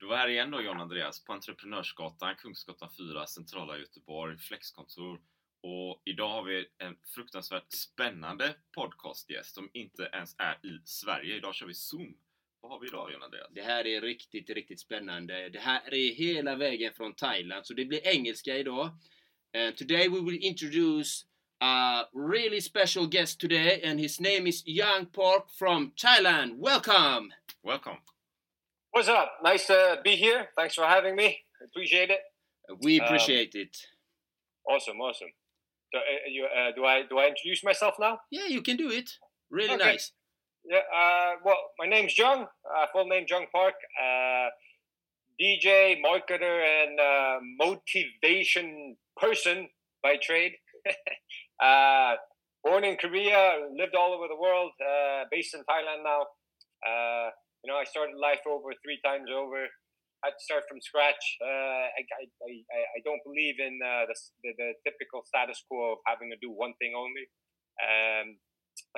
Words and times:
Du 0.00 0.06
var 0.06 0.16
här 0.16 0.28
igen 0.28 0.50
då 0.50 0.62
John 0.62 0.80
Andreas 0.80 1.24
på 1.24 1.32
Entreprenörsgatan, 1.32 2.34
Kungsgatan 2.34 2.90
4, 2.98 3.26
centrala 3.26 3.78
Göteborg, 3.78 4.38
flexkontor. 4.38 5.20
Och 5.62 6.02
idag 6.04 6.28
har 6.28 6.42
vi 6.42 6.66
en 6.78 6.96
fruktansvärt 7.14 7.72
spännande 7.72 8.54
podcastgäst 8.74 9.54
som 9.54 9.70
inte 9.72 10.10
ens 10.12 10.34
är 10.38 10.66
i 10.66 10.80
Sverige. 10.84 11.36
Idag 11.36 11.54
kör 11.54 11.66
vi 11.66 11.74
Zoom. 11.74 12.16
Vad 12.60 12.72
har 12.72 12.80
vi 12.80 12.86
idag 12.86 13.12
John 13.12 13.22
Andreas? 13.22 13.48
Det 13.50 13.62
här 13.62 13.86
är 13.86 14.00
riktigt, 14.00 14.50
riktigt 14.50 14.80
spännande. 14.80 15.48
Det 15.48 15.58
här 15.58 15.94
är 15.94 16.14
hela 16.14 16.56
vägen 16.56 16.92
från 16.92 17.14
Thailand, 17.14 17.66
så 17.66 17.74
det 17.74 17.84
blir 17.84 18.06
engelska 18.06 18.56
idag. 18.56 18.90
And 19.56 19.76
today 19.76 20.08
we 20.08 20.20
will 20.20 20.44
introduce 20.44 21.26
a 21.60 22.04
really 22.12 22.60
special 22.60 23.06
guest 23.06 23.40
today 23.40 23.90
and 23.90 24.00
his 24.00 24.20
name 24.20 24.48
is 24.48 24.66
Yang 24.66 25.06
Park 25.06 25.50
from 25.50 25.92
Thailand. 25.96 26.60
Welcome! 26.60 27.34
Welcome! 27.62 28.17
What's 28.90 29.08
up? 29.08 29.32
Nice 29.42 29.66
to 29.66 29.98
be 30.02 30.16
here. 30.16 30.48
Thanks 30.56 30.74
for 30.74 30.84
having 30.84 31.14
me. 31.14 31.38
Appreciate 31.64 32.10
it. 32.10 32.20
We 32.82 33.00
appreciate 33.00 33.54
it. 33.54 33.76
Awesome, 34.68 35.00
awesome. 35.00 35.28
So, 35.92 35.98
uh, 35.98 36.02
you, 36.30 36.44
uh, 36.46 36.72
do 36.74 36.84
I 36.84 37.02
do 37.08 37.18
I 37.18 37.28
introduce 37.28 37.64
myself 37.64 37.94
now? 37.98 38.18
Yeah, 38.30 38.46
you 38.48 38.60
can 38.62 38.76
do 38.76 38.90
it. 38.90 39.10
Really 39.50 39.74
Okay. 39.74 39.84
nice. 39.84 40.12
Yeah. 40.64 40.80
Uh, 40.94 41.36
well, 41.44 41.56
my 41.78 41.86
name's 41.86 42.16
Jung. 42.18 42.46
Uh, 42.76 42.86
full 42.92 43.06
name 43.06 43.24
Jung 43.28 43.46
Park. 43.52 43.74
Uh, 44.02 44.48
DJ, 45.40 46.02
marketer, 46.02 46.56
and 46.82 46.98
uh, 47.00 47.38
motivation 47.58 48.96
person 49.16 49.68
by 50.02 50.16
trade. 50.20 50.52
uh, 51.62 52.14
born 52.64 52.84
in 52.84 52.96
Korea, 52.96 53.60
lived 53.74 53.94
all 53.94 54.12
over 54.12 54.28
the 54.28 54.36
world. 54.36 54.72
Uh, 54.80 55.24
based 55.30 55.54
in 55.54 55.60
Thailand 55.60 56.02
now. 56.04 56.26
You 57.64 57.72
know, 57.72 57.78
I 57.78 57.84
started 57.84 58.16
life 58.16 58.42
over 58.46 58.70
three 58.84 59.00
times 59.04 59.28
over. 59.34 59.66
Had 60.24 60.34
to 60.34 60.42
start 60.42 60.66
from 60.66 60.82
scratch. 60.82 61.22
Uh, 61.38 61.86
I, 61.94 62.02
I, 62.02 62.24
I, 62.42 62.80
I 62.98 63.00
don't 63.06 63.22
believe 63.22 63.62
in 63.62 63.78
uh, 63.78 64.10
the, 64.10 64.16
the, 64.42 64.50
the 64.58 64.68
typical 64.82 65.22
status 65.22 65.62
quo 65.70 65.94
of 65.94 65.98
having 66.10 66.30
to 66.30 66.38
do 66.42 66.50
one 66.50 66.74
thing 66.82 66.94
only. 66.98 67.26
Um, 67.78 68.26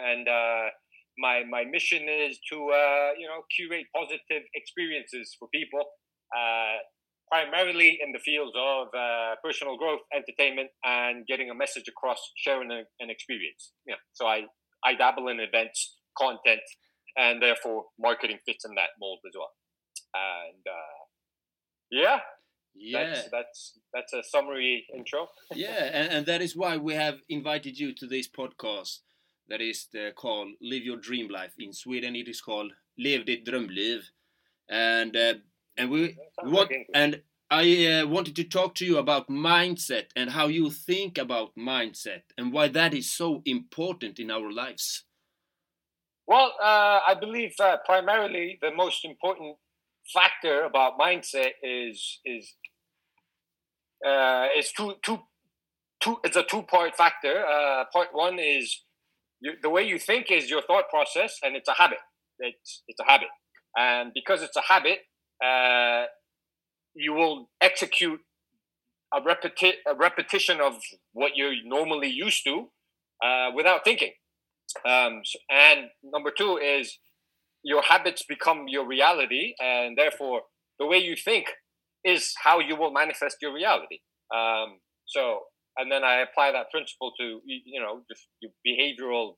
and 0.01 0.25
uh, 0.29 0.73
my 1.19 1.45
my 1.45 1.65
mission 1.65 2.09
is 2.09 2.41
to 2.51 2.57
uh, 2.57 3.11
you 3.21 3.29
know 3.29 3.45
curate 3.55 3.87
positive 3.95 4.49
experiences 4.55 5.37
for 5.39 5.49
people, 5.53 5.85
uh, 6.33 6.81
primarily 7.29 8.01
in 8.03 8.13
the 8.13 8.19
fields 8.19 8.57
of 8.57 8.89
uh, 8.97 9.37
personal 9.45 9.77
growth, 9.77 10.01
entertainment, 10.15 10.71
and 10.85 11.27
getting 11.27 11.51
a 11.51 11.55
message 11.55 11.89
across, 11.89 12.21
sharing 12.37 12.71
a, 12.71 12.83
an 13.01 13.11
experience. 13.11 13.73
Yeah. 13.87 14.01
So 14.13 14.27
I 14.27 14.49
I 14.85 14.95
dabble 14.95 15.29
in 15.29 15.41
events, 15.41 16.01
content, 16.17 16.65
and 17.17 17.43
therefore 17.43 17.85
marketing 17.99 18.39
fits 18.47 18.65
in 18.65 18.75
that 18.77 18.91
mold 19.01 19.21
as 19.27 19.35
well. 19.37 19.53
And 20.15 20.63
uh, 20.67 21.01
yeah, 21.91 22.21
Yeah. 22.75 23.05
that's 23.05 23.29
that's 23.31 23.79
that's 23.93 24.13
a 24.13 24.23
summary 24.23 24.87
intro. 24.95 25.29
yeah, 25.55 25.91
and, 25.93 26.13
and 26.13 26.27
that 26.27 26.43
is 26.43 26.57
why 26.57 26.77
we 26.77 26.95
have 26.95 27.19
invited 27.29 27.79
you 27.79 27.95
to 27.95 28.07
this 28.07 28.29
podcast 28.29 29.01
that 29.49 29.61
is 29.61 29.89
uh, 29.95 30.13
called 30.13 30.49
Live 30.61 30.85
Your 30.85 30.97
Dream 30.97 31.29
Life. 31.29 31.55
In 31.59 31.73
Sweden, 31.73 32.15
it 32.17 32.29
is 32.29 32.41
called 32.41 32.73
Lev 32.99 33.27
ditt 33.27 33.45
drömliv, 33.45 34.03
and 34.69 35.17
uh, 35.17 35.35
and 35.77 35.91
we, 35.91 36.17
we 36.45 36.51
want 36.51 36.71
like 36.71 36.87
and 36.95 37.23
I 37.51 37.87
uh, 37.87 38.07
wanted 38.07 38.37
to 38.37 38.45
talk 38.45 38.77
to 38.77 38.87
you 38.87 38.99
about 38.99 39.29
mindset 39.29 40.07
and 40.15 40.31
how 40.31 40.47
you 40.47 40.71
think 40.71 41.19
about 41.19 41.57
mindset 41.57 42.23
and 42.39 42.53
why 42.53 42.69
that 42.69 42.95
is 42.95 43.11
so 43.11 43.43
important 43.45 44.21
in 44.21 44.31
our 44.31 44.53
lives. 44.53 45.05
Well, 46.31 46.55
uh, 46.63 47.01
I 47.09 47.17
believe 47.21 47.55
primarily 47.85 48.57
the 48.63 48.71
most 48.71 49.05
important 49.05 49.57
factor 50.15 50.63
about 50.63 50.97
mindset 50.97 51.53
is 51.61 52.21
is 52.25 52.55
uh, 54.07 54.47
is 54.57 54.73
two 54.73 54.95
two 55.03 55.19
two. 56.03 56.19
It's 56.25 56.37
a 56.37 56.45
two 56.45 56.63
part 56.63 56.97
factor. 56.97 57.45
Uh, 57.47 57.85
part 57.93 58.09
one 58.13 58.39
is 58.39 58.85
you, 59.41 59.53
the 59.63 59.71
way 59.71 59.83
you 59.83 59.99
think 59.99 60.31
is 60.31 60.51
your 60.51 60.63
thought 60.63 60.91
process, 60.91 61.39
and 61.43 61.57
it's 61.57 61.69
a 61.69 61.75
habit. 61.75 61.99
It's 62.41 62.83
it's 62.89 63.01
a 63.01 63.05
habit, 63.05 63.29
and 63.77 64.13
because 64.15 64.43
it's 64.43 64.57
a 64.57 64.63
habit, 64.63 65.01
uh, 65.45 66.07
you 66.95 67.15
will 67.15 67.51
execute 67.61 68.21
a, 69.15 69.21
repeti- 69.21 69.81
a 69.87 69.95
repetition 69.95 70.61
of 70.61 70.77
what 71.13 71.33
you're 71.37 71.55
normally 71.65 72.09
used 72.11 72.45
to 72.45 72.71
uh, 73.25 73.51
without 73.57 73.85
thinking. 73.85 74.13
Um, 74.85 75.23
and 75.51 75.89
number 76.03 76.31
two 76.37 76.59
is 76.59 76.99
your 77.63 77.83
habits 77.83 78.25
become 78.29 78.67
your 78.69 78.87
reality, 78.87 79.55
and 79.61 79.97
therefore 79.97 80.43
the 80.79 80.87
way 80.87 80.99
you 80.99 81.17
think 81.17 81.47
is 82.05 82.33
how 82.43 82.59
you 82.59 82.77
will 82.77 82.93
manifest 82.93 83.37
your 83.43 83.53
reality. 83.53 83.99
Um, 84.35 84.79
so, 85.07 85.41
and 85.77 85.91
then 85.91 86.05
I 86.05 86.21
apply 86.21 86.53
that 86.53 86.71
principle 86.71 87.13
to 87.19 87.41
you 87.45 87.81
know 87.81 88.03
just 88.11 88.27
your 88.41 88.53
behavioral 88.67 89.35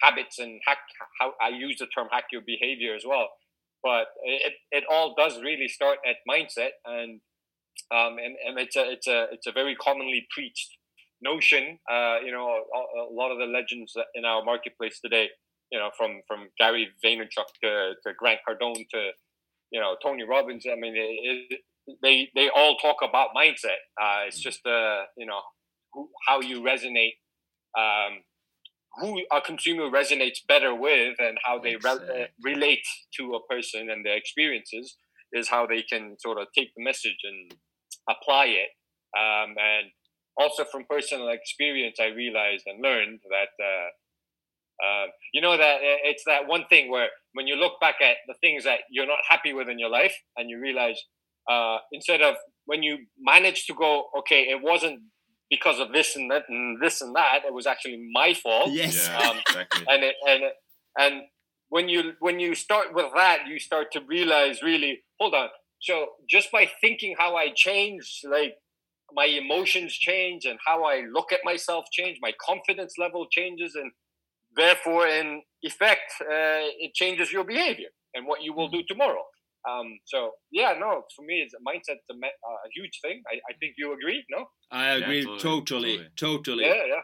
habits 0.00 0.38
and 0.38 0.60
hack. 0.66 0.78
How 1.20 1.32
I 1.40 1.48
use 1.48 1.78
the 1.78 1.86
term 1.86 2.08
hack 2.10 2.24
your 2.32 2.42
behavior 2.46 2.94
as 2.94 3.04
well. 3.06 3.28
But 3.82 4.06
it, 4.22 4.52
it 4.70 4.84
all 4.88 5.14
does 5.18 5.40
really 5.42 5.68
start 5.68 5.98
at 6.08 6.16
mindset, 6.30 6.70
and 6.84 7.20
um, 7.90 8.16
and, 8.18 8.36
and 8.46 8.58
it's 8.58 8.76
a 8.76 8.90
it's 8.90 9.06
a 9.06 9.26
it's 9.32 9.46
a 9.46 9.52
very 9.52 9.74
commonly 9.74 10.26
preached 10.30 10.76
notion. 11.22 11.78
Uh, 11.90 12.16
you 12.24 12.32
know, 12.32 12.46
a, 12.46 13.00
a 13.00 13.12
lot 13.12 13.30
of 13.30 13.38
the 13.38 13.46
legends 13.46 13.94
in 14.14 14.24
our 14.24 14.44
marketplace 14.44 15.00
today, 15.00 15.28
you 15.70 15.78
know, 15.78 15.90
from 15.96 16.20
from 16.26 16.48
Gary 16.58 16.88
Vaynerchuk 17.04 17.48
to, 17.62 17.94
to 18.02 18.12
Grant 18.18 18.40
Cardone 18.48 18.86
to 18.90 19.10
you 19.70 19.80
know 19.80 19.96
Tony 20.02 20.24
Robbins. 20.24 20.66
I 20.70 20.76
mean, 20.76 20.94
it, 20.96 21.46
it, 21.50 21.60
they 22.02 22.30
they 22.34 22.50
all 22.54 22.76
talk 22.76 22.96
about 23.02 23.30
mindset. 23.36 23.80
Uh, 24.00 24.26
it's 24.26 24.40
just 24.40 24.66
uh, 24.66 25.02
you 25.16 25.26
know 25.26 25.40
who, 25.92 26.08
how 26.26 26.40
you 26.40 26.60
resonate. 26.60 27.14
Um, 27.78 28.20
who 29.00 29.22
a 29.32 29.40
consumer 29.40 29.84
resonates 29.84 30.46
better 30.46 30.74
with 30.74 31.16
and 31.18 31.38
how 31.42 31.58
they 31.58 31.76
re- 31.76 31.90
uh, 31.92 32.26
relate 32.42 32.84
to 33.16 33.34
a 33.34 33.46
person 33.52 33.88
and 33.88 34.04
their 34.04 34.16
experiences 34.16 34.96
is 35.32 35.48
how 35.48 35.66
they 35.66 35.82
can 35.82 36.16
sort 36.18 36.38
of 36.38 36.48
take 36.54 36.74
the 36.76 36.84
message 36.84 37.16
and 37.24 37.54
apply 38.08 38.46
it. 38.46 38.68
Um, 39.18 39.54
and 39.58 39.90
also 40.36 40.64
from 40.64 40.84
personal 40.88 41.28
experience, 41.28 41.98
I 42.00 42.06
realized 42.06 42.64
and 42.66 42.82
learned 42.82 43.20
that, 43.30 43.52
uh, 43.62 43.88
uh, 44.86 45.06
you 45.32 45.40
know, 45.40 45.56
that 45.56 45.76
uh, 45.76 46.00
it's 46.04 46.24
that 46.26 46.46
one 46.46 46.64
thing 46.68 46.90
where 46.90 47.08
when 47.34 47.46
you 47.46 47.56
look 47.56 47.74
back 47.80 47.96
at 48.02 48.16
the 48.26 48.34
things 48.40 48.64
that 48.64 48.80
you're 48.90 49.06
not 49.06 49.18
happy 49.28 49.52
with 49.52 49.68
in 49.68 49.78
your 49.78 49.90
life 49.90 50.14
and 50.36 50.50
you 50.50 50.58
realize 50.60 51.00
uh, 51.50 51.78
instead 51.92 52.20
of 52.22 52.34
when 52.66 52.82
you 52.82 52.98
manage 53.18 53.66
to 53.66 53.74
go, 53.74 54.06
okay, 54.18 54.42
it 54.42 54.62
wasn't 54.62 55.00
because 55.50 55.78
of 55.78 55.92
this 55.92 56.16
and 56.16 56.30
that 56.30 56.44
and 56.48 56.80
this 56.80 57.00
and 57.02 57.14
that, 57.14 57.40
it 57.46 57.52
was 57.52 57.66
actually 57.66 58.00
my 58.12 58.32
fault 58.34 58.70
Yes. 58.70 59.08
Yeah, 59.10 59.18
Um, 59.30 59.36
exactly. 59.46 59.84
and 59.88 60.02
it, 60.04 60.14
and 60.26 60.42
and 60.98 61.22
when 61.68 61.88
you 61.88 62.12
when 62.20 62.40
you 62.40 62.54
start 62.54 62.94
with 62.94 63.06
that, 63.14 63.46
you 63.46 63.58
start 63.58 63.92
to 63.92 64.00
realize 64.06 64.62
really, 64.62 65.00
hold 65.20 65.34
on. 65.34 65.48
So 65.80 66.06
just 66.30 66.50
by 66.52 66.70
thinking 66.80 67.16
how 67.18 67.36
I 67.36 67.50
changed, 67.54 68.24
like 68.28 68.54
my 69.14 69.26
emotions 69.26 69.92
change 69.92 70.44
and 70.44 70.58
how 70.64 70.84
I 70.84 71.02
look 71.12 71.32
at 71.32 71.40
myself 71.44 71.84
change, 71.92 72.18
my 72.20 72.32
confidence 72.40 72.94
level 72.98 73.26
changes, 73.30 73.74
and 73.74 73.90
therefore, 74.56 75.06
in 75.06 75.42
effect, 75.62 76.12
uh, 76.20 76.64
it 76.78 76.94
changes 76.94 77.32
your 77.32 77.44
behavior 77.44 77.88
and 78.14 78.26
what 78.26 78.42
you 78.42 78.52
will 78.52 78.68
do 78.68 78.82
tomorrow. 78.88 79.22
Um, 79.68 79.98
so 80.06 80.32
yeah, 80.50 80.74
no, 80.78 81.02
for 81.14 81.24
me, 81.24 81.36
it's 81.44 81.54
mindset's 81.66 82.04
a, 82.10 82.14
me- 82.14 82.38
uh, 82.48 82.66
a 82.66 82.70
huge 82.74 82.98
thing. 83.00 83.22
I, 83.30 83.36
I 83.50 83.56
think 83.60 83.74
you 83.78 83.92
agree, 83.92 84.24
no? 84.30 84.46
I 84.70 84.96
Yeah, 84.96 85.04
agree 85.04 85.24
totally, 85.24 85.38
totally, 85.42 85.60
totally. 85.60 86.08
totally. 86.16 86.64
Yeah, 86.64 86.86
yeah, 86.88 87.02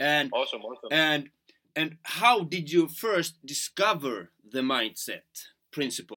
And 0.00 0.30
awesome, 0.32 0.62
awesome. 0.62 0.88
and 0.90 1.28
and 1.76 1.98
how 2.02 2.42
did 2.42 2.70
you 2.70 2.88
first 2.88 3.38
discover 3.46 4.32
the 4.42 4.60
mindset 4.60 5.46
principle? 5.70 6.16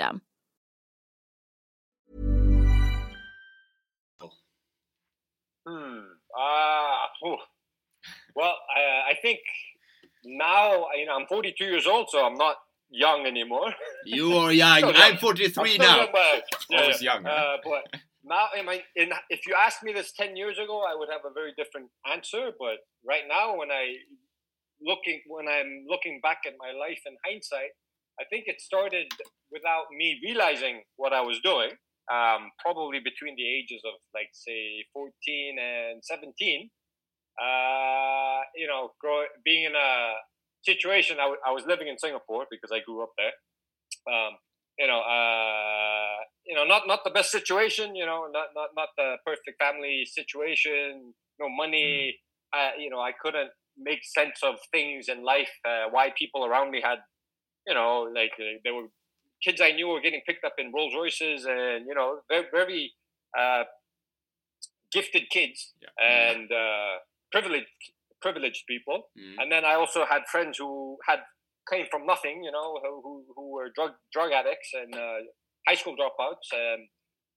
Hmm. 5.67 5.99
Uh, 6.37 7.35
well, 8.35 8.55
I, 8.75 9.11
I 9.11 9.13
think 9.21 9.39
now 10.25 10.87
you 10.97 11.05
know 11.05 11.15
I'm 11.15 11.27
42 11.27 11.63
years 11.65 11.85
old, 11.85 12.09
so 12.09 12.25
I'm 12.25 12.35
not 12.35 12.55
young 12.89 13.25
anymore. 13.25 13.73
You 14.05 14.33
are 14.37 14.51
young. 14.51 14.77
Still 14.79 14.93
I'm 14.95 15.17
43 15.17 15.71
I'm 15.73 15.77
now. 15.77 15.97
young, 15.97 16.07
but, 16.11 16.43
yeah, 16.69 16.81
Always 16.81 17.01
yeah. 17.01 17.13
young, 17.13 17.25
Uh, 17.25 17.57
but 17.63 18.01
now, 18.23 18.47
in 18.57 18.65
my, 18.65 18.81
in, 18.95 19.11
if 19.29 19.47
you 19.47 19.55
asked 19.55 19.83
me 19.83 19.93
this 19.93 20.11
10 20.13 20.35
years 20.35 20.57
ago, 20.59 20.83
I 20.87 20.95
would 20.95 21.09
have 21.11 21.21
a 21.29 21.33
very 21.33 21.53
different 21.57 21.89
answer. 22.11 22.51
But 22.57 22.79
right 23.05 23.23
now, 23.27 23.57
when 23.57 23.71
I 23.71 23.95
looking 24.81 25.21
when 25.27 25.47
I'm 25.47 25.85
looking 25.87 26.19
back 26.21 26.39
at 26.47 26.53
my 26.59 26.71
life 26.77 27.01
in 27.05 27.15
hindsight, 27.25 27.71
I 28.21 28.25
think 28.29 28.45
it 28.47 28.61
started 28.61 29.07
without 29.51 29.85
me 29.97 30.19
realizing 30.23 30.83
what 30.97 31.13
I 31.13 31.21
was 31.21 31.39
doing. 31.43 31.71
Um, 32.11 32.51
probably 32.59 32.99
between 32.99 33.35
the 33.37 33.47
ages 33.47 33.81
of 33.85 33.93
like 34.13 34.29
say 34.33 34.85
14 34.93 35.57
and 35.59 36.03
17. 36.03 36.69
Uh, 37.41 38.41
you 38.55 38.67
know, 38.67 38.91
grow, 38.99 39.23
being 39.43 39.65
in 39.65 39.73
a 39.75 40.13
situation, 40.63 41.17
I, 41.17 41.23
w- 41.33 41.41
I 41.47 41.51
was 41.51 41.65
living 41.65 41.87
in 41.87 41.97
Singapore 41.97 42.45
because 42.51 42.71
I 42.73 42.79
grew 42.85 43.01
up 43.01 43.11
there. 43.17 43.33
Um, 44.13 44.33
you 44.79 44.87
know, 44.87 44.99
uh, 45.01 46.17
you 46.45 46.55
know, 46.55 46.65
not 46.65 46.87
not 46.87 47.03
the 47.03 47.11
best 47.11 47.31
situation. 47.31 47.95
You 47.95 48.05
know, 48.05 48.27
not 48.31 48.47
not 48.55 48.69
not 48.75 48.89
the 48.97 49.17
perfect 49.25 49.57
family 49.59 50.05
situation. 50.05 51.13
No 51.39 51.49
money. 51.49 52.17
Uh, 52.53 52.71
you 52.79 52.89
know, 52.89 52.99
I 52.99 53.11
couldn't 53.21 53.51
make 53.77 53.99
sense 54.03 54.39
of 54.43 54.55
things 54.71 55.07
in 55.07 55.23
life. 55.23 55.51
Uh, 55.65 55.85
why 55.91 56.11
people 56.17 56.45
around 56.45 56.71
me 56.71 56.81
had, 56.81 56.99
you 57.67 57.73
know, 57.73 58.09
like 58.13 58.33
uh, 58.39 58.59
there 58.63 58.73
were 58.73 58.87
kids 59.43 59.59
I 59.61 59.71
knew 59.71 59.87
were 59.87 60.01
getting 60.01 60.21
picked 60.27 60.43
up 60.45 60.55
in 60.57 60.71
Rolls 60.71 60.93
Royces, 60.95 61.45
and 61.45 61.85
you 61.87 61.95
know, 61.95 62.21
very 62.29 62.45
very 62.51 62.93
uh, 63.37 63.63
gifted 64.91 65.29
kids 65.29 65.73
Yeah. 65.81 66.33
and 66.33 66.51
uh, 66.51 66.93
privileged 67.31 67.67
privileged 68.21 68.63
people. 68.67 69.09
Mhm. 69.17 69.35
And 69.39 69.51
then 69.51 69.65
I 69.65 69.73
also 69.75 70.05
had 70.05 70.27
friends 70.27 70.57
who 70.57 70.97
had 71.07 71.21
came 71.71 71.85
from 71.91 72.05
nothing, 72.05 72.43
you 72.43 72.51
know, 72.51 72.79
who 72.83 73.01
who, 73.01 73.13
who 73.35 73.45
were 73.51 73.69
drug 73.75 73.91
drug 74.13 74.31
addicts 74.31 74.69
and 74.73 74.93
uh, 74.95 75.19
high 75.67 75.75
school 75.75 75.95
dropouts, 75.95 76.49
and 76.53 76.87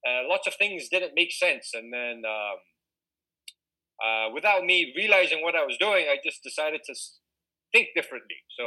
uh, 0.07 0.29
lots 0.29 0.47
of 0.47 0.55
things 0.55 0.89
didn't 0.91 1.15
make 1.15 1.33
sense. 1.33 1.71
And 1.75 1.93
then, 1.93 2.23
um, 2.37 2.57
uh, 4.05 4.27
without 4.35 4.65
me 4.65 4.93
realizing 4.97 5.41
what 5.43 5.55
I 5.55 5.65
was 5.65 5.77
doing, 5.79 6.07
I 6.09 6.17
just 6.23 6.43
decided 6.43 6.83
to 6.89 6.95
think 7.73 7.89
differently. 7.95 8.37
So. 8.59 8.65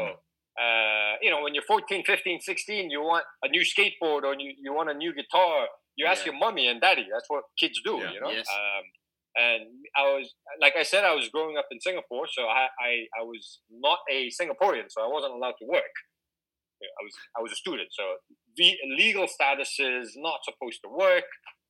Uh, 0.59 1.13
you 1.21 1.29
know, 1.29 1.41
when 1.43 1.53
you're 1.53 1.63
14, 1.67 2.03
15, 2.05 2.39
16, 2.41 2.89
you 2.89 3.01
want 3.01 3.25
a 3.43 3.47
new 3.47 3.61
skateboard 3.61 4.23
or 4.23 4.33
you, 4.39 4.53
you 4.61 4.73
want 4.73 4.89
a 4.89 4.93
new 4.93 5.13
guitar, 5.13 5.67
you 5.95 6.05
ask 6.07 6.25
Yeah. 6.25 6.31
your 6.31 6.39
mommy 6.39 6.67
and 6.67 6.81
daddy. 6.81 7.05
That's 7.11 7.29
what 7.29 7.43
kids 7.59 7.79
do, 7.83 7.97
Yeah. 8.01 8.11
you 8.13 8.21
know? 8.21 8.31
Yes. 8.31 8.47
Um, 8.51 8.83
and 9.35 9.63
I 9.95 10.03
was, 10.15 10.33
like 10.59 10.73
I 10.75 10.81
said, 10.83 11.03
I 11.03 11.13
was 11.13 11.29
growing 11.29 11.57
up 11.57 11.67
in 11.71 11.79
Singapore, 11.79 12.25
so 12.27 12.43
I, 12.47 12.67
I, 12.81 12.91
I 13.19 13.23
was 13.23 13.59
not 13.69 13.99
a 14.09 14.29
Singaporean, 14.29 14.85
so 14.89 15.03
I 15.03 15.07
wasn't 15.07 15.33
allowed 15.33 15.55
to 15.59 15.65
work. 15.67 15.93
I 16.81 17.03
was, 17.03 17.13
I 17.37 17.41
was 17.41 17.51
a 17.51 17.55
student, 17.55 17.89
so 17.91 18.03
the 18.55 18.75
legal 18.97 19.27
status 19.27 19.79
is 19.79 20.13
not 20.15 20.39
supposed 20.43 20.79
to 20.83 20.89
work. 20.89 21.25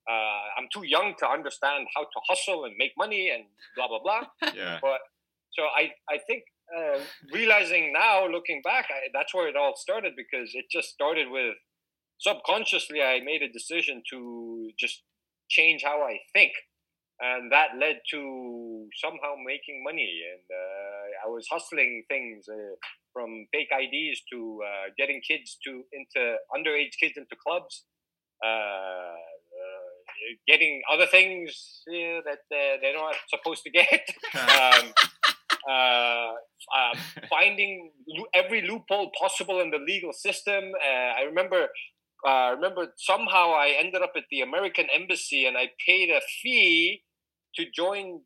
Uh, 0.10 0.44
I'm 0.58 0.68
too 0.74 0.84
young 0.86 1.14
to 1.20 1.28
understand 1.30 1.88
how 1.96 2.04
to 2.04 2.20
hustle 2.30 2.66
and 2.66 2.74
make 2.78 2.92
money 2.98 3.30
and 3.30 3.44
blah 3.76 3.88
blah 3.88 4.00
blah. 4.04 4.24
Yeah. 4.56 4.80
But 4.82 5.00
so 5.52 5.64
I, 5.64 5.92
I 6.10 6.18
think 6.28 6.44
uh, 6.76 7.00
realizing 7.34 7.94
now, 7.94 8.28
looking 8.28 8.62
back, 8.64 8.88
I, 8.90 9.08
that's 9.14 9.34
where 9.34 9.48
it 9.48 9.56
all 9.56 9.76
started 9.76 10.14
because 10.16 10.52
it 10.54 10.66
just 10.72 10.90
started 10.90 11.30
with 11.30 11.56
subconsciously. 12.20 13.02
I 13.02 13.20
made 13.24 13.42
a 13.42 13.52
decision 13.52 14.04
to 14.12 14.72
just 14.80 15.04
change 15.50 15.84
how 15.84 16.02
I 16.02 16.20
think, 16.34 16.52
and 17.20 17.52
that 17.52 17.78
led 17.80 18.02
to 18.12 18.88
somehow 19.02 19.36
making 19.46 19.84
money. 19.84 20.22
And 20.34 20.46
uh, 20.52 21.28
I 21.28 21.30
was 21.30 21.48
hustling 21.50 22.04
things 22.10 22.46
uh, 22.50 22.76
from 23.14 23.48
fake 23.54 23.70
IDs 23.72 24.22
to 24.34 24.60
uh, 24.66 24.90
getting 24.98 25.22
kids 25.28 25.58
to 25.66 25.84
into 25.94 26.36
underage 26.56 27.00
kids 27.00 27.14
into 27.18 27.36
clubs. 27.46 27.86
Uh, 28.44 28.48
uh, 28.48 30.36
getting 30.48 30.82
other 30.92 31.06
things 31.06 31.82
that 31.88 32.40
uh, 32.52 32.78
they're 32.82 32.94
not 32.94 33.16
supposed 33.30 33.64
to 33.64 33.70
get. 33.70 34.08
um, 34.36 34.94
uh, 35.70 36.32
uh, 36.76 36.94
finding 37.30 37.92
every 38.34 38.62
loophole 38.62 39.12
possible 39.20 39.60
in 39.60 39.72
the 39.72 39.78
legal 39.78 40.14
system. 40.14 40.72
Uh, 40.76 41.20
I 41.20 41.22
remember, 41.24 41.68
uh, 42.28 42.52
remember 42.56 42.94
somehow 42.98 43.52
I 43.52 43.76
ended 43.80 44.02
up 44.02 44.14
at 44.16 44.24
the 44.32 44.42
American 44.42 44.88
embassy 44.94 45.46
and 45.46 45.58
I 45.58 45.72
paid 45.86 46.10
a 46.10 46.22
fee 46.42 47.04
to 47.56 47.66
join 47.76 48.22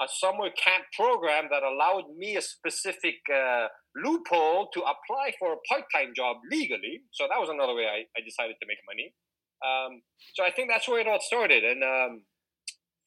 a 0.00 0.08
summer 0.08 0.48
camp 0.56 0.84
program 0.96 1.48
that 1.50 1.62
allowed 1.62 2.16
me 2.16 2.36
a 2.36 2.42
specific 2.42 3.16
uh, 3.32 3.66
loophole 3.96 4.70
to 4.72 4.80
apply 4.80 5.32
for 5.38 5.52
a 5.52 5.56
part-time 5.68 6.12
job 6.16 6.38
legally. 6.50 7.02
So 7.12 7.26
that 7.28 7.38
was 7.38 7.50
another 7.50 7.74
way 7.74 7.84
I, 7.84 8.08
I 8.16 8.24
decided 8.24 8.56
to 8.60 8.66
make 8.66 8.78
money. 8.88 9.12
Um, 9.60 10.00
so 10.34 10.42
I 10.42 10.50
think 10.50 10.70
that's 10.70 10.88
where 10.88 11.00
it 11.00 11.06
all 11.06 11.20
started, 11.20 11.64
and 11.64 11.84
um, 11.84 12.22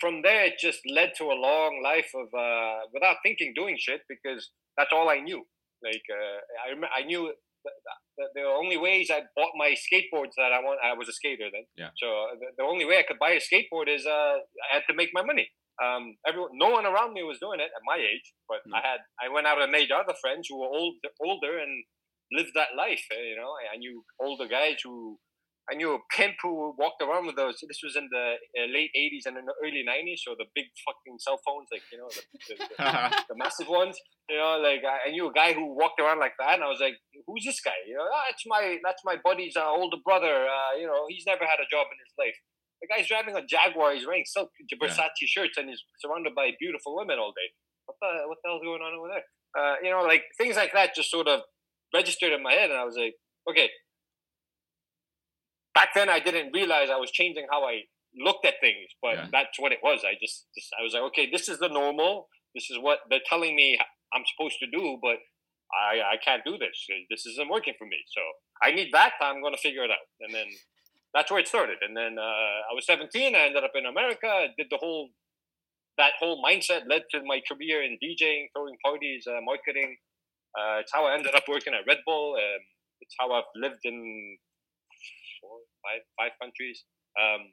from 0.04 0.16
there 0.28 0.44
it 0.50 0.56
just 0.68 0.82
led 0.98 1.12
to 1.20 1.26
a 1.36 1.38
long 1.50 1.74
life 1.92 2.12
of 2.22 2.28
uh, 2.48 2.80
without 2.96 3.18
thinking 3.26 3.50
doing 3.62 3.76
shit 3.86 4.02
because 4.14 4.42
that's 4.78 4.94
all 4.96 5.08
I 5.18 5.20
knew. 5.28 5.42
Like 5.88 6.06
uh, 6.20 6.38
I 6.64 6.66
rem- 6.74 6.96
I 7.00 7.02
knew 7.10 7.24
the 8.38 8.44
only 8.62 8.78
ways 8.88 9.06
I 9.18 9.20
bought 9.38 9.54
my 9.64 9.72
skateboards 9.86 10.36
that 10.38 10.52
I 10.58 10.60
want 10.66 10.80
I 10.84 10.94
was 11.00 11.08
a 11.14 11.16
skater 11.20 11.48
then. 11.56 11.66
Yeah. 11.82 11.92
So 12.02 12.08
the, 12.40 12.48
the 12.60 12.64
only 12.72 12.86
way 12.90 12.98
I 13.00 13.06
could 13.08 13.20
buy 13.26 13.32
a 13.40 13.44
skateboard 13.50 13.88
is 13.98 14.06
uh, 14.06 14.36
I 14.66 14.68
had 14.76 14.84
to 14.90 14.96
make 15.02 15.12
my 15.14 15.24
money. 15.32 15.48
Um, 15.84 16.04
everyone, 16.28 16.52
no 16.66 16.70
one 16.78 16.86
around 16.86 17.14
me 17.18 17.24
was 17.24 17.40
doing 17.46 17.60
it 17.60 17.72
at 17.78 17.84
my 17.92 17.98
age, 17.98 18.28
but 18.48 18.60
No. 18.68 18.78
I 18.78 18.82
had 18.90 19.00
I 19.24 19.28
went 19.34 19.48
out 19.50 19.62
and 19.62 19.72
made 19.72 19.90
other 19.92 20.14
friends 20.22 20.48
who 20.50 20.60
were 20.62 20.72
old, 20.80 20.96
older 21.30 21.54
and 21.64 21.74
lived 22.38 22.52
that 22.60 22.76
life. 22.78 23.04
eh, 23.12 23.24
You 23.32 23.38
know, 23.42 23.52
I, 23.62 23.64
I 23.76 23.78
knew 23.82 23.96
older 24.26 24.48
guys 24.48 24.78
who 24.84 25.18
I 25.72 25.76
knew 25.76 25.96
a 25.96 26.00
pimp 26.12 26.36
who 26.44 26.76
walked 26.76 27.02
around 27.02 27.26
with 27.26 27.40
those. 27.40 27.56
This 27.64 27.80
was 27.80 27.96
in 27.96 28.12
the 28.12 28.36
uh, 28.36 28.68
late 28.68 28.92
'80s 28.92 29.32
and 29.32 29.40
in 29.40 29.48
the 29.48 29.56
early 29.64 29.80
'90s, 29.88 30.20
so 30.20 30.36
the 30.36 30.52
big 30.52 30.68
fucking 30.84 31.16
cell 31.24 31.40
phones, 31.40 31.72
like 31.72 31.88
you 31.88 32.04
know, 32.04 32.12
the, 32.12 32.24
the, 32.52 32.56
the, 32.60 33.24
the 33.32 33.38
massive 33.40 33.72
ones. 33.72 33.96
You 34.28 34.44
know, 34.44 34.60
like 34.60 34.84
I, 34.84 35.08
I 35.08 35.10
knew 35.12 35.32
a 35.32 35.32
guy 35.32 35.56
who 35.56 35.72
walked 35.72 36.04
around 36.04 36.20
like 36.20 36.36
that, 36.40 36.60
and 36.60 36.64
I 36.64 36.68
was 36.68 36.84
like, 36.84 37.00
"Who's 37.28 37.48
this 37.48 37.64
guy?" 37.64 37.80
You 37.88 37.96
know, 37.96 38.04
oh, 38.04 38.24
that's 38.28 38.44
my 38.44 38.76
that's 38.84 39.04
my 39.08 39.16
buddy's 39.24 39.56
uh, 39.56 39.64
older 39.72 40.04
brother. 40.04 40.52
Uh, 40.52 40.76
you 40.76 40.88
know, 40.88 41.08
he's 41.08 41.24
never 41.24 41.48
had 41.48 41.64
a 41.64 41.68
job 41.72 41.88
in 41.88 41.98
his 42.04 42.12
life. 42.20 42.36
The 42.84 42.92
guy's 42.92 43.08
driving 43.08 43.40
a 43.40 43.44
Jaguar. 43.48 43.96
He's 43.96 44.04
wearing 44.04 44.28
silk 44.28 44.52
Versace 44.76 45.16
yeah. 45.24 45.32
shirts, 45.32 45.56
and 45.56 45.72
he's 45.72 45.80
surrounded 46.04 46.36
by 46.36 46.52
beautiful 46.60 47.00
women 47.00 47.24
all 47.24 47.32
day. 47.32 47.56
What 47.88 47.96
the 48.04 48.28
what 48.28 48.38
the 48.44 48.52
hell's 48.52 48.68
going 48.68 48.84
on 48.84 49.00
over 49.00 49.08
there? 49.08 49.24
Uh, 49.56 49.76
you 49.80 49.96
know, 49.96 50.04
like 50.04 50.28
things 50.36 50.60
like 50.60 50.76
that 50.76 50.92
just 50.92 51.08
sort 51.08 51.32
of 51.32 51.48
registered 51.96 52.34
in 52.34 52.44
my 52.44 52.52
head, 52.52 52.68
and 52.68 52.80
I 52.80 52.84
was 52.84 53.00
like, 53.00 53.16
okay, 53.48 53.72
back 55.74 55.90
then 55.96 56.10
I 56.10 56.20
didn't 56.20 56.52
realize 56.54 56.90
I 56.90 56.98
was 56.98 57.12
changing 57.12 57.48
how 57.52 57.66
I 57.66 57.82
looked 58.18 58.46
at 58.46 58.56
things, 58.62 58.90
but 59.02 59.16
yeah. 59.16 59.28
that's 59.32 59.60
what 59.60 59.72
it 59.72 59.80
was. 59.82 60.02
I 60.06 60.14
just, 60.22 60.46
just, 60.56 60.70
I 60.80 60.84
was 60.84 60.94
like, 60.94 61.04
okay, 61.04 61.30
this 61.32 61.50
is 61.50 61.60
the 61.60 61.70
normal. 61.70 62.28
This 62.54 62.70
is 62.70 62.78
what 62.80 63.00
they're 63.10 63.26
telling 63.28 63.56
me 63.56 63.78
I'm 64.14 64.24
supposed 64.38 64.58
to 64.60 64.68
do, 64.70 64.98
but 65.02 65.18
I 65.74 66.14
I 66.14 66.18
can't 66.24 66.44
do 66.46 66.58
this. 66.58 66.78
This 67.10 67.26
isn't 67.26 67.50
working 67.50 67.74
for 67.78 67.86
me. 67.86 67.98
So 68.14 68.22
I 68.62 68.72
need 68.72 68.90
that. 68.94 69.14
I'm 69.22 69.42
going 69.42 69.56
to 69.56 69.62
figure 69.62 69.84
it 69.84 69.92
out. 69.92 70.08
And 70.22 70.34
then 70.34 70.46
that's 71.14 71.32
where 71.32 71.40
it 71.40 71.48
started. 71.48 71.78
And 71.82 71.98
then 71.98 72.18
uh, 72.18 72.58
I 72.70 72.74
was 72.74 72.86
17. 72.86 73.36
I 73.36 73.50
ended 73.50 73.64
up 73.64 73.74
in 73.76 73.86
America. 73.86 74.28
I 74.28 74.48
did 74.58 74.68
the 74.70 74.78
whole 74.78 75.10
that 75.98 76.14
whole 76.20 76.42
mindset 76.44 76.90
led 76.90 77.04
to 77.12 77.22
my 77.26 77.42
career 77.48 77.84
in 77.84 77.98
DJing, 78.02 78.50
throwing 78.54 78.78
parties, 78.84 79.26
uh, 79.28 79.42
marketing. 79.44 79.98
Uh, 80.58 80.82
it's 80.82 80.92
how 80.94 81.06
I 81.06 81.14
ended 81.14 81.36
up 81.36 81.44
working 81.48 81.74
at 81.74 81.86
Red 81.88 82.00
Bull. 82.06 82.36
Um, 82.38 82.62
it's 83.02 83.16
how 83.20 83.32
I've 83.32 83.50
lived 83.56 83.82
in 83.84 84.38
four, 85.44 85.60
five, 85.84 86.08
five 86.16 86.32
countries. 86.40 86.88
Um, 87.20 87.52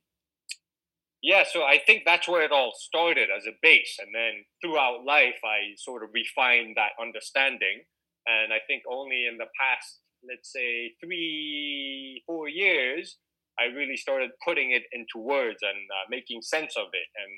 yeah, 1.22 1.44
so 1.44 1.64
I 1.64 1.78
think 1.84 2.04
that's 2.06 2.28
where 2.28 2.42
it 2.42 2.52
all 2.52 2.72
started 2.78 3.28
as 3.28 3.44
a 3.44 3.58
base, 3.60 3.98
and 4.00 4.14
then 4.14 4.46
throughout 4.62 5.04
life, 5.04 5.36
I 5.44 5.76
sort 5.76 6.02
of 6.02 6.10
refined 6.14 6.76
that 6.76 6.96
understanding. 7.02 7.84
And 8.26 8.52
I 8.52 8.60
think 8.66 8.84
only 8.88 9.26
in 9.26 9.36
the 9.36 9.48
past, 9.60 10.00
let's 10.24 10.52
say 10.52 10.92
three, 11.02 12.22
four 12.26 12.48
years, 12.48 13.18
I 13.58 13.64
really 13.64 13.96
started 13.96 14.30
putting 14.46 14.70
it 14.70 14.84
into 14.92 15.18
words 15.18 15.58
and 15.60 15.76
uh, 15.90 16.06
making 16.08 16.40
sense 16.40 16.74
of 16.76 16.88
it, 16.92 17.08
and 17.20 17.32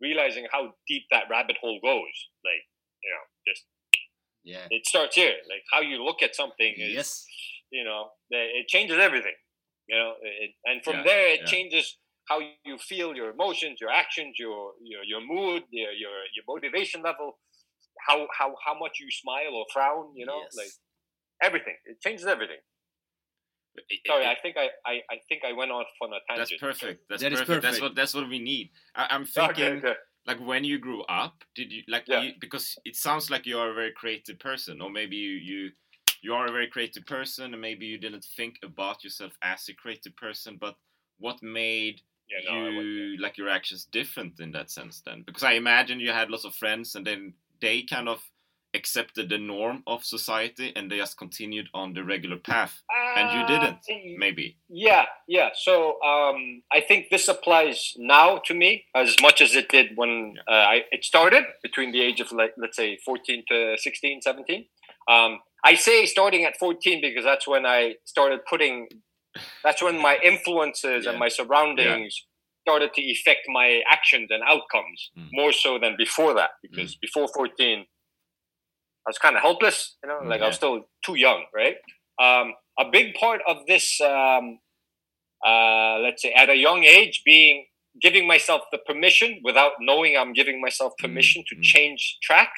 realizing 0.00 0.46
how 0.50 0.72
deep 0.86 1.02
that 1.10 1.28
rabbit 1.28 1.56
hole 1.60 1.80
goes. 1.82 2.16
Like, 2.44 2.64
you 3.04 3.10
know, 3.10 3.24
just 3.46 3.64
yeah, 4.44 4.66
it 4.70 4.86
starts 4.86 5.16
here. 5.16 5.36
Like 5.48 5.64
how 5.70 5.80
you 5.80 6.02
look 6.02 6.22
at 6.22 6.34
something 6.34 6.74
is, 6.78 6.94
yes. 6.94 7.26
you 7.70 7.84
know, 7.84 8.08
it 8.30 8.68
changes 8.68 8.98
everything. 8.98 9.36
You 9.88 9.96
know, 9.98 10.14
it, 10.22 10.50
and 10.64 10.82
from 10.84 10.96
Yeah, 10.96 11.04
there 11.04 11.28
it 11.28 11.40
yeah. 11.40 11.46
changes 11.46 11.98
how 12.28 12.40
you 12.64 12.78
feel, 12.78 13.16
your 13.16 13.30
emotions, 13.30 13.80
your 13.80 13.90
actions, 13.90 14.36
your 14.38 14.74
your 14.82 15.02
your 15.04 15.20
mood, 15.20 15.64
your 15.70 15.92
your, 15.92 16.12
your 16.34 16.44
motivation 16.46 17.02
level, 17.02 17.38
how 18.06 18.28
how 18.38 18.54
how 18.64 18.78
much 18.78 19.00
you 19.00 19.10
smile 19.10 19.54
or 19.54 19.66
frown. 19.72 20.12
You 20.16 20.26
know, 20.26 20.42
Yes. 20.42 20.54
like 20.54 20.74
everything. 21.42 21.76
It 21.86 22.00
changes 22.02 22.26
everything. 22.26 22.60
It- 23.88 24.00
Sorry, 24.06 24.24
it- 24.24 24.26
I 24.26 24.34
think 24.40 24.56
I, 24.56 24.70
I 24.84 25.02
I 25.10 25.20
think 25.28 25.44
I 25.44 25.52
went 25.52 25.70
off 25.70 25.86
on 26.02 26.12
a 26.12 26.18
tangent. 26.28 26.36
that's 26.36 26.52
perfect. 26.52 27.08
That's 27.08 27.22
That 27.22 27.32
is 27.32 27.40
perfect. 27.40 27.62
That's 27.62 27.80
perfect. 27.80 27.80
what 27.80 27.94
that's 27.94 28.14
what 28.14 28.28
we 28.28 28.38
need. 28.38 28.70
I, 28.94 29.08
I'm 29.10 29.24
Okay, 29.38 29.68
thinking 29.68 29.78
okay. 29.78 29.94
like 30.26 30.38
when 30.40 30.64
you 30.64 30.78
grew 30.78 31.02
up, 31.04 31.44
did 31.54 31.72
you 31.72 31.82
like 31.88 32.06
Yeah. 32.06 32.22
you, 32.22 32.32
because 32.40 32.78
it 32.84 32.96
sounds 32.96 33.30
like 33.30 33.46
you 33.46 33.58
are 33.58 33.70
a 33.70 33.74
very 33.74 33.92
creative 33.92 34.38
person, 34.38 34.80
or 34.80 34.90
maybe 34.90 35.16
you 35.16 35.32
you 35.32 35.70
you 36.22 36.34
are 36.34 36.46
a 36.46 36.52
very 36.52 36.68
creative 36.68 37.06
person, 37.06 37.52
and 37.52 37.60
maybe 37.60 37.86
you 37.86 37.98
didn't 37.98 38.24
think 38.36 38.58
about 38.62 39.04
yourself 39.04 39.32
as 39.42 39.68
a 39.68 39.74
creative 39.74 40.16
person. 40.16 40.56
But 40.60 40.74
what 41.18 41.42
made 41.42 42.00
Yeah, 42.30 42.52
no, 42.52 42.68
you 42.68 43.18
like 43.18 43.38
your 43.38 43.48
actions 43.48 43.86
different 43.90 44.40
in 44.40 44.52
that 44.52 44.70
sense 44.70 45.02
then? 45.04 45.22
Because 45.26 45.42
I 45.42 45.52
imagine 45.52 46.00
you 46.00 46.12
had 46.12 46.30
lots 46.30 46.44
of 46.44 46.54
friends, 46.54 46.94
and 46.94 47.06
then 47.06 47.34
they 47.60 47.82
kind 47.82 48.08
of 48.08 48.22
accepted 48.74 49.28
the 49.28 49.38
norm 49.38 49.82
of 49.86 50.04
society, 50.04 50.72
and 50.76 50.90
they 50.90 50.98
just 50.98 51.16
continued 51.16 51.68
on 51.72 51.94
the 51.94 52.04
regular 52.04 52.36
path, 52.36 52.82
and 53.16 53.32
you 53.32 53.46
didn't. 53.46 53.76
Uh, 53.76 54.18
Maybe. 54.18 54.58
Yeah, 54.68 55.06
yeah. 55.26 55.50
So 55.54 56.00
um, 56.02 56.62
I 56.70 56.80
think 56.80 57.08
this 57.10 57.28
applies 57.28 57.94
now 57.96 58.38
to 58.46 58.54
me 58.54 58.84
as 58.94 59.16
much 59.22 59.40
as 59.40 59.54
it 59.54 59.68
did 59.68 59.96
when 59.96 60.34
uh, 60.46 60.52
I, 60.52 60.82
it 60.90 61.04
started 61.04 61.44
between 61.62 61.92
the 61.92 62.02
age 62.02 62.20
of 62.20 62.30
like 62.32 62.54
let's 62.58 62.76
say 62.76 62.98
14 63.04 63.44
to 63.48 63.76
16, 63.78 64.22
17. 64.22 64.66
Um, 65.08 65.40
I 65.64 65.74
say 65.74 66.06
starting 66.06 66.44
at 66.44 66.56
14 66.58 67.00
because 67.00 67.24
that's 67.24 67.46
when 67.46 67.66
I 67.66 67.94
started 68.04 68.40
putting. 68.48 68.88
That's 69.62 69.82
when 69.82 70.00
my 70.00 70.18
influences 70.24 71.06
and 71.06 71.18
my 71.18 71.28
surroundings 71.28 72.26
started 72.62 72.92
to 72.94 73.02
affect 73.10 73.40
my 73.48 73.82
actions 73.90 74.28
and 74.30 74.42
outcomes 74.42 75.10
Mm. 75.16 75.28
more 75.32 75.52
so 75.52 75.78
than 75.78 75.96
before 75.96 76.34
that. 76.34 76.50
Because 76.62 76.96
before 76.96 77.28
14, 77.34 77.78
I 77.80 77.84
was 79.06 79.18
kind 79.18 79.36
of 79.36 79.42
helpless. 79.42 79.96
You 80.02 80.08
know, 80.08 80.20
Mm, 80.20 80.28
like 80.28 80.42
I 80.42 80.48
was 80.48 80.56
still 80.56 80.88
too 81.04 81.14
young, 81.16 81.46
right? 81.54 81.76
Um, 82.20 82.54
a 82.78 82.84
big 82.90 83.14
part 83.14 83.40
of 83.46 83.56
this, 83.66 84.00
um, 84.00 84.58
uh, 85.46 85.98
let's 86.00 86.20
say, 86.22 86.32
at 86.32 86.48
a 86.50 86.56
young 86.56 86.84
age, 86.84 87.22
being 87.24 87.66
giving 88.00 88.26
myself 88.26 88.62
the 88.70 88.78
permission 88.78 89.40
without 89.42 89.72
knowing 89.80 90.16
I'm 90.16 90.32
giving 90.32 90.60
myself 90.60 90.92
permission 90.98 91.42
to 91.48 91.56
mm. 91.56 91.62
change 91.62 92.18
track, 92.22 92.52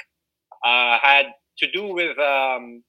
uh, 0.64 0.98
had 1.00 1.26
to 1.58 1.70
do 1.70 1.84
with 1.94 2.18
um, 2.18 2.82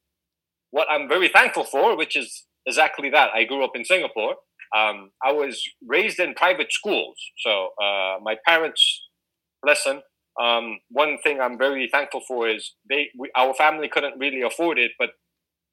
what 0.71 0.87
I'm 0.89 1.07
very 1.07 1.27
thankful 1.29 1.63
for, 1.63 1.95
which 1.95 2.15
is 2.15 2.45
exactly 2.65 3.09
that. 3.11 3.29
I 3.33 3.43
grew 3.43 3.63
up 3.63 3.71
in 3.75 3.85
Singapore. 3.85 4.35
Um, 4.75 5.11
I 5.23 5.31
was 5.33 5.61
raised 5.85 6.19
in 6.19 6.33
private 6.33 6.71
schools, 6.71 7.17
so 7.39 7.69
uh, 7.81 8.17
my 8.21 8.35
parents, 8.47 9.07
bless 9.61 9.83
them. 9.83 10.01
Um, 10.41 10.79
one 10.89 11.17
thing 11.23 11.41
I'm 11.41 11.57
very 11.57 11.89
thankful 11.91 12.21
for 12.25 12.47
is 12.49 12.73
they, 12.89 13.09
we, 13.19 13.29
our 13.35 13.53
family 13.53 13.89
couldn't 13.89 14.17
really 14.17 14.41
afford 14.41 14.79
it, 14.79 14.91
but 14.97 15.09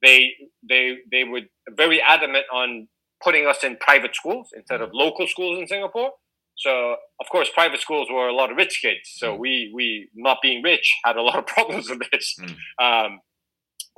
they 0.02 0.32
they 0.68 0.96
they 1.10 1.24
were 1.24 1.42
very 1.76 2.00
adamant 2.00 2.44
on 2.52 2.88
putting 3.22 3.46
us 3.46 3.64
in 3.64 3.76
private 3.76 4.14
schools 4.14 4.48
instead 4.56 4.80
of 4.80 4.90
local 4.92 5.26
schools 5.26 5.58
in 5.58 5.66
Singapore. 5.66 6.10
So 6.56 6.96
of 7.20 7.28
course, 7.30 7.50
private 7.54 7.80
schools 7.80 8.08
were 8.10 8.28
a 8.28 8.34
lot 8.34 8.50
of 8.50 8.56
rich 8.56 8.80
kids. 8.82 9.12
So 9.16 9.34
we 9.34 9.70
we 9.74 10.08
not 10.14 10.38
being 10.42 10.62
rich 10.62 10.92
had 11.04 11.16
a 11.16 11.22
lot 11.22 11.36
of 11.38 11.46
problems 11.54 11.88
with 11.88 12.00
this. 12.10 12.36
Um, 12.80 13.20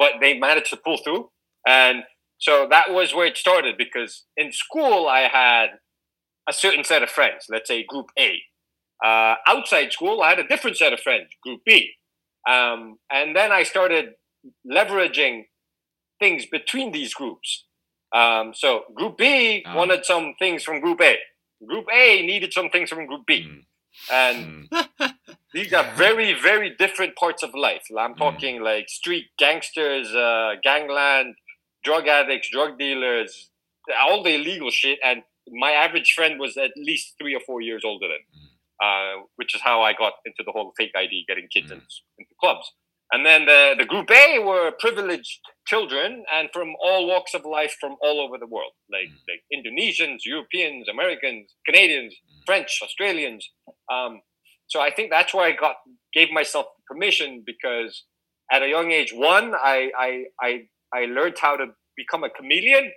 but 0.00 0.12
they 0.20 0.32
managed 0.46 0.70
to 0.70 0.76
pull 0.86 0.98
through, 1.04 1.30
and 1.66 1.98
so 2.38 2.66
that 2.74 2.86
was 2.90 3.14
where 3.14 3.26
it 3.26 3.36
started. 3.36 3.74
Because 3.78 4.12
in 4.36 4.50
school, 4.64 5.06
I 5.06 5.22
had 5.42 5.68
a 6.48 6.52
certain 6.64 6.84
set 6.84 7.02
of 7.04 7.10
friends. 7.10 7.46
Let's 7.50 7.68
say 7.68 7.84
Group 7.84 8.06
A. 8.18 8.30
Uh, 9.04 9.34
outside 9.46 9.92
school, 9.92 10.22
I 10.22 10.30
had 10.30 10.40
a 10.40 10.48
different 10.52 10.76
set 10.76 10.92
of 10.92 11.00
friends, 11.00 11.28
Group 11.44 11.60
B. 11.64 11.72
Um, 12.48 12.98
and 13.10 13.36
then 13.36 13.52
I 13.52 13.62
started 13.62 14.06
leveraging 14.78 15.44
things 16.18 16.46
between 16.46 16.92
these 16.92 17.12
groups. 17.14 17.64
Um, 18.14 18.52
so 18.54 18.84
Group 18.94 19.16
B 19.18 19.62
Ah. 19.66 19.76
wanted 19.76 20.04
some 20.04 20.34
things 20.38 20.64
from 20.64 20.80
Group 20.80 21.00
A. 21.02 21.16
Group 21.66 21.86
A 21.92 22.22
needed 22.26 22.52
some 22.52 22.68
things 22.70 22.88
from 22.90 23.06
Group 23.06 23.24
B. 23.26 23.34
Mm. 23.46 23.64
And 24.10 24.68
Mm. 24.70 25.14
these 25.52 25.72
are 25.72 25.92
very, 25.96 26.34
very 26.40 26.74
different 26.78 27.16
parts 27.16 27.42
of 27.42 27.50
life. 27.54 27.82
I'm 27.98 28.14
talking 28.14 28.62
like 28.62 28.88
street 28.88 29.26
gangsters, 29.38 30.14
uh, 30.14 30.52
gangland, 30.62 31.34
drug 31.82 32.06
addicts, 32.06 32.50
drug 32.50 32.78
dealers, 32.78 33.50
all 34.00 34.22
the 34.22 34.34
illegal 34.34 34.70
shit. 34.70 34.98
And 35.04 35.22
my 35.48 35.72
average 35.72 36.12
friend 36.14 36.38
was 36.38 36.56
at 36.56 36.70
least 36.76 37.14
three 37.20 37.34
or 37.34 37.40
four 37.40 37.60
years 37.60 37.82
older 37.84 38.06
than, 38.06 38.42
uh, 38.82 39.22
which 39.36 39.54
is 39.54 39.60
how 39.62 39.82
I 39.82 39.92
got 39.92 40.14
into 40.24 40.42
the 40.44 40.52
whole 40.52 40.72
fake 40.76 40.92
ID, 40.96 41.24
getting 41.26 41.48
kids 41.52 41.70
in, 41.70 41.78
into 42.18 42.34
clubs. 42.40 42.72
And 43.12 43.26
then 43.26 43.46
the, 43.46 43.74
the 43.76 43.84
group 43.84 44.08
A 44.12 44.38
were 44.38 44.70
privileged 44.78 45.40
children 45.66 46.24
and 46.32 46.48
from 46.52 46.74
all 46.80 47.08
walks 47.08 47.34
of 47.34 47.44
life 47.44 47.74
from 47.80 47.96
all 48.00 48.20
over 48.20 48.38
the 48.38 48.46
world, 48.46 48.70
like 48.88 49.10
like 49.28 49.42
Indonesians, 49.52 50.18
Europeans, 50.24 50.88
Americans, 50.88 51.52
Canadians, 51.66 52.14
French, 52.46 52.78
Australians. 52.80 53.50
Um, 53.92 54.20
so 54.70 54.80
I 54.80 54.90
think 54.90 55.10
that's 55.10 55.34
where 55.34 55.44
I 55.44 55.52
got 55.52 55.76
gave 56.14 56.30
myself 56.30 56.66
permission 56.88 57.42
because 57.44 58.04
at 58.52 58.62
a 58.62 58.68
young 58.68 58.92
age, 58.92 59.12
one, 59.12 59.52
I 59.54 59.90
I 59.98 60.24
I, 60.40 60.50
I 60.94 61.04
learned 61.06 61.36
how 61.40 61.56
to 61.56 61.66
become 61.96 62.22
a 62.24 62.30
chameleon 62.30 62.92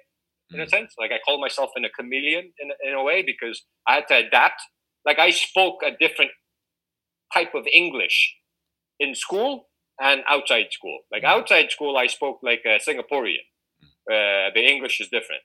in 0.51 0.59
a 0.59 0.65
mm. 0.65 0.69
sense. 0.69 0.93
Like 0.99 1.11
I 1.11 1.19
call 1.25 1.41
myself 1.41 1.71
in 1.75 1.83
a 1.83 1.89
chameleon 1.89 2.53
in, 2.59 2.69
a- 2.69 2.89
in 2.89 2.95
a 2.95 3.03
way 3.03 3.23
because 3.23 3.63
I 3.87 3.95
had 3.95 4.07
to 4.09 4.15
adapt. 4.27 4.61
Like 5.03 5.17
I 5.17 5.31
spoke 5.31 5.81
a 5.83 5.91
different 5.99 6.31
type 7.33 7.55
of 7.55 7.65
English 7.73 8.35
in 8.99 9.15
school 9.15 9.69
and 9.99 10.21
outside 10.29 10.67
school. 10.71 10.99
Like 11.11 11.23
mm. 11.23 11.27
outside 11.27 11.71
school, 11.71 11.97
I 11.97 12.05
spoke 12.05 12.39
like 12.43 12.61
a 12.65 12.77
Singaporean. 12.77 13.45
Mm. 13.83 14.13
Uh, 14.13 14.51
the 14.53 14.63
English 14.63 15.01
is 15.01 15.07
different. 15.07 15.41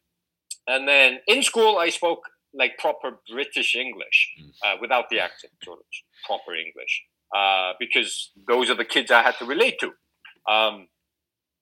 And 0.66 0.86
then 0.86 1.20
in 1.26 1.42
school, 1.42 1.78
I 1.78 1.88
spoke 1.88 2.20
like 2.54 2.78
proper 2.78 3.20
British 3.30 3.74
English 3.74 4.34
uh, 4.64 4.74
without 4.80 5.06
the 5.10 5.20
accent, 5.20 5.52
sort 5.62 5.78
of 5.78 5.84
proper 6.26 6.54
English, 6.54 7.02
uh, 7.36 7.72
because 7.78 8.30
those 8.48 8.70
are 8.70 8.74
the 8.74 8.84
kids 8.84 9.10
I 9.10 9.22
had 9.22 9.36
to 9.38 9.44
relate 9.44 9.78
to. 9.80 9.90
Um, 10.52 10.88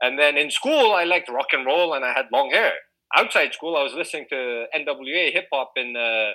and 0.00 0.18
then 0.18 0.36
in 0.36 0.50
school, 0.50 0.92
I 0.92 1.04
liked 1.04 1.28
rock 1.28 1.48
and 1.52 1.66
roll 1.66 1.94
and 1.94 2.04
I 2.04 2.12
had 2.12 2.26
long 2.32 2.50
hair. 2.50 2.72
outside 3.16 3.54
school, 3.54 3.76
I 3.76 3.82
was 3.82 3.94
listening 3.94 4.26
to 4.30 4.66
NWA 4.76 5.32
hip 5.32 5.46
hop 5.52 5.72
and 5.76 5.96
uh, 5.96 6.30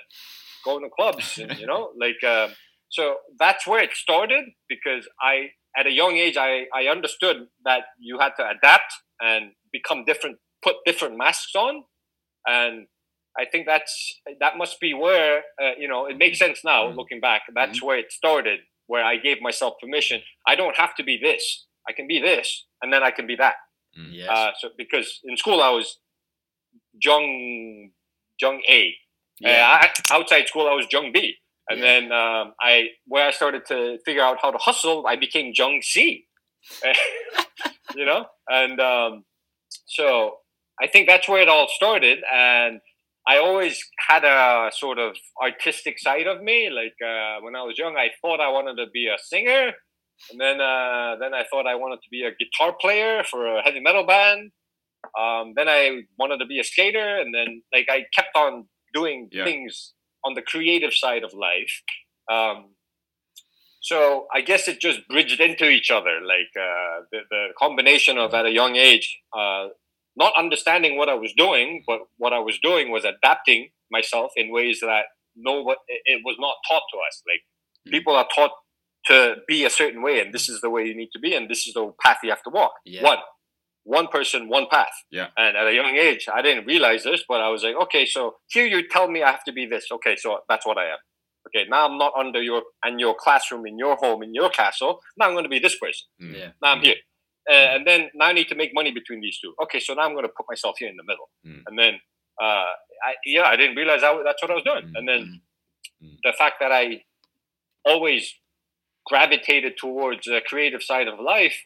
going 0.64 0.82
to 0.84 0.90
clubs, 0.90 1.38
and 1.38 1.58
you 1.60 1.66
know, 1.66 1.90
like 1.98 2.22
uh, 2.26 2.48
so 2.90 3.16
that's 3.38 3.66
where 3.66 3.82
it 3.82 3.92
started 3.92 4.44
because 4.68 5.08
I 5.20 5.50
at 5.76 5.86
a 5.86 5.92
young 5.92 6.16
age 6.16 6.36
I 6.36 6.64
I 6.74 6.84
understood 6.86 7.48
that 7.64 7.82
you 7.98 8.18
had 8.18 8.32
to 8.38 8.48
adapt 8.48 8.92
and 9.20 9.52
become 9.72 10.04
different, 10.04 10.38
put 10.62 10.76
different 10.84 11.16
masks 11.16 11.54
on, 11.54 11.84
and 12.46 12.86
I 13.38 13.44
think 13.50 13.66
that's 13.66 14.20
that 14.40 14.56
must 14.58 14.78
be 14.80 14.92
where 14.94 15.38
uh, 15.62 15.72
you 15.78 15.88
know 15.88 16.06
it 16.06 16.18
makes 16.18 16.38
sense 16.38 16.60
now 16.64 16.86
Mm-hmm. 16.86 16.98
looking 16.98 17.20
back. 17.20 17.42
That's 17.54 17.82
where 17.82 17.98
it 17.98 18.12
started, 18.12 18.60
where 18.86 19.04
I 19.04 19.16
gave 19.16 19.40
myself 19.40 19.74
permission. 19.80 20.20
I 20.46 20.54
don't 20.54 20.76
have 20.76 20.94
to 20.96 21.02
be 21.04 21.18
this. 21.22 21.66
I 21.88 21.92
can 21.92 22.06
be 22.06 22.20
this, 22.20 22.66
and 22.82 22.92
then 22.92 23.02
I 23.02 23.10
can 23.10 23.26
be 23.26 23.36
that. 23.36 23.54
Yes. 23.94 24.28
Uh, 24.30 24.50
so 24.60 24.68
because 24.76 25.20
in 25.24 25.36
school 25.36 25.60
I 25.62 25.70
was 25.70 25.98
Jung 27.02 27.90
Jung 28.40 28.60
A. 28.68 28.94
Yeah. 29.40 29.80
Uh, 29.82 29.86
I, 29.86 30.16
outside 30.16 30.46
school 30.48 30.68
I 30.68 30.74
was 30.74 30.86
Jung 30.90 31.10
B. 31.12 31.34
And 31.68 31.78
Yeah. 31.80 31.84
then 32.00 32.12
um, 32.12 32.54
I 32.60 32.88
where 33.06 33.26
I 33.26 33.30
started 33.30 33.64
to 33.66 33.98
figure 34.04 34.22
out 34.22 34.38
how 34.42 34.50
to 34.50 34.58
hustle, 34.58 35.06
I 35.06 35.16
became 35.16 35.52
Jung 35.54 35.80
C. 35.82 36.26
you 37.96 38.04
know, 38.04 38.26
and 38.48 38.80
um, 38.80 39.24
so 39.86 40.36
I 40.80 40.86
think 40.86 41.08
that's 41.08 41.28
where 41.28 41.42
it 41.42 41.48
all 41.48 41.68
started. 41.68 42.18
And 42.32 42.80
I 43.26 43.38
always 43.38 43.82
had 44.08 44.24
a 44.24 44.70
sort 44.72 44.98
of 44.98 45.16
artistic 45.40 45.98
side 45.98 46.26
of 46.26 46.42
me. 46.42 46.70
Like 46.70 46.96
uh, 47.04 47.40
when 47.42 47.54
I 47.54 47.62
was 47.62 47.78
young, 47.78 47.96
I 47.96 48.08
thought 48.20 48.40
I 48.40 48.48
wanted 48.50 48.76
to 48.84 48.90
be 48.90 49.06
a 49.06 49.18
singer, 49.22 49.72
and 50.30 50.40
then 50.40 50.60
uh, 50.60 51.16
then 51.20 51.32
I 51.34 51.44
thought 51.50 51.66
I 51.66 51.76
wanted 51.76 52.00
to 52.02 52.08
be 52.10 52.24
a 52.24 52.32
guitar 52.32 52.74
player 52.80 53.22
for 53.30 53.58
a 53.58 53.62
heavy 53.62 53.80
metal 53.80 54.04
band. 54.06 54.50
Um, 55.18 55.52
then 55.56 55.68
I 55.68 56.02
wanted 56.18 56.38
to 56.38 56.46
be 56.46 56.58
a 56.60 56.64
skater, 56.64 57.18
and 57.20 57.34
then 57.34 57.62
like 57.72 57.86
I 57.90 58.06
kept 58.14 58.36
on 58.36 58.66
doing 58.94 59.28
Yeah. 59.32 59.44
things 59.44 59.94
on 60.24 60.34
the 60.34 60.42
creative 60.42 60.94
side 60.94 61.24
of 61.24 61.32
life. 61.34 61.82
Um, 62.30 62.74
so 63.80 64.28
I 64.32 64.42
guess 64.42 64.68
it 64.68 64.78
just 64.80 65.06
bridged 65.08 65.40
into 65.40 65.68
each 65.68 65.90
other, 65.90 66.20
like 66.22 66.52
uh, 66.56 67.02
the, 67.10 67.20
the 67.30 67.46
combination 67.58 68.16
of 68.16 68.32
at 68.32 68.46
a 68.46 68.50
young 68.52 68.76
age, 68.76 69.18
uh, 69.36 69.68
not 70.16 70.32
understanding 70.36 70.96
what 70.96 71.08
I 71.08 71.14
was 71.14 71.32
doing, 71.36 71.84
but 71.86 72.00
what 72.18 72.32
I 72.32 72.38
was 72.38 72.58
doing 72.62 72.90
was 72.90 73.04
adapting 73.04 73.70
myself 73.90 74.32
in 74.36 74.52
ways 74.52 74.80
that 74.80 75.04
no, 75.36 75.70
it 75.70 75.78
it 76.04 76.20
was 76.24 76.36
not 76.38 76.56
taught 76.68 76.82
to 76.92 76.98
us. 77.08 77.22
Like 77.26 77.42
Mm. 77.86 77.90
people 77.90 78.14
are 78.14 78.28
taught 78.32 78.52
to 79.06 79.36
be 79.48 79.64
a 79.64 79.70
certain 79.70 80.02
way, 80.02 80.20
and 80.20 80.32
this 80.32 80.48
is 80.48 80.60
the 80.60 80.70
way 80.70 80.84
you 80.84 80.94
need 80.94 81.10
to 81.12 81.18
be, 81.18 81.34
and 81.34 81.50
this 81.50 81.66
is 81.66 81.74
the 81.74 81.92
path 82.00 82.18
you 82.22 82.30
have 82.30 82.42
to 82.44 82.50
walk. 82.50 82.72
Yeah. 82.84 83.02
One, 83.02 83.18
one 83.82 84.06
person, 84.06 84.48
one 84.48 84.66
path. 84.70 84.92
Yeah. 85.10 85.28
And 85.36 85.56
at 85.56 85.66
a 85.66 85.74
young 85.74 85.96
age, 85.96 86.28
I 86.32 86.42
didn't 86.42 86.66
realize 86.66 87.02
this, 87.02 87.24
but 87.28 87.40
I 87.40 87.48
was 87.48 87.64
like, 87.64 87.74
okay, 87.84 88.06
so 88.06 88.36
here 88.48 88.66
you 88.66 88.86
tell 88.88 89.08
me 89.08 89.24
I 89.24 89.32
have 89.32 89.42
to 89.44 89.52
be 89.52 89.66
this. 89.66 89.86
Okay, 89.90 90.14
so 90.16 90.38
that's 90.48 90.64
what 90.64 90.78
I 90.78 90.84
am. 90.94 90.98
Okay, 91.48 91.68
now 91.68 91.88
I'm 91.88 91.98
not 91.98 92.12
under 92.16 92.40
your 92.40 92.62
and 92.84 93.00
your 93.00 93.16
classroom 93.18 93.66
in 93.66 93.76
your 93.76 93.96
home 93.96 94.22
in 94.22 94.32
your 94.32 94.50
castle. 94.50 95.00
Now 95.18 95.26
I'm 95.26 95.32
going 95.32 95.42
to 95.44 95.48
be 95.50 95.58
this 95.58 95.76
person. 95.76 96.06
Mm. 96.22 96.38
Yeah. 96.38 96.50
Now 96.62 96.70
I'm 96.74 96.82
here, 96.82 96.94
uh, 97.50 97.54
and 97.74 97.86
then 97.86 98.10
now 98.14 98.26
I 98.26 98.32
need 98.32 98.48
to 98.48 98.54
make 98.54 98.72
money 98.74 98.90
between 98.92 99.20
these 99.20 99.38
two. 99.40 99.54
Okay, 99.64 99.80
so 99.80 99.94
now 99.94 100.02
I'm 100.02 100.12
going 100.12 100.24
to 100.26 100.32
put 100.36 100.46
myself 100.48 100.76
here 100.78 100.88
in 100.88 100.96
the 100.96 101.04
middle, 101.04 101.28
Mm. 101.46 101.62
and 101.66 101.78
then 101.78 101.94
uh, 102.40 102.70
I, 103.08 103.14
yeah, 103.24 103.42
I 103.44 103.56
didn't 103.56 103.76
realize 103.76 104.02
I, 104.02 104.20
that's 104.24 104.40
what 104.42 104.50
I 104.50 104.54
was 104.54 104.64
doing, 104.64 104.84
Mm. 104.84 104.92
and 104.96 105.08
then 105.08 105.40
Mm. 106.02 106.16
the 106.24 106.32
fact 106.32 106.56
that 106.60 106.72
I 106.72 107.04
always 107.84 108.34
gravitated 109.06 109.76
towards 109.76 110.26
the 110.26 110.40
creative 110.46 110.82
side 110.82 111.08
of 111.08 111.18
life 111.18 111.56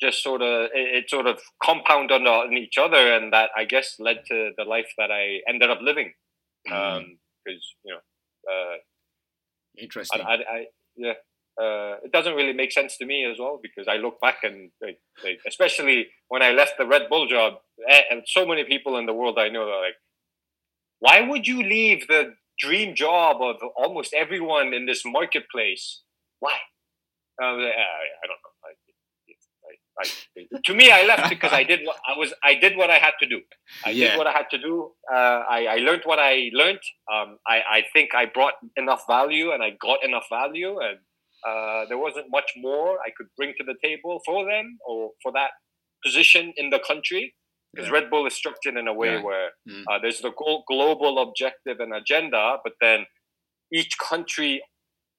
just 0.00 0.22
sort 0.22 0.42
of 0.42 0.66
it, 0.74 0.88
it 1.04 1.10
sort 1.10 1.26
of 1.26 1.40
compounded 1.62 2.20
on, 2.20 2.26
on 2.26 2.56
each 2.56 2.78
other 2.78 3.12
and 3.14 3.32
that 3.32 3.50
i 3.56 3.64
guess 3.64 3.96
led 3.98 4.18
to 4.28 4.52
the 4.56 4.64
life 4.64 4.86
that 4.96 5.10
i 5.10 5.40
ended 5.48 5.70
up 5.70 5.80
living 5.82 6.12
Mm. 6.68 6.72
um 6.98 7.18
because 7.44 7.64
you 7.84 7.92
know 7.94 8.00
uh 8.52 8.76
Interesting. 9.76 10.20
I, 10.20 10.34
I, 10.34 10.34
I 10.56 10.66
yeah 10.96 11.14
uh, 11.60 11.96
it 12.04 12.12
doesn't 12.12 12.34
really 12.34 12.52
make 12.52 12.72
sense 12.72 12.96
to 12.98 13.06
me 13.06 13.24
as 13.30 13.38
well 13.38 13.58
because 13.62 13.88
I 13.88 13.96
look 13.96 14.20
back 14.20 14.38
and 14.44 14.70
like, 14.82 14.98
like 15.24 15.40
especially 15.46 16.08
when 16.28 16.42
I 16.42 16.50
left 16.52 16.74
the 16.78 16.86
Red 16.86 17.08
Bull 17.08 17.26
job, 17.26 17.54
eh, 17.88 18.02
and 18.10 18.22
so 18.26 18.46
many 18.46 18.64
people 18.64 18.96
in 18.98 19.06
the 19.06 19.12
world 19.14 19.38
I 19.38 19.48
know 19.48 19.62
are 19.68 19.82
like, 19.82 19.94
why 21.00 21.20
would 21.20 21.46
you 21.46 21.62
leave 21.62 22.06
the 22.08 22.34
dream 22.58 22.94
job 22.94 23.40
of 23.40 23.56
almost 23.76 24.14
everyone 24.14 24.72
in 24.74 24.86
this 24.86 25.02
marketplace? 25.04 26.02
Why? 26.40 26.56
I, 27.40 27.52
like, 27.52 27.72
"Ah, 27.76 27.98
I 28.22 28.26
don't 28.26 28.40
know. 28.42 28.54
I, 28.64 28.72
I, 30.00 30.04
I, 30.54 30.60
to 30.66 30.74
me, 30.74 30.90
I 30.90 31.04
left 31.04 31.28
because 31.28 31.52
I 31.52 31.62
did 31.64 31.80
what 31.84 31.96
I 32.06 32.18
was. 32.18 32.32
I 32.42 32.54
did 32.54 32.76
what 32.76 32.90
I 32.90 32.98
had 32.98 33.12
to 33.20 33.26
do. 33.28 33.40
I 33.84 33.90
Yeah. 33.90 34.10
did 34.10 34.18
what 34.18 34.26
I 34.26 34.32
had 34.32 34.46
to 34.50 34.58
do. 34.58 34.92
Uh, 35.12 35.42
I, 35.48 35.66
I 35.66 35.76
learned 35.76 36.02
what 36.04 36.18
I 36.18 36.50
learned. 36.52 36.80
Um, 37.12 37.38
I, 37.46 37.62
I 37.78 37.84
think 37.92 38.14
I 38.14 38.26
brought 38.26 38.54
enough 38.76 39.04
value, 39.08 39.52
and 39.52 39.62
I 39.62 39.70
got 39.80 40.04
enough 40.04 40.26
value, 40.30 40.78
and 40.80 40.98
uh, 41.46 41.84
there 41.86 41.98
wasn't 41.98 42.26
much 42.30 42.50
more 42.56 42.98
I 43.06 43.10
could 43.16 43.28
bring 43.36 43.54
to 43.58 43.64
the 43.64 43.74
table 43.82 44.20
for 44.24 44.44
them 44.44 44.78
or 44.86 45.10
for 45.22 45.32
that 45.32 45.50
position 46.04 46.52
in 46.56 46.70
the 46.70 46.78
country. 46.80 47.34
Because 47.74 47.88
Yeah. 47.88 47.94
Red 47.94 48.10
Bull 48.10 48.26
is 48.26 48.34
structured 48.34 48.76
in 48.76 48.88
a 48.88 48.94
way 48.94 49.14
Yeah. 49.14 49.22
where 49.22 49.50
Mm. 49.68 49.84
uh, 49.90 49.98
there's 49.98 50.20
the 50.20 50.32
global 50.66 51.18
objective 51.18 51.80
and 51.80 51.92
agenda, 51.94 52.58
but 52.64 52.72
then 52.80 53.06
each 53.72 53.98
country 53.98 54.62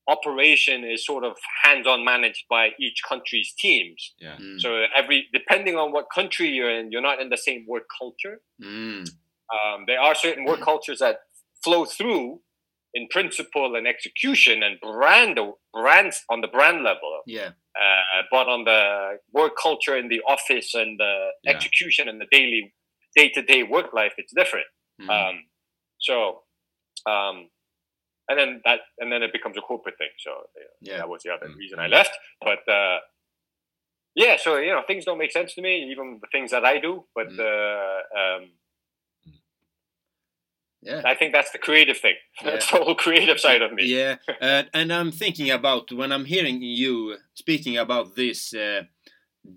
operation 0.08 0.84
is 0.84 1.06
sort 1.06 1.24
of 1.24 1.38
hands-on 1.64 2.04
managed 2.04 2.46
by 2.50 2.72
each 2.80 3.02
country's 3.08 3.54
teams. 3.54 4.14
Yeah. 4.20 4.38
Mm. 4.38 4.60
So 4.60 4.86
every 4.96 5.28
depending 5.32 5.76
on 5.78 5.92
what 5.92 6.06
country 6.14 6.48
you're 6.50 6.72
in, 6.72 6.92
you're 6.92 7.02
not 7.02 7.22
in 7.22 7.30
the 7.30 7.38
same 7.38 7.66
work 7.68 7.88
culture. 8.00 8.42
Mm. 8.62 9.08
Um, 9.54 9.86
there 9.88 10.00
are 10.02 10.16
certain 10.16 10.46
work 10.46 10.62
cultures 10.72 11.00
that 11.00 11.20
flow 11.64 11.86
through 11.86 12.42
in 12.94 13.08
principle 13.10 13.76
and 13.76 13.88
execution 13.88 14.64
and 14.64 14.80
brand 14.82 15.38
brands 15.74 16.24
on 16.30 16.42
the 16.42 16.48
brand 16.48 16.84
level, 16.84 17.22
Yeah. 17.28 17.52
uh, 17.80 18.24
but 18.32 18.48
on 18.48 18.64
the 18.66 19.20
work 19.32 19.54
culture 19.62 19.96
in 19.98 20.08
the 20.10 20.22
office 20.28 20.74
and 20.74 21.00
the 21.00 21.32
Yeah. 21.44 21.52
execution 21.54 22.10
and 22.10 22.20
the 22.20 22.28
daily 22.32 22.74
day-to-day 23.16 23.64
work 23.64 23.94
life, 23.94 24.14
it's 24.18 24.34
different. 24.34 24.68
Mm. 25.02 25.10
Um, 25.10 25.50
so, 26.00 26.44
um, 27.06 27.50
and 28.28 28.38
then 28.40 28.62
that, 28.66 28.82
and 29.00 29.12
then 29.12 29.24
it 29.24 29.34
becomes 29.34 29.58
a 29.58 29.62
corporate 29.62 29.98
thing. 29.98 30.14
So 30.20 30.32
uh, 30.32 30.64
Yeah. 30.82 30.98
that 30.98 31.10
was 31.10 31.24
the 31.24 31.32
other 31.34 31.48
Mm, 31.50 31.58
reason 31.58 31.80
I 31.80 31.88
left. 31.88 32.16
But 32.42 32.68
uh, 32.68 33.00
yeah, 34.16 34.38
so 34.38 34.58
you 34.58 34.72
know, 34.72 34.84
things 34.86 35.06
don't 35.06 35.18
make 35.18 35.32
sense 35.32 35.54
to 35.56 35.62
me, 35.62 35.90
even 35.92 36.20
the 36.22 36.28
things 36.32 36.52
that 36.52 36.66
I 36.66 36.80
do. 36.80 37.06
But 37.16 37.30
Mm. 37.30 37.40
uh, 37.40 38.02
um, 38.20 38.52
Yeah. 40.82 41.02
I 41.04 41.14
think 41.14 41.34
that's 41.34 41.52
the 41.52 41.58
creative 41.58 41.98
thing. 41.98 42.16
That's 42.44 42.72
the 42.72 42.78
whole 42.78 42.96
creative 42.96 43.40
side 43.40 43.62
of 43.62 43.74
me. 43.74 43.86
Yeah, 43.86 44.16
uh, 44.42 44.64
and 44.74 44.94
I'm 44.94 45.12
thinking 45.12 45.52
about 45.52 45.92
when 45.92 46.12
I'm 46.12 46.26
hearing 46.26 46.62
you 46.62 47.18
speaking 47.34 47.78
about 47.78 48.16
this 48.16 48.54
uh, 48.54 48.84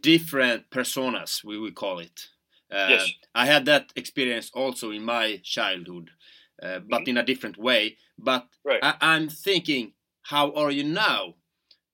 different 0.00 0.68
personas, 0.70 1.44
we 1.44 1.58
will 1.58 1.72
call 1.72 2.00
it. 2.00 2.28
Uh, 2.72 2.86
Yes. 2.90 3.12
I 3.34 3.46
had 3.46 3.66
that 3.66 3.92
experience 3.94 4.50
also 4.52 4.90
in 4.90 5.04
my 5.04 5.40
childhood, 5.44 6.10
uh, 6.62 6.80
but 6.90 7.06
in 7.06 7.16
a 7.16 7.22
different 7.24 7.56
way. 7.56 7.96
But. 8.18 8.48
Right. 8.64 8.80
I, 8.82 8.94
I'm 9.00 9.28
thinking, 9.28 9.92
how 10.22 10.52
are 10.54 10.70
you 10.70 10.84
now? 10.84 11.34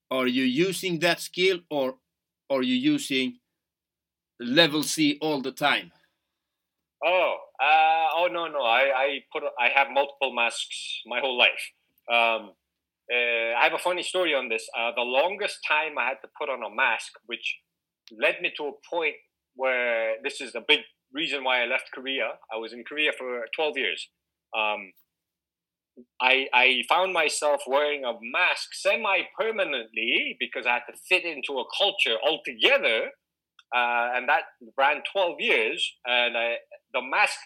Are 0.09 0.27
you 0.27 0.43
using 0.43 0.99
that 0.99 1.19
skill, 1.19 1.59
or 1.69 1.95
are 2.49 2.63
you 2.63 2.73
using 2.75 3.37
level 4.39 4.81
C 4.83 5.17
all 5.21 5.41
the 5.41 5.51
time? 5.51 5.91
Oh, 7.05 7.37
uh, 7.61 8.07
oh 8.17 8.27
no, 8.31 8.47
no. 8.47 8.61
I, 8.61 8.91
I 8.95 9.19
put, 9.31 9.43
I 9.59 9.69
have 9.69 9.87
multiple 9.91 10.33
masks 10.33 11.01
my 11.05 11.19
whole 11.19 11.37
life. 11.37 11.71
Um, 12.11 12.51
uh, 13.11 13.57
I 13.57 13.63
have 13.63 13.73
a 13.73 13.79
funny 13.79 14.03
story 14.03 14.35
on 14.35 14.49
this. 14.49 14.67
Uh, 14.77 14.91
the 14.95 15.01
longest 15.01 15.59
time 15.67 15.97
I 15.97 16.05
had 16.05 16.17
to 16.21 16.29
put 16.39 16.49
on 16.49 16.63
a 16.63 16.73
mask, 16.73 17.13
which 17.25 17.57
led 18.11 18.41
me 18.41 18.51
to 18.57 18.63
a 18.65 18.71
point 18.89 19.15
where 19.55 20.15
this 20.23 20.41
is 20.41 20.55
a 20.55 20.63
big 20.65 20.79
reason 21.13 21.43
why 21.43 21.63
I 21.63 21.65
left 21.65 21.89
Korea. 21.93 22.33
I 22.53 22.57
was 22.57 22.71
in 22.71 22.83
Korea 22.83 23.11
for 23.17 23.45
12 23.55 23.77
years. 23.77 24.09
Um, 24.57 24.93
I, 26.21 26.47
I 26.53 26.83
found 26.87 27.13
myself 27.13 27.61
wearing 27.67 28.03
a 28.05 28.13
mask 28.21 28.73
semi 28.73 29.21
permanently 29.37 30.37
because 30.39 30.65
I 30.65 30.73
had 30.73 30.83
to 30.89 30.97
fit 31.07 31.25
into 31.25 31.59
a 31.59 31.65
culture 31.77 32.17
altogether. 32.25 33.09
Uh, 33.75 34.15
and 34.15 34.27
that 34.27 34.43
ran 34.77 35.01
12 35.11 35.35
years. 35.39 35.93
And 36.05 36.37
I, 36.37 36.55
the 36.93 37.01
mask 37.01 37.37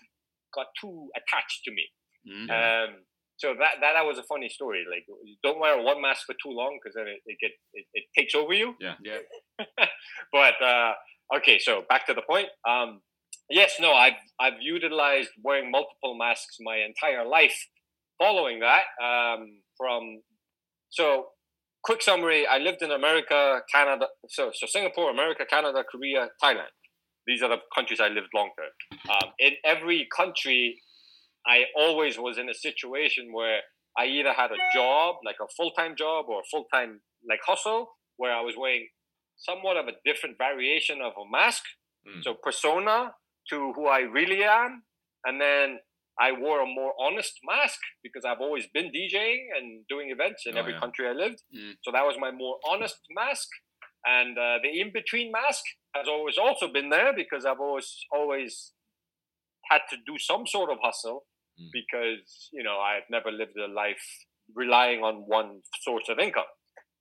got 0.54 0.68
too 0.80 1.10
attached 1.16 1.64
to 1.66 1.72
me. 1.72 1.86
Mm. 2.28 2.50
Um, 2.50 2.96
so 3.38 3.54
that, 3.60 3.82
that 3.82 3.94
that 3.96 4.06
was 4.06 4.18
a 4.18 4.24
funny 4.24 4.48
story. 4.48 4.86
Like, 4.90 5.06
don't 5.44 5.60
wear 5.60 5.82
one 5.82 6.02
mask 6.02 6.26
for 6.26 6.34
too 6.34 6.52
long 6.52 6.78
because 6.82 6.96
then 6.96 7.08
it, 7.08 7.20
it 7.26 7.38
get 7.42 7.52
it, 7.74 7.86
it 7.94 8.04
takes 8.18 8.36
over 8.36 8.54
you. 8.54 8.76
Yeah. 8.80 8.94
Yeah. 9.04 9.18
but 10.32 10.62
uh, 10.62 10.94
okay, 11.38 11.60
so 11.60 11.84
back 11.90 12.06
to 12.08 12.14
the 12.14 12.22
point. 12.22 12.48
Um, 12.68 13.02
yes, 13.50 13.78
no, 13.80 13.92
I've 13.94 14.22
I've 14.40 14.62
utilized 14.62 15.30
wearing 15.44 15.72
multiple 15.72 16.16
masks 16.18 16.58
my 16.62 16.78
entire 16.78 17.28
life. 17.28 17.68
Following 18.20 18.60
that, 18.60 18.84
um, 19.04 19.60
from 19.76 20.22
so 20.90 21.26
quick 21.84 22.02
summary: 22.02 22.48
I 22.48 22.58
lived 22.58 22.82
in 22.82 22.92
America, 22.92 23.62
Canada, 23.72 24.08
so 24.30 24.52
so 24.54 24.66
Singapore, 24.68 25.12
America, 25.12 25.46
Canada, 25.50 25.84
Korea, 25.90 26.30
Thailand. 26.42 26.74
these 27.28 27.42
are 27.42 27.50
the 27.50 27.60
countries 27.76 28.00
I 28.00 28.08
lived 28.08 28.30
long 28.34 28.50
term. 28.58 29.10
Um, 29.10 29.32
in 29.40 29.54
every 29.64 30.08
country, 30.16 30.82
I 31.46 31.64
always 31.76 32.18
was 32.18 32.38
in 32.38 32.50
a 32.50 32.54
situation 32.54 33.32
where 33.32 33.60
I 33.98 34.06
either 34.06 34.34
had 34.34 34.52
a 34.52 34.58
job, 34.74 35.18
like 35.26 35.38
a 35.42 35.48
full 35.56 35.72
time 35.72 35.96
job, 35.98 36.26
or 36.28 36.40
a 36.40 36.48
full 36.50 36.66
time 36.74 37.02
like 37.28 37.40
hustle, 37.46 37.90
where 38.18 38.34
I 38.34 38.42
was 38.42 38.56
wearing 38.58 38.88
somewhat 39.38 39.78
of 39.78 39.88
a 39.88 39.94
different 40.06 40.38
variation 40.38 41.00
of 41.02 41.14
a 41.14 41.30
mask. 41.30 41.64
Mm. 42.08 42.24
So 42.24 42.34
persona 42.42 43.14
to 43.50 43.74
who 43.74 43.88
I 43.88 44.00
really 44.00 44.44
am, 44.44 44.84
and 45.26 45.40
then 45.40 45.80
I 46.20 46.32
wore 46.32 46.62
a 46.62 46.66
more 46.66 46.94
honest 47.00 47.34
mask 47.44 47.80
because 48.04 48.24
I've 48.26 48.40
always 48.40 48.68
been 48.74 48.92
DJing 48.92 49.48
and 49.58 49.86
doing 49.90 50.12
events 50.12 50.44
in 50.46 50.56
Oh, 50.56 50.60
every 50.60 50.74
yeah. 50.74 50.80
country 50.80 51.08
I 51.08 51.14
lived. 51.14 51.42
Mm. 51.56 51.74
So 51.84 51.92
that 51.92 52.06
was 52.06 52.16
my 52.20 52.32
more 52.32 52.58
honest 52.70 53.00
mask, 53.16 53.48
and 54.06 54.38
uh, 54.38 54.58
the 54.62 54.80
in 54.82 54.92
between 54.94 55.32
mask 55.32 55.64
has 55.96 56.08
always 56.08 56.38
also 56.38 56.68
been 56.72 56.90
there 56.90 57.14
because 57.16 57.46
I've 57.46 57.60
always 57.60 57.90
always 58.12 58.74
had 59.72 59.82
to 59.92 59.98
do 60.06 60.18
some 60.20 60.46
sort 60.48 60.70
of 60.70 60.78
hustle 60.82 61.26
Mm. 61.60 61.70
because 61.72 62.50
you 62.52 62.64
know 62.64 62.80
I've 62.80 63.08
never 63.12 63.32
lived 63.32 63.56
a 63.58 63.68
life 63.68 64.04
relying 64.56 65.04
on 65.04 65.16
one 65.28 65.62
source 65.82 66.10
of 66.10 66.18
income. 66.18 66.50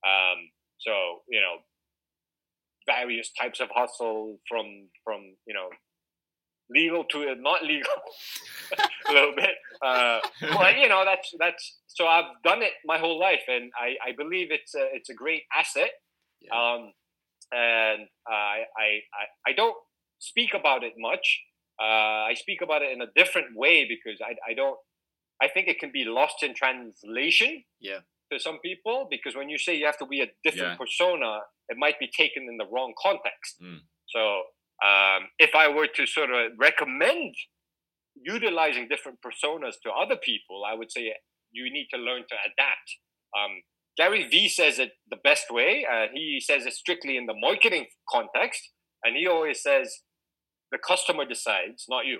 Um, 0.06 0.50
so 0.78 1.22
you 1.30 1.40
know 1.40 1.56
various 2.86 3.30
types 3.40 3.60
of 3.60 3.68
hustle 3.74 4.38
from 4.48 4.66
from 5.04 5.20
you 5.46 5.54
know 5.54 5.68
legal 6.70 7.04
to 7.04 7.34
not 7.36 7.62
legal 7.64 7.90
a 9.08 9.12
little 9.12 9.34
bit 9.34 9.50
uh, 9.84 10.20
but 10.40 10.78
you 10.78 10.88
know 10.88 11.02
that's 11.04 11.32
that's 11.38 11.78
so 11.86 12.06
i've 12.06 12.30
done 12.44 12.62
it 12.62 12.72
my 12.84 12.98
whole 12.98 13.18
life 13.18 13.42
and 13.48 13.70
i 13.76 13.94
i 14.06 14.12
believe 14.16 14.48
it's 14.50 14.74
a 14.74 14.84
it's 14.94 15.10
a 15.10 15.14
great 15.14 15.42
asset 15.56 15.90
Yeah. 16.40 16.54
um 16.58 16.92
and 17.52 18.00
I, 18.26 18.64
I 18.84 18.88
i 19.20 19.24
i 19.48 19.52
don't 19.52 19.76
speak 20.18 20.54
about 20.54 20.82
it 20.84 20.94
much 20.98 21.26
uh 21.80 22.20
i 22.30 22.34
speak 22.34 22.60
about 22.62 22.82
it 22.82 22.90
in 22.92 23.00
a 23.02 23.10
different 23.16 23.48
way 23.56 23.86
because 23.94 24.18
i 24.24 24.32
i 24.50 24.54
don't 24.54 24.78
i 25.42 25.48
think 25.48 25.68
it 25.68 25.78
can 25.78 25.90
be 25.92 26.04
lost 26.04 26.42
in 26.42 26.54
translation 26.54 27.64
Yeah. 27.80 28.00
to 28.30 28.38
some 28.38 28.58
people 28.68 29.08
because 29.10 29.34
when 29.36 29.48
you 29.48 29.58
say 29.58 29.72
you 29.76 29.86
have 29.86 29.98
to 29.98 30.06
be 30.06 30.20
a 30.22 30.28
different 30.44 30.72
Yeah. 30.74 30.82
persona 30.84 31.40
it 31.68 31.76
might 31.84 31.98
be 31.98 32.08
taken 32.22 32.42
in 32.50 32.56
the 32.62 32.66
wrong 32.72 32.92
context 33.06 33.52
Mm. 33.62 33.80
so 34.14 34.20
um, 34.84 35.28
if 35.38 35.54
I 35.54 35.68
were 35.68 35.86
to 35.86 36.06
sort 36.06 36.30
of 36.30 36.52
recommend 36.58 37.34
utilizing 38.22 38.88
different 38.88 39.18
personas 39.22 39.74
to 39.84 39.90
other 39.90 40.16
people, 40.16 40.64
I 40.66 40.74
would 40.74 40.90
say 40.90 41.14
you 41.52 41.72
need 41.72 41.88
to 41.94 41.98
learn 41.98 42.22
to 42.28 42.34
adapt. 42.34 42.88
Um, 43.36 43.62
Gary 43.96 44.26
Vee 44.28 44.48
says 44.48 44.78
it 44.78 44.92
the 45.10 45.18
best 45.22 45.46
way. 45.50 45.86
He 46.14 46.40
says 46.40 46.66
it 46.66 46.72
strictly 46.72 47.16
in 47.16 47.26
the 47.26 47.34
marketing 47.34 47.86
context, 48.08 48.70
and 49.04 49.16
he 49.16 49.26
always 49.26 49.62
says 49.62 50.00
the 50.70 50.78
customer 50.78 51.24
decides, 51.26 51.84
not 51.88 52.06
you. 52.06 52.18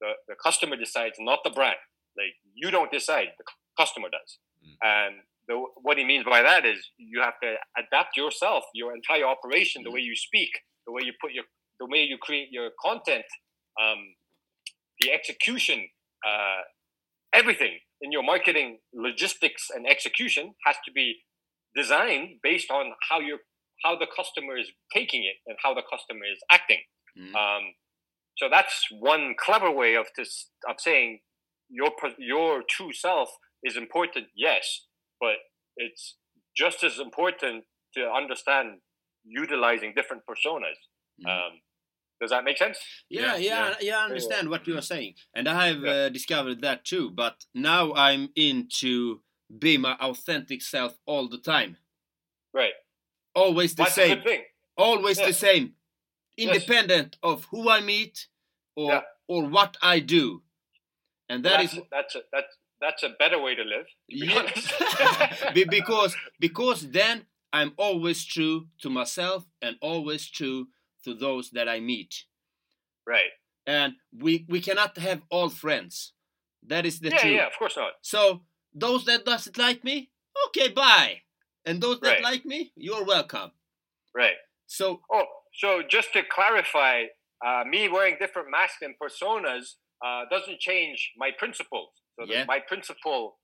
The, 0.00 0.12
the 0.28 0.34
customer 0.42 0.76
decides, 0.76 1.16
not 1.18 1.40
the 1.44 1.50
brand. 1.50 1.76
Like 2.16 2.34
you 2.54 2.70
don't 2.70 2.90
decide, 2.90 3.28
the 3.38 3.44
customer 3.78 4.08
does. 4.10 4.38
Mm. 4.64 4.76
And 4.82 5.14
the, 5.48 5.64
what 5.82 5.98
he 5.98 6.04
means 6.04 6.24
by 6.24 6.42
that 6.42 6.64
is 6.64 6.78
you 6.98 7.20
have 7.20 7.34
to 7.42 7.54
adapt 7.78 8.16
yourself, 8.16 8.64
your 8.74 8.94
entire 8.94 9.24
operation, 9.26 9.82
the 9.82 9.90
Mm. 9.90 9.94
way 9.94 10.00
you 10.00 10.14
speak, 10.16 10.50
the 10.86 10.92
way 10.92 11.02
you 11.04 11.12
put 11.20 11.32
your 11.32 11.44
the 11.82 11.88
way 11.92 12.02
you 12.12 12.18
create 12.18 12.48
your 12.50 12.70
content, 12.80 13.24
um, 13.82 14.00
the 15.00 15.12
execution, 15.12 15.88
uh, 16.26 16.62
everything 17.32 17.74
in 18.00 18.12
your 18.12 18.22
marketing, 18.22 18.78
logistics, 18.94 19.68
and 19.74 19.86
execution 19.86 20.54
has 20.66 20.76
to 20.86 20.92
be 20.92 21.08
designed 21.74 22.28
based 22.42 22.70
on 22.70 22.92
how 23.08 23.18
you 23.20 23.38
how 23.84 23.98
the 23.98 24.06
customer 24.18 24.56
is 24.56 24.68
taking 24.94 25.22
it 25.24 25.36
and 25.46 25.56
how 25.64 25.74
the 25.74 25.82
customer 25.92 26.26
is 26.34 26.40
acting. 26.50 26.82
Mhm. 27.18 27.34
Um, 27.34 27.74
so 28.38 28.48
that's 28.48 28.76
one 28.90 29.34
clever 29.44 29.70
way 29.70 29.96
of 30.02 30.06
this 30.16 30.50
of 30.68 30.76
saying 30.78 31.20
your 31.68 31.90
your 32.18 32.62
true 32.74 32.92
self 32.92 33.28
is 33.64 33.76
important, 33.76 34.28
yes, 34.34 34.86
but 35.18 35.36
it's 35.76 36.04
just 36.62 36.84
as 36.84 36.98
important 37.08 37.64
to 37.94 38.00
understand 38.20 38.80
utilizing 39.24 39.94
different 39.94 40.22
personas. 40.30 40.78
Mhm. 41.20 41.28
Um, 41.32 41.62
does 42.22 42.30
that 42.30 42.44
make 42.44 42.56
sense? 42.56 42.78
Yeah, 43.10 43.36
Yeah, 43.36 43.36
yeah, 43.36 43.74
yeah, 43.88 43.98
I 43.98 44.04
understand 44.04 44.48
what 44.48 44.66
you 44.68 44.78
are 44.78 44.82
saying, 44.94 45.14
and 45.34 45.44
I 45.48 45.66
have 45.70 45.82
uh, 45.84 46.08
discovered 46.08 46.62
that 46.62 46.84
too. 46.84 47.10
But 47.10 47.44
now 47.54 47.92
I'm 47.94 48.30
into 48.36 49.20
be 49.66 49.76
my 49.76 49.94
authentic 50.08 50.62
self 50.62 50.92
all 51.04 51.28
the 51.28 51.38
time, 51.54 51.76
Right. 52.54 52.72
always 53.34 53.74
the 53.74 53.82
That's 53.82 53.98
a 53.98 54.00
same, 54.00 54.14
good 54.18 54.24
thing. 54.24 54.42
always 54.76 55.18
Yeah. 55.18 55.26
the 55.26 55.32
same, 55.34 55.64
Yes. 56.36 56.46
independent 56.54 57.10
of 57.22 57.36
who 57.50 57.68
I 57.68 57.80
meet 57.80 58.28
or 58.76 58.90
Yeah. 58.92 59.02
or 59.32 59.40
what 59.56 59.76
I 59.94 59.96
do, 60.16 60.24
and 61.28 61.44
that 61.44 61.58
that's, 61.60 61.74
is 61.74 61.80
that's 61.90 62.14
a, 62.14 62.22
that's 62.32 62.52
that's 62.80 63.02
a 63.02 63.10
better 63.22 63.38
way 63.46 63.54
to 63.60 63.64
live. 63.74 63.86
to 64.10 64.16
be 65.54 65.60
Yeah. 65.60 65.64
because 65.78 66.16
because 66.40 66.80
then 66.90 67.26
I'm 67.52 67.72
always 67.76 68.24
true 68.24 68.68
to 68.82 68.88
myself 68.90 69.40
and 69.60 69.76
always 69.90 70.22
true 70.38 70.68
to 71.04 71.14
those 71.14 71.50
that 71.50 71.68
I 71.68 71.80
meet. 71.80 72.24
right. 73.06 73.30
And 73.66 73.94
we 74.12 74.44
we 74.48 74.60
cannot 74.60 74.98
have 74.98 75.22
all 75.30 75.48
friends. 75.48 76.14
That 76.66 76.84
is 76.86 76.98
the 77.00 77.10
yeah, 77.10 77.18
truth. 77.18 77.36
yeah, 77.38 77.46
of 77.46 77.52
course 77.58 77.76
not. 77.76 77.92
So 78.02 78.42
those 78.74 79.04
that 79.04 79.24
doesn't 79.24 79.56
like 79.58 79.84
me, 79.84 80.10
okay, 80.48 80.68
bye. 80.68 81.22
And 81.64 81.80
those 81.80 82.00
that 82.00 82.18
Right. 82.18 82.22
like 82.22 82.44
me, 82.44 82.72
you're 82.74 83.04
welcome. 83.04 83.52
Right. 84.14 84.36
So 84.66 85.00
Oh, 85.12 85.26
so 85.54 85.82
just 85.82 86.12
to 86.14 86.22
clarify, 86.24 87.04
uh, 87.44 87.64
me 87.66 87.88
wearing 87.88 88.16
different 88.18 88.50
masks 88.50 88.82
and 88.82 88.94
personas 88.98 89.74
uh, 90.04 90.24
doesn't 90.30 90.58
change 90.58 91.12
my 91.16 91.30
principles. 91.38 91.90
So 92.18 92.26
Yeah. 92.26 92.44
my 92.44 92.58
principle, 92.60 93.38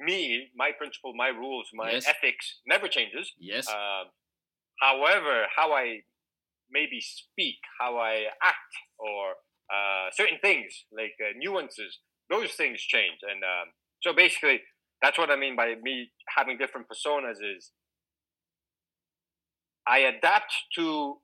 me, 0.00 0.50
my 0.56 0.72
principle, 0.72 1.14
my 1.14 1.28
rules, 1.28 1.68
my 1.72 1.92
Yes. 1.92 2.06
ethics 2.06 2.60
never 2.66 2.88
changes. 2.88 3.32
yes, 3.38 3.68
Um, 3.68 4.10
however, 4.80 5.46
how 5.54 5.72
I 5.72 6.02
maybe 6.72 7.00
speak, 7.00 7.56
how 7.80 7.98
I 7.98 8.26
act, 8.42 8.72
or 8.98 9.30
uh, 9.72 10.10
certain 10.12 10.38
things 10.40 10.84
like 10.92 11.14
uh, 11.20 11.32
nuances, 11.38 11.98
those 12.28 12.52
things 12.52 12.80
change. 12.80 13.18
And 13.22 13.42
um, 13.44 13.68
so 14.02 14.12
basically, 14.12 14.60
that's 15.02 15.18
what 15.18 15.30
I 15.30 15.36
mean 15.36 15.56
by 15.56 15.74
me 15.82 16.10
having 16.36 16.58
different 16.58 16.86
personas 16.88 17.36
is 17.56 17.72
I 19.86 19.98
adapt 19.98 20.52
to 20.76 21.18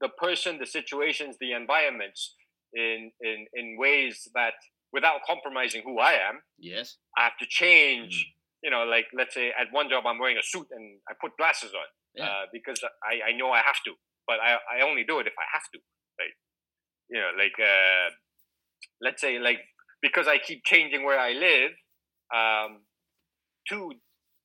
the 0.00 0.08
person, 0.08 0.58
the 0.58 0.66
situations, 0.66 1.36
the 1.40 1.52
environments 1.52 2.34
in 2.74 3.10
in 3.20 3.46
in 3.54 3.76
ways 3.78 4.28
that 4.34 4.54
without 4.92 5.20
compromising 5.26 5.82
who 5.84 5.98
I 5.98 6.12
am. 6.12 6.40
yes, 6.58 6.96
I 7.16 7.24
have 7.24 7.36
to 7.40 7.46
change. 7.46 8.32
You 8.62 8.70
know, 8.70 8.84
like 8.84 9.06
let's 9.14 9.34
say 9.34 9.48
at 9.48 9.68
one 9.70 9.88
job 9.88 10.04
I'm 10.06 10.18
wearing 10.18 10.38
a 10.38 10.42
suit 10.42 10.66
and 10.72 10.98
I 11.08 11.12
put 11.20 11.36
glasses 11.36 11.70
on 11.74 11.86
Yeah. 12.14 12.24
uh, 12.24 12.44
because 12.52 12.80
I, 13.04 13.30
I 13.30 13.32
know 13.36 13.50
I 13.52 13.58
have 13.60 13.80
to, 13.84 13.92
but 14.28 14.38
I, 14.40 14.58
I 14.78 14.88
only 14.88 15.02
do 15.04 15.18
it 15.18 15.26
if 15.26 15.32
I 15.38 15.46
have 15.52 15.64
to. 15.74 15.78
Like, 16.20 16.36
you 17.08 17.18
know, 17.20 17.30
like 17.36 17.58
uh, 17.58 18.10
let's 19.00 19.20
say 19.20 19.38
like 19.40 19.60
because 20.02 20.28
I 20.28 20.38
keep 20.38 20.62
changing 20.64 21.04
where 21.04 21.18
I 21.18 21.32
live, 21.32 21.72
um, 22.32 22.82
to 23.70 23.92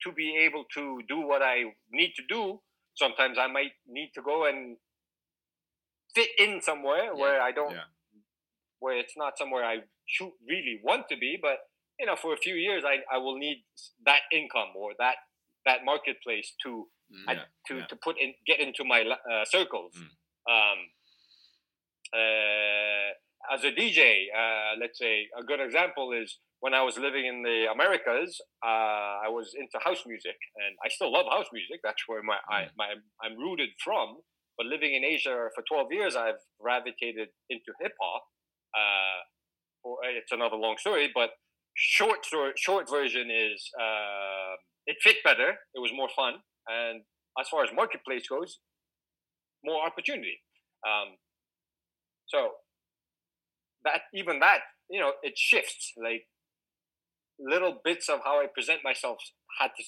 to 0.04 0.12
be 0.12 0.38
able 0.38 0.65
to 0.74 1.02
do 1.08 1.22
what 1.28 1.41
I 1.43 1.63
need 1.91 2.13
to 2.15 2.24
do. 2.28 2.62
Sometimes 2.96 3.38
I 3.39 3.48
might 3.48 3.72
need 3.88 4.12
to 4.15 4.22
go 4.22 4.46
and 4.46 4.78
fit 6.15 6.30
in 6.38 6.62
somewhere 6.62 7.15
where 7.15 7.41
I 7.41 7.52
don't, 7.52 7.72
Yeah. 7.72 7.89
where 8.80 8.98
it's 8.98 9.17
not 9.17 9.38
somewhere 9.38 9.65
I 9.65 9.78
should 10.08 10.32
really 10.48 10.80
want 10.84 11.10
to 11.10 11.17
be, 11.17 11.38
but 11.41 11.58
you 12.00 12.06
know, 12.06 12.15
for 12.15 12.34
a 12.34 12.38
few 12.38 12.56
years, 12.56 12.84
I, 12.86 12.98
I 13.13 13.17
will 13.17 13.38
need 13.38 13.63
that 14.06 14.22
income 14.32 14.74
or 14.76 14.91
that 15.00 15.15
that 15.65 15.86
marketplace 15.86 16.54
to 16.63 16.88
Mm. 17.13 17.32
I- 17.32 17.45
to, 17.67 17.76
yeah. 17.78 17.86
to 17.86 17.95
put 17.95 18.15
in 18.19 18.34
get 18.45 18.60
into 18.60 18.84
my 18.84 19.02
uh, 19.04 19.45
circles. 19.45 19.93
Mm. 19.95 20.10
Um, 20.54 20.80
uh, 22.13 23.54
as 23.54 23.63
a 23.63 23.71
DJ, 23.71 24.28
uh, 24.36 24.76
let's 24.80 24.99
say 24.99 25.28
a 25.38 25.43
good 25.43 25.60
example 25.60 26.12
is 26.12 26.39
when 26.60 26.73
I 26.73 26.82
was 26.82 26.97
living 26.97 27.26
in 27.26 27.43
the 27.43 27.67
Americas. 27.71 28.39
Uh, 28.65 29.26
I 29.26 29.30
was 29.30 29.54
into 29.58 29.78
house 29.84 30.04
music, 30.06 30.38
and 30.56 30.76
I 30.84 30.89
still 30.89 31.12
love 31.12 31.26
house 31.30 31.47
music. 31.54 31.80
That's 31.84 32.04
where 32.08 32.23
my, 32.23 32.38
I, 32.49 32.67
my 32.78 32.88
I'm 33.21 33.38
rooted 33.38 33.69
from. 33.84 34.17
But 34.58 34.67
living 34.67 34.93
in 34.93 35.04
Asia 35.04 35.49
for 35.56 35.63
12 35.67 35.88
years, 35.91 36.15
I've 36.15 36.39
gravitated 36.62 37.30
into 37.49 37.71
hip 37.82 37.93
hop. 37.99 38.23
Uh, 38.78 39.21
or 39.84 39.97
it's 40.06 40.32
another 40.32 40.56
long 40.56 40.78
story, 40.78 41.12
but 41.13 41.32
short 41.76 42.19
short, 42.26 42.58
short 42.58 42.89
version 42.89 43.30
is 43.30 43.69
uh, 43.80 44.56
it 44.86 44.97
fit 45.02 45.17
better. 45.23 45.49
It 45.76 45.80
was 45.80 45.91
more 45.93 46.10
fun, 46.15 46.36
and 46.67 47.02
as 47.39 47.47
far 47.49 47.63
as 47.63 47.69
marketplace 47.73 48.28
goes, 48.28 48.60
more 49.63 49.86
opportunity. 49.86 50.39
Um, 50.88 51.17
so 52.28 52.52
that 53.86 54.02
even 54.13 54.39
that 54.39 54.60
you 54.89 54.99
know 54.99 55.12
it 55.23 55.38
shifts 55.38 55.93
like 55.97 56.26
little 57.39 57.80
bits 57.84 58.10
of 58.10 58.19
how 58.23 58.39
I 58.41 58.47
present 58.54 58.82
myself 58.84 59.17
had 59.60 59.71
to 59.78 59.84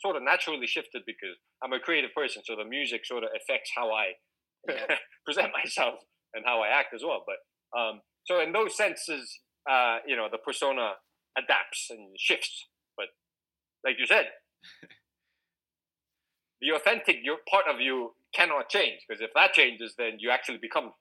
sort 0.00 0.16
of 0.16 0.22
naturally 0.22 0.66
shifted 0.66 1.02
because 1.06 1.36
I'm 1.62 1.72
a 1.72 1.80
creative 1.80 2.10
person, 2.14 2.42
so 2.44 2.56
the 2.56 2.64
music 2.64 3.04
sort 3.06 3.24
of 3.24 3.30
affects 3.36 3.70
how 3.76 3.92
I 3.92 4.12
Yeah. 4.68 4.96
present 5.24 5.52
myself. 5.52 6.00
and 6.32 6.44
how 6.46 6.62
I 6.62 6.68
act 6.68 6.94
as 6.94 7.02
well. 7.04 7.24
But 7.26 7.38
um, 7.78 8.02
so 8.24 8.40
in 8.40 8.52
those 8.52 8.76
senses, 8.76 9.40
uh, 9.68 9.98
you 10.06 10.14
know, 10.14 10.28
the 10.30 10.38
persona 10.38 10.92
adapts 11.36 11.88
and 11.90 12.14
shifts. 12.18 12.66
But 12.96 13.06
like 13.84 13.96
you 13.98 14.06
said, 14.06 14.26
the 16.60 16.70
authentic 16.72 17.16
your 17.22 17.38
part 17.50 17.66
of 17.72 17.80
you 17.80 18.14
cannot 18.34 18.68
change 18.68 19.00
because 19.08 19.20
if 19.20 19.30
that 19.34 19.52
changes, 19.52 19.94
then 19.96 20.18
you 20.18 20.30
actually 20.30 20.58
become 20.58 20.92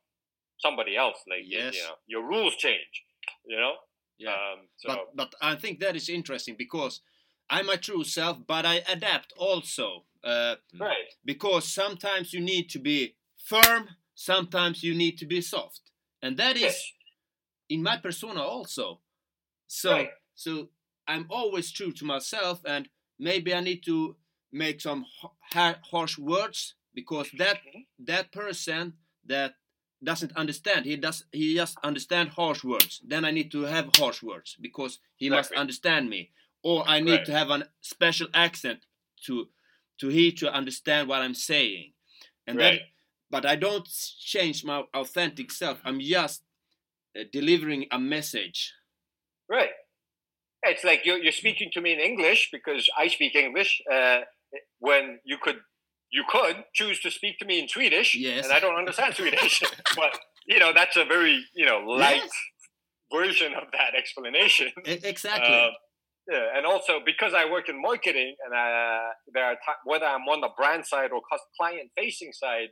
somebody 0.59 0.95
else. 0.95 1.17
Like 1.27 1.43
Yes. 1.45 1.75
you 1.75 1.83
know, 1.83 1.95
your 2.07 2.23
rules 2.27 2.55
change. 2.55 3.03
You 3.45 3.57
know. 3.57 3.73
Yeah. 4.17 4.31
Um, 4.33 4.59
so 4.77 4.87
but 4.87 5.15
but 5.15 5.35
I 5.41 5.55
think 5.55 5.79
that 5.79 5.95
is 5.95 6.09
interesting 6.09 6.55
because 6.57 7.01
I'm 7.49 7.65
my 7.67 7.77
true 7.77 8.03
self, 8.03 8.37
but 8.45 8.65
I 8.65 8.81
adapt 8.87 9.33
also. 9.37 10.05
Uh, 10.21 10.55
right. 10.77 11.13
because 11.23 11.65
sometimes 11.65 12.33
you 12.33 12.41
need 12.41 12.69
to 12.69 12.77
be 12.77 13.15
firm, 13.37 13.87
sometimes 14.15 14.83
you 14.83 14.93
need 14.93 15.17
to 15.17 15.25
be 15.25 15.39
soft, 15.39 15.91
and 16.21 16.35
that 16.35 16.57
is 16.57 16.61
Yes. 16.63 16.91
in 17.69 17.81
my 17.81 17.95
persona 17.97 18.41
also. 18.41 18.99
So 19.67 19.91
Right. 19.93 20.11
so 20.35 20.69
I'm 21.07 21.25
always 21.29 21.71
true 21.71 21.93
to 21.93 22.05
myself, 22.05 22.59
and 22.65 22.89
maybe 23.17 23.53
I 23.53 23.61
need 23.61 23.81
to 23.85 24.17
make 24.51 24.81
some 24.81 25.05
ha- 25.21 25.31
ha- 25.53 25.79
harsh 25.91 26.17
words 26.17 26.75
because 26.93 27.29
that 27.37 27.59
that 27.99 28.31
person 28.31 28.93
that 29.25 29.53
doesn't 30.03 30.35
understand 30.35 30.85
he 30.85 30.95
does 30.95 31.25
he 31.31 31.55
just 31.55 31.77
understand 31.83 32.29
harsh 32.29 32.63
words 32.63 33.01
then 33.05 33.25
i 33.25 33.31
need 33.31 33.51
to 33.51 33.63
have 33.63 33.89
harsh 33.97 34.23
words 34.23 34.55
because 34.61 34.99
he 35.17 35.29
must 35.29 35.51
understand 35.53 36.09
me 36.09 36.31
or 36.63 36.83
i 36.87 36.99
need 36.99 37.17
Right. 37.17 37.25
to 37.25 37.31
have 37.33 37.49
a 37.49 37.67
special 37.81 38.27
accent 38.33 38.85
to 39.25 39.49
to 39.99 40.07
he 40.07 40.31
to 40.31 40.51
understand 40.51 41.07
what 41.09 41.21
i'm 41.21 41.35
saying 41.35 41.93
and 42.47 42.57
Right. 42.57 42.79
then 42.79 42.79
but 43.29 43.45
i 43.45 43.55
don't 43.55 43.87
change 44.19 44.63
my 44.63 44.83
authentic 44.93 45.51
self 45.51 45.79
i'm 45.83 45.99
just 45.99 46.41
uh, 47.19 47.23
delivering 47.31 47.85
a 47.91 47.99
message 47.99 48.73
Right. 49.49 49.71
It's 50.61 50.83
like 50.83 51.05
you're, 51.05 51.17
you're 51.17 51.31
speaking 51.31 51.71
to 51.73 51.81
me 51.81 51.93
in 51.93 51.99
English 51.99 52.49
because 52.51 52.87
I 52.97 53.07
speak 53.07 53.33
English. 53.33 53.81
Uh, 53.91 54.19
when 54.79 55.19
you 55.25 55.37
could 55.41 55.57
you 56.11 56.23
could 56.27 56.63
choose 56.73 56.99
to 57.01 57.11
speak 57.11 57.37
to 57.39 57.45
me 57.45 57.59
in 57.59 57.67
Swedish, 57.67 58.15
Yes. 58.15 58.43
and 58.45 58.53
I 58.53 58.59
don't 58.59 58.75
understand 58.75 59.15
Swedish. 59.15 59.61
but 59.95 60.17
you 60.47 60.59
know 60.59 60.71
that's 60.73 60.97
a 60.97 61.05
very 61.05 61.45
you 61.55 61.65
know 61.65 61.79
light 61.79 62.21
Yes. 62.23 62.31
version 63.13 63.53
of 63.53 63.65
that 63.73 63.95
explanation. 63.95 64.71
Exactly 64.85 65.55
Um, 65.55 65.71
yeah, 66.31 66.55
and 66.55 66.65
also 66.65 66.99
because 67.03 67.33
I 67.33 67.49
work 67.49 67.69
in 67.69 67.81
marketing, 67.81 68.35
and 68.45 68.53
uh, 68.53 69.09
there 69.33 69.45
are 69.45 69.57
whether 69.83 70.05
I'm 70.05 70.27
on 70.33 70.41
the 70.41 70.49
brand 70.57 70.85
side 70.85 71.11
or 71.11 71.21
client 71.59 71.89
facing 71.97 72.33
side, 72.33 72.69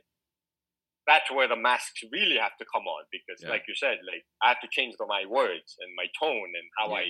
that's 1.06 1.30
where 1.30 1.48
the 1.48 1.56
masks 1.56 2.00
really 2.12 2.38
have 2.38 2.56
to 2.58 2.66
come 2.72 2.86
on. 2.86 3.02
Because, 3.10 3.42
Yeah. 3.42 3.50
like 3.50 3.64
you 3.66 3.74
said, 3.74 3.98
like 4.06 4.22
I 4.42 4.48
have 4.50 4.60
to 4.60 4.68
change 4.70 4.94
the, 4.98 5.06
my 5.06 5.24
words 5.26 5.74
and 5.80 5.90
my 5.96 6.06
tone 6.20 6.50
and 6.58 6.66
how 6.78 6.88
Yeah. 6.90 7.02
I 7.02 7.04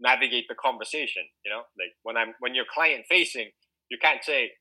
navigate 0.00 0.46
the 0.48 0.54
conversation. 0.54 1.22
You 1.44 1.50
know, 1.52 1.62
like 1.78 1.92
when 2.02 2.16
I'm 2.16 2.34
when 2.40 2.54
you're 2.54 2.68
client 2.72 3.04
facing, 3.08 3.50
you 3.90 3.98
can't 4.00 4.22
say, 4.24 4.52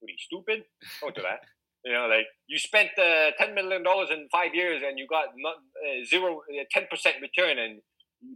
"What 0.00 0.08
are 0.08 0.12
you 0.12 0.18
stupid?" 0.18 0.64
Don't 1.00 1.14
do 1.14 1.22
that. 1.22 1.40
You 1.84 1.92
know, 1.92 2.06
like 2.06 2.26
you 2.46 2.58
spent 2.58 2.90
uh, 2.98 3.32
ten 3.38 3.54
million 3.54 3.82
dollars 3.82 4.08
in 4.10 4.28
five 4.32 4.54
years 4.54 4.82
and 4.86 4.98
you 4.98 5.06
got 5.08 5.26
not 5.36 5.56
uh, 5.56 6.04
zero, 6.04 6.40
ten 6.70 6.84
percent 6.90 7.16
return, 7.20 7.58
and 7.58 7.80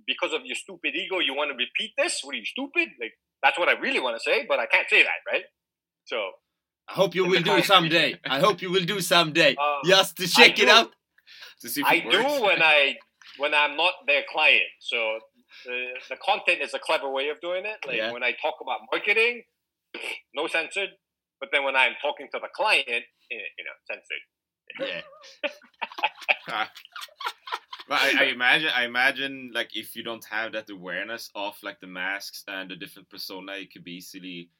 because 0.06 0.32
of 0.32 0.42
your 0.44 0.56
stupid 0.56 0.94
ego, 0.94 1.18
you 1.18 1.34
want 1.34 1.50
to 1.50 1.56
repeat 1.56 1.92
this? 1.96 2.20
What 2.22 2.34
are 2.34 2.38
you 2.38 2.44
stupid? 2.44 2.88
Like 3.00 3.14
that's 3.42 3.58
what 3.58 3.68
I 3.68 3.72
really 3.80 4.00
want 4.00 4.16
to 4.16 4.22
say, 4.22 4.44
but 4.48 4.58
I 4.58 4.66
can't 4.66 4.88
say 4.88 5.02
that, 5.02 5.20
right? 5.30 5.44
So 6.04 6.16
i 6.90 6.94
hope 6.94 7.14
you 7.14 7.26
will 7.26 7.42
do 7.42 7.50
client 7.50 7.66
someday 7.66 8.18
i 8.24 8.38
hope 8.40 8.62
you 8.62 8.70
will 8.70 8.86
do 8.86 8.98
someday 9.02 9.54
Uh, 9.60 9.80
just 9.84 10.16
to 10.16 10.26
check 10.26 10.58
it 10.58 10.64
do. 10.64 10.70
out 10.70 10.90
To 11.60 11.68
see 11.68 11.82
if 11.82 11.86
I 11.86 11.96
it 11.96 12.10
do 12.10 12.24
when 12.42 12.62
I 12.62 12.96
when 13.36 13.52
I'm 13.54 13.76
not 13.76 13.92
their 14.06 14.24
client. 14.30 14.70
So 14.80 14.98
the 15.64 15.86
the 16.10 16.16
content 16.16 16.60
is 16.62 16.74
a 16.74 16.78
clever 16.78 17.10
way 17.10 17.28
of 17.28 17.40
doing 17.40 17.64
it. 17.64 17.78
Like 17.86 17.96
Yeah. 17.96 18.12
when 18.12 18.22
I 18.22 18.32
talk 18.40 18.56
about 18.60 18.80
marketing, 18.92 19.42
no 20.34 20.46
censored. 20.46 20.90
But 21.40 21.50
then 21.52 21.64
when 21.64 21.76
I'm 21.76 21.92
talking 22.02 22.28
to 22.32 22.40
the 22.40 22.48
client, 22.54 22.86
eh, 22.88 23.02
you 23.30 23.64
know, 23.64 23.76
censored. 23.86 24.22
yeah 24.80 26.66
But 27.88 28.00
I, 28.02 28.24
I 28.24 28.24
imagine, 28.24 28.68
I 28.76 28.84
imagine, 28.84 29.50
like 29.54 29.74
if 29.74 29.96
you 29.96 30.02
don't 30.02 30.24
have 30.26 30.52
that 30.52 30.68
awareness 30.68 31.30
of 31.34 31.54
like 31.62 31.80
the 31.80 31.86
masks 31.86 32.44
and 32.46 32.70
the 32.70 32.76
different 32.76 33.08
persona, 33.08 33.52
it 33.52 33.72
could 33.72 33.82
be 33.82 33.92
easily 33.92 34.50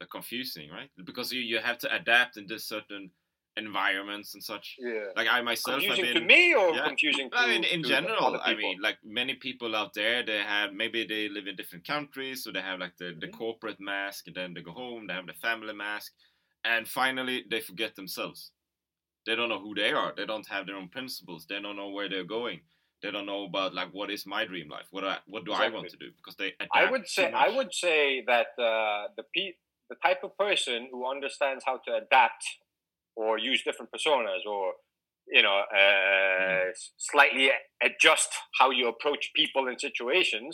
like, 0.00 0.10
confusing, 0.10 0.70
right? 0.70 0.88
Because 1.04 1.32
you, 1.32 1.40
you 1.40 1.58
have 1.58 1.78
to 1.78 1.92
adapt 1.92 2.36
in 2.36 2.46
this 2.46 2.64
certain 2.68 3.10
environments 3.56 4.34
and 4.34 4.42
such. 4.42 4.76
Yeah. 4.78 5.06
Like 5.16 5.28
I 5.28 5.42
myself 5.42 5.76
have 5.76 5.84
confusing 5.84 6.04
been 6.04 6.16
to 6.16 6.20
me 6.20 6.54
or 6.54 6.74
yeah. 6.74 6.86
confusing 6.86 7.30
to, 7.30 7.36
I 7.36 7.46
mean, 7.48 7.64
in 7.64 7.82
general, 7.82 8.40
I 8.42 8.54
mean, 8.54 8.80
like 8.80 8.98
many 9.04 9.34
people 9.34 9.74
out 9.76 9.92
there, 9.94 10.24
they 10.24 10.38
have 10.38 10.72
maybe 10.72 11.04
they 11.04 11.28
live 11.28 11.46
in 11.46 11.56
different 11.56 11.86
countries, 11.86 12.44
so 12.44 12.52
they 12.52 12.60
have 12.60 12.78
like 12.78 12.96
the, 12.96 13.16
the 13.20 13.28
Mhm. 13.28 13.32
corporate 13.36 13.80
mask, 13.80 14.26
and 14.28 14.36
then 14.36 14.54
they 14.54 14.62
go 14.62 14.72
home, 14.72 15.06
they 15.06 15.14
have 15.14 15.26
the 15.26 15.34
family 15.34 15.74
mask, 15.74 16.12
and 16.64 16.88
finally 16.88 17.44
they 17.50 17.60
forget 17.60 17.96
themselves. 17.96 18.52
They 19.26 19.34
don't 19.36 19.48
know 19.48 19.60
who 19.60 19.74
they 19.74 19.92
are. 19.92 20.14
They 20.14 20.26
don't 20.26 20.46
have 20.48 20.66
their 20.66 20.76
own 20.76 20.88
principles. 20.88 21.46
They 21.46 21.60
don't 21.60 21.76
know 21.76 21.90
where 21.90 22.08
they're 22.08 22.24
going. 22.24 22.60
They 23.02 23.10
don't 23.10 23.26
know 23.26 23.44
about 23.44 23.74
like 23.74 23.92
what 23.92 24.10
is 24.10 24.26
my 24.26 24.44
dream 24.44 24.68
life. 24.68 24.86
What 24.90 25.04
I, 25.04 25.18
what 25.26 25.44
do 25.44 25.52
I 25.52 25.68
want 25.68 25.88
to 25.90 25.96
do? 25.96 26.10
Because 26.16 26.36
they 26.36 26.52
adapt 26.60 26.74
I 26.74 26.90
would 26.90 27.06
say 27.08 27.32
I 27.32 27.48
would 27.48 27.72
say 27.74 28.22
that 28.26 28.48
uh, 28.58 29.08
the 29.16 29.24
pe- 29.34 29.54
the 29.88 29.96
type 29.96 30.22
of 30.22 30.36
person 30.36 30.88
who 30.90 31.06
understands 31.10 31.64
how 31.64 31.78
to 31.78 31.94
adapt 31.96 32.44
or 33.20 33.38
use 33.50 33.60
different 33.68 33.90
personas 33.94 34.42
or 34.54 34.62
you 35.36 35.42
know 35.46 35.58
uh, 35.80 36.62
s- 36.80 36.90
slightly 37.10 37.46
adjust 37.88 38.30
how 38.58 38.68
you 38.78 38.84
approach 38.94 39.24
people 39.40 39.62
and 39.68 39.78
situations. 39.88 40.52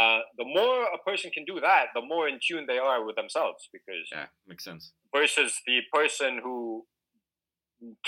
Uh, 0.00 0.20
the 0.40 0.44
more 0.58 0.78
a 0.98 1.00
person 1.10 1.28
can 1.36 1.44
do 1.52 1.56
that, 1.68 1.84
the 1.98 2.02
more 2.12 2.24
in 2.28 2.38
tune 2.46 2.64
they 2.72 2.78
are 2.90 3.00
with 3.06 3.16
themselves. 3.16 3.60
Because 3.76 4.06
Yeah, 4.12 4.26
makes 4.50 4.64
sense. 4.70 4.84
versus 5.18 5.50
the 5.68 5.78
person 5.98 6.32
who 6.44 6.58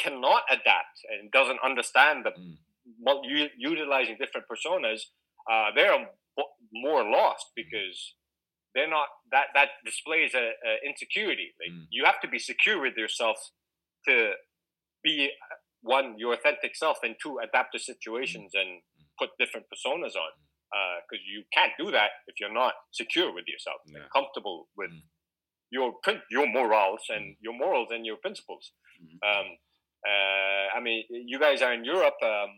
cannot 0.03 0.43
adapt 0.51 0.97
and 1.13 1.31
doesn't 1.39 1.61
understand 1.71 2.17
the 2.27 2.33
Mm. 2.33 2.57
u- 3.39 3.55
utilizing 3.73 4.17
different 4.23 4.47
personas, 4.53 5.01
uh, 5.51 5.69
they're 5.77 5.99
more 6.87 7.03
lost 7.19 7.47
because 7.61 7.97
they're 8.75 8.93
not 8.99 9.09
that 9.33 9.47
that 9.55 9.71
displays 9.91 10.31
a, 10.35 10.47
a 10.69 10.73
insecurity. 10.89 11.49
Like 11.61 11.73
Mm. 11.73 11.87
you 11.97 12.03
have 12.11 12.21
to 12.25 12.29
be 12.35 12.39
secure 12.51 12.79
with 12.85 12.97
yourself 13.05 13.39
to 14.07 14.33
be 15.03 15.31
uh, 15.31 15.55
one 15.83 16.15
your 16.19 16.35
authentic 16.35 16.75
self 16.77 16.99
and 17.03 17.15
two 17.23 17.39
adapt 17.39 17.73
to 17.73 17.79
situations 17.79 18.53
and 18.55 18.83
put 19.19 19.31
different 19.39 19.67
personas 19.73 20.15
on. 20.17 20.33
Because 21.09 21.25
you 21.25 21.45
can't 21.53 21.73
do 21.79 21.91
that 21.91 22.11
if 22.27 22.35
you're 22.41 22.53
not 22.53 22.75
secure 22.93 23.33
with 23.33 23.47
yourself, 23.49 23.81
and 23.87 23.97
comfortable 24.13 24.69
with 24.77 24.91
Mm. 24.91 25.03
your 25.71 25.95
your 26.31 26.47
morals 26.47 27.03
and 27.09 27.37
your 27.41 27.55
morals 27.55 27.89
and 27.91 28.05
your 28.05 28.17
principles. 28.19 28.73
Mhm. 29.01 29.19
Um, 29.29 29.59
uh, 30.07 30.67
I 30.77 30.81
mean, 30.81 31.05
you 31.11 31.39
guys 31.39 31.63
are 31.63 31.73
in 31.73 31.85
Europe. 31.85 32.19
Um, 32.23 32.51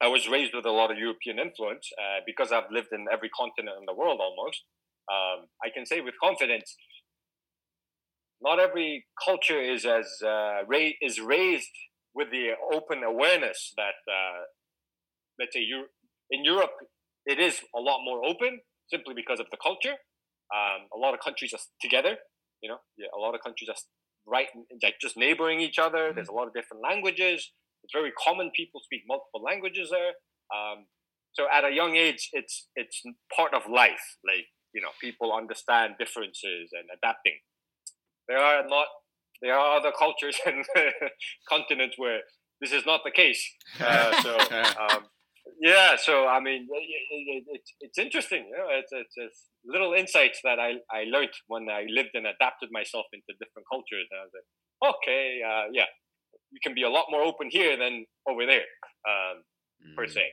I 0.00 0.08
was 0.08 0.26
raised 0.28 0.54
with 0.54 0.64
a 0.64 0.70
lot 0.70 0.90
of 0.90 0.96
European 0.98 1.38
influence 1.38 1.86
uh, 2.02 2.20
because 2.24 2.50
I've 2.52 2.70
lived 2.70 2.92
in 2.92 3.06
every 3.12 3.28
continent 3.28 3.76
in 3.78 3.84
the 3.84 3.94
world 3.94 4.20
almost. 4.20 4.64
Um, 5.14 5.38
I 5.62 5.68
can 5.74 5.84
say 5.84 6.00
with 6.00 6.14
confidence, 6.18 6.76
not 8.42 8.58
every 8.58 9.06
culture 9.24 9.60
is 9.60 9.84
as 9.84 10.06
uh, 10.24 10.64
ra- 10.66 10.96
is 11.00 11.20
raised 11.20 11.70
with 12.14 12.30
the 12.30 12.50
open 12.72 13.02
awareness 13.04 13.72
that, 13.76 13.98
uh, 14.10 14.42
let's 15.38 15.54
say, 15.54 15.60
you 15.60 15.84
in 16.30 16.44
Europe, 16.44 16.72
it 17.26 17.38
is 17.38 17.60
a 17.74 17.80
lot 17.80 18.00
more 18.04 18.24
open 18.24 18.60
simply 18.88 19.14
because 19.14 19.40
of 19.40 19.46
the 19.50 19.56
culture. 19.62 19.94
Um, 20.54 20.86
a 20.94 20.98
lot 20.98 21.14
of 21.14 21.20
countries 21.20 21.52
are 21.52 21.60
together. 21.80 22.16
You 22.62 22.70
know, 22.70 22.78
yeah, 22.96 23.06
a 23.16 23.20
lot 23.20 23.34
of 23.34 23.40
countries 23.42 23.68
are 23.68 23.76
right, 24.26 24.48
like 24.82 24.94
just 25.00 25.16
neighboring 25.16 25.60
each 25.60 25.78
other. 25.78 26.12
There's 26.14 26.28
a 26.28 26.32
lot 26.32 26.46
of 26.46 26.54
different 26.54 26.82
languages. 26.82 27.52
It's 27.82 27.92
very 27.92 28.12
common. 28.12 28.50
People 28.54 28.80
speak 28.84 29.02
multiple 29.08 29.42
languages 29.42 29.90
there. 29.90 30.12
Um, 30.54 30.86
so 31.32 31.46
at 31.52 31.64
a 31.64 31.70
young 31.70 31.96
age, 31.96 32.28
it's 32.32 32.68
it's 32.74 33.02
part 33.34 33.54
of 33.54 33.62
life. 33.70 34.18
Like 34.26 34.46
you 34.74 34.80
know, 34.80 34.90
people 35.00 35.32
understand 35.32 35.94
differences 35.98 36.70
and 36.72 36.86
adapting. 36.96 37.38
There 38.30 38.38
are 38.38 38.62
not 38.76 38.86
there 39.42 39.56
are 39.58 39.76
other 39.78 39.92
cultures 40.04 40.36
and 40.46 40.64
continents 41.48 41.96
where 41.98 42.20
this 42.60 42.72
is 42.78 42.84
not 42.86 43.00
the 43.04 43.10
case. 43.22 43.42
Uh, 43.80 44.10
so 44.24 44.32
um, 44.84 45.02
yeah, 45.60 45.96
so 46.06 46.14
I 46.36 46.38
mean, 46.46 46.60
it, 46.70 46.84
it, 47.10 47.44
it, 47.56 47.62
it's 47.80 47.98
interesting. 47.98 48.42
You 48.50 48.56
know, 48.58 48.68
it's, 48.80 48.92
it's, 48.92 49.14
it's 49.16 49.40
little 49.74 49.92
insights 50.02 50.38
that 50.44 50.58
I 50.58 50.70
I 50.98 51.00
learned 51.14 51.34
when 51.52 51.64
I 51.68 51.82
lived 51.98 52.10
and 52.18 52.26
adapted 52.34 52.68
myself 52.78 53.06
into 53.16 53.32
different 53.42 53.66
cultures. 53.72 54.06
And 54.10 54.18
I 54.20 54.24
was 54.26 54.34
like, 54.38 54.48
okay, 54.94 55.24
uh, 55.50 55.64
yeah, 55.78 55.88
you 56.54 56.60
can 56.62 56.74
be 56.74 56.84
a 56.90 56.92
lot 56.96 57.06
more 57.10 57.22
open 57.30 57.48
here 57.58 57.74
than 57.82 57.94
over 58.30 58.44
there, 58.52 58.66
um, 59.10 59.36
per 59.96 60.06
Mm. 60.06 60.12
se. 60.16 60.24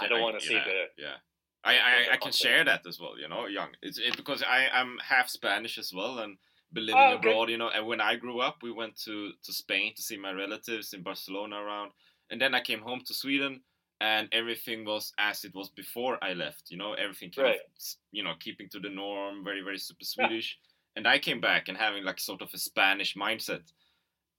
I 0.00 0.06
don't 0.08 0.22
wanna 0.26 0.40
see 0.40 0.54
yeah, 0.54 0.64
the- 0.70 1.02
yeah. 1.06 1.16
I, 1.64 1.74
I, 1.90 1.94
I 2.14 2.16
can 2.16 2.32
share 2.32 2.62
that 2.70 2.82
as 2.86 2.96
well, 3.00 3.14
you 3.18 3.28
know, 3.28 3.46
Jung. 3.56 3.72
It's 3.82 3.98
it, 3.98 4.16
because 4.16 4.40
I 4.56 4.68
I'm 4.78 4.92
half 5.12 5.28
Spanish 5.28 5.74
as 5.78 5.90
well 5.98 6.14
and 6.24 6.32
been 6.72 6.86
living 6.86 7.10
Oh, 7.10 7.16
okay. 7.16 7.36
abroad, 7.36 7.50
you 7.50 7.58
know. 7.58 7.70
And 7.70 7.86
when 7.86 8.00
I 8.00 8.16
grew 8.16 8.40
up, 8.40 8.62
we 8.62 8.72
went 8.72 8.96
to 9.04 9.32
to 9.42 9.52
Spain 9.52 9.94
to 9.96 10.02
see 10.02 10.16
my 10.18 10.32
relatives 10.32 10.92
in 10.92 11.02
Barcelona 11.02 11.56
around, 11.56 11.92
and 12.30 12.40
then 12.40 12.54
I 12.54 12.60
came 12.60 12.80
home 12.80 13.00
to 13.06 13.14
Sweden, 13.14 13.62
and 14.00 14.28
everything 14.32 14.84
was 14.84 15.12
as 15.18 15.44
it 15.44 15.54
was 15.54 15.70
before 15.70 16.22
I 16.22 16.32
left. 16.34 16.70
You 16.70 16.78
know, 16.78 16.94
everything 16.94 17.30
kind 17.30 17.46
Right. 17.46 17.60
of, 17.78 17.84
you 18.12 18.22
know, 18.22 18.34
keeping 18.40 18.68
to 18.70 18.80
the 18.80 18.90
norm, 18.90 19.44
very, 19.44 19.62
very 19.62 19.78
super 19.78 20.04
Swedish. 20.04 20.58
And 20.96 21.06
I 21.06 21.18
came 21.18 21.40
back 21.40 21.68
and 21.68 21.76
having 21.76 22.04
like 22.04 22.18
sort 22.20 22.42
of 22.42 22.50
a 22.54 22.58
Spanish 22.58 23.14
mindset, 23.16 23.72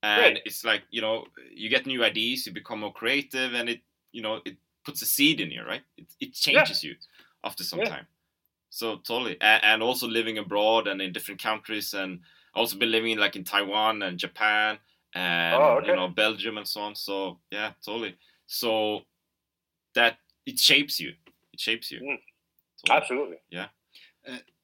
and 0.02 0.38
Right. 0.38 0.40
it's 0.44 0.64
like 0.64 0.84
you 0.90 1.00
know, 1.00 1.26
you 1.50 1.68
get 1.68 1.86
new 1.86 2.04
ideas, 2.04 2.46
you 2.46 2.52
become 2.52 2.80
more 2.80 2.92
creative, 2.92 3.54
and 3.54 3.68
it, 3.68 3.82
you 4.12 4.22
know, 4.22 4.40
it 4.44 4.56
puts 4.84 5.02
a 5.02 5.06
seed 5.06 5.40
in 5.40 5.50
you, 5.50 5.62
right? 5.64 5.82
It, 5.96 6.12
it 6.20 6.34
changes 6.34 6.82
you 6.84 6.96
after 7.44 7.64
some 7.64 7.82
Yeah. 7.82 7.92
time. 7.92 8.06
So 8.70 8.96
totally, 8.96 9.36
and, 9.40 9.64
and 9.64 9.82
also 9.82 10.06
living 10.06 10.38
abroad 10.38 10.88
and 10.88 11.00
in 11.00 11.12
different 11.12 11.42
countries, 11.42 11.94
and 11.94 12.20
also 12.54 12.76
been 12.76 12.90
living 12.90 13.12
in 13.12 13.18
like 13.18 13.36
in 13.36 13.44
Taiwan 13.44 14.02
and 14.02 14.18
Japan 14.18 14.78
and 15.14 15.62
Oh, 15.62 15.78
okay. 15.78 15.88
you 15.88 15.96
know 15.96 16.08
Belgium 16.08 16.58
and 16.58 16.68
so 16.68 16.80
on. 16.82 16.94
So 16.94 17.38
yeah, 17.50 17.72
totally. 17.84 18.16
So 18.46 19.02
that 19.94 20.18
it 20.46 20.58
shapes 20.58 21.00
you. 21.00 21.14
It 21.52 21.60
shapes 21.60 21.90
you. 21.90 22.00
Mm. 22.00 22.18
Totally. 22.84 23.00
Absolutely. 23.00 23.36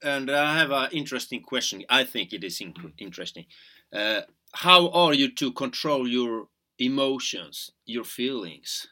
And 0.05 0.31
I 0.31 0.59
have 0.59 0.71
an 0.71 0.91
interesting 0.93 1.43
question. 1.43 1.83
I 1.89 2.05
think 2.05 2.35
it 2.35 2.45
is 2.45 2.61
in- 2.61 2.93
interesting. 2.99 3.47
Uh, 3.91 4.21
how 4.53 4.91
are 4.91 5.15
you 5.15 5.31
to 5.33 5.51
control 5.53 6.07
your 6.07 6.49
emotions, 6.79 7.71
your 7.87 8.05
feelings? 8.05 8.87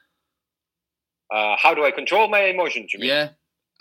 Uh, 1.31 1.57
how 1.62 1.75
do 1.75 1.85
I 1.85 1.90
control 1.90 2.29
my 2.29 2.44
emotions? 2.44 2.94
You 2.94 3.01
mean? 3.01 3.11
Yeah. 3.11 3.29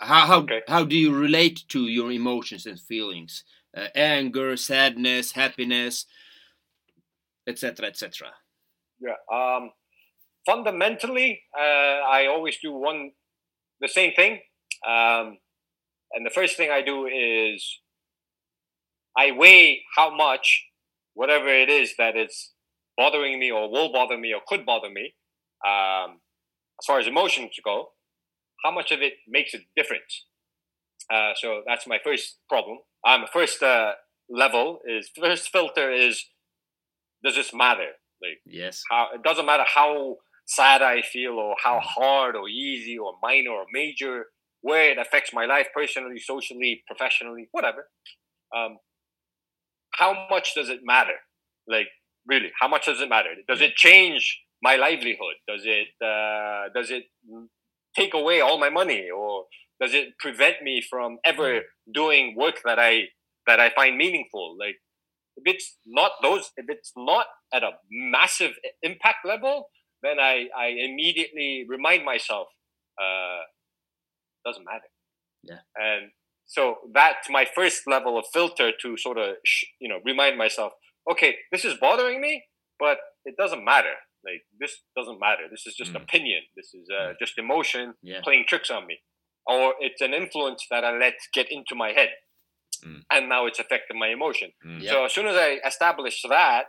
How 0.02 0.26
how 0.26 0.40
Okay. 0.42 0.62
how 0.68 0.84
do 0.84 0.96
you 0.96 1.14
relate 1.14 1.64
to 1.68 1.86
your 1.86 2.10
emotions 2.10 2.66
and 2.66 2.78
feelings? 2.78 3.44
Uh, 3.76 3.88
anger, 3.94 4.56
sadness, 4.56 5.32
happiness, 5.32 6.06
etc., 7.46 7.86
etc. 7.86 8.32
Yeah. 9.00 9.16
Um, 9.32 9.70
fundamentally, 10.44 11.42
uh, 11.58 11.62
I 12.18 12.26
always 12.26 12.58
do 12.60 12.72
one, 12.72 13.12
the 13.80 13.88
same 13.88 14.12
thing. 14.14 14.40
Um, 14.86 15.38
and 16.12 16.26
the 16.26 16.30
first 16.30 16.56
thing 16.56 16.70
I 16.70 16.82
do 16.82 17.06
is 17.06 17.80
I 19.16 19.30
weigh 19.32 19.82
how 19.96 20.14
much, 20.14 20.64
whatever 21.14 21.48
it 21.48 21.70
is 21.70 21.94
that 21.98 22.16
is 22.16 22.52
bothering 22.96 23.38
me 23.38 23.50
or 23.50 23.70
will 23.70 23.92
bother 23.92 24.18
me 24.18 24.34
or 24.34 24.40
could 24.46 24.66
bother 24.66 24.90
me, 24.90 25.14
um, 25.66 26.20
as 26.80 26.86
far 26.86 26.98
as 26.98 27.06
emotions 27.06 27.56
go, 27.64 27.92
how 28.64 28.70
much 28.70 28.92
of 28.92 29.00
it 29.00 29.14
makes 29.28 29.54
a 29.54 29.58
difference. 29.76 30.26
Uh, 31.12 31.32
so 31.34 31.62
that's 31.66 31.86
my 31.86 31.98
first 32.02 32.38
problem. 32.48 32.78
Um, 33.06 33.24
first 33.32 33.62
uh, 33.62 33.92
level 34.30 34.78
is 34.86 35.10
first 35.18 35.50
filter 35.50 35.90
is 35.90 36.24
does 37.24 37.34
this 37.34 37.52
matter? 37.54 37.90
Like 38.20 38.40
Yes. 38.46 38.82
how 38.90 39.08
it 39.14 39.22
doesn't 39.22 39.46
matter 39.46 39.64
how 39.66 40.16
sad 40.46 40.82
I 40.82 41.02
feel 41.02 41.32
or 41.32 41.56
how 41.62 41.80
hard 41.80 42.36
or 42.36 42.48
easy 42.48 42.98
or 42.98 43.14
minor 43.22 43.50
or 43.50 43.64
major, 43.72 44.26
where 44.60 44.90
it 44.90 44.98
affects 44.98 45.32
my 45.32 45.46
life 45.46 45.68
personally, 45.74 46.18
socially, 46.18 46.82
professionally, 46.86 47.48
whatever. 47.52 47.88
Um, 48.54 48.78
how 49.94 50.26
much 50.30 50.54
does 50.54 50.68
it 50.68 50.80
matter? 50.84 51.16
Like 51.66 51.88
really, 52.26 52.50
how 52.60 52.68
much 52.68 52.86
does 52.86 53.00
it 53.00 53.08
matter? 53.08 53.30
Does 53.48 53.60
it 53.60 53.74
change 53.74 54.40
my 54.62 54.76
livelihood? 54.76 55.36
Does 55.48 55.62
it 55.64 55.88
uh, 56.04 56.68
does 56.74 56.90
it 56.90 57.04
take 57.96 58.14
away 58.14 58.40
all 58.40 58.58
my 58.58 58.70
money 58.70 59.08
or 59.10 59.44
does 59.80 59.94
it 59.94 60.16
prevent 60.18 60.62
me 60.62 60.80
from 60.88 61.18
ever 61.24 61.60
doing 61.92 62.34
work 62.36 62.60
that 62.64 62.78
I 62.78 63.02
that 63.46 63.58
I 63.60 63.70
find 63.70 63.96
meaningful? 63.96 64.56
Like 64.58 64.76
if 65.36 65.44
it's 65.54 65.76
not 65.86 66.12
those 66.22 66.50
if 66.56 66.66
it's 66.68 66.92
not 66.96 67.26
at 67.52 67.62
a 67.62 67.70
massive 67.90 68.52
impact 68.82 69.18
level 69.24 69.68
then 70.02 70.18
i 70.20 70.46
i 70.56 70.66
immediately 70.66 71.64
remind 71.68 72.04
myself 72.04 72.48
uh 73.00 73.40
doesn't 74.44 74.64
matter 74.64 74.90
Yeah. 75.44 75.60
and 75.76 76.10
so 76.46 76.76
that's 76.92 77.30
my 77.30 77.46
first 77.54 77.82
level 77.86 78.18
of 78.18 78.24
filter 78.32 78.72
to 78.82 78.96
sort 78.96 79.18
of 79.18 79.36
sh- 79.44 79.64
you 79.80 79.88
know 79.88 80.00
remind 80.04 80.36
myself 80.36 80.72
okay 81.10 81.36
this 81.50 81.64
is 81.64 81.74
bothering 81.80 82.20
me 82.20 82.44
but 82.78 82.98
it 83.24 83.36
doesn't 83.38 83.64
matter 83.64 83.94
like 84.24 84.42
this 84.60 84.72
doesn't 84.96 85.18
matter 85.20 85.44
this 85.50 85.66
is 85.66 85.74
just 85.74 85.92
Mm. 85.92 86.02
opinion 86.02 86.42
this 86.56 86.72
is 86.74 86.88
uh, 86.98 87.12
just 87.18 87.38
emotion 87.38 87.94
Yeah. 88.02 88.20
playing 88.22 88.44
tricks 88.48 88.70
on 88.70 88.86
me 88.86 88.96
or 89.46 89.74
it's 89.80 90.00
an 90.00 90.14
influence 90.14 90.64
that 90.70 90.84
i 90.84 90.90
let 90.96 91.14
get 91.34 91.50
into 91.50 91.74
my 91.74 91.92
head 91.92 92.10
Mm. 92.84 93.02
and 93.14 93.28
now 93.28 93.46
it's 93.46 93.60
affecting 93.60 93.98
my 93.98 94.08
emotion 94.08 94.50
Mm. 94.66 94.82
Yeah. 94.82 94.90
so 94.92 95.04
as 95.04 95.12
soon 95.14 95.26
as 95.28 95.36
I 95.36 95.60
establish 95.64 96.16
that, 96.28 96.64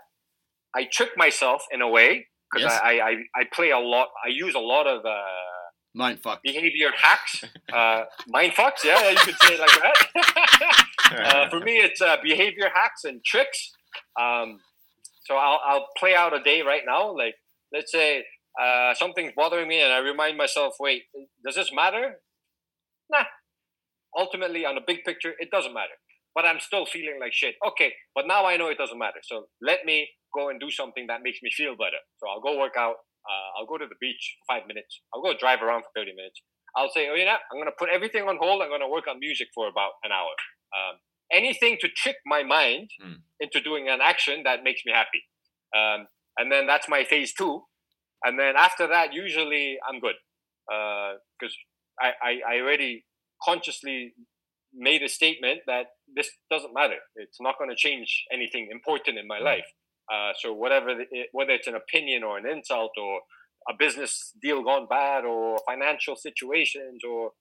I 0.76 0.82
trick 0.98 1.12
myself 1.18 1.66
in 1.72 1.82
a 1.82 1.88
way 1.98 2.28
because 2.52 2.72
Yes. 2.72 2.80
I, 2.84 2.94
I, 3.00 3.10
I 3.10 3.13
I 3.39 3.44
play 3.58 3.70
a 3.72 3.80
lot. 3.80 4.10
I 4.24 4.30
use 4.30 4.54
a 4.54 4.66
lot 4.74 4.86
of 4.86 5.00
uh, 5.06 5.63
Mind 5.96 6.20
fuck. 6.22 6.39
behavior 6.44 6.92
hacks, 7.06 7.44
uh, 7.74 8.02
mind 8.28 8.54
fucks. 8.54 8.84
Yeah, 8.84 9.10
you 9.10 9.18
could 9.28 9.38
say 9.44 9.54
it 9.56 9.60
like 9.66 9.78
that. 9.86 9.98
uh, 11.26 11.50
for 11.50 11.60
me, 11.60 11.74
it's 11.88 12.02
uh, 12.02 12.18
behavior 12.22 12.70
hacks 12.80 13.02
and 13.10 13.24
tricks. 13.32 13.60
Um, 14.20 14.60
so 15.26 15.36
I'll 15.36 15.62
I'll 15.70 15.88
play 15.98 16.13
out 16.16 16.34
a 16.39 16.42
day 16.52 16.62
right 16.62 16.84
now. 16.86 17.04
Like 17.24 17.36
let's 17.74 17.92
say 17.92 18.24
uh, 18.62 18.94
something's 18.94 19.34
bothering 19.36 19.68
me, 19.68 19.82
and 19.82 19.92
I 19.92 19.98
remind 20.00 20.38
myself, 20.38 20.76
wait, 20.80 21.04
does 21.46 21.56
this 21.56 21.72
matter? 21.74 22.20
Nah. 23.12 23.26
Ultimately, 24.18 24.66
on 24.66 24.76
the 24.76 24.82
big 24.86 25.04
picture, 25.04 25.34
it 25.40 25.50
doesn't 25.52 25.74
matter. 25.74 25.98
But 26.36 26.46
I'm 26.46 26.60
still 26.60 26.86
feeling 26.86 27.18
like 27.20 27.34
shit. 27.34 27.56
Okay, 27.68 27.94
but 28.16 28.26
now 28.28 28.46
I 28.46 28.58
know 28.58 28.68
it 28.68 28.78
doesn't 28.78 28.98
matter. 28.98 29.20
So 29.24 29.46
let 29.62 29.86
me 29.86 30.10
go 30.34 30.50
and 30.50 30.60
do 30.60 30.70
something 30.72 31.06
that 31.08 31.22
makes 31.24 31.40
me 31.44 31.50
feel 31.56 31.74
better. 31.76 32.02
So 32.18 32.28
I'll 32.30 32.42
go 32.42 32.58
work 32.60 32.74
out. 32.78 32.96
Uh, 33.26 33.60
I'll 33.60 33.66
go 33.68 33.78
to 33.78 33.86
the 33.86 33.96
beach 34.02 34.38
for 34.38 34.54
five 34.56 34.68
minutes. 34.68 35.02
I'll 35.14 35.22
go 35.22 35.34
drive 35.38 35.62
around 35.62 35.82
for 35.84 35.90
30 35.96 36.14
minutes. 36.16 36.42
I'll 36.76 36.90
say, 36.90 37.08
oh, 37.10 37.14
you 37.16 37.26
know, 37.26 37.38
I'm 37.38 37.58
going 37.58 37.70
to 37.70 37.78
put 37.78 37.90
everything 37.94 38.24
on 38.28 38.38
hold. 38.42 38.62
I'm 38.62 38.70
going 38.70 38.82
to 38.82 38.90
work 38.90 39.06
on 39.08 39.20
music 39.20 39.48
for 39.54 39.68
about 39.68 39.92
an 40.04 40.12
hour. 40.12 40.34
Um, 40.74 40.98
anything 41.32 41.78
to 41.82 41.88
trick 41.88 42.18
my 42.26 42.42
mind 42.44 42.90
Mm. 43.02 43.22
into 43.40 43.62
doing 43.62 43.88
an 43.90 44.00
action 44.02 44.42
that 44.44 44.64
makes 44.64 44.82
me 44.86 44.92
happy. 44.94 45.22
Um, 45.78 46.08
and 46.38 46.52
then 46.52 46.67
that's 46.67 46.88
my 46.89 47.04
phase 47.04 47.34
two. 47.34 47.62
And 48.24 48.39
then 48.39 48.56
after 48.58 48.88
that, 48.88 49.13
usually 49.13 49.78
I'm 49.88 50.00
good. 50.00 50.15
Because 50.67 51.56
I, 52.02 52.12
I, 52.22 52.56
I 52.56 52.62
already 52.62 53.06
consciously 53.43 54.13
made 54.74 55.04
a 55.04 55.10
statement 55.10 55.60
that 55.67 55.88
this 56.15 56.30
doesn't 56.50 56.74
matter. 56.74 56.98
It's 57.15 57.38
not 57.39 57.58
going 57.58 57.69
to 57.69 57.76
change 57.76 58.24
anything 58.34 58.69
important 58.72 59.17
in 59.17 59.28
my 59.28 59.39
life. 59.39 59.65
Uh, 60.12 60.32
so 60.39 60.54
whatever, 60.54 60.96
the, 60.96 61.04
it, 61.12 61.28
whether 61.32 61.52
it's 61.52 61.67
an 61.67 61.76
opinion 61.76 62.24
or 62.24 62.38
an 62.38 62.46
insult 62.48 62.91
or 62.98 63.22
a 63.69 63.74
business 63.78 64.34
deal 64.41 64.63
gone 64.63 64.88
bad 64.89 65.24
or 65.26 65.60
financial 65.67 66.15
situations 66.15 67.02
or 67.08 67.32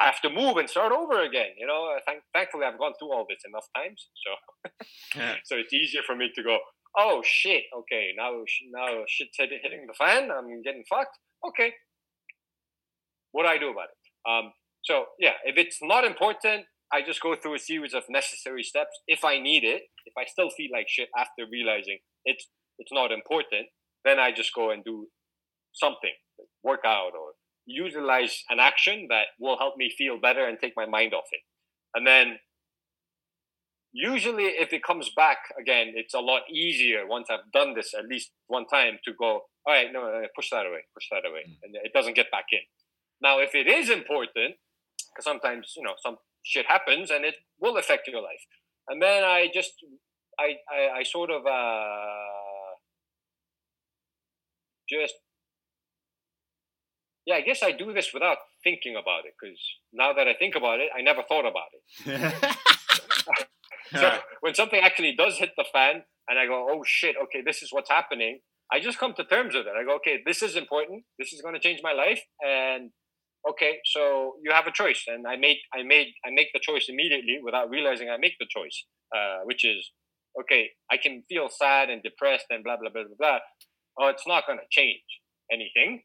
I 0.00 0.06
have 0.06 0.20
to 0.22 0.30
move 0.30 0.56
and 0.56 0.68
start 0.68 0.92
over 0.92 1.22
again. 1.22 1.54
You 1.56 1.66
know, 1.66 1.96
thank, 2.04 2.22
thankfully 2.34 2.64
I've 2.64 2.78
gone 2.78 2.92
through 2.98 3.12
all 3.12 3.26
this 3.28 3.38
enough 3.46 3.66
times, 3.76 4.08
so 4.26 4.70
Yeah. 5.16 5.36
so 5.44 5.56
it's 5.56 5.72
easier 5.72 6.02
for 6.04 6.16
me 6.16 6.30
to 6.34 6.42
go. 6.42 6.58
Oh 6.96 7.22
shit! 7.24 7.64
Okay, 7.76 8.10
now 8.16 8.44
now 8.72 9.02
shit's 9.08 9.36
hitting 9.36 9.86
the 9.86 9.94
fan. 9.94 10.30
I'm 10.30 10.62
getting 10.62 10.84
fucked. 10.88 11.18
Okay, 11.46 11.72
what 13.32 13.42
do 13.42 13.48
I 13.48 13.58
do 13.58 13.70
about 13.70 13.88
it? 13.90 14.30
Um, 14.30 14.52
so 14.84 15.06
yeah, 15.18 15.34
if 15.44 15.56
it's 15.56 15.78
not 15.82 16.04
important, 16.04 16.66
I 16.92 17.02
just 17.02 17.20
go 17.20 17.34
through 17.34 17.56
a 17.56 17.58
series 17.58 17.94
of 17.94 18.04
necessary 18.08 18.62
steps. 18.62 19.00
If 19.08 19.24
I 19.24 19.40
need 19.40 19.64
it, 19.64 19.82
if 20.06 20.14
I 20.16 20.24
still 20.24 20.50
feel 20.50 20.70
like 20.72 20.86
shit 20.88 21.08
after 21.18 21.44
realizing 21.50 21.98
it's 22.24 22.46
it's 22.78 22.92
not 22.92 23.10
important, 23.10 23.66
then 24.04 24.18
I 24.18 24.30
just 24.30 24.54
go 24.54 24.70
and 24.70 24.84
do 24.84 25.08
something, 25.72 26.14
like 26.38 26.48
work 26.62 26.84
out 26.86 27.12
or 27.18 27.32
utilize 27.66 28.42
an 28.50 28.60
action 28.60 29.06
that 29.10 29.26
will 29.40 29.58
help 29.58 29.74
me 29.76 29.92
feel 29.96 30.20
better 30.20 30.46
and 30.46 30.58
take 30.60 30.74
my 30.76 30.86
mind 30.86 31.14
off 31.14 31.24
it. 31.32 31.40
And 31.94 32.06
then 32.06 32.38
usually 33.94 34.44
if 34.44 34.72
it 34.72 34.82
comes 34.82 35.10
back 35.16 35.38
again, 35.58 35.92
it's 35.94 36.14
a 36.14 36.20
lot 36.20 36.42
easier 36.50 37.06
once 37.06 37.28
I've 37.30 37.50
done 37.52 37.74
this 37.74 37.94
at 37.96 38.06
least 38.06 38.32
one 38.48 38.66
time 38.66 38.98
to 39.04 39.12
go, 39.14 39.42
all 39.66 39.72
right, 39.72 39.86
no, 39.90 40.02
no, 40.02 40.22
push 40.34 40.50
that 40.50 40.66
away, 40.66 40.80
push 40.92 41.06
that 41.10 41.26
away. 41.26 41.44
And 41.62 41.74
it 41.76 41.92
doesn't 41.94 42.16
get 42.16 42.30
back 42.30 42.46
in. 42.52 42.58
Now, 43.22 43.38
if 43.38 43.54
it 43.54 43.68
is 43.68 43.88
important, 43.88 44.56
because 45.08 45.24
sometimes, 45.24 45.72
you 45.76 45.84
know, 45.84 45.94
some 46.02 46.16
shit 46.42 46.66
happens 46.66 47.10
and 47.10 47.24
it 47.24 47.36
will 47.60 47.78
affect 47.78 48.08
your 48.08 48.20
life. 48.20 48.44
And 48.88 49.00
then 49.00 49.22
I 49.22 49.48
just, 49.54 49.72
I, 50.38 50.56
I, 50.68 50.98
I 50.98 51.02
sort 51.04 51.30
of, 51.30 51.46
uh, 51.46 52.74
just 54.90 55.14
yeah, 57.26 57.36
I 57.36 57.40
guess 57.40 57.62
I 57.62 57.72
do 57.72 57.94
this 57.94 58.12
without 58.12 58.36
thinking 58.62 58.96
about 58.96 59.24
it 59.24 59.32
because 59.40 59.58
now 59.94 60.12
that 60.12 60.28
I 60.28 60.34
think 60.34 60.56
about 60.56 60.80
it, 60.80 60.90
I 60.94 61.00
never 61.00 61.22
thought 61.22 61.46
about 61.46 61.70
it. 62.04 62.44
So 64.00 64.18
when 64.40 64.54
something 64.54 64.80
actually 64.80 65.14
does 65.16 65.38
hit 65.38 65.52
the 65.56 65.64
fan 65.72 66.02
and 66.28 66.38
I 66.38 66.46
go, 66.46 66.66
oh 66.70 66.82
shit, 66.86 67.16
okay, 67.24 67.42
this 67.44 67.62
is 67.62 67.68
what's 67.72 67.90
happening, 67.90 68.40
I 68.72 68.80
just 68.80 68.98
come 68.98 69.12
to 69.14 69.24
terms 69.24 69.54
with 69.54 69.66
it. 69.66 69.72
I 69.78 69.84
go, 69.84 69.96
okay, 69.96 70.20
this 70.24 70.42
is 70.42 70.56
important. 70.56 71.04
This 71.18 71.32
is 71.32 71.42
going 71.42 71.54
to 71.54 71.60
change 71.60 71.80
my 71.82 71.92
life. 71.92 72.20
And 72.44 72.90
okay, 73.48 73.78
so 73.84 74.34
you 74.42 74.52
have 74.52 74.66
a 74.66 74.72
choice. 74.72 75.04
And 75.06 75.26
I 75.26 75.36
make, 75.36 75.58
I 75.74 75.82
made, 75.82 76.08
I 76.24 76.30
make 76.30 76.48
the 76.54 76.60
choice 76.60 76.86
immediately 76.88 77.38
without 77.44 77.68
realizing 77.70 78.08
I 78.08 78.16
make 78.16 78.34
the 78.40 78.46
choice, 78.48 78.84
uh, 79.14 79.40
which 79.44 79.64
is, 79.64 79.90
okay, 80.40 80.70
I 80.90 80.96
can 80.96 81.22
feel 81.28 81.48
sad 81.48 81.90
and 81.90 82.02
depressed 82.02 82.46
and 82.50 82.64
blah, 82.64 82.76
blah, 82.76 82.90
blah, 82.90 83.04
blah, 83.04 83.16
blah. 83.18 83.38
Oh, 83.98 84.08
it's 84.08 84.26
not 84.26 84.46
going 84.46 84.58
to 84.58 84.66
change. 84.70 85.02
anything. 85.52 86.02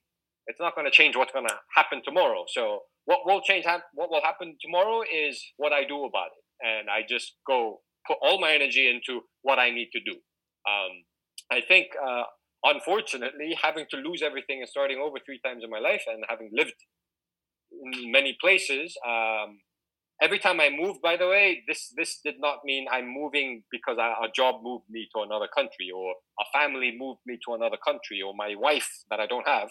It's 0.47 0.59
not 0.59 0.75
going 0.75 0.86
to 0.86 0.91
change 0.91 1.15
what's 1.15 1.32
going 1.32 1.47
to 1.47 1.55
happen 1.75 2.01
tomorrow. 2.03 2.45
So 2.47 2.82
what 3.05 3.19
will 3.25 3.41
change? 3.41 3.65
What 3.93 4.09
will 4.09 4.21
happen 4.21 4.57
tomorrow 4.61 5.01
is 5.01 5.41
what 5.57 5.73
I 5.73 5.84
do 5.84 6.05
about 6.05 6.27
it, 6.38 6.43
and 6.62 6.89
I 6.89 7.01
just 7.07 7.36
go 7.47 7.82
put 8.07 8.18
all 8.22 8.39
my 8.39 8.53
energy 8.53 8.88
into 8.89 9.22
what 9.41 9.60
I 9.60 9.70
need 9.72 9.89
to 9.93 9.99
do. 9.99 10.14
Um, 10.68 11.03
I 11.51 11.62
think, 11.62 11.88
uh, 12.03 12.24
unfortunately, 12.64 13.57
having 13.62 13.86
to 13.91 13.97
lose 13.97 14.22
everything 14.22 14.60
and 14.60 14.70
starting 14.70 14.99
over 14.99 15.18
three 15.26 15.39
times 15.43 15.64
in 15.64 15.70
my 15.70 15.80
life, 15.80 16.03
and 16.07 16.24
having 16.28 16.49
lived 16.53 16.74
in 17.72 18.12
many 18.12 18.38
places, 18.39 18.95
um, 19.07 19.60
every 20.22 20.39
time 20.39 20.60
I 20.60 20.70
moved, 20.70 21.01
by 21.01 21.18
the 21.18 21.28
way, 21.28 21.64
this 21.68 21.93
this 21.95 22.20
did 22.24 22.36
not 22.39 22.60
mean 22.66 22.88
I'm 22.91 23.07
moving 23.07 23.64
because 23.72 23.97
a 23.97 24.28
job 24.36 24.62
moved 24.64 24.86
me 24.89 25.07
to 25.16 25.22
another 25.22 25.47
country, 25.47 25.89
or 25.95 26.14
a 26.39 26.45
family 26.57 26.95
moved 26.97 27.22
me 27.26 27.38
to 27.45 27.53
another 27.53 27.78
country, 27.78 28.22
or 28.22 28.34
my 28.36 28.55
wife 28.55 28.89
that 29.10 29.20
I 29.20 29.28
don't 29.28 29.47
have 29.47 29.70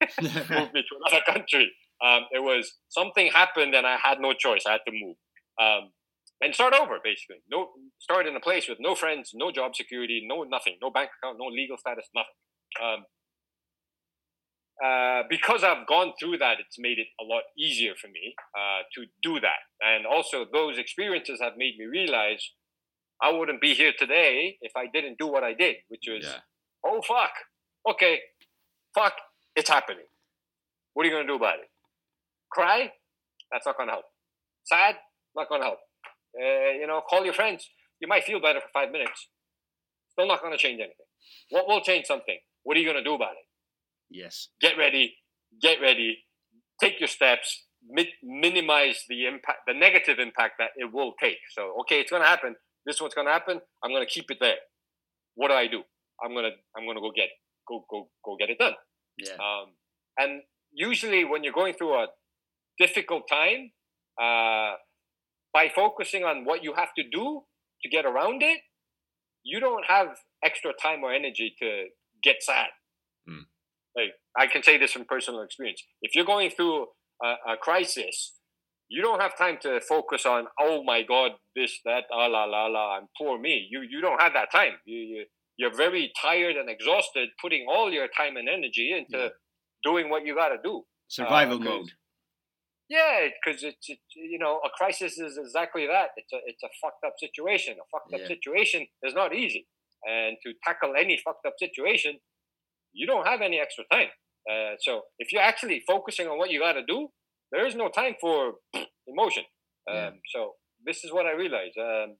moved 0.22 0.74
me 0.74 0.82
to 0.82 0.96
another 1.04 1.22
country. 1.26 1.72
Um, 2.02 2.22
it 2.32 2.42
was 2.42 2.78
something 2.88 3.30
happened 3.30 3.74
and 3.74 3.86
I 3.86 3.96
had 3.96 4.20
no 4.20 4.32
choice. 4.32 4.64
I 4.66 4.72
had 4.72 4.80
to 4.86 4.92
move 4.92 5.16
um, 5.60 5.90
and 6.40 6.54
start 6.54 6.74
over, 6.74 6.98
basically. 7.02 7.42
No, 7.50 7.70
start 7.98 8.26
in 8.26 8.34
a 8.34 8.40
place 8.40 8.68
with 8.68 8.78
no 8.80 8.94
friends, 8.94 9.32
no 9.34 9.50
job 9.50 9.76
security, 9.76 10.24
no 10.26 10.42
nothing, 10.44 10.76
no 10.80 10.90
bank 10.90 11.10
account, 11.22 11.38
no 11.38 11.46
legal 11.46 11.76
status, 11.76 12.08
nothing. 12.14 12.38
Um, 12.82 13.04
uh, 14.82 15.22
because 15.28 15.62
I've 15.62 15.86
gone 15.86 16.12
through 16.18 16.38
that, 16.38 16.56
it's 16.58 16.78
made 16.78 16.98
it 16.98 17.08
a 17.20 17.24
lot 17.24 17.42
easier 17.58 17.92
for 18.00 18.08
me 18.08 18.34
uh, 18.56 18.82
to 18.94 19.04
do 19.22 19.38
that. 19.40 19.60
And 19.82 20.06
also, 20.06 20.46
those 20.50 20.78
experiences 20.78 21.40
have 21.42 21.52
made 21.58 21.74
me 21.78 21.84
realize 21.84 22.52
I 23.22 23.30
wouldn't 23.32 23.60
be 23.60 23.74
here 23.74 23.92
today 23.98 24.56
if 24.62 24.72
I 24.74 24.86
didn't 24.92 25.18
do 25.18 25.26
what 25.26 25.44
I 25.44 25.52
did, 25.52 25.76
which 25.88 26.04
was, 26.08 26.24
yeah. 26.24 26.40
oh, 26.86 27.02
fuck. 27.06 27.32
Okay, 27.90 28.20
fuck, 28.94 29.12
it's 29.54 29.68
happening. 29.68 30.06
What 30.94 31.04
are 31.04 31.08
you 31.10 31.14
going 31.14 31.26
to 31.26 31.32
do 31.32 31.36
about 31.36 31.58
it? 31.58 31.68
Cry? 32.50 32.90
That's 33.52 33.66
not 33.66 33.76
going 33.76 33.88
to 33.88 33.92
help. 33.92 34.06
Sad? 34.64 34.96
Not 35.36 35.48
going 35.50 35.60
to 35.60 35.66
help. 35.66 35.78
Uh, 36.38 36.78
you 36.78 36.86
know, 36.86 37.00
call 37.08 37.24
your 37.24 37.34
friends. 37.34 37.68
You 38.00 38.08
might 38.08 38.24
feel 38.24 38.40
better 38.40 38.60
for 38.60 38.68
five 38.72 38.90
minutes. 38.90 39.28
Still 40.12 40.26
not 40.26 40.40
going 40.40 40.52
to 40.52 40.58
change 40.58 40.80
anything. 40.80 41.06
What 41.50 41.68
will 41.68 41.80
change 41.80 42.06
something? 42.06 42.38
What 42.62 42.76
are 42.76 42.80
you 42.80 42.86
going 42.86 43.02
to 43.02 43.04
do 43.04 43.14
about 43.14 43.32
it? 43.32 43.46
Yes. 44.10 44.48
Get 44.60 44.76
ready. 44.78 45.16
Get 45.60 45.80
ready. 45.80 46.18
Take 46.80 47.00
your 47.00 47.08
steps. 47.08 47.66
Mi- 47.88 48.14
minimize 48.22 49.04
the 49.08 49.26
impact, 49.26 49.60
the 49.66 49.74
negative 49.74 50.18
impact 50.18 50.54
that 50.58 50.70
it 50.76 50.92
will 50.92 51.14
take. 51.20 51.38
So, 51.52 51.76
okay, 51.80 52.00
it's 52.00 52.10
going 52.10 52.22
to 52.22 52.28
happen. 52.28 52.56
This 52.86 52.96
is 52.96 53.02
what's 53.02 53.14
going 53.14 53.26
to 53.26 53.32
happen. 53.32 53.60
I'm 53.82 53.90
going 53.90 54.06
to 54.06 54.10
keep 54.10 54.30
it 54.30 54.38
there. 54.40 54.56
What 55.34 55.48
do 55.48 55.54
I 55.54 55.66
do? 55.66 55.82
I'm 56.22 56.34
gonna 56.34 56.50
I'm 56.76 56.86
gonna 56.86 57.00
go 57.00 57.12
get 57.14 57.28
go 57.66 57.84
go 57.90 58.08
go 58.24 58.36
get 58.38 58.50
it 58.50 58.58
done. 58.58 58.74
Yeah. 59.16 59.34
Um, 59.34 59.72
and 60.18 60.42
usually, 60.72 61.24
when 61.24 61.44
you're 61.44 61.52
going 61.52 61.74
through 61.74 61.94
a 61.94 62.06
difficult 62.78 63.28
time, 63.28 63.70
uh, 64.20 64.74
by 65.52 65.68
focusing 65.74 66.24
on 66.24 66.44
what 66.44 66.62
you 66.62 66.74
have 66.74 66.94
to 66.96 67.02
do 67.02 67.42
to 67.82 67.88
get 67.88 68.04
around 68.04 68.42
it, 68.42 68.60
you 69.42 69.60
don't 69.60 69.84
have 69.86 70.08
extra 70.44 70.72
time 70.80 71.02
or 71.02 71.12
energy 71.12 71.54
to 71.60 71.84
get 72.22 72.36
sad. 72.42 72.68
Mm. 73.28 73.44
Like 73.96 74.12
I 74.36 74.46
can 74.46 74.62
say 74.62 74.78
this 74.78 74.92
from 74.92 75.04
personal 75.04 75.42
experience. 75.42 75.82
If 76.02 76.14
you're 76.14 76.24
going 76.24 76.50
through 76.50 76.86
a, 77.22 77.52
a, 77.52 77.56
crisis, 77.60 78.32
you 78.88 79.02
don't 79.02 79.20
have 79.20 79.36
time 79.36 79.58
to 79.62 79.80
focus 79.80 80.26
on 80.26 80.46
oh 80.58 80.82
my 80.84 81.02
god 81.02 81.32
this 81.56 81.78
that 81.84 82.04
ah 82.12 82.26
la 82.26 82.44
la 82.44 82.66
la 82.66 82.98
and 82.98 83.08
poor 83.18 83.38
me. 83.38 83.66
You 83.70 83.82
you 83.88 84.00
don't 84.00 84.20
have 84.20 84.32
that 84.34 84.52
time. 84.52 84.72
You, 84.84 84.98
you 84.98 85.24
you're 85.56 85.76
very 85.76 86.10
tired 86.20 86.56
and 86.56 86.70
exhausted, 86.70 87.28
putting 87.40 87.66
all 87.70 87.92
your 87.92 88.08
time 88.16 88.36
and 88.36 88.48
energy 88.48 88.94
into 88.96 89.24
yeah. 89.24 89.28
doing 89.84 90.08
what 90.08 90.24
you 90.24 90.34
got 90.34 90.48
to 90.48 90.56
do. 90.62 90.84
Survival 91.08 91.56
uh, 91.56 91.64
mode. 91.64 91.90
Yeah, 92.90 93.28
because 93.38 93.62
it's 93.62 93.88
it, 93.88 94.00
you 94.16 94.38
know 94.38 94.58
a 94.64 94.70
crisis 94.76 95.16
is 95.16 95.38
exactly 95.38 95.86
that. 95.86 96.10
It's 96.16 96.32
a 96.32 96.38
it's 96.44 96.62
a 96.64 96.68
fucked 96.82 97.04
up 97.06 97.14
situation. 97.18 97.74
A 97.74 97.86
fucked 97.92 98.12
up 98.12 98.20
yeah. 98.22 98.26
situation 98.26 98.86
is 99.04 99.14
not 99.14 99.32
easy, 99.32 99.68
and 100.04 100.36
to 100.44 100.52
tackle 100.66 100.94
any 100.98 101.16
fucked 101.24 101.46
up 101.46 101.54
situation, 101.56 102.18
you 102.92 103.06
don't 103.06 103.28
have 103.28 103.42
any 103.42 103.60
extra 103.60 103.84
time. 103.92 104.08
Uh, 104.50 104.74
so 104.80 105.02
if 105.20 105.32
you're 105.32 105.42
actually 105.42 105.84
focusing 105.86 106.26
on 106.26 106.36
what 106.36 106.50
you 106.50 106.58
got 106.58 106.72
to 106.72 106.84
do, 106.84 107.08
there 107.52 107.64
is 107.64 107.76
no 107.76 107.90
time 107.90 108.14
for 108.20 108.54
emotion. 109.06 109.44
Um, 109.88 109.96
yeah. 109.96 110.10
So 110.34 110.54
this 110.84 111.04
is 111.04 111.12
what 111.12 111.26
I 111.26 111.32
realized. 111.32 111.78
Um, 111.78 112.16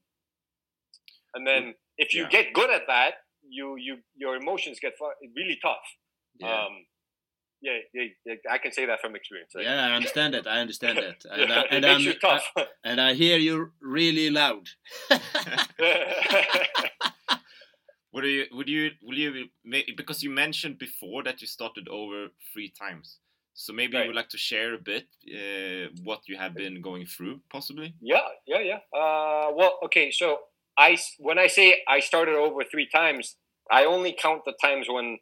and 1.35 1.45
then 1.47 1.75
if 1.99 2.15
you 2.15 2.23
yeah. 2.23 2.43
get 2.43 2.55
good 2.55 2.71
at 2.71 2.83
that, 2.87 3.15
you 3.43 3.77
you 3.77 3.99
your 4.15 4.37
emotions 4.37 4.79
get 4.81 4.93
really 5.35 5.59
tough. 5.61 5.87
Yeah. 6.39 6.67
Um, 6.67 6.87
yeah, 7.63 7.79
yeah, 7.93 8.05
yeah, 8.25 8.35
I 8.51 8.59
can 8.59 8.73
say 8.73 8.87
that 8.87 9.01
from 9.01 9.15
experience. 9.17 9.53
Like, 9.55 9.65
yeah, 9.65 9.87
I 9.87 9.93
understand 9.93 10.35
it. 10.35 10.47
I 10.47 10.61
understand 10.61 10.99
it. 11.11 11.25
And, 11.31 11.49
yeah, 11.49 11.61
I, 11.61 11.65
and, 11.75 11.85
it 11.85 11.89
makes 11.89 12.05
you 12.05 12.15
tough. 12.19 12.45
I, 12.57 12.67
and 12.85 13.01
I 13.01 13.15
hear 13.15 13.39
you 13.39 13.73
really 13.81 14.31
loud. 14.31 14.69
would 18.13 18.25
you? 18.25 18.45
Would 18.53 18.69
you? 18.69 18.91
Will 19.03 19.19
you? 19.19 19.49
Because 19.97 20.23
you 20.23 20.31
mentioned 20.31 20.79
before 20.79 21.23
that 21.25 21.41
you 21.41 21.47
started 21.47 21.89
over 21.89 22.29
three 22.53 22.71
times. 22.71 23.19
So 23.55 23.73
maybe 23.75 23.97
right. 23.97 24.05
you 24.05 24.09
would 24.09 24.17
like 24.17 24.31
to 24.31 24.39
share 24.39 24.75
a 24.75 24.79
bit 24.79 25.07
uh, 25.29 25.89
what 26.03 26.21
you 26.27 26.39
have 26.39 26.55
been 26.55 26.81
going 26.81 27.05
through, 27.05 27.41
possibly. 27.53 27.95
Yeah, 28.01 28.21
yeah, 28.47 28.61
yeah. 28.61 28.79
Uh, 28.99 29.51
well, 29.55 29.79
okay. 29.85 30.11
So 30.11 30.39
I, 30.79 30.97
when 31.19 31.39
I 31.39 31.47
say 31.47 31.83
I 31.87 32.01
started 32.01 32.37
over 32.37 32.65
three 32.65 32.89
times, 32.89 33.37
I 33.71 33.85
only 33.85 34.17
count 34.19 34.47
the 34.47 34.55
times 34.63 34.87
when 34.89 35.19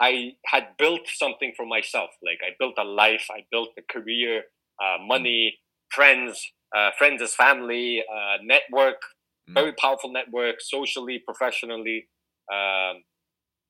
I 0.00 0.32
had 0.46 0.68
built 0.78 1.02
something 1.06 1.52
for 1.56 1.66
myself. 1.66 2.10
Like 2.24 2.38
I 2.42 2.54
built 2.58 2.74
a 2.78 2.84
life, 2.84 3.26
I 3.30 3.44
built 3.50 3.68
a 3.78 3.82
career, 3.92 4.44
uh, 4.82 4.96
money, 5.06 5.58
friends, 5.90 6.42
uh, 6.74 6.90
friends 6.96 7.20
as 7.20 7.34
family, 7.34 8.02
uh, 8.10 8.38
network, 8.42 8.96
mm. 9.48 9.54
very 9.54 9.72
powerful 9.72 10.10
network, 10.10 10.56
socially, 10.60 11.22
professionally. 11.24 12.08
Um, 12.52 13.02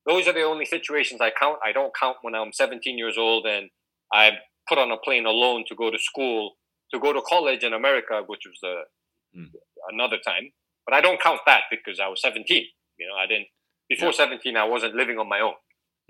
those 0.07 0.27
are 0.27 0.33
the 0.33 0.43
only 0.43 0.65
situations 0.65 1.19
I 1.21 1.31
count. 1.37 1.57
I 1.65 1.73
don't 1.73 1.91
count 1.99 2.17
when 2.21 2.33
I'm 2.33 2.53
17 2.53 2.97
years 2.97 3.17
old 3.17 3.45
and 3.45 3.69
I 4.13 4.31
put 4.69 4.77
on 4.77 4.89
a 4.91 4.97
plane 4.97 5.25
alone 5.25 5.65
to 5.67 5.75
go 5.75 5.91
to 5.91 5.99
school, 5.99 6.53
to 6.93 6.99
go 6.99 7.11
to 7.11 7.21
college 7.27 7.63
in 7.63 7.73
America, 7.73 8.21
which 8.25 8.41
was 8.45 8.57
the, 8.61 9.39
mm. 9.39 9.47
another 9.91 10.17
time. 10.25 10.51
But 10.85 10.95
I 10.95 11.01
don't 11.01 11.21
count 11.21 11.41
that 11.45 11.63
because 11.69 11.99
I 11.99 12.07
was 12.07 12.21
17. 12.21 12.65
You 12.97 13.07
know, 13.07 13.15
I 13.15 13.27
didn't, 13.27 13.47
before 13.89 14.09
yeah. 14.09 14.25
17, 14.29 14.55
I 14.55 14.63
wasn't 14.63 14.95
living 14.95 15.17
on 15.17 15.27
my 15.27 15.41
own. 15.41 15.53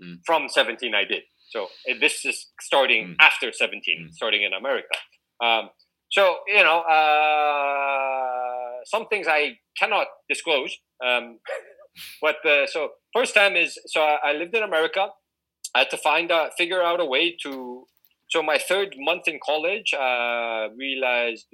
Mm. 0.04 0.18
From 0.26 0.50
17, 0.50 0.96
I 0.96 1.06
did. 1.06 1.24
So 1.50 1.68
this 2.00 2.26
is 2.26 2.48
starting 2.62 3.10
mm. 3.10 3.16
after 3.20 3.52
17, 3.52 3.82
mm. 3.82 4.14
starting 4.14 4.44
in 4.44 4.54
America. 4.54 4.96
Um, 5.44 5.70
so 6.12 6.38
you 6.48 6.64
know, 6.64 6.82
uh, 6.82 8.84
some 8.86 9.08
things 9.08 9.28
I 9.30 9.58
cannot 9.78 10.08
disclose. 10.30 10.78
Um, 11.06 11.40
but 12.22 12.46
uh, 12.46 12.68
so 12.68 12.90
first 13.14 13.34
time 13.34 13.56
is 13.56 13.78
so 13.88 14.02
I, 14.02 14.18
I, 14.26 14.34
lived 14.34 14.56
in 14.56 14.64
America. 14.64 15.08
I 15.74 15.80
had 15.80 15.90
to 15.92 15.98
find 15.98 16.32
a 16.32 16.50
figure 16.58 16.82
out 16.82 17.00
a 17.00 17.06
way 17.06 17.36
to. 17.44 17.86
So 18.30 18.42
my 18.42 18.58
third 18.58 18.96
month 18.98 19.28
in 19.28 19.40
college, 19.46 19.94
uh, 19.94 20.70
realized 20.78 21.48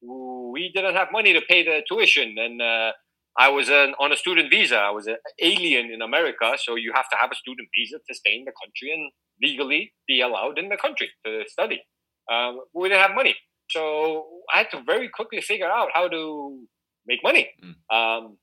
we 0.00 0.72
didn't 0.74 0.94
have 0.94 1.08
money 1.12 1.34
to 1.34 1.42
pay 1.46 1.62
the 1.62 1.82
tuition, 1.86 2.36
and 2.38 2.62
uh, 2.62 2.92
I 3.38 3.48
was 3.48 3.68
an, 3.68 3.94
on 4.00 4.12
a 4.12 4.16
student 4.16 4.50
visa. 4.50 4.76
I 4.76 4.90
was 4.90 5.06
an 5.06 5.16
alien 5.40 5.90
in 5.90 6.02
America, 6.02 6.52
so 6.58 6.74
you 6.74 6.92
have 6.94 7.08
to 7.10 7.16
have 7.20 7.30
a 7.32 7.34
student 7.34 7.68
visa 7.76 7.98
to 7.98 8.14
stay 8.14 8.34
in 8.34 8.44
the 8.44 8.52
country 8.62 8.92
and 8.92 9.10
legally 9.42 9.92
be 10.06 10.20
allowed 10.20 10.58
in 10.58 10.68
the 10.68 10.76
country 10.76 11.10
to 11.24 11.44
study. 11.46 11.82
Um, 12.30 12.60
we 12.74 12.88
didn't 12.88 13.02
have 13.02 13.14
money, 13.14 13.36
so 13.70 14.26
I 14.52 14.58
had 14.58 14.70
to 14.72 14.82
very 14.84 15.08
quickly 15.08 15.40
figure 15.40 15.70
out 15.70 15.88
how 15.94 16.08
to 16.08 16.60
make 17.06 17.20
money. 17.22 17.50
Mm. 17.64 17.96
Um, 17.96 18.38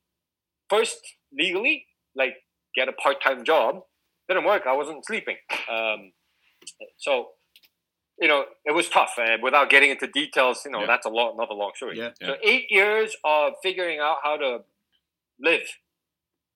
first, 0.68 0.98
legally, 1.32 1.86
like 2.16 2.34
get 2.74 2.88
a 2.88 2.92
part-time 2.92 3.44
job. 3.44 3.80
Didn't 4.28 4.44
work. 4.44 4.64
I 4.66 4.76
wasn't 4.76 5.06
sleeping. 5.06 5.36
Um, 5.70 6.12
so 6.98 7.28
you 8.20 8.26
know, 8.26 8.44
it 8.64 8.72
was 8.72 8.88
tough. 8.88 9.14
Uh, 9.16 9.36
without 9.42 9.70
getting 9.70 9.90
into 9.90 10.06
details, 10.06 10.62
you 10.64 10.72
know, 10.72 10.80
yeah. 10.80 10.86
that's 10.86 11.06
a 11.06 11.08
long, 11.08 11.34
another 11.34 11.54
long 11.54 11.70
story. 11.76 11.98
Yeah, 11.98 12.10
yeah. 12.20 12.28
So 12.28 12.36
eight 12.42 12.66
years 12.70 13.16
of 13.24 13.52
figuring 13.62 14.00
out 14.00 14.16
how 14.24 14.36
to 14.36 14.58
live, 15.40 15.66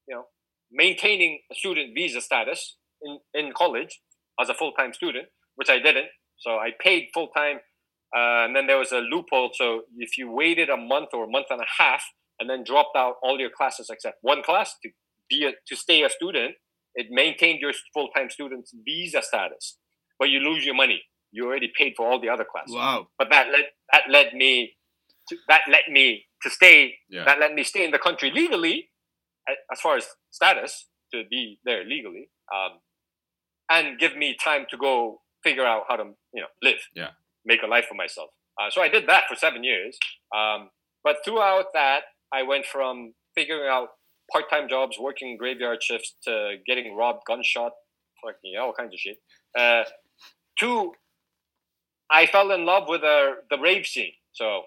you 0.09 0.15
know, 0.15 0.25
maintaining 0.71 1.41
a 1.51 1.55
student 1.55 1.95
visa 1.95 2.21
status 2.21 2.77
in, 3.03 3.19
in 3.35 3.53
college 3.53 4.01
as 4.41 4.49
a 4.49 4.55
full 4.55 4.73
time 4.73 4.93
student, 4.93 5.27
which 5.57 5.71
I 5.71 5.79
didn't. 5.79 6.09
So 6.39 6.53
I 6.53 6.71
paid 6.81 7.09
full 7.15 7.29
time. 7.29 7.59
Uh, 8.15 8.45
and 8.45 8.55
then 8.55 8.67
there 8.67 8.79
was 8.79 8.93
a 8.93 8.99
loophole. 8.99 9.53
So 9.55 9.83
if 9.97 10.19
you 10.19 10.31
waited 10.31 10.69
a 10.69 10.77
month 10.77 11.11
or 11.15 11.25
a 11.25 11.31
month 11.31 11.47
and 11.51 11.61
a 11.61 11.83
half 11.83 12.03
and 12.39 12.51
then 12.51 12.63
dropped 12.65 12.97
out 12.97 13.15
all 13.23 13.39
your 13.39 13.51
classes 13.51 13.89
except 13.91 14.19
one 14.21 14.43
class 14.43 14.75
to 14.83 14.91
be 15.31 15.47
a, 15.47 15.53
to 15.69 15.77
stay 15.77 16.03
a 16.03 16.11
student, 16.11 16.55
it 16.95 17.07
maintained 17.11 17.61
your 17.61 17.73
full 17.95 18.09
time 18.15 18.29
student's 18.29 18.75
visa 18.85 19.23
status, 19.23 19.79
but 20.19 20.29
you 20.29 20.41
lose 20.41 20.65
your 20.65 20.75
money. 20.75 21.03
You 21.31 21.47
already 21.47 21.73
paid 21.77 21.95
for 21.97 22.07
all 22.07 22.21
the 22.21 22.29
other 22.29 22.45
classes. 22.45 22.75
Wow! 22.75 23.09
But 23.19 23.31
that 23.31 23.47
led 23.49 23.65
that 23.93 24.03
led 24.11 24.35
me 24.35 24.75
to, 25.29 25.37
that 25.49 25.63
let 25.69 25.83
me 25.91 26.25
to 26.43 26.51
stay 26.51 26.95
yeah. 27.09 27.25
that 27.25 27.39
let 27.39 27.55
me 27.55 27.63
stay 27.63 27.85
in 27.85 27.91
the 27.91 27.99
country 27.99 28.31
legally 28.35 28.91
as 29.73 29.81
far 29.81 29.97
as 29.97 30.07
status 30.31 30.89
to 31.13 31.23
be 31.31 31.59
there 31.65 31.85
legally 31.85 32.29
um, 32.55 32.79
and 33.71 33.99
give 33.99 34.17
me 34.17 34.37
time 34.43 34.67
to 34.71 34.77
go 34.77 35.21
figure 35.45 35.65
out 35.67 35.85
how 35.89 35.97
to 35.97 36.05
you 36.33 36.41
know 36.41 36.49
live, 36.63 36.79
Yeah. 36.95 37.11
make 37.45 37.63
a 37.63 37.67
life 37.67 37.87
for 37.89 37.95
myself. 37.95 38.31
Uh, 38.61 38.71
so 38.71 38.83
I 38.83 38.89
did 38.89 39.09
that 39.09 39.25
for 39.29 39.35
seven 39.37 39.65
years. 39.65 39.99
Um, 40.35 40.71
but 41.03 41.17
throughout 41.25 41.67
that, 41.75 42.03
I 42.33 42.43
went 42.43 42.67
from 42.67 43.15
figuring 43.35 43.69
out 43.69 43.89
part-time 44.31 44.69
jobs, 44.69 44.99
working 45.01 45.37
graveyard 45.37 45.83
shifts, 45.83 46.15
to 46.25 46.57
getting 46.67 46.95
robbed, 46.95 47.23
gunshot, 47.27 47.73
fucking 48.25 48.55
all 48.61 48.73
kinds 48.73 48.95
of 48.95 49.01
shit. 49.01 49.17
Uh, 49.59 49.85
to 50.61 50.93
I 52.11 52.27
fell 52.27 52.51
in 52.53 52.67
love 52.67 52.85
with 52.89 53.03
uh, 53.03 53.33
the 53.51 53.59
rave 53.59 53.87
scene. 53.87 54.13
So, 54.33 54.63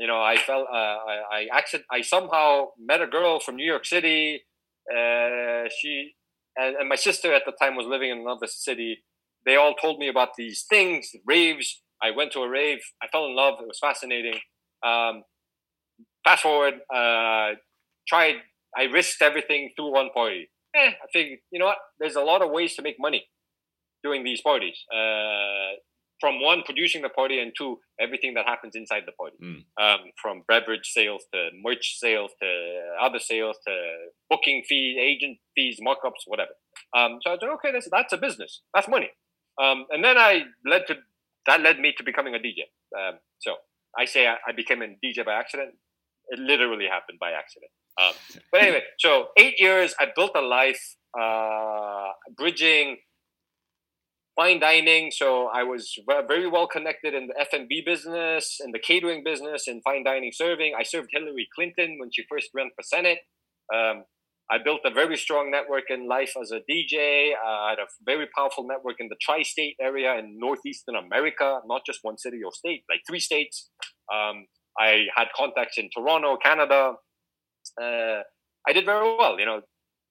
you 0.00 0.06
know, 0.06 0.20
I 0.20 0.36
fell. 0.38 0.66
Uh, 0.72 0.98
I 1.12 1.16
I, 1.30 1.46
accident, 1.52 1.86
I 1.92 2.00
somehow 2.00 2.68
met 2.78 3.02
a 3.02 3.06
girl 3.06 3.38
from 3.38 3.56
New 3.56 3.66
York 3.66 3.84
City. 3.84 4.42
Uh, 4.90 5.68
she 5.78 6.14
and, 6.56 6.74
and 6.76 6.88
my 6.88 6.96
sister 6.96 7.32
at 7.34 7.42
the 7.44 7.52
time 7.52 7.76
was 7.76 7.86
living 7.86 8.10
in 8.10 8.18
another 8.18 8.46
city. 8.46 9.04
They 9.44 9.56
all 9.56 9.74
told 9.74 9.98
me 9.98 10.08
about 10.08 10.30
these 10.36 10.64
things, 10.68 11.12
raves. 11.26 11.82
I 12.02 12.10
went 12.12 12.32
to 12.32 12.40
a 12.40 12.48
rave. 12.48 12.78
I 13.02 13.08
fell 13.08 13.26
in 13.26 13.36
love. 13.36 13.54
It 13.60 13.68
was 13.68 13.78
fascinating. 13.78 14.38
Um, 14.84 15.24
fast 16.24 16.42
forward, 16.42 16.74
uh, 16.92 17.50
tried. 18.08 18.36
I 18.76 18.84
risked 18.84 19.20
everything 19.20 19.72
through 19.76 19.92
one 19.92 20.08
party. 20.14 20.48
Eh, 20.74 20.92
I 21.02 21.06
figured, 21.12 21.40
you 21.50 21.58
know 21.58 21.66
what? 21.66 21.78
There's 21.98 22.16
a 22.16 22.22
lot 22.22 22.40
of 22.40 22.50
ways 22.50 22.74
to 22.76 22.82
make 22.82 22.96
money 22.98 23.26
doing 24.02 24.24
these 24.24 24.40
parties. 24.40 24.78
Uh, 24.90 25.76
from 26.20 26.42
one, 26.42 26.62
producing 26.62 27.02
the 27.02 27.08
party, 27.08 27.40
and 27.40 27.52
two, 27.56 27.78
everything 27.98 28.34
that 28.34 28.46
happens 28.46 28.76
inside 28.76 29.04
the 29.06 29.12
party. 29.12 29.36
Mm. 29.42 29.64
Um, 29.82 30.00
from 30.20 30.42
beverage 30.46 30.90
sales 30.92 31.24
to 31.32 31.48
merch 31.62 31.98
sales 31.98 32.32
to 32.40 32.48
other 33.00 33.18
sales 33.18 33.56
to 33.66 33.72
booking 34.28 34.62
fees, 34.68 34.96
agent 35.00 35.38
fees, 35.54 35.80
markups, 35.80 36.26
whatever. 36.26 36.52
Um, 36.96 37.18
so 37.22 37.30
I 37.30 37.38
said, 37.38 37.48
okay, 37.54 37.72
that's, 37.72 37.88
that's 37.90 38.12
a 38.12 38.18
business. 38.18 38.60
That's 38.74 38.88
money. 38.88 39.10
Um, 39.60 39.86
and 39.90 40.04
then 40.04 40.16
I 40.16 40.44
led 40.64 40.86
to 40.88 40.96
that 41.46 41.60
led 41.60 41.78
me 41.78 41.92
to 41.96 42.04
becoming 42.04 42.34
a 42.34 42.38
DJ. 42.38 42.68
Um, 42.96 43.18
so 43.38 43.56
I 43.98 44.04
say 44.04 44.26
I, 44.26 44.36
I 44.46 44.52
became 44.52 44.82
a 44.82 44.86
DJ 44.86 45.24
by 45.24 45.34
accident. 45.34 45.74
It 46.28 46.38
literally 46.38 46.86
happened 46.86 47.18
by 47.18 47.32
accident. 47.32 47.70
Um, 48.00 48.12
but 48.52 48.62
anyway, 48.62 48.82
so 48.98 49.28
eight 49.36 49.58
years, 49.58 49.94
I 49.98 50.06
built 50.14 50.32
a 50.36 50.40
life 50.40 50.96
uh, 51.18 52.12
bridging 52.36 52.98
fine 54.40 54.58
dining. 54.58 55.10
So 55.10 55.50
I 55.52 55.62
was 55.64 55.98
very 56.26 56.48
well 56.48 56.66
connected 56.66 57.12
in 57.12 57.26
the 57.26 57.38
F&B 57.38 57.82
business, 57.84 58.58
in 58.64 58.70
the 58.72 58.78
catering 58.78 59.22
business, 59.22 59.68
in 59.68 59.82
fine 59.82 60.04
dining 60.04 60.30
serving. 60.32 60.72
I 60.78 60.82
served 60.82 61.08
Hillary 61.12 61.46
Clinton 61.54 61.98
when 61.98 62.10
she 62.10 62.24
first 62.30 62.48
ran 62.54 62.70
for 62.74 62.82
Senate. 62.82 63.18
Um, 63.74 64.04
I 64.50 64.56
built 64.64 64.80
a 64.84 64.90
very 64.90 65.16
strong 65.16 65.50
network 65.50 65.84
in 65.90 66.08
life 66.08 66.32
as 66.40 66.50
a 66.52 66.60
DJ. 66.70 67.32
I 67.36 67.70
had 67.70 67.78
a 67.78 67.88
very 68.04 68.26
powerful 68.34 68.66
network 68.66 68.96
in 68.98 69.08
the 69.08 69.16
tri-state 69.20 69.76
area 69.80 70.18
in 70.18 70.38
northeastern 70.38 70.96
America, 70.96 71.60
not 71.66 71.82
just 71.84 72.00
one 72.02 72.16
city 72.16 72.38
or 72.42 72.52
state, 72.52 72.82
like 72.90 73.02
three 73.06 73.20
states. 73.20 73.68
Um, 74.12 74.46
I 74.78 75.04
had 75.14 75.28
contacts 75.36 75.76
in 75.76 75.90
Toronto, 75.94 76.38
Canada. 76.42 76.94
Uh, 77.80 78.22
I 78.66 78.72
did 78.72 78.86
very 78.86 79.16
well, 79.18 79.38
you 79.38 79.44
know, 79.44 79.60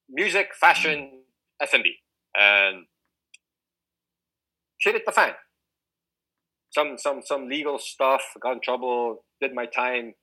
music, 0.08 0.50
fashion, 0.60 1.24
F&B, 1.62 1.96
and 2.40 2.86
shit 4.80 4.96
hit 4.96 5.04
the 5.06 5.12
fan. 5.12 5.34
Some 6.72 6.98
some 6.98 7.22
some 7.24 7.48
legal 7.50 7.80
stuff. 7.80 8.22
Got 8.42 8.54
in 8.54 8.62
trouble. 8.62 9.24
Did 9.42 9.54
my 9.54 9.66
time. 9.66 10.14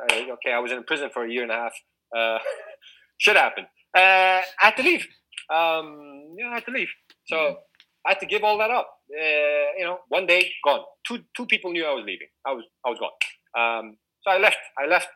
Uh, 0.00 0.14
okay, 0.34 0.52
I 0.52 0.58
was 0.58 0.72
in 0.72 0.82
prison 0.84 1.10
for 1.12 1.24
a 1.24 1.30
year 1.30 1.42
and 1.44 1.52
a 1.52 1.54
half. 1.54 1.72
Uh, 2.16 2.38
shit 3.18 3.36
happened. 3.36 3.66
Uh, 3.96 4.42
I 4.42 4.66
had 4.68 4.76
to 4.76 4.82
leave. 4.82 5.06
Um, 5.52 6.34
yeah, 6.38 6.48
I 6.50 6.54
had 6.54 6.64
to 6.66 6.72
leave. 6.72 6.88
So 7.26 7.58
I 8.06 8.10
had 8.10 8.20
to 8.20 8.26
give 8.26 8.42
all 8.42 8.58
that 8.58 8.70
up. 8.70 8.88
Uh, 9.10 9.66
you 9.78 9.84
know, 9.84 9.98
one 10.08 10.26
day 10.26 10.50
gone. 10.64 10.80
Two 11.06 11.20
two 11.36 11.46
people 11.46 11.70
knew 11.72 11.84
I 11.86 11.94
was 11.94 12.04
leaving. 12.04 12.28
I 12.46 12.52
was 12.52 12.64
I 12.84 12.90
was 12.90 12.98
gone. 12.98 13.16
Um, 13.56 13.96
so 14.22 14.30
I 14.32 14.38
left. 14.38 14.58
I 14.78 14.86
left. 14.86 15.08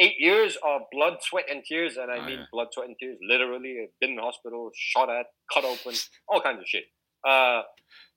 Eight 0.00 0.16
years 0.18 0.56
of 0.66 0.80
blood, 0.90 1.18
sweat, 1.20 1.44
and 1.48 1.62
tears, 1.64 1.96
and 1.96 2.10
I 2.10 2.18
Oh, 2.18 2.26
mean 2.26 2.38
yeah. 2.40 2.46
blood, 2.52 2.66
sweat, 2.72 2.88
and 2.88 2.96
tears. 2.98 3.16
Literally, 3.22 3.76
I've 3.80 3.94
been 4.00 4.10
in 4.12 4.18
hospital, 4.18 4.70
shot 4.74 5.08
at, 5.08 5.26
cut 5.52 5.64
open, 5.64 5.94
all 6.28 6.40
kinds 6.40 6.58
of 6.58 6.66
shit. 6.66 6.82
Uh, 7.26 7.62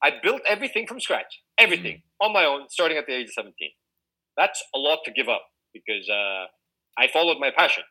I 0.04 0.12
built 0.22 0.42
everything 0.48 0.86
from 0.88 1.00
scratch, 1.00 1.42
everything 1.58 2.02
on 2.22 2.34
my 2.34 2.46
own, 2.46 2.70
starting 2.70 2.98
at 2.98 3.06
the 3.08 3.14
age 3.14 3.28
of 3.28 3.34
17. 3.34 3.54
That's 4.36 4.64
a 4.76 4.78
lot 4.78 5.00
to 5.06 5.12
give 5.12 5.28
up 5.30 5.44
because 5.74 6.10
uh, 6.10 6.46
I 6.98 7.08
followed 7.12 7.38
my 7.40 7.52
passion, 7.56 7.84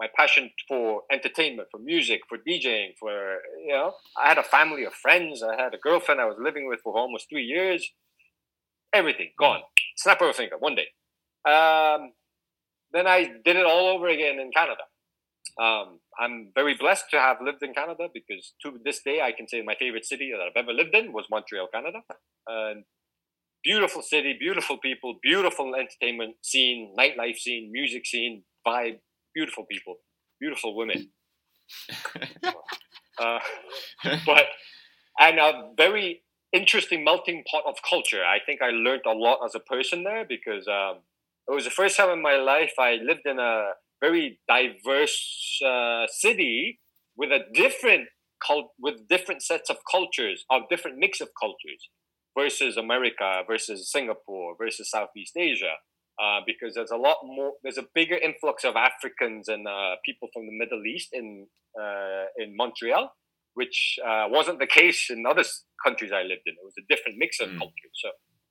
my 0.00 0.08
passion 0.16 0.50
for 0.68 1.02
entertainment, 1.10 1.68
for 1.70 1.78
music, 1.78 2.20
for 2.28 2.38
DJing, 2.38 2.92
for, 2.98 3.38
you 3.64 3.72
know, 3.72 3.92
I 4.22 4.28
had 4.28 4.38
a 4.38 4.42
family 4.42 4.84
of 4.84 4.94
friends. 4.94 5.42
I 5.42 5.60
had 5.60 5.74
a 5.74 5.78
girlfriend 5.78 6.20
I 6.20 6.26
was 6.26 6.36
living 6.40 6.68
with 6.68 6.80
for 6.82 6.94
almost 6.94 7.26
three 7.28 7.44
years. 7.44 7.92
Everything 8.92 9.30
gone. 9.38 9.60
Snap 9.96 10.20
of 10.22 10.28
a 10.28 10.32
finger, 10.32 10.56
one 10.58 10.74
day. 10.74 10.88
Um, 11.50 12.12
then 12.92 13.06
I 13.06 13.24
did 13.44 13.56
it 13.56 13.66
all 13.66 13.88
over 13.88 14.08
again 14.08 14.38
in 14.38 14.50
Canada. 14.52 14.82
Um, 15.60 15.98
I'm 16.20 16.50
very 16.54 16.74
blessed 16.74 17.06
to 17.10 17.18
have 17.18 17.38
lived 17.42 17.62
in 17.62 17.74
Canada 17.74 18.08
because 18.12 18.52
to 18.62 18.78
this 18.84 19.00
day 19.02 19.20
I 19.22 19.32
can 19.32 19.48
say 19.48 19.62
my 19.62 19.74
favorite 19.78 20.04
city 20.04 20.32
that 20.32 20.40
I've 20.40 20.62
ever 20.62 20.72
lived 20.72 20.94
in 20.94 21.12
was 21.12 21.26
Montreal, 21.30 21.68
Canada. 21.72 22.00
And 22.46 22.84
beautiful 23.62 24.02
city, 24.02 24.36
beautiful 24.38 24.78
people, 24.78 25.18
beautiful 25.22 25.74
entertainment 25.74 26.36
scene, 26.42 26.94
nightlife 26.98 27.36
scene, 27.36 27.70
music 27.72 28.06
scene, 28.06 28.44
vibe, 28.66 28.98
beautiful 29.34 29.64
people, 29.64 29.96
beautiful 30.40 30.76
women. 30.76 31.10
uh, 33.18 33.38
but 34.26 34.44
and 35.18 35.38
a 35.38 35.70
very 35.76 36.22
interesting 36.52 37.04
melting 37.04 37.44
pot 37.50 37.64
of 37.66 37.76
culture. 37.88 38.24
I 38.24 38.38
think 38.44 38.60
I 38.62 38.70
learned 38.70 39.02
a 39.06 39.12
lot 39.12 39.38
as 39.44 39.54
a 39.54 39.60
person 39.60 40.04
there 40.04 40.24
because 40.28 40.66
um, 40.68 40.98
it 41.48 41.54
was 41.54 41.64
the 41.64 41.70
first 41.70 41.96
time 41.96 42.10
in 42.10 42.22
my 42.22 42.36
life 42.36 42.72
I 42.78 42.94
lived 43.02 43.26
in 43.26 43.38
a 43.38 43.72
very 44.06 44.26
diverse 44.56 45.18
uh, 45.72 46.04
city 46.24 46.80
with 47.20 47.30
a 47.30 47.40
different 47.62 48.04
cult 48.46 48.68
with 48.86 48.96
different 49.14 49.40
sets 49.50 49.68
of 49.70 49.76
cultures, 49.96 50.38
of 50.54 50.62
different 50.72 50.96
mix 51.04 51.12
of 51.24 51.28
cultures 51.44 51.82
versus 52.40 52.76
America, 52.76 53.28
versus 53.52 53.78
Singapore, 53.96 54.48
versus 54.62 54.86
Southeast 54.96 55.34
Asia. 55.50 55.74
Uh, 56.22 56.40
because 56.46 56.74
there's 56.76 56.90
a 56.98 57.02
lot 57.08 57.16
more, 57.24 57.52
there's 57.62 57.78
a 57.78 57.88
bigger 57.94 58.18
influx 58.28 58.64
of 58.70 58.74
Africans 58.76 59.44
and 59.48 59.62
uh, 59.66 59.94
people 60.04 60.28
from 60.34 60.44
the 60.48 60.56
Middle 60.62 60.82
East 60.94 61.08
in 61.20 61.26
uh, 61.82 62.24
in 62.42 62.48
Montreal, 62.60 63.04
which 63.54 63.78
uh, 64.08 64.26
wasn't 64.36 64.58
the 64.64 64.66
case 64.80 65.00
in 65.14 65.24
other 65.32 65.44
countries 65.84 66.12
I 66.20 66.22
lived 66.22 66.44
in. 66.50 66.54
It 66.60 66.64
was 66.70 66.78
a 66.82 66.86
different 66.92 67.16
mix 67.22 67.32
of 67.40 67.48
Mm. 67.48 67.58
cultures. 67.62 67.96
So 68.04 68.08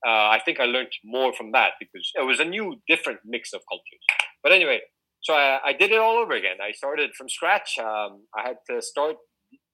uh, 0.08 0.28
I 0.36 0.40
think 0.44 0.56
I 0.60 0.66
learned 0.76 0.94
more 1.18 1.32
from 1.40 1.50
that 1.58 1.72
because 1.84 2.06
it 2.20 2.26
was 2.32 2.40
a 2.40 2.46
new, 2.56 2.68
different 2.88 3.20
mix 3.34 3.44
of 3.58 3.62
cultures. 3.72 4.04
But 4.44 4.52
anyway, 4.58 4.80
so 5.24 5.34
I, 5.34 5.60
I 5.66 5.74
did 5.74 5.92
it 5.92 6.00
all 6.00 6.18
over 6.18 6.34
again. 6.34 6.58
I 6.62 6.72
started 6.72 7.12
from 7.18 7.30
scratch. 7.30 7.78
Um, 7.80 8.26
I 8.36 8.42
had 8.48 8.58
to 8.70 8.82
start, 8.82 9.18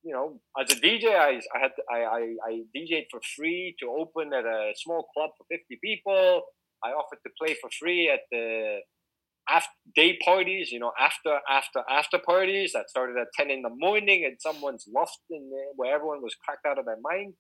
you 0.04 0.14
know, 0.14 0.40
as 0.60 0.72
a 0.76 0.80
DJ. 0.80 1.16
I, 1.16 1.40
I 1.56 1.60
had 1.60 1.72
to, 1.78 1.84
I, 1.92 1.98
I, 1.98 2.36
I 2.50 2.62
DJed 2.76 3.06
for 3.10 3.20
free 3.36 3.76
to 3.80 3.90
open 3.90 4.34
at 4.34 4.46
a 4.46 4.74
small 4.76 5.06
club 5.14 5.32
for 5.38 5.46
fifty 5.50 5.80
people. 5.84 6.42
I 6.84 6.90
offered 6.90 7.20
to 7.26 7.32
play 7.40 7.56
for 7.60 7.70
free 7.80 8.10
at 8.10 8.22
the 8.32 8.80
after 9.50 9.70
day 9.96 10.18
parties, 10.24 10.72
you 10.72 10.80
know, 10.80 10.92
after 11.00 11.40
after 11.50 11.82
after 11.90 12.20
parties 12.20 12.74
that 12.74 12.90
started 12.90 13.18
at 13.18 13.28
ten 13.34 13.50
in 13.50 13.62
the 13.62 13.70
morning 13.70 14.24
in 14.24 14.38
someone's 14.40 14.86
loft 14.94 15.20
in 15.30 15.50
there 15.50 15.72
where 15.76 15.96
everyone 15.96 16.22
was 16.22 16.36
cracked 16.44 16.66
out 16.66 16.78
of 16.78 16.86
their 16.86 17.00
mind. 17.02 17.34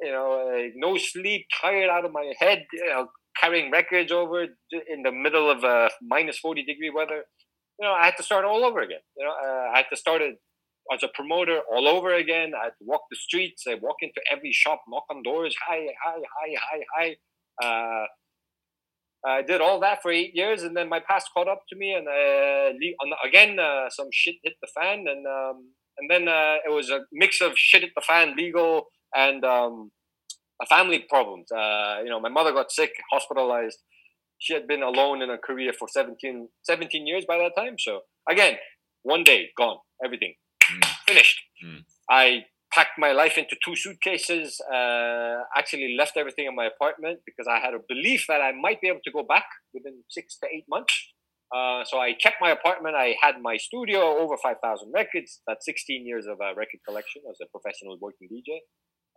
You 0.00 0.12
know, 0.12 0.48
uh, 0.48 0.68
no 0.74 0.96
sleep, 0.96 1.46
tired 1.60 1.90
out 1.90 2.04
of 2.04 2.12
my 2.12 2.32
head. 2.38 2.64
You 2.72 2.86
know, 2.86 3.08
carrying 3.38 3.70
records 3.70 4.12
over 4.12 4.42
in 4.42 5.02
the 5.02 5.12
middle 5.12 5.50
of 5.50 5.64
uh, 5.64 5.90
minus 6.02 6.38
forty 6.38 6.64
degree 6.64 6.90
weather. 6.90 7.24
You 7.78 7.88
know, 7.88 7.92
I 7.92 8.04
had 8.04 8.16
to 8.18 8.22
start 8.22 8.44
all 8.44 8.64
over 8.64 8.80
again. 8.80 9.00
You 9.16 9.24
know, 9.24 9.32
uh, 9.32 9.70
I 9.72 9.78
had 9.78 9.86
to 9.90 9.96
start 9.96 10.22
it 10.22 10.36
as 10.92 11.02
a 11.02 11.08
promoter 11.08 11.60
all 11.72 11.88
over 11.88 12.14
again. 12.14 12.52
I 12.58 12.64
had 12.64 12.74
to 12.78 12.84
walk 12.84 13.02
the 13.10 13.16
streets. 13.16 13.64
I'd 13.66 13.82
walk 13.82 13.96
into 14.02 14.20
every 14.30 14.52
shop, 14.52 14.82
knock 14.88 15.04
on 15.10 15.22
doors. 15.22 15.54
Hi, 15.66 15.86
hi, 16.04 16.18
hi, 16.18 16.54
hi, 16.60 17.16
hi. 17.60 17.64
Uh, 17.66 18.06
I 19.24 19.42
did 19.42 19.60
all 19.60 19.78
that 19.80 20.02
for 20.02 20.10
eight 20.10 20.34
years, 20.34 20.64
and 20.64 20.76
then 20.76 20.88
my 20.88 20.98
past 20.98 21.28
caught 21.32 21.46
up 21.48 21.62
to 21.68 21.76
me, 21.76 21.94
and 21.94 22.08
uh, 22.08 23.16
again, 23.24 23.58
uh, 23.58 23.88
some 23.88 24.08
shit 24.12 24.34
hit 24.42 24.54
the 24.60 24.68
fan, 24.76 25.04
and 25.06 25.26
um, 25.26 25.70
and 25.98 26.10
then 26.10 26.26
uh, 26.26 26.56
it 26.66 26.72
was 26.72 26.90
a 26.90 27.00
mix 27.12 27.40
of 27.40 27.52
shit 27.56 27.82
hit 27.82 27.92
the 27.94 28.00
fan, 28.00 28.34
legal, 28.36 28.86
and 29.14 29.44
um, 29.44 29.92
family 30.68 31.04
problems. 31.08 31.50
Uh, 31.52 32.00
you 32.02 32.10
know, 32.10 32.20
my 32.20 32.28
mother 32.28 32.52
got 32.52 32.72
sick, 32.72 32.92
hospitalized. 33.12 33.78
She 34.44 34.52
had 34.54 34.66
been 34.66 34.82
alone 34.82 35.22
in 35.22 35.28
her 35.34 35.38
career 35.48 35.72
for 35.78 35.86
17, 35.88 36.48
17 36.64 37.06
years 37.06 37.24
by 37.32 37.38
that 37.38 37.52
time. 37.56 37.76
So 37.78 38.00
again, 38.28 38.54
one 39.02 39.22
day 39.24 39.40
gone, 39.56 39.78
everything 40.04 40.34
Mm. 40.70 40.84
finished. 41.10 41.38
Mm. 41.64 41.80
I 42.08 42.24
packed 42.76 42.96
my 42.98 43.12
life 43.12 43.36
into 43.36 43.56
two 43.64 43.74
suitcases. 43.76 44.60
Uh, 44.76 45.38
actually, 45.58 45.88
left 46.02 46.16
everything 46.16 46.46
in 46.50 46.54
my 46.54 46.66
apartment 46.74 47.20
because 47.28 47.46
I 47.54 47.58
had 47.64 47.74
a 47.74 47.80
belief 47.92 48.26
that 48.28 48.40
I 48.48 48.52
might 48.66 48.80
be 48.80 48.88
able 48.92 49.04
to 49.08 49.12
go 49.18 49.22
back 49.34 49.46
within 49.74 49.96
six 50.08 50.38
to 50.40 50.46
eight 50.54 50.66
months. 50.74 50.94
Uh, 51.54 51.84
so 51.84 51.98
I 52.06 52.14
kept 52.24 52.36
my 52.40 52.50
apartment. 52.58 52.94
I 52.96 53.08
had 53.20 53.34
my 53.42 53.56
studio, 53.58 54.00
over 54.22 54.36
5,000 54.38 54.90
records. 55.00 55.30
That's 55.46 55.64
16 55.66 56.06
years 56.06 56.26
of 56.32 56.38
a 56.40 56.54
record 56.62 56.80
collection 56.88 57.20
as 57.30 57.36
a 57.44 57.46
professional 57.54 57.98
working 58.00 58.28
DJ. 58.32 58.50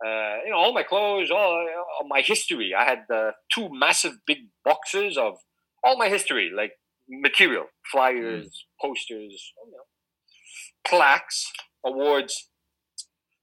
Uh, 0.04 0.44
you 0.44 0.50
know, 0.50 0.56
all 0.56 0.74
my 0.74 0.82
clothes, 0.82 1.30
all, 1.30 1.66
all 1.98 2.08
my 2.08 2.20
history. 2.20 2.72
I 2.76 2.84
had 2.84 3.04
uh, 3.12 3.30
two 3.52 3.68
massive 3.72 4.12
big 4.26 4.38
boxes 4.64 5.16
of 5.16 5.38
all 5.82 5.96
my 5.96 6.08
history, 6.08 6.50
like 6.54 6.72
material, 7.08 7.66
flyers, 7.90 8.46
mm. 8.46 8.86
posters, 8.86 9.52
you 9.64 9.72
know, 9.72 9.84
plaques, 10.86 11.50
awards. 11.84 12.48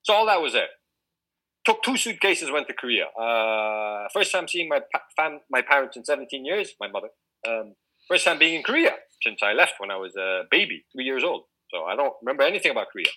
So 0.04 0.14
all 0.14 0.26
that 0.28 0.42
was 0.42 0.54
there. 0.54 0.68
Took 1.66 1.82
two 1.82 1.96
suitcases, 1.98 2.52
went 2.52 2.68
to 2.68 2.74
Korea. 2.74 3.06
Uh, 3.06 4.08
first 4.14 4.32
time 4.32 4.48
seeing 4.48 4.68
my 4.68 4.82
pa- 4.92 5.04
fam- 5.16 5.42
my 5.50 5.62
parents 5.62 5.96
in 5.96 6.04
17 6.04 6.46
years, 6.46 6.74
my 6.80 6.90
mother. 6.90 7.08
Um, 7.48 7.76
first 8.08 8.26
time 8.26 8.38
being 8.38 8.56
in 8.56 8.64
Korea 8.64 8.92
since 9.22 9.40
I 9.42 9.54
left 9.54 9.76
when 9.78 9.90
I 9.90 9.96
was 9.96 10.16
a 10.18 10.44
baby, 10.52 10.86
three 10.94 11.06
years 11.06 11.24
old. 11.24 11.44
So 11.72 11.84
I 11.86 11.96
don't 11.96 12.14
remember 12.22 12.44
anything 12.44 12.72
about 12.72 12.88
Korea. 12.92 13.08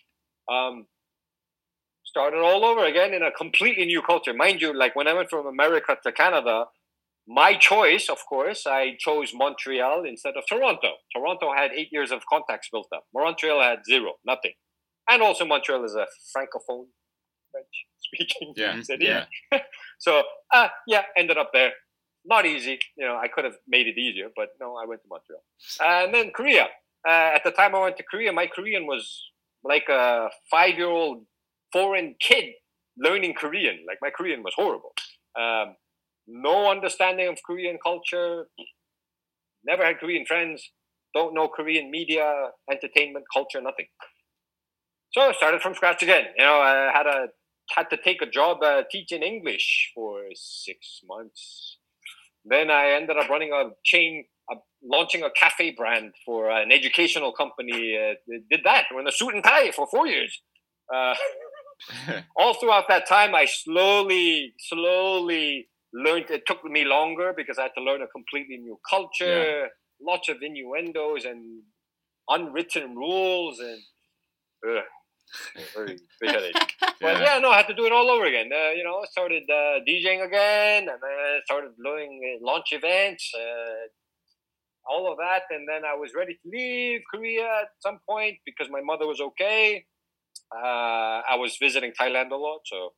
Um, 0.49 0.87
started 2.07 2.39
all 2.39 2.65
over 2.65 2.85
again 2.87 3.13
in 3.13 3.23
a 3.23 3.31
completely 3.33 3.85
new 3.85 4.01
culture. 4.01 4.33
Mind 4.33 4.63
you, 4.63 4.73
like 4.73 4.97
when 4.97 5.09
I 5.09 5.13
went 5.13 5.29
from 5.29 5.47
America 5.47 5.97
to 6.03 6.13
Canada, 6.13 6.67
my 7.29 7.55
choice, 7.55 8.09
of 8.09 8.19
course, 8.29 8.67
I 8.67 8.97
chose 8.99 9.33
Montreal 9.35 10.05
instead 10.07 10.35
of 10.37 10.45
Toronto. 10.49 10.93
Toronto 11.15 11.53
had 11.55 11.73
eight 11.73 11.89
years 11.91 12.13
of 12.13 12.23
contacts 12.33 12.69
built 12.71 12.87
up. 12.95 13.05
Montreal 13.13 13.61
had 13.61 13.81
zero, 13.85 14.13
nothing. 14.25 14.53
And 15.11 15.23
also, 15.23 15.45
Montreal 15.45 15.85
is 15.85 15.95
a 15.95 16.07
francophone, 16.35 16.87
French 17.51 17.87
speaking 17.99 18.55
yeah, 18.57 18.81
city. 18.83 19.07
Yeah. 19.07 19.25
so, 19.99 20.23
uh, 20.55 20.69
yeah, 20.87 21.03
ended 21.17 21.37
up 21.37 21.51
there. 21.53 21.73
Not 22.25 22.47
easy. 22.47 22.79
You 22.97 23.07
know, 23.07 23.17
I 23.17 23.29
could 23.29 23.45
have 23.45 23.55
made 23.69 23.87
it 23.87 23.99
easier, 23.99 24.29
but 24.35 24.49
no, 24.61 24.77
I 24.77 24.87
went 24.87 25.03
to 25.03 25.09
Montreal. 25.09 25.43
and 26.05 26.15
then 26.15 26.31
Korea. 26.33 26.69
Uh, 27.07 27.31
at 27.35 27.43
the 27.45 27.53
time 27.53 27.75
I 27.75 27.81
went 27.81 27.97
to 27.99 28.03
Korea, 28.03 28.33
my 28.33 28.47
Korean 28.47 28.87
was 28.87 29.31
like 29.63 29.89
a 29.89 30.29
five 30.51 30.77
year 30.77 30.89
old 30.89 31.25
foreign 31.73 32.15
kid 32.21 32.45
learning 32.99 33.35
Korean. 33.35 33.85
Like, 33.87 33.99
my 34.01 34.11
Korean 34.11 34.43
was 34.43 34.53
horrible. 34.57 34.93
Um, 35.39 35.77
no 36.27 36.71
understanding 36.71 37.29
of 37.29 37.39
Korean 37.47 37.79
culture, 37.83 38.47
never 39.65 39.85
had 39.85 39.99
Korean 39.99 40.25
friends, 40.27 40.71
don't 41.15 41.35
know 41.35 41.49
Korean 41.49 41.91
media, 41.91 42.51
entertainment, 42.71 43.25
culture, 43.33 43.61
nothing. 43.61 43.87
So 45.13 45.23
I 45.23 45.33
started 45.33 45.63
from 45.63 45.75
scratch 45.75 46.03
again. 46.03 46.25
You 46.37 46.45
know, 46.45 46.59
I 46.61 46.91
had 46.93 47.07
a 47.07 47.29
had 47.71 47.91
to 47.91 47.97
take 47.97 48.23
a 48.23 48.27
job 48.27 48.59
uh, 48.63 48.83
teaching 48.91 49.23
English 49.23 49.91
for 49.95 50.25
six 50.35 51.01
months. 51.09 51.79
Then 52.45 52.71
I 52.71 52.91
ended 52.91 53.17
up 53.17 53.29
running 53.29 53.51
a 53.53 53.71
chain, 53.85 54.25
uh, 54.53 54.57
launching 54.85 55.23
a 55.23 55.31
cafe 55.31 55.75
brand 55.77 56.13
for 56.25 56.51
an 56.51 56.71
educational 56.71 57.33
company. 57.33 57.99
Uh, 57.99 58.15
did 58.51 58.61
that 58.65 58.85
in 58.97 59.09
a 59.09 59.13
suit 59.13 59.35
and 59.35 59.43
tie 59.43 59.71
for 59.73 59.87
four 59.87 60.07
years. 60.07 60.41
All 62.37 62.55
throughout 62.55 62.89
that 62.89 63.09
time, 63.09 63.35
I 63.35 63.47
slowly, 63.47 64.55
slowly 64.59 65.69
learned 65.93 66.31
it 66.31 66.47
took 66.47 66.65
me 66.65 66.85
longer 66.85 67.33
because 67.37 67.59
I 67.59 67.63
had 67.63 67.73
to 67.77 67.83
learn 67.83 68.03
a 68.03 68.07
completely 68.09 68.59
new 68.59 68.79
culture, 68.89 69.61
yeah. 69.61 69.67
lots 70.01 70.29
of 70.29 70.37
innuendos 70.43 71.25
and 71.25 71.63
unwritten 72.29 72.95
rules 72.97 73.61
and 73.61 73.81
ugh, 74.69 74.85
very 75.75 75.99
big 76.21 76.31
headache. 76.31 76.55
But 76.99 77.21
yeah. 77.21 77.39
no, 77.41 77.51
I 77.51 77.59
had 77.59 77.67
to 77.67 77.75
do 77.75 77.85
it 77.85 77.93
all 77.93 78.09
over 78.09 78.25
again. 78.25 78.49
Uh, 78.51 78.71
you 78.71 78.83
know, 78.83 79.05
started 79.11 79.43
uh, 79.51 79.81
DJing 79.87 80.25
again, 80.25 80.89
and 80.89 80.99
then 81.03 81.41
started 81.45 81.73
doing 81.85 82.21
uh, 82.25 82.45
launch 82.45 82.73
events, 82.73 83.31
uh, 83.37 83.85
all 84.89 85.13
of 85.13 85.19
that, 85.19 85.43
and 85.51 85.69
then 85.69 85.83
I 85.85 85.95
was 85.95 86.13
ready 86.17 86.33
to 86.33 86.51
leave 86.51 87.03
Korea 87.13 87.45
at 87.45 87.69
some 87.81 87.99
point 88.09 88.37
because 88.47 88.69
my 88.71 88.81
mother 88.81 89.07
was 89.07 89.21
okay. 89.21 89.85
Uh, 90.55 91.23
I 91.29 91.37
was 91.37 91.57
visiting 91.61 91.93
Thailand 91.99 92.31
a 92.31 92.37
lot, 92.37 92.61
so 92.65 92.93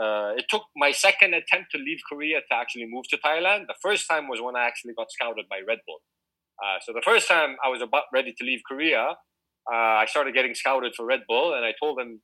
uh, 0.00 0.32
it 0.36 0.46
took 0.48 0.62
my 0.76 0.92
second 0.92 1.34
attempt 1.34 1.70
to 1.72 1.78
leave 1.78 1.98
Korea 2.08 2.40
to 2.40 2.54
actually 2.54 2.86
move 2.88 3.04
to 3.10 3.18
Thailand. 3.18 3.66
The 3.66 3.74
first 3.82 4.08
time 4.08 4.28
was 4.28 4.40
when 4.40 4.56
I 4.56 4.64
actually 4.66 4.94
got 4.94 5.10
scouted 5.10 5.46
by 5.48 5.60
Red 5.66 5.78
Bull. 5.86 6.00
Uh, 6.62 6.78
so 6.84 6.92
the 6.92 7.02
first 7.02 7.26
time 7.28 7.56
I 7.64 7.68
was 7.68 7.82
about 7.82 8.04
ready 8.12 8.32
to 8.36 8.44
leave 8.44 8.60
Korea, 8.68 9.16
uh, 9.70 9.74
I 9.74 10.06
started 10.06 10.34
getting 10.34 10.54
scouted 10.54 10.94
for 10.96 11.06
Red 11.06 11.22
Bull, 11.28 11.54
and 11.54 11.64
I 11.64 11.72
told 11.80 11.98
them 11.98 12.20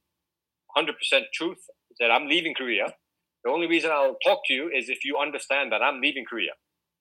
100% 0.77 0.93
truth 1.35 1.59
that 2.01 2.11
I'm 2.11 2.29
leaving 2.29 2.55
Korea. 2.55 2.95
The 3.45 3.51
only 3.51 3.67
reason 3.67 3.91
I'll 3.91 4.17
talk 4.25 4.41
to 4.47 4.55
you 4.55 4.71
is 4.75 4.89
if 4.89 5.05
you 5.05 5.19
understand 5.19 5.73
that 5.73 5.83
I'm 5.83 6.01
leaving 6.01 6.25
Korea. 6.29 6.53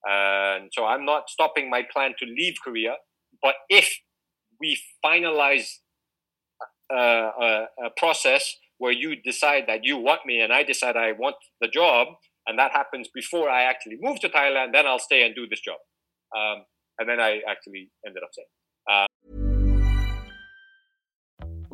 And 0.08 0.70
so 0.72 0.86
I'm 0.86 1.06
not 1.06 1.30
stopping 1.30 1.70
my 1.70 1.84
plan 1.92 2.14
to 2.20 2.26
leave 2.26 2.56
Korea. 2.64 2.96
But 3.42 3.56
if 3.70 4.00
we 4.60 4.80
finalize 5.04 5.68
a, 6.92 7.68
process 7.98 8.56
where 8.78 8.92
you 8.92 9.16
decide 9.16 9.64
that 9.68 9.84
you 9.84 9.98
want 9.98 10.22
me 10.26 10.42
and 10.42 10.52
I 10.52 10.64
decide 10.64 10.98
I 10.98 11.14
want 11.14 11.36
the 11.62 11.68
job, 11.68 12.08
and 12.48 12.60
that 12.60 12.72
happens 12.72 13.10
before 13.14 13.50
I 13.50 13.64
actually 13.64 13.98
move 14.02 14.20
to 14.20 14.30
Thailand, 14.30 14.74
then 14.74 14.86
I'll 14.86 15.00
stay 15.00 15.26
and 15.26 15.34
do 15.34 15.48
this 15.48 15.62
job. 15.62 15.78
Um, 16.36 16.66
and 17.00 17.10
then 17.10 17.20
I 17.20 17.42
actually 17.48 17.90
ended 18.06 18.24
up 18.24 18.30
saying. 18.34 18.48
Uh, 18.90 19.06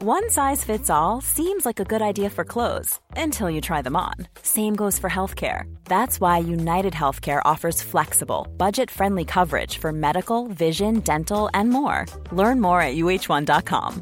One 0.03 0.32
size 0.32 0.64
fits 0.64 0.89
all 0.89 1.22
seems 1.22 1.64
like 1.64 1.80
a 1.80 1.84
good 1.84 2.01
idea 2.01 2.32
for 2.32 2.43
clothes 2.43 2.99
until 3.16 3.51
you 3.51 3.62
try 3.62 3.84
them 3.84 3.95
on. 3.95 4.16
Same 4.41 4.76
goes 4.76 4.97
for 4.97 5.12
healthcare. 5.12 5.72
That's 5.86 6.20
why 6.20 6.39
United 6.39 6.93
Healthcare 6.93 7.39
offers 7.45 7.84
flexible, 7.84 8.47
budget 8.57 8.89
friendly 8.89 9.26
coverage 9.26 9.78
for 9.78 9.91
medical, 9.91 10.47
vision, 10.47 11.01
dental, 11.01 11.51
and 11.53 11.70
more. 11.70 12.07
Learn 12.32 12.59
more 12.59 12.82
at 12.82 12.95
uhone.com. 12.95 14.01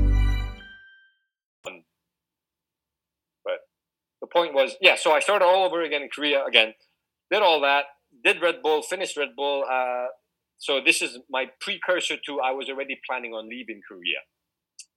Point 4.33 4.53
was, 4.53 4.75
yeah, 4.81 4.95
so 4.95 5.11
I 5.11 5.19
started 5.19 5.45
all 5.45 5.65
over 5.65 5.81
again 5.81 6.01
in 6.01 6.09
Korea 6.13 6.45
again, 6.45 6.73
did 7.31 7.41
all 7.41 7.61
that, 7.61 7.85
did 8.23 8.41
Red 8.41 8.61
Bull, 8.61 8.81
finished 8.81 9.17
Red 9.17 9.35
Bull. 9.35 9.65
Uh, 9.69 10.07
so 10.57 10.79
this 10.83 11.01
is 11.01 11.19
my 11.29 11.45
precursor 11.59 12.17
to 12.25 12.39
I 12.39 12.51
was 12.51 12.69
already 12.69 12.99
planning 13.07 13.33
on 13.33 13.49
leaving 13.49 13.81
Korea. 13.87 14.19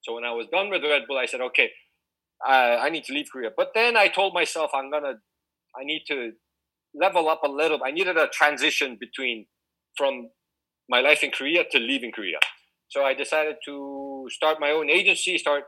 So 0.03 0.15
when 0.15 0.25
I 0.25 0.33
was 0.33 0.47
done 0.53 0.71
with 0.71 0.83
Red 0.83 1.03
Bull, 1.09 1.19
I 1.19 1.27
said, 1.27 1.41
okay, 1.41 1.71
uh, 2.47 2.77
I 2.81 2.91
need 2.91 3.05
to 3.05 3.13
leave 3.13 3.27
Korea. 3.33 3.51
But 3.57 3.71
then 3.75 3.97
I 3.97 4.09
told 4.09 4.35
myself 4.35 4.71
I'm 4.75 4.91
gonna, 4.91 5.15
I 5.79 5.85
need 5.85 6.03
to 6.09 6.33
level 6.95 7.29
up 7.29 7.43
a 7.45 7.49
little. 7.49 7.81
I 7.85 7.91
needed 7.91 8.17
a 8.17 8.29
transition 8.29 8.99
between 9.01 9.47
from 9.97 10.29
my 10.89 11.01
life 11.01 11.23
in 11.23 11.31
Korea 11.31 11.65
to 11.71 11.79
leaving 11.79 12.13
Korea. 12.13 12.39
So 12.89 13.05
I 13.05 13.15
decided 13.15 13.57
to 13.65 14.27
start 14.29 14.59
my 14.61 14.71
own 14.71 14.91
agency, 14.91 15.39
start 15.39 15.65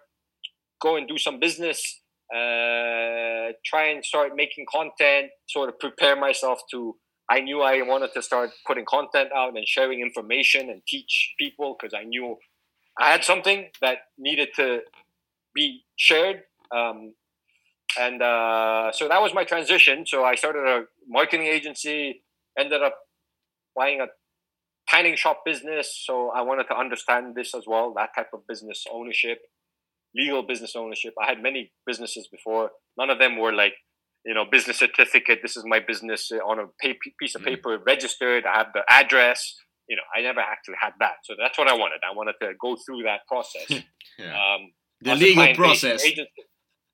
go 0.81 0.97
and 0.97 1.09
do 1.09 1.17
some 1.17 1.41
business 1.41 2.03
uh, 2.35 3.53
try 3.64 3.89
and 3.89 4.05
start 4.05 4.33
making 4.35 4.66
content, 4.70 5.31
sort 5.49 5.68
of 5.68 5.79
prepare 5.79 6.16
myself 6.16 6.61
to. 6.72 6.97
I 7.29 7.41
knew 7.41 7.61
I 7.61 7.83
wanted 7.83 8.11
to 8.14 8.22
start 8.22 8.51
putting 8.66 8.85
content 8.85 9.31
out 9.35 9.57
and 9.57 9.66
sharing 9.66 10.01
information 10.01 10.70
and 10.70 10.81
teach 10.87 11.35
people 11.39 11.77
because 11.79 11.93
I 11.93 12.05
knew 12.05 12.37
I 13.01 13.11
had 13.11 13.24
something 13.24 13.68
that 13.81 13.99
needed 14.16 14.49
to 14.57 14.81
be 15.55 15.85
shared. 15.97 16.43
Um, 16.74 17.14
and 17.99 18.22
uh, 18.22 18.93
so 18.93 19.09
that 19.09 19.20
was 19.20 19.35
my 19.35 19.45
transition. 19.45 20.05
So 20.07 20.24
I 20.24 20.35
started 20.35 20.66
a 20.66 20.85
marketing 21.09 21.47
agency, 21.47 22.22
ended 22.59 22.83
up 22.83 22.97
buying 23.74 24.01
a 24.01 24.07
tanning 24.89 25.16
shop 25.16 25.43
business. 25.45 26.03
So 26.05 26.31
I 26.31 26.43
wanted 26.43 26.64
to 26.68 26.77
understand 26.77 27.35
this 27.35 27.55
as 27.55 27.64
well, 27.66 27.93
that 27.97 28.11
type 28.14 28.31
of 28.33 28.47
business 28.47 28.85
ownership 28.93 29.39
legal 30.17 30.43
business 30.43 30.75
ownership. 30.77 31.14
I 31.23 31.27
had 31.27 31.43
many 31.43 31.73
businesses 31.87 32.29
before. 32.31 32.71
None 32.99 33.11
of 33.11 33.19
them 33.19 33.39
were 33.39 33.53
like, 33.53 33.75
you 34.25 34.35
know, 34.35 34.45
business 34.51 34.79
certificate. 34.79 35.41
This 35.43 35.57
is 35.57 35.64
my 35.67 35.81
business 35.81 36.31
on 36.33 36.59
a 36.59 36.67
piece 37.21 37.35
of 37.35 37.43
mm-hmm. 37.43 37.51
paper, 37.51 37.79
registered. 37.87 38.45
I 38.45 38.59
have 38.59 38.69
the 38.75 38.83
address. 38.91 39.55
You 39.89 39.97
know, 39.97 40.03
I 40.17 40.23
never 40.23 40.41
actually 40.41 40.77
had 40.81 40.93
that. 40.99 41.17
So 41.25 41.35
that's 41.39 41.57
what 41.57 41.69
I 41.69 41.75
wanted. 41.75 42.01
I 42.09 42.14
wanted 42.14 42.35
to 42.43 42.53
go 42.61 42.77
through 42.85 43.05
that 43.05 43.21
process. 43.29 43.71
yeah. 44.19 44.35
um, 44.35 44.73
the 45.01 45.14
legal 45.14 45.55
process. 45.55 46.05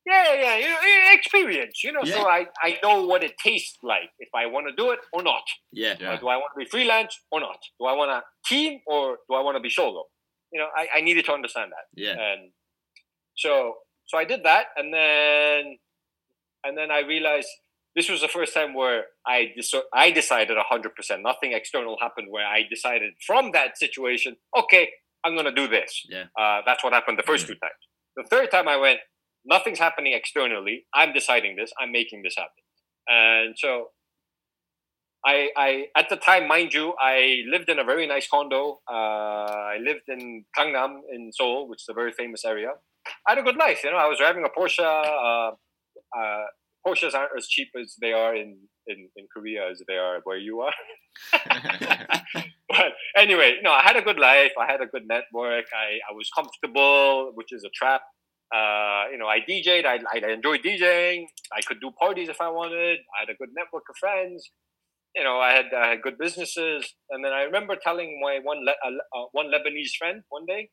Yeah, 0.04 0.34
yeah, 0.34 0.56
you 0.58 0.68
know, 0.68 0.78
experience. 1.12 1.84
You 1.84 1.92
know, 1.92 2.00
Yeah. 2.02 2.16
so 2.16 2.28
I 2.28 2.46
I 2.60 2.78
know 2.82 3.06
what 3.06 3.22
it 3.22 3.34
tastes 3.38 3.78
like 3.84 4.10
if 4.18 4.28
I 4.34 4.46
want 4.46 4.66
to 4.66 4.74
do 4.74 4.90
it 4.90 4.98
or 5.12 5.22
not. 5.22 5.44
Yeah. 5.70 5.94
Yeah. 6.00 6.10
Like, 6.10 6.20
do 6.20 6.28
I 6.28 6.36
want 6.36 6.50
to 6.54 6.58
be 6.58 6.68
freelance 6.68 7.18
or 7.30 7.40
not? 7.40 7.58
Do 7.78 7.86
I 7.86 7.92
want 7.92 8.10
a 8.10 8.22
team 8.44 8.80
or 8.86 9.18
do 9.28 9.36
I 9.36 9.40
want 9.40 9.56
to 9.56 9.60
be 9.60 9.70
solo? 9.70 10.04
You 10.52 10.60
know, 10.60 10.66
I, 10.76 10.98
I 10.98 11.00
needed 11.02 11.24
to 11.26 11.32
understand 11.32 11.70
that. 11.70 11.86
Yeah. 11.94 12.16
And 12.18 12.50
so 13.36 13.74
so 14.06 14.18
I 14.18 14.24
did 14.24 14.42
that 14.44 14.66
and 14.76 14.92
then 14.92 15.78
and 16.64 16.76
then 16.76 16.90
I 16.90 17.00
realized 17.00 17.48
this 17.94 18.08
was 18.08 18.20
the 18.20 18.28
first 18.28 18.54
time 18.54 18.74
where 18.74 19.04
I 19.26 19.52
dis- 19.54 19.74
I 19.92 20.10
decided 20.10 20.56
100%. 20.56 21.22
Nothing 21.22 21.52
external 21.52 21.98
happened 22.00 22.28
where 22.30 22.46
I 22.46 22.62
decided 22.68 23.12
from 23.26 23.52
that 23.52 23.76
situation, 23.76 24.36
okay, 24.56 24.88
I'm 25.24 25.34
going 25.34 25.44
to 25.44 25.52
do 25.52 25.68
this. 25.68 26.02
Yeah. 26.08 26.24
Uh, 26.38 26.62
that's 26.64 26.82
what 26.82 26.92
happened 26.92 27.18
the 27.18 27.22
1st 27.22 27.46
two 27.46 27.54
times. 27.54 27.82
The 28.16 28.24
third 28.30 28.50
time 28.50 28.66
I 28.68 28.76
went, 28.76 29.00
nothing's 29.44 29.78
happening 29.78 30.14
externally. 30.14 30.86
I'm 30.94 31.12
deciding 31.12 31.56
this. 31.56 31.72
I'm 31.80 31.92
making 31.92 32.22
this 32.22 32.34
happen. 32.36 32.62
And 33.08 33.54
so 33.58 33.88
I, 35.24 35.50
I 35.56 35.86
at 35.96 36.08
the 36.08 36.16
time, 36.16 36.48
mind 36.48 36.72
you, 36.72 36.94
I 37.00 37.42
lived 37.48 37.68
in 37.68 37.78
a 37.78 37.84
very 37.84 38.06
nice 38.06 38.26
condo. 38.28 38.80
Uh, 38.90 38.94
I 38.94 39.78
lived 39.80 40.08
in 40.08 40.44
Gangnam 40.56 41.00
in 41.12 41.30
Seoul, 41.32 41.68
which 41.68 41.82
is 41.82 41.88
a 41.88 41.94
very 41.94 42.12
famous 42.12 42.44
area. 42.44 42.70
I 43.26 43.32
had 43.32 43.38
a 43.38 43.42
good 43.42 43.56
life. 43.56 43.82
You 43.84 43.90
know, 43.90 43.96
I 43.96 44.06
was 44.06 44.18
driving 44.18 44.44
a 44.44 44.48
Porsche. 44.48 44.80
Uh, 44.80 45.52
uh, 46.16 46.44
Porsches 46.86 47.14
aren't 47.14 47.30
as 47.36 47.46
cheap 47.46 47.68
as 47.80 47.94
they 48.00 48.12
are 48.12 48.34
in, 48.34 48.58
in, 48.86 49.08
in 49.16 49.26
Korea 49.32 49.70
as 49.70 49.82
they 49.86 49.96
are 49.96 50.20
where 50.24 50.36
you 50.38 50.60
are. 50.60 50.72
but 52.68 52.92
anyway, 53.16 53.58
no, 53.62 53.70
I 53.70 53.82
had 53.82 53.96
a 53.96 54.02
good 54.02 54.18
life. 54.18 54.52
I 54.60 54.70
had 54.70 54.80
a 54.80 54.86
good 54.86 55.06
network. 55.06 55.66
I, 55.72 55.98
I 56.10 56.12
was 56.14 56.28
comfortable, 56.36 57.32
which 57.34 57.52
is 57.52 57.64
a 57.64 57.70
trap. 57.70 58.02
Uh, 58.54 59.04
you 59.10 59.18
know, 59.18 59.26
I 59.26 59.38
DJ'd. 59.48 59.86
I, 59.86 60.00
I 60.12 60.32
enjoyed 60.32 60.60
DJing. 60.62 61.24
I 61.52 61.60
could 61.62 61.80
do 61.80 61.90
parties 61.98 62.28
if 62.28 62.40
I 62.40 62.48
wanted. 62.50 62.98
I 63.16 63.20
had 63.20 63.28
a 63.30 63.36
good 63.36 63.50
network 63.56 63.84
of 63.88 63.96
friends. 63.98 64.50
You 65.14 65.24
know, 65.24 65.38
I 65.38 65.52
had, 65.52 65.66
I 65.76 65.88
had 65.88 66.02
good 66.02 66.18
businesses. 66.18 66.94
And 67.10 67.24
then 67.24 67.32
I 67.32 67.42
remember 67.42 67.76
telling 67.76 68.20
my 68.22 68.40
one 68.42 68.64
Le- 68.64 68.72
uh, 68.84 69.18
uh, 69.18 69.26
one 69.32 69.46
Lebanese 69.46 69.96
friend 69.98 70.22
one 70.28 70.46
day. 70.46 70.70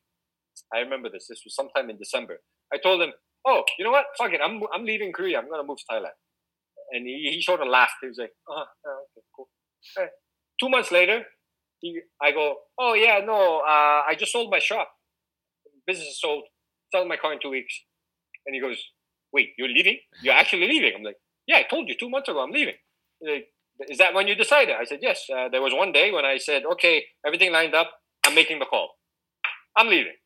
I 0.72 0.78
remember 0.80 1.08
this. 1.10 1.26
This 1.28 1.42
was 1.44 1.54
sometime 1.54 1.90
in 1.90 1.98
December. 1.98 2.38
I 2.72 2.78
told 2.78 3.02
him, 3.02 3.12
"Oh, 3.46 3.62
you 3.78 3.84
know 3.84 3.90
what? 3.90 4.06
Fuck 4.18 4.32
it. 4.32 4.40
I'm 4.42 4.60
I'm 4.74 4.84
leaving 4.84 5.12
Korea. 5.12 5.38
I'm 5.38 5.48
gonna 5.50 5.64
move 5.64 5.78
to 5.78 5.84
Thailand." 5.90 6.16
And 6.92 7.06
he, 7.06 7.30
he 7.34 7.42
sort 7.42 7.60
of 7.60 7.68
laughed. 7.68 7.94
He 8.00 8.08
was 8.08 8.18
like, 8.18 8.32
"Uh, 8.48 8.60
okay, 8.62 9.24
cool." 9.36 9.48
Two 10.60 10.68
months 10.68 10.92
later, 10.92 11.24
he, 11.80 12.00
I 12.20 12.32
go, 12.32 12.56
"Oh 12.78 12.94
yeah, 12.94 13.20
no, 13.24 13.60
uh, 13.60 14.02
I 14.08 14.14
just 14.18 14.32
sold 14.32 14.50
my 14.50 14.58
shop. 14.58 14.88
Business 15.86 16.08
is 16.08 16.20
sold. 16.20 16.44
Selling 16.92 17.08
my 17.08 17.16
car 17.16 17.32
in 17.32 17.40
two 17.40 17.50
weeks." 17.50 17.74
And 18.46 18.54
he 18.54 18.60
goes, 18.60 18.78
"Wait, 19.32 19.50
you're 19.56 19.68
leaving? 19.68 19.98
You're 20.22 20.34
actually 20.34 20.66
leaving?" 20.68 20.92
I'm 20.96 21.02
like, 21.02 21.16
"Yeah, 21.46 21.56
I 21.58 21.62
told 21.64 21.88
you 21.88 21.94
two 21.98 22.10
months 22.10 22.28
ago. 22.28 22.40
I'm 22.40 22.50
leaving." 22.50 22.74
He's 23.20 23.30
like, 23.30 23.48
"Is 23.88 23.98
that 23.98 24.14
when 24.14 24.28
you 24.28 24.34
decided?" 24.34 24.76
I 24.76 24.84
said, 24.84 25.00
"Yes." 25.02 25.24
Uh, 25.34 25.48
there 25.48 25.62
was 25.62 25.72
one 25.72 25.92
day 25.92 26.12
when 26.12 26.24
I 26.24 26.36
said, 26.38 26.64
"Okay, 26.72 27.04
everything 27.26 27.52
lined 27.52 27.74
up. 27.74 27.90
I'm 28.26 28.34
making 28.34 28.58
the 28.58 28.66
call. 28.66 28.96
I'm 29.76 29.88
leaving." 29.88 30.16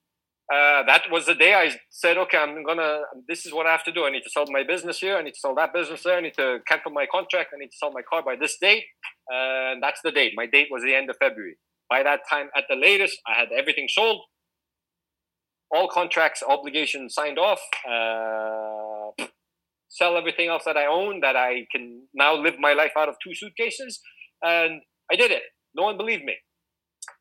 Uh, 0.53 0.83
that 0.85 1.05
was 1.11 1.25
the 1.25 1.35
day 1.35 1.55
I 1.55 1.75
said, 1.89 2.19
"Okay, 2.19 2.37
I'm 2.37 2.63
gonna. 2.65 3.01
This 3.27 3.47
is 3.47 3.53
what 3.53 3.67
I 3.67 3.73
have 3.73 3.85
to 3.85 3.93
do. 3.93 4.05
I 4.05 4.11
need 4.11 4.23
to 4.25 4.31
sell 4.31 4.45
my 4.51 4.63
business 4.63 4.99
here. 4.99 5.17
I 5.17 5.23
need 5.23 5.33
to 5.33 5.41
sell 5.41 5.55
that 5.55 5.73
business 5.73 6.03
there. 6.03 6.19
I 6.19 6.21
need 6.21 6.35
to 6.35 6.59
cancel 6.69 6.91
my 6.91 7.07
contract. 7.07 7.51
I 7.55 7.59
need 7.59 7.71
to 7.71 7.77
sell 7.79 7.93
my 7.93 8.03
car 8.03 8.23
by 8.23 8.37
this 8.37 8.59
date." 8.61 8.85
And 9.29 9.83
that's 9.83 10.01
the 10.05 10.11
date. 10.11 10.33
My 10.37 10.47
date 10.47 10.69
was 10.71 10.83
the 10.83 10.95
end 10.95 11.09
of 11.09 11.17
February. 11.19 11.57
By 11.89 12.03
that 12.03 12.21
time, 12.29 12.51
at 12.57 12.65
the 12.69 12.77
latest, 12.77 13.19
I 13.27 13.39
had 13.39 13.49
everything 13.53 13.89
sold, 13.89 14.23
all 15.71 15.89
contracts, 15.89 16.43
obligations 16.47 17.15
signed 17.15 17.39
off, 17.39 17.61
uh, 17.89 19.25
sell 19.89 20.17
everything 20.17 20.49
else 20.49 20.65
that 20.65 20.77
I 20.77 20.87
own 20.87 21.21
that 21.21 21.37
I 21.37 21.67
can 21.73 22.07
now 22.15 22.35
live 22.35 22.59
my 22.59 22.73
life 22.75 22.93
out 22.99 23.09
of 23.09 23.17
two 23.23 23.35
suitcases. 23.35 24.01
And 24.43 24.83
I 25.11 25.17
did 25.17 25.31
it. 25.31 25.43
No 25.75 25.85
one 25.85 25.97
believed 25.97 26.25
me 26.25 26.37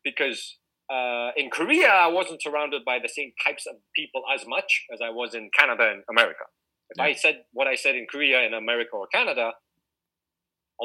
because 0.02 0.58
uh, 0.94 1.30
in 1.40 1.46
Korea, 1.58 1.88
I 2.06 2.08
wasn't 2.18 2.40
surrounded 2.46 2.82
by 2.90 2.96
the 3.04 3.08
same 3.18 3.30
types 3.46 3.64
of 3.70 3.74
people 3.98 4.22
as 4.34 4.42
much 4.54 4.70
as 4.92 4.98
I 5.08 5.10
was 5.20 5.30
in 5.34 5.44
Canada 5.58 5.84
and 5.92 6.00
America. 6.14 6.44
If 6.90 6.98
I 7.08 7.12
said 7.22 7.36
what 7.52 7.66
I 7.66 7.76
said 7.84 7.94
in 8.00 8.06
Korea 8.14 8.38
and 8.46 8.54
America 8.54 8.92
or 9.02 9.06
Canada, 9.18 9.46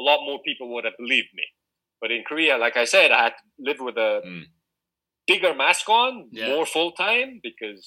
lot 0.08 0.20
more 0.28 0.40
people 0.48 0.66
would 0.74 0.84
have 0.88 0.98
believed 1.04 1.28
me. 1.40 1.44
But 2.00 2.10
in 2.10 2.22
Korea, 2.30 2.54
like 2.64 2.76
I 2.84 2.86
said, 2.94 3.08
I 3.12 3.20
had 3.24 3.34
to 3.40 3.44
live 3.68 3.80
with 3.80 3.96
a 3.98 4.12
Mm. 4.24 4.44
bigger 5.26 5.52
mask 5.54 5.86
on, 5.88 6.12
Yeah. 6.32 6.48
more 6.52 6.66
full 6.74 6.92
time 6.92 7.30
because 7.48 7.82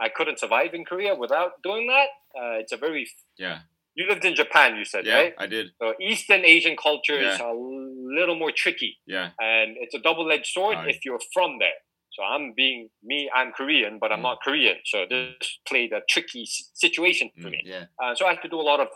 I 0.00 0.08
couldn't 0.16 0.38
survive 0.44 0.74
in 0.74 0.84
Korea 0.84 1.14
without 1.14 1.52
doing 1.62 1.86
that. 1.94 2.08
Uh, 2.38 2.54
it's 2.62 2.72
a 2.72 2.76
very. 2.76 3.08
yeah. 3.38 3.60
You 3.98 4.06
lived 4.08 4.24
in 4.26 4.34
Japan, 4.34 4.76
you 4.76 4.84
said, 4.84 5.06
Yeah. 5.06 5.14
right? 5.18 5.34
I 5.38 5.46
did. 5.46 5.66
So 5.80 5.94
Eastern 6.10 6.44
Asian 6.44 6.76
culture 6.76 7.18
is 7.28 7.38
Yeah. 7.38 7.50
a 7.50 7.52
little 8.18 8.34
more 8.36 8.52
tricky, 8.52 8.98
Yeah. 9.06 9.30
and 9.40 9.76
it's 9.78 9.94
a 9.94 9.98
double-edged 9.98 10.46
sword 10.46 10.76
Aye. 10.78 10.90
if 10.90 11.04
you're 11.04 11.20
from 11.32 11.58
there. 11.58 11.78
So 12.12 12.22
I'm 12.22 12.52
being 12.54 12.88
me, 13.02 13.30
I'm 13.34 13.52
Korean, 13.52 13.98
but 13.98 14.10
I'm 14.12 14.20
Mm. 14.20 14.28
not 14.30 14.42
Korean. 14.42 14.78
So 14.86 15.04
this 15.06 15.58
played 15.68 15.92
a 15.92 16.00
tricky 16.08 16.46
situation 16.46 17.30
for 17.42 17.48
Mm. 17.48 17.50
me. 17.50 17.62
Yeah. 17.64 17.84
Uh, 18.02 18.14
so 18.14 18.26
I 18.26 18.32
had 18.34 18.42
to 18.42 18.48
do 18.48 18.60
a 18.60 18.68
lot 18.72 18.80
of 18.80 18.88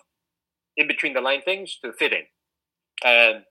in 0.76 0.86
between 0.86 1.12
the 1.12 1.20
line 1.20 1.42
things 1.42 1.78
to 1.80 1.92
fit 1.92 2.12
in. 2.12 2.26
And 3.04 3.44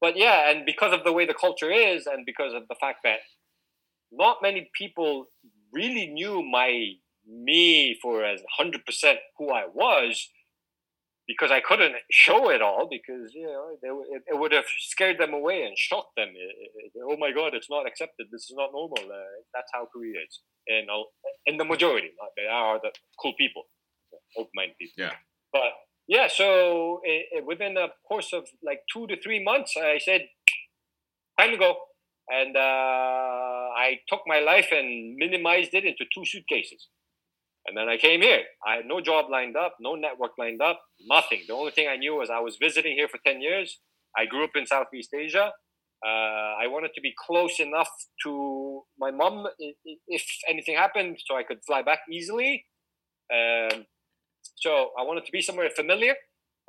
but 0.00 0.16
yeah, 0.16 0.50
and 0.50 0.66
because 0.66 0.92
of 0.92 1.04
the 1.04 1.12
way 1.12 1.26
the 1.26 1.34
culture 1.34 1.70
is, 1.70 2.06
and 2.08 2.26
because 2.26 2.52
of 2.54 2.66
the 2.66 2.74
fact 2.74 3.00
that 3.04 3.20
not 4.10 4.42
many 4.42 4.68
people 4.74 5.30
really 5.72 6.06
knew 6.08 6.42
my 6.42 6.94
me 7.24 7.94
for 8.02 8.24
as 8.24 8.42
hundred 8.58 8.84
percent 8.84 9.20
who 9.38 9.50
I 9.52 9.66
was, 9.66 10.28
because 11.32 11.50
I 11.58 11.60
couldn't 11.68 11.94
show 12.10 12.40
it 12.50 12.62
all 12.62 12.84
because 12.96 13.32
you 13.34 13.46
know 13.46 13.64
they, 13.82 13.88
it, 14.16 14.22
it 14.32 14.38
would 14.40 14.52
have 14.52 14.64
scared 14.92 15.18
them 15.18 15.32
away 15.40 15.58
and 15.66 15.74
shocked 15.76 16.14
them. 16.16 16.28
It- 16.46 16.72
it- 16.84 16.92
oh 17.10 17.16
my 17.24 17.32
God, 17.38 17.54
it's 17.58 17.70
not 17.70 17.86
accepted. 17.86 18.26
This 18.32 18.44
is 18.50 18.54
not 18.56 18.70
normal. 18.72 19.04
Uh, 19.20 19.32
that's 19.54 19.70
how 19.74 19.82
Korea 19.92 20.20
is, 20.28 20.34
and 20.68 20.86
in 21.46 21.56
the 21.56 21.64
majority, 21.64 22.10
not 22.20 22.30
they 22.36 22.48
are 22.60 22.78
the 22.84 22.92
cool 23.20 23.34
people, 23.38 23.64
open-minded 24.36 24.76
people. 24.78 25.04
Yeah. 25.04 25.14
But 25.52 25.72
yeah, 26.08 26.28
so 26.28 27.00
within 27.46 27.74
the 27.74 27.88
course 28.08 28.32
of 28.32 28.44
like 28.62 28.80
two 28.92 29.06
to 29.08 29.16
three 29.20 29.42
months, 29.42 29.74
I 29.76 29.98
said, 29.98 30.22
time 31.38 31.52
to 31.52 31.56
go. 31.58 31.76
And 32.28 32.56
uh, 32.56 32.60
I 32.60 34.00
took 34.08 34.20
my 34.26 34.38
life 34.40 34.68
and 34.72 35.16
minimized 35.16 35.74
it 35.74 35.84
into 35.84 36.04
two 36.14 36.24
suitcases. 36.24 36.88
And 37.66 37.76
then 37.76 37.88
I 37.88 37.96
came 37.96 38.22
here. 38.22 38.42
I 38.66 38.76
had 38.76 38.86
no 38.86 39.00
job 39.00 39.26
lined 39.30 39.56
up, 39.56 39.76
no 39.80 39.94
network 39.94 40.32
lined 40.38 40.60
up, 40.60 40.80
nothing. 41.06 41.42
The 41.46 41.54
only 41.54 41.70
thing 41.70 41.88
I 41.88 41.96
knew 41.96 42.16
was 42.16 42.28
I 42.30 42.40
was 42.40 42.56
visiting 42.60 42.94
here 42.94 43.08
for 43.08 43.18
10 43.24 43.40
years. 43.40 43.78
I 44.16 44.26
grew 44.26 44.44
up 44.44 44.56
in 44.56 44.66
Southeast 44.66 45.14
Asia. 45.14 45.52
Uh, 46.04 46.58
I 46.58 46.66
wanted 46.66 46.90
to 46.94 47.00
be 47.00 47.14
close 47.26 47.60
enough 47.60 47.88
to 48.24 48.82
my 48.98 49.12
mom 49.12 49.46
if 50.08 50.24
anything 50.48 50.76
happened 50.76 51.18
so 51.24 51.36
I 51.36 51.44
could 51.44 51.58
fly 51.64 51.82
back 51.82 52.00
easily. 52.10 52.64
Um, 53.32 53.86
so 54.56 54.90
I 54.98 55.02
wanted 55.02 55.24
to 55.26 55.32
be 55.32 55.40
somewhere 55.40 55.70
familiar, 55.74 56.14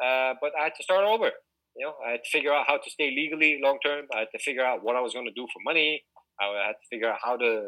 uh, 0.03 0.35
but 0.39 0.51
I 0.59 0.65
had 0.65 0.73
to 0.77 0.83
start 0.83 1.05
over. 1.05 1.31
You 1.75 1.87
know, 1.87 1.93
I 2.05 2.11
had 2.11 2.23
to 2.23 2.29
figure 2.31 2.53
out 2.53 2.65
how 2.67 2.77
to 2.77 2.89
stay 2.91 3.09
legally 3.09 3.59
long 3.61 3.79
term. 3.83 4.05
I 4.13 4.19
had 4.19 4.27
to 4.35 4.39
figure 4.39 4.63
out 4.63 4.83
what 4.83 4.95
I 4.95 5.01
was 5.01 5.13
going 5.13 5.25
to 5.25 5.33
do 5.33 5.47
for 5.51 5.59
money. 5.65 6.03
I 6.39 6.67
had 6.67 6.73
to 6.73 6.87
figure 6.91 7.09
out 7.11 7.19
how 7.23 7.37
to, 7.37 7.63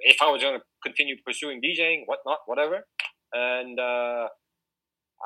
if 0.00 0.16
I 0.22 0.30
was 0.30 0.42
going 0.42 0.58
to 0.58 0.64
continue 0.84 1.16
pursuing 1.26 1.60
DJing, 1.60 2.02
whatnot, 2.06 2.38
whatever. 2.46 2.86
And 3.32 3.78
uh, 3.78 4.28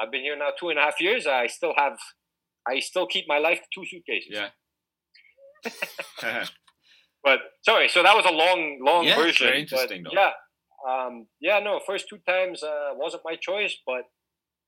I've 0.01 0.11
been 0.11 0.23
here 0.23 0.37
now 0.37 0.49
two 0.59 0.71
and 0.71 0.79
a 0.79 0.83
half 0.83 1.01
years. 1.01 1.27
I 1.27 1.47
still 1.47 1.75
have, 1.77 1.97
I 2.69 2.81
still 2.81 3.07
keep 3.07 3.27
my 3.29 3.39
life 3.39 3.61
two 3.75 3.85
suitcases. 3.87 4.31
Yeah. 4.31 4.49
But 7.25 7.39
sorry, 7.63 7.89
so 7.89 8.03
that 8.03 8.15
was 8.15 8.27
a 8.27 8.31
long, 8.31 8.81
long 8.85 9.07
Yeah, 9.07 9.17
version. 9.17 9.47
very 9.47 9.61
interesting, 9.63 10.03
though. 10.03 10.11
Yeah, 10.13 10.33
um, 10.87 11.27
yeah, 11.41 11.59
no, 11.59 11.81
first 11.87 12.07
two 12.07 12.19
times 12.29 12.63
uh, 12.63 12.91
wasn't 12.93 13.23
my 13.25 13.35
choice, 13.37 13.75
but 13.87 14.03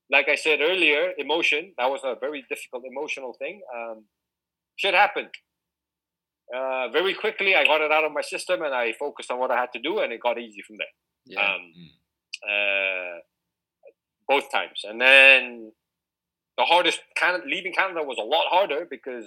like 0.09 0.27
I 0.27 0.33
said 0.33 0.59
earlier, 0.59 1.11
emotion 1.19 1.75
that 1.77 1.85
was 1.85 2.01
a 2.03 2.15
very 2.19 2.43
difficult 2.49 2.81
emotional 2.83 3.35
thing. 3.37 3.61
Um, 3.75 4.05
shit 4.75 4.95
happened. 4.95 5.29
Uh, 6.55 6.87
very 6.89 7.13
quickly, 7.13 7.55
I 7.55 7.65
got 7.65 7.81
it 7.81 7.91
out 7.91 8.05
of 8.05 8.13
my 8.13 8.21
system, 8.21 8.61
and 8.61 8.73
I 8.73 8.93
focused 8.93 9.31
on 9.31 9.39
what 9.39 9.51
I 9.51 9.57
had 9.57 9.71
to 9.73 9.81
do, 9.81 9.99
and 9.99 10.13
it 10.13 10.21
got 10.21 10.39
easy 10.39 10.61
from 10.65 10.77
there. 10.77 10.87
Yeah. 11.25 11.41
Um, 11.41 11.73
uh, 12.49 13.19
both 14.27 14.51
times, 14.51 14.81
and 14.83 14.99
then 15.01 15.71
the 16.57 16.65
hardest 16.65 16.99
Canada, 17.15 17.43
leaving 17.47 17.73
Canada 17.73 18.01
was 18.03 18.17
a 18.19 18.23
lot 18.23 18.45
harder 18.49 18.85
because 18.89 19.25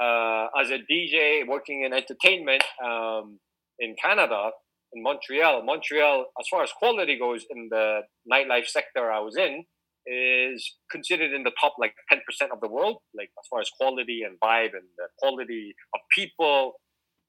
uh, 0.00 0.46
as 0.60 0.70
a 0.70 0.78
DJ 0.90 1.46
working 1.46 1.84
in 1.84 1.92
entertainment 1.92 2.62
um, 2.84 3.38
in 3.78 3.94
Canada, 4.02 4.50
in 4.92 5.02
Montreal, 5.02 5.64
Montreal, 5.64 6.26
as 6.38 6.46
far 6.50 6.62
as 6.62 6.70
quality 6.72 7.18
goes 7.18 7.44
in 7.50 7.68
the 7.70 8.00
nightlife 8.30 8.66
sector 8.66 9.10
I 9.10 9.20
was 9.20 9.36
in, 9.36 9.64
is 10.06 10.76
considered 10.90 11.32
in 11.32 11.42
the 11.44 11.52
top 11.60 11.74
like 11.78 11.94
10% 12.12 12.18
of 12.52 12.60
the 12.60 12.68
world, 12.68 12.98
like 13.16 13.30
as 13.38 13.46
far 13.48 13.60
as 13.60 13.70
quality 13.78 14.22
and 14.26 14.38
vibe 14.40 14.74
and 14.74 14.86
the 14.96 15.08
quality 15.18 15.74
of 15.94 16.00
people. 16.14 16.74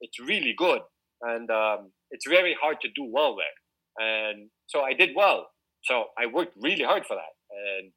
It's 0.02 0.20
really 0.20 0.54
good. 0.58 0.82
And 1.22 1.50
um, 1.50 1.92
it's 2.12 2.28
very 2.28 2.56
hard 2.60 2.78
to 2.82 2.90
do 2.90 3.06
well 3.10 3.36
there. 3.36 3.58
And 4.00 4.50
so 4.68 4.82
I 4.82 4.94
did 4.94 5.12
well. 5.16 5.48
so 5.84 6.06
I 6.18 6.26
worked 6.26 6.56
really 6.60 6.84
hard 6.84 7.06
for 7.06 7.16
that, 7.16 7.34
and 7.52 7.92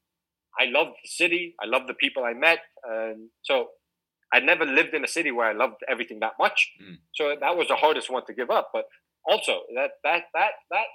I 0.59 0.66
loved 0.66 0.97
the 1.03 1.09
city. 1.09 1.55
I 1.62 1.66
loved 1.66 1.89
the 1.89 1.95
people 1.95 2.24
I 2.24 2.35
met, 2.35 2.59
and 2.85 3.31
so 3.43 3.68
I 4.33 4.41
never 4.41 4.64
lived 4.64 4.95
in 4.95 5.05
a 5.05 5.09
city 5.09 5.31
where 5.31 5.47
I 5.47 5.53
loved 5.53 5.83
everything 5.89 6.20
that 6.20 6.33
much. 6.39 6.72
Mm. 6.83 6.97
So 7.14 7.35
that 7.41 7.57
was 7.57 7.68
the 7.68 7.77
hardest 7.77 8.11
one 8.11 8.24
to 8.27 8.35
give 8.35 8.51
up. 8.51 8.70
But 8.72 8.85
also 9.29 9.61
that 9.74 9.93
that 10.05 10.24
that 10.35 10.53
that 10.70 10.87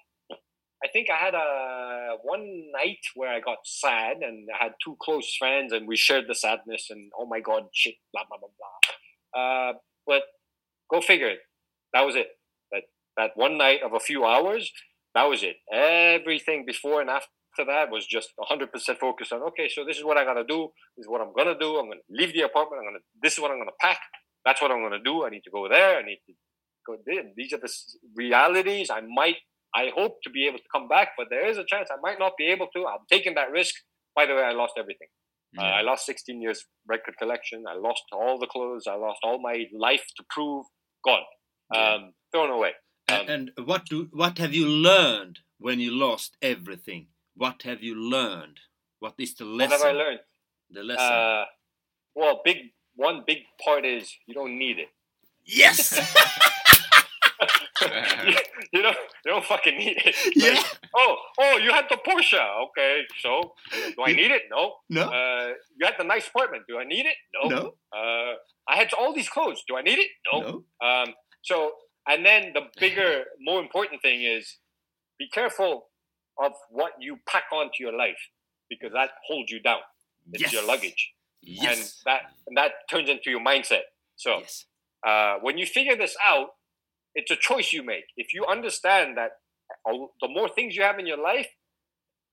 I 0.84 0.88
think 0.88 1.10
I 1.12 1.18
had 1.18 1.36
a 1.36 2.18
one 2.24 2.72
night 2.74 3.00
where 3.16 3.32
I 3.32 3.40
got 3.40 3.60
sad 3.66 4.18
and 4.22 4.48
I 4.54 4.64
had 4.64 4.74
two 4.84 4.98
close 5.00 5.36
friends 5.38 5.74
and 5.74 5.88
we 5.88 5.96
shared 5.96 6.26
the 6.28 6.36
sadness 6.36 6.88
and 6.90 7.12
oh 7.18 7.28
my 7.28 7.40
god 7.40 7.66
shit 7.74 7.96
blah 8.14 8.24
blah 8.28 8.38
blah 8.38 8.50
blah. 8.58 9.42
Uh, 9.42 9.74
but 10.08 10.24
go 10.90 11.02
figure. 11.02 11.30
it. 11.30 11.40
That 11.94 12.02
was 12.02 12.16
it. 12.16 12.28
That 12.72 12.84
that 13.18 13.32
one 13.36 13.58
night 13.58 13.82
of 13.86 13.94
a 13.94 14.00
few 14.00 14.26
hours. 14.26 14.72
That 15.14 15.26
was 15.26 15.44
it. 15.44 15.58
Everything 15.72 16.66
before 16.66 17.02
and 17.02 17.10
after 17.10 17.28
that 17.68 17.92
was 17.92 18.08
just 18.08 18.30
100% 18.40 18.98
focused 18.98 19.34
on 19.34 19.42
okay 19.44 19.68
so 19.68 19.84
this 19.86 19.98
is 19.98 20.06
what 20.06 20.18
i 20.18 20.24
got 20.24 20.36
to 20.36 20.44
do 20.46 20.70
this 20.96 21.04
is 21.04 21.10
what 21.10 21.22
i'm 21.22 21.34
to 21.36 21.60
do 21.60 21.78
i'm 21.78 21.92
to 21.92 21.98
leave 22.10 22.34
the 22.34 22.42
apartment 22.42 22.82
i'm 22.88 22.94
to 22.94 23.00
this 23.22 23.34
is 23.34 23.40
what 23.40 23.52
i'm 23.52 23.58
to 23.58 23.74
pack 23.80 24.00
that's 24.46 24.62
what 24.62 24.72
i'm 24.72 24.90
to 24.90 25.00
do 25.04 25.26
i 25.26 25.30
need 25.30 25.44
to 25.44 25.52
go 25.52 25.68
there 25.68 25.98
i 26.00 26.02
need 26.02 26.20
to 26.26 26.34
go 26.88 26.96
there 27.06 27.24
these 27.36 27.52
are 27.52 27.58
the 27.60 27.70
realities 28.16 28.90
i 28.90 29.02
might 29.02 29.36
i 29.76 29.90
hope 29.96 30.14
to 30.24 30.30
be 30.30 30.48
able 30.48 30.58
to 30.58 30.70
come 30.76 30.88
back 30.88 31.10
but 31.18 31.28
there 31.30 31.46
is 31.48 31.58
a 31.58 31.64
chance 31.66 31.90
i 31.92 32.00
might 32.02 32.20
not 32.20 32.34
be 32.38 32.48
able 32.48 32.68
to 32.76 32.86
i'm 32.88 33.06
taking 33.10 33.34
that 33.36 33.52
risk 33.52 33.74
by 34.16 34.26
the 34.26 34.34
way 34.36 34.44
i 34.44 34.52
lost 34.52 34.74
everything 34.78 35.08
uh, 35.58 35.64
i 35.64 35.82
lost 35.82 36.06
16 36.06 36.42
years 36.42 36.66
record 36.88 37.16
collection 37.18 37.64
i 37.70 37.76
lost 37.76 38.04
all 38.14 38.40
the 38.40 38.48
clothes 38.48 38.86
i 38.88 38.96
lost 38.96 39.20
all 39.24 39.40
my 39.42 39.66
life 39.74 40.04
to 40.18 40.24
prove 40.30 40.66
gone 41.06 41.24
um, 41.76 42.14
thrown 42.32 42.50
away 42.50 42.74
And, 43.08 43.30
and 43.36 43.52
what 43.70 43.86
do 43.92 43.98
what 44.22 44.38
have 44.38 44.54
you 44.60 44.68
learned 44.68 45.40
when 45.66 45.80
you 45.86 45.92
lost 45.92 46.38
everything? 46.42 47.08
What 47.44 47.64
have 47.70 47.82
you 47.88 47.96
learned? 48.16 48.58
What 49.04 49.16
is 49.18 49.32
the 49.36 49.46
lesson? 49.46 49.72
what 49.72 49.80
have 49.80 49.96
i 49.96 49.98
learned 50.04 50.22
The 50.78 50.84
lesson. 50.92 51.14
Uh, 51.14 51.44
well, 52.20 52.36
big 52.50 52.58
one 52.96 53.18
big 53.28 53.40
part 53.66 53.84
is 53.86 54.04
you 54.28 54.34
don't 54.40 54.56
need 54.64 54.78
it. 54.86 54.90
yes. 55.62 55.82
you, 58.74 58.82
don't 58.82 58.96
you 59.26 59.32
don't 59.32 59.44
fucking 59.46 59.78
need 59.78 59.98
it. 60.06 60.16
yeah. 60.36 60.50
Like, 60.52 60.80
oh, 60.96 61.16
oh, 61.40 61.58
you 61.58 61.72
had 61.72 61.86
the 61.90 61.98
Porsche. 61.98 62.40
Okay, 62.70 63.02
so 63.20 63.54
do 63.96 64.04
I 64.06 64.14
need 64.14 64.32
it? 64.32 64.44
No. 64.50 64.76
No. 64.90 65.04
Uh, 65.04 65.54
you 65.80 65.86
had 65.86 65.96
the 65.98 66.04
nice 66.04 66.28
apartment. 66.28 66.64
Do 66.68 66.78
I 66.78 66.84
need 66.84 67.06
it? 67.06 67.16
No. 67.44 67.50
No. 67.50 67.74
Uh, 67.96 68.34
I 68.68 68.76
had 68.78 68.90
all 68.94 69.14
these 69.14 69.30
clothes. 69.30 69.64
Do 69.68 69.76
I 69.78 69.82
need 69.82 70.00
it? 70.00 70.10
No. 70.32 70.40
No. 70.42 70.88
Um, 70.88 71.14
so, 71.44 71.72
and 72.08 72.26
then 72.26 72.52
the 72.54 72.62
bigger, 72.80 73.24
more 73.40 73.60
important 73.62 74.02
thing 74.02 74.22
is 74.24 74.58
be 75.18 75.28
careful 75.30 75.88
of 76.42 76.52
what 76.70 76.94
you 77.00 77.18
pack 77.28 77.44
onto 77.52 77.78
your 77.80 77.96
life 77.96 78.18
because 78.70 78.92
that 78.94 79.10
holds 79.28 79.52
you 79.52 79.60
down. 79.62 79.80
It's 80.34 80.44
Yes. 80.44 80.54
your 80.54 80.66
luggage, 80.66 81.12
Yes. 81.42 81.66
and 81.78 81.92
that 82.06 82.22
and 82.48 82.58
that 82.58 82.72
turns 82.90 83.10
into 83.10 83.30
your 83.32 83.42
mindset. 83.42 83.82
So, 84.16 84.38
yes. 84.40 84.66
uh, 85.06 85.36
when 85.42 85.58
you 85.58 85.66
figure 85.66 85.96
this 85.96 86.16
out, 86.26 86.50
it's 87.16 87.32
a 87.32 87.36
choice 87.36 87.74
you 87.74 87.84
make. 87.84 88.06
If 88.18 88.34
you 88.34 88.46
understand 88.46 89.18
that 89.18 89.32
the 89.86 90.28
more 90.28 90.50
things 90.50 90.76
you 90.76 90.84
have 90.84 91.00
in 91.00 91.08
your 91.08 91.22
life 91.22 91.48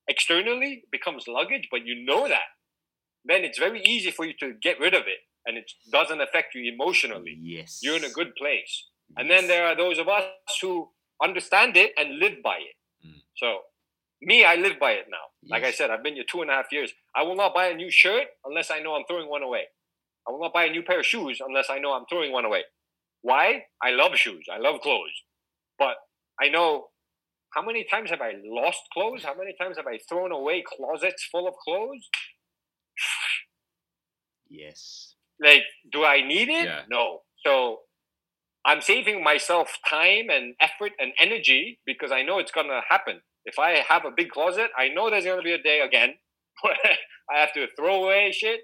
externally 0.07 0.83
becomes 0.91 1.27
luggage, 1.27 1.67
but 1.71 1.85
you 1.85 2.05
know 2.05 2.27
that, 2.27 2.49
then 3.25 3.43
it's 3.43 3.59
very 3.59 3.81
easy 3.83 4.11
for 4.11 4.25
you 4.25 4.33
to 4.39 4.53
get 4.61 4.79
rid 4.79 4.93
of 4.93 5.01
it 5.01 5.19
and 5.45 5.57
it 5.57 5.71
doesn't 5.91 6.21
affect 6.21 6.55
you 6.55 6.71
emotionally. 6.71 7.37
Yes. 7.41 7.79
You're 7.81 7.97
in 7.97 8.03
a 8.03 8.09
good 8.09 8.35
place. 8.35 8.87
And 9.17 9.29
then 9.29 9.47
there 9.47 9.65
are 9.65 9.75
those 9.75 9.97
of 9.97 10.07
us 10.07 10.23
who 10.61 10.89
understand 11.21 11.75
it 11.75 11.91
and 11.97 12.19
live 12.19 12.43
by 12.43 12.57
it. 12.57 13.07
Mm. 13.07 13.21
So, 13.37 13.59
me, 14.21 14.43
I 14.43 14.55
live 14.55 14.79
by 14.79 14.91
it 14.91 15.05
now. 15.09 15.17
Like 15.49 15.63
I 15.63 15.71
said, 15.71 15.89
I've 15.89 16.03
been 16.03 16.15
here 16.15 16.25
two 16.29 16.41
and 16.41 16.51
a 16.51 16.53
half 16.53 16.71
years. 16.71 16.91
I 17.15 17.23
will 17.23 17.35
not 17.35 17.53
buy 17.53 17.67
a 17.67 17.73
new 17.73 17.89
shirt 17.89 18.27
unless 18.45 18.69
I 18.69 18.79
know 18.79 18.93
I'm 18.95 19.05
throwing 19.07 19.29
one 19.29 19.41
away. 19.41 19.63
I 20.27 20.31
will 20.31 20.39
not 20.39 20.53
buy 20.53 20.65
a 20.65 20.69
new 20.69 20.83
pair 20.83 20.99
of 20.99 21.05
shoes 21.05 21.41
unless 21.45 21.69
I 21.69 21.79
know 21.79 21.93
I'm 21.93 22.05
throwing 22.09 22.31
one 22.31 22.45
away. 22.45 22.63
Why? 23.21 23.63
I 23.83 23.91
love 23.91 24.15
shoes. 24.15 24.45
I 24.51 24.57
love 24.57 24.81
clothes. 24.81 25.23
But 25.77 25.95
I 26.41 26.49
know 26.49 26.87
how 27.53 27.61
many 27.61 27.85
times 27.89 28.09
have 28.11 28.21
I 28.21 28.33
lost 28.43 28.81
clothes? 28.93 29.23
How 29.23 29.35
many 29.35 29.55
times 29.59 29.77
have 29.77 29.87
I 29.87 29.99
thrown 30.07 30.31
away 30.31 30.63
closets 30.65 31.27
full 31.31 31.47
of 31.47 31.55
clothes? 31.63 32.07
Yes. 34.49 35.15
Like, 35.41 35.63
do 35.91 36.03
I 36.03 36.25
need 36.25 36.49
it? 36.49 36.65
Yeah. 36.65 36.81
No. 36.89 37.21
So 37.45 37.79
I'm 38.65 38.81
saving 38.81 39.23
myself 39.23 39.77
time 39.89 40.29
and 40.29 40.55
effort 40.59 40.91
and 40.99 41.13
energy 41.19 41.79
because 41.85 42.11
I 42.11 42.23
know 42.23 42.39
it's 42.39 42.51
gonna 42.51 42.81
happen. 42.87 43.21
If 43.45 43.57
I 43.57 43.83
have 43.87 44.05
a 44.05 44.11
big 44.15 44.29
closet, 44.29 44.69
I 44.77 44.89
know 44.89 45.09
there's 45.09 45.25
gonna 45.25 45.41
be 45.41 45.53
a 45.53 45.61
day 45.61 45.79
again 45.81 46.15
where 46.61 46.75
I 47.31 47.39
have 47.39 47.53
to 47.53 47.67
throw 47.77 48.03
away 48.03 48.31
shit, 48.31 48.61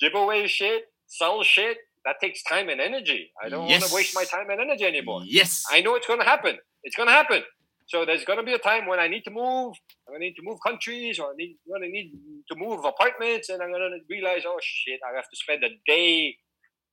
give 0.00 0.14
away 0.14 0.46
shit, 0.46 0.84
sell 1.06 1.42
shit. 1.42 1.78
That 2.04 2.16
takes 2.20 2.42
time 2.42 2.68
and 2.68 2.80
energy. 2.80 3.30
I 3.42 3.48
don't 3.48 3.68
want 3.68 3.84
to 3.84 3.94
waste 3.94 4.14
my 4.14 4.24
time 4.24 4.50
and 4.50 4.60
energy 4.60 4.84
anymore. 4.84 5.22
Yes. 5.24 5.64
I 5.70 5.80
know 5.82 5.94
it's 5.94 6.06
gonna 6.06 6.24
happen. 6.24 6.58
It's 6.82 6.96
gonna 6.96 7.12
happen. 7.12 7.42
So 7.86 8.04
there's 8.04 8.24
gonna 8.24 8.42
be 8.42 8.54
a 8.54 8.58
time 8.58 8.86
when 8.86 8.98
I 8.98 9.06
need 9.08 9.22
to 9.24 9.30
move. 9.30 9.74
I'm 10.08 10.14
gonna 10.14 10.18
need 10.24 10.34
to 10.34 10.42
move 10.42 10.58
countries, 10.66 11.18
or 11.18 11.30
I 11.30 11.34
need 11.36 11.56
I'm 11.66 11.72
gonna 11.74 11.88
need 11.92 12.12
to 12.50 12.56
move 12.56 12.84
apartments, 12.84 13.48
and 13.50 13.62
I'm 13.62 13.70
gonna 13.72 13.90
realize, 14.10 14.42
oh 14.46 14.58
shit, 14.62 15.00
I 15.08 15.14
have 15.14 15.28
to 15.28 15.36
spend 15.36 15.62
a 15.64 15.68
day 15.86 16.36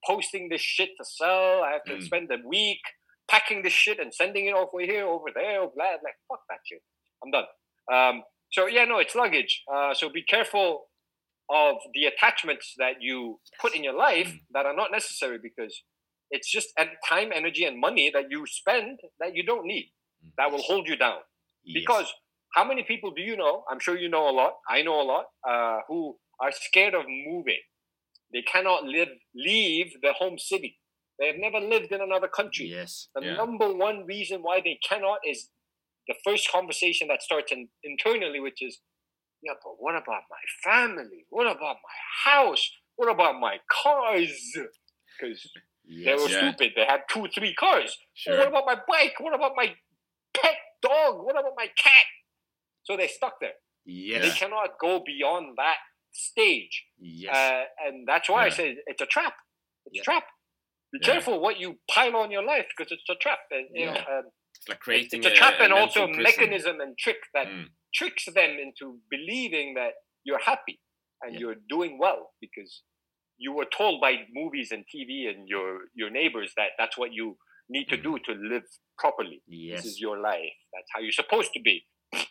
posting 0.06 0.50
this 0.50 0.62
shit 0.62 0.90
to 1.00 1.06
sell. 1.06 1.64
I 1.64 1.72
have 1.72 1.84
to 1.86 1.96
Mm. 1.96 2.04
spend 2.04 2.32
a 2.32 2.38
week 2.48 2.82
packing 3.28 3.62
this 3.64 3.74
shit 3.74 4.00
and 4.00 4.14
sending 4.14 4.46
it 4.48 4.54
off 4.54 4.70
over 4.74 4.82
here, 4.84 5.06
over 5.08 5.30
there, 5.34 5.60
blah. 5.76 5.92
Like 6.04 6.18
fuck 6.28 6.42
that 6.50 6.60
shit. 6.66 6.82
I'm 7.24 7.32
done. 7.32 7.46
Um, 7.92 8.24
so 8.52 8.68
yeah, 8.68 8.86
no, 8.86 9.00
it's 9.00 9.16
luggage. 9.16 9.64
Uh, 9.72 9.94
so 9.94 10.10
be 10.10 10.24
careful 10.24 10.89
of 11.50 11.78
the 11.94 12.06
attachments 12.06 12.74
that 12.78 12.96
you 13.02 13.40
put 13.60 13.76
in 13.76 13.84
your 13.84 13.96
life 13.98 14.34
that 14.54 14.66
are 14.66 14.76
not 14.76 14.92
necessary 14.92 15.40
because 15.42 15.84
it's 16.32 16.52
just 16.52 16.70
time, 17.08 17.32
energy, 17.34 17.66
and 17.66 17.80
money 17.80 18.12
that 18.14 18.26
you 18.30 18.46
spend 18.46 19.00
that 19.20 19.36
you 19.36 19.44
don't 19.44 19.66
need 19.66 19.92
that 20.38 20.52
will 20.52 20.62
hold 20.62 20.88
you 20.88 20.96
down. 20.96 21.20
Yes. 21.64 21.74
Because 21.82 22.14
how 22.56 22.64
many 22.64 22.84
people 22.84 23.12
do 23.12 23.22
you 23.22 23.36
know? 23.36 23.64
I'm 23.70 23.80
sure 23.80 23.98
you 23.98 24.10
know 24.10 24.30
a 24.30 24.32
lot. 24.42 24.54
I 24.70 24.82
know 24.82 25.02
a 25.02 25.08
lot 25.14 25.26
uh, 25.48 25.80
who 25.88 26.18
are 26.40 26.52
scared 26.52 26.94
of 26.94 27.06
moving. 27.08 27.60
They 28.32 28.44
cannot 28.44 28.84
live 28.84 29.10
leave 29.36 29.92
their 30.04 30.14
home 30.14 30.38
city. 30.38 30.78
They 31.20 31.28
have 31.28 31.36
never 31.38 31.60
lived 31.60 31.92
in 31.92 32.02
another 32.02 32.28
country. 32.28 32.68
Yes. 32.68 33.10
The 33.16 33.26
Yeah. 33.26 33.36
number 33.36 33.74
one 33.74 34.06
reason 34.06 34.42
why 34.42 34.62
they 34.62 34.80
cannot 34.88 35.20
is 35.26 35.50
the 36.08 36.16
first 36.24 36.50
conversation 36.52 37.08
that 37.08 37.22
starts 37.22 37.52
in, 37.52 37.70
internally, 37.84 38.40
which 38.40 38.62
is, 38.62 38.80
yeah, 39.42 39.54
but 39.64 39.74
what 39.80 39.96
about 39.96 40.24
my 40.30 40.44
family? 40.64 41.26
What 41.30 41.48
about 41.48 41.78
my 41.84 42.32
house? 42.32 42.72
What 42.96 43.10
about 43.10 43.40
my 43.40 43.58
cars? 43.72 44.32
Because 45.20 45.52
they 45.88 46.14
were 46.14 46.30
Yeah. 46.30 46.52
stupid. 46.52 46.74
They 46.76 46.86
had 46.86 47.04
two, 47.10 47.28
three 47.28 47.54
cars. 47.56 47.98
Sure. 48.14 48.38
what 48.38 48.48
about 48.48 48.66
my 48.66 48.76
bike? 48.88 49.20
What 49.20 49.34
about 49.34 49.54
my 49.56 49.76
pet 50.34 50.58
dog? 50.82 51.24
What 51.26 51.40
about 51.40 51.54
my 51.56 51.68
cat? 51.68 52.06
So 52.84 52.98
they 52.98 53.08
stuck 53.08 53.40
there. 53.40 53.54
Yeah. 53.86 54.20
They 54.20 54.32
cannot 54.32 54.78
go 54.80 55.00
beyond 55.00 55.58
that 55.58 55.78
stage. 56.12 56.86
Yes. 57.00 57.36
Uh, 57.36 57.64
and 57.88 58.08
that's 58.08 58.30
why 58.30 58.46
I 58.46 58.50
say 58.50 58.78
it's 58.88 59.02
a 59.02 59.06
trap. 59.06 59.36
It's 59.86 59.96
Yeah. 59.96 60.02
a 60.02 60.04
trap. 60.04 60.28
Be 60.92 61.00
Yeah. 61.02 61.14
careful 61.14 61.40
what 61.40 61.60
you 61.60 61.80
pile 61.90 62.16
on 62.18 62.32
your 62.32 62.44
life 62.44 62.68
because 62.76 62.92
it's 62.92 63.08
a 63.10 63.16
trap. 63.16 63.40
And, 63.52 63.70
you 63.74 63.86
know, 63.86 63.92
um, 63.94 64.32
It's 64.56 64.68
like 64.68 64.76
it's, 64.78 64.84
creating 64.84 65.20
it's 65.24 65.28
a 65.28 65.36
trap 65.36 65.60
and 65.62 65.72
also 65.72 66.04
a 66.04 66.08
mechanism 66.08 66.82
and 66.82 66.98
trick 66.98 67.22
that 67.34 67.48
Mm. 67.48 67.70
Tricks 67.94 68.26
them 68.26 68.52
into 68.62 69.00
believing 69.10 69.74
that 69.76 69.94
you're 70.24 70.40
happy 70.40 70.80
and 71.22 71.34
Yeah. 71.34 71.40
you're 71.40 71.56
doing 71.70 71.98
well 72.00 72.32
because 72.42 72.84
you 73.38 73.54
were 73.54 73.66
told 73.66 74.02
by 74.02 74.26
movies 74.34 74.72
and 74.72 74.84
TV 74.94 75.28
and 75.30 75.48
your 75.48 75.88
your 75.96 76.10
neighbors 76.10 76.54
that 76.58 76.72
that's 76.78 76.98
what 76.98 77.14
you 77.14 77.38
need 77.70 77.88
to 77.90 77.98
do 77.98 78.18
to 78.26 78.32
live 78.34 78.64
properly. 78.98 79.42
Yes. 79.48 79.84
This 79.84 79.94
is 79.94 80.00
your 80.00 80.18
life. 80.20 80.58
That's 80.74 80.90
how 80.94 81.00
you're 81.02 81.12
supposed 81.24 81.52
to 81.54 81.62
be. 81.62 81.86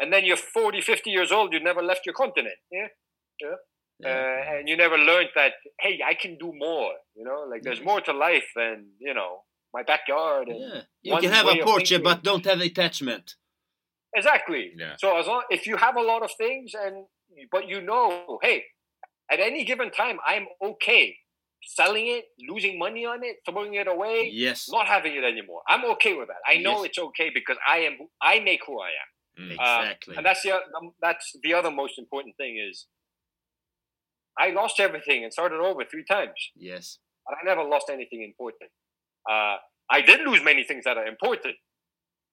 And 0.00 0.12
then 0.12 0.24
you're 0.24 0.36
40, 0.36 0.80
50 0.80 1.10
years 1.10 1.32
old, 1.32 1.52
you 1.52 1.58
never 1.58 1.82
left 1.82 2.06
your 2.06 2.14
continent. 2.14 2.54
Yeah. 2.70 2.86
Yeah. 3.40 3.56
Uh, 4.08 4.56
and 4.58 4.68
you 4.68 4.76
never 4.76 4.96
learned 4.96 5.30
that, 5.34 5.54
hey, 5.80 5.98
I 6.06 6.14
can 6.14 6.38
do 6.38 6.52
more. 6.54 6.92
You 7.16 7.24
know, 7.24 7.46
like 7.50 7.62
there's 7.62 7.82
more 7.82 8.00
to 8.02 8.12
life 8.12 8.48
than, 8.54 8.90
you 9.00 9.12
know, 9.12 9.42
my 9.74 9.82
backyard. 9.82 10.46
And 10.48 10.60
yeah. 10.60 10.80
You 11.02 11.20
can 11.20 11.32
have 11.32 11.46
a 11.48 11.54
Porsche, 11.54 12.00
but 12.00 12.22
don't 12.22 12.44
have 12.44 12.60
attachment. 12.60 13.34
Exactly. 14.14 14.72
Yeah. 14.76 14.94
So 14.98 15.16
as 15.18 15.26
long 15.26 15.42
if 15.50 15.66
you 15.66 15.76
have 15.76 15.96
a 15.96 16.02
lot 16.02 16.22
of 16.22 16.30
things 16.38 16.72
and 16.74 17.06
but 17.52 17.68
you 17.68 17.80
know, 17.80 18.38
hey, 18.42 18.64
at 19.30 19.40
any 19.40 19.64
given 19.64 19.90
time 19.90 20.18
I'm 20.26 20.46
okay 20.62 21.16
selling 21.62 22.06
it, 22.06 22.24
losing 22.48 22.78
money 22.78 23.04
on 23.04 23.22
it, 23.24 23.36
throwing 23.48 23.74
it 23.74 23.86
away, 23.88 24.30
Yes. 24.32 24.68
not 24.70 24.86
having 24.86 25.14
it 25.14 25.24
anymore. 25.24 25.60
I'm 25.68 25.84
okay 25.92 26.14
with 26.14 26.28
that. 26.28 26.36
I 26.46 26.58
know 26.58 26.78
Yes. 26.82 26.86
it's 26.90 26.98
okay 26.98 27.30
because 27.34 27.58
I 27.66 27.78
am 27.78 27.96
who- 27.98 28.10
I 28.22 28.40
make 28.40 28.60
who 28.66 28.80
I 28.80 28.90
am. 28.90 29.08
Mm. 29.44 29.50
Uh, 29.50 29.82
Exactly. 29.82 30.16
and 30.16 30.26
that's 30.26 30.42
the 30.42 30.52
um, 30.54 30.94
that's 31.00 31.36
the 31.42 31.54
other 31.54 31.70
most 31.70 31.98
important 31.98 32.36
thing 32.36 32.58
is 32.58 32.86
I 34.38 34.50
lost 34.50 34.78
everything 34.80 35.24
and 35.24 35.32
started 35.32 35.60
over 35.60 35.84
three 35.84 36.04
times. 36.04 36.38
yes. 36.56 36.98
but 37.26 37.34
I 37.38 37.44
never 37.44 37.62
lost 37.62 37.90
anything 37.90 38.22
important. 38.22 38.70
Uh, 39.28 39.56
I 39.90 40.00
did 40.00 40.20
lose 40.26 40.42
many 40.42 40.64
things 40.64 40.84
that 40.84 40.96
are 40.96 41.06
important, 41.06 41.56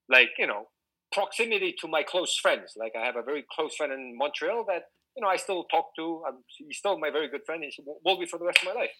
like 0.07 0.30
you 0.38 0.47
know, 0.47 0.67
proximity 1.16 1.74
to 1.82 1.88
my 1.88 2.03
close 2.03 2.38
friends. 2.38 2.74
Like 2.78 2.93
I 2.99 3.05
have 3.05 3.16
a 3.16 3.24
very 3.24 3.43
close 3.55 3.74
friend 3.76 3.91
in 3.93 4.18
Montreal 4.18 4.66
that 4.68 4.84
you 5.16 5.22
know 5.24 5.30
I 5.30 5.38
still 5.38 5.63
talk 5.76 5.88
to. 5.95 6.05
I'm, 6.28 6.38
he's 6.57 6.78
still 6.78 6.99
my 6.99 7.09
very 7.09 7.30
good 7.34 7.45
friend. 7.45 7.63
He 7.63 7.84
will 8.05 8.20
be 8.20 8.28
for 8.32 8.38
the 8.38 8.45
rest 8.45 8.59
of 8.61 8.68
my 8.74 8.80
life. 8.82 8.95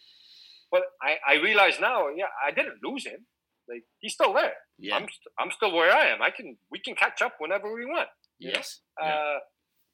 But 0.72 0.84
I, 1.02 1.12
I 1.34 1.36
realize 1.42 1.76
now, 1.80 2.08
yeah, 2.10 2.32
I 2.46 2.52
didn't 2.52 2.80
lose 2.84 3.06
him. 3.06 3.22
Like 3.70 3.84
he's 4.00 4.14
still 4.14 4.34
there. 4.34 4.54
Yeah. 4.80 4.96
I'm 4.96 5.08
st- 5.18 5.34
I'm 5.40 5.52
still 5.52 5.74
where 5.74 5.94
I 5.94 6.06
am. 6.14 6.22
I 6.22 6.30
can 6.30 6.58
we 6.72 6.80
can 6.80 6.96
catch 6.96 7.22
up 7.22 7.36
whenever 7.40 7.68
we 7.74 7.86
want. 7.86 8.10
you 8.40 8.50
know? 8.50 8.56
yes. 8.56 8.80
Uh, 9.02 9.40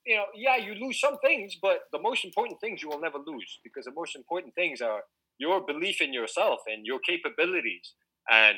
you 0.05 0.15
know, 0.15 0.25
yeah, 0.35 0.57
you 0.57 0.73
lose 0.73 0.99
some 0.99 1.17
things, 1.19 1.57
but 1.61 1.81
the 1.91 1.99
most 1.99 2.25
important 2.25 2.59
things 2.59 2.81
you 2.81 2.89
will 2.89 2.99
never 2.99 3.19
lose 3.19 3.59
because 3.63 3.85
the 3.85 3.93
most 3.95 4.15
important 4.15 4.55
things 4.55 4.81
are 4.81 5.01
your 5.37 5.61
belief 5.61 6.01
in 6.01 6.11
yourself 6.13 6.59
and 6.67 6.85
your 6.85 6.99
capabilities, 6.99 7.93
and 8.29 8.57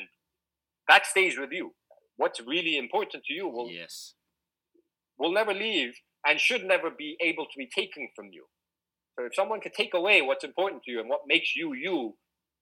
that 0.88 1.06
stays 1.06 1.38
with 1.38 1.52
you. 1.52 1.74
What's 2.16 2.40
really 2.40 2.76
important 2.76 3.24
to 3.24 3.32
you 3.32 3.48
will 3.48 3.70
Yes. 3.70 4.14
will 5.18 5.32
never 5.32 5.54
leave 5.54 5.94
and 6.26 6.40
should 6.40 6.64
never 6.64 6.90
be 6.90 7.16
able 7.20 7.44
to 7.46 7.56
be 7.56 7.66
taken 7.68 8.08
from 8.16 8.26
you. 8.32 8.46
So 9.16 9.24
if 9.26 9.34
someone 9.34 9.60
can 9.60 9.72
take 9.72 9.94
away 9.94 10.22
what's 10.22 10.42
important 10.44 10.82
to 10.84 10.90
you 10.90 11.00
and 11.00 11.08
what 11.08 11.20
makes 11.26 11.54
you 11.54 11.72
you, 11.74 12.16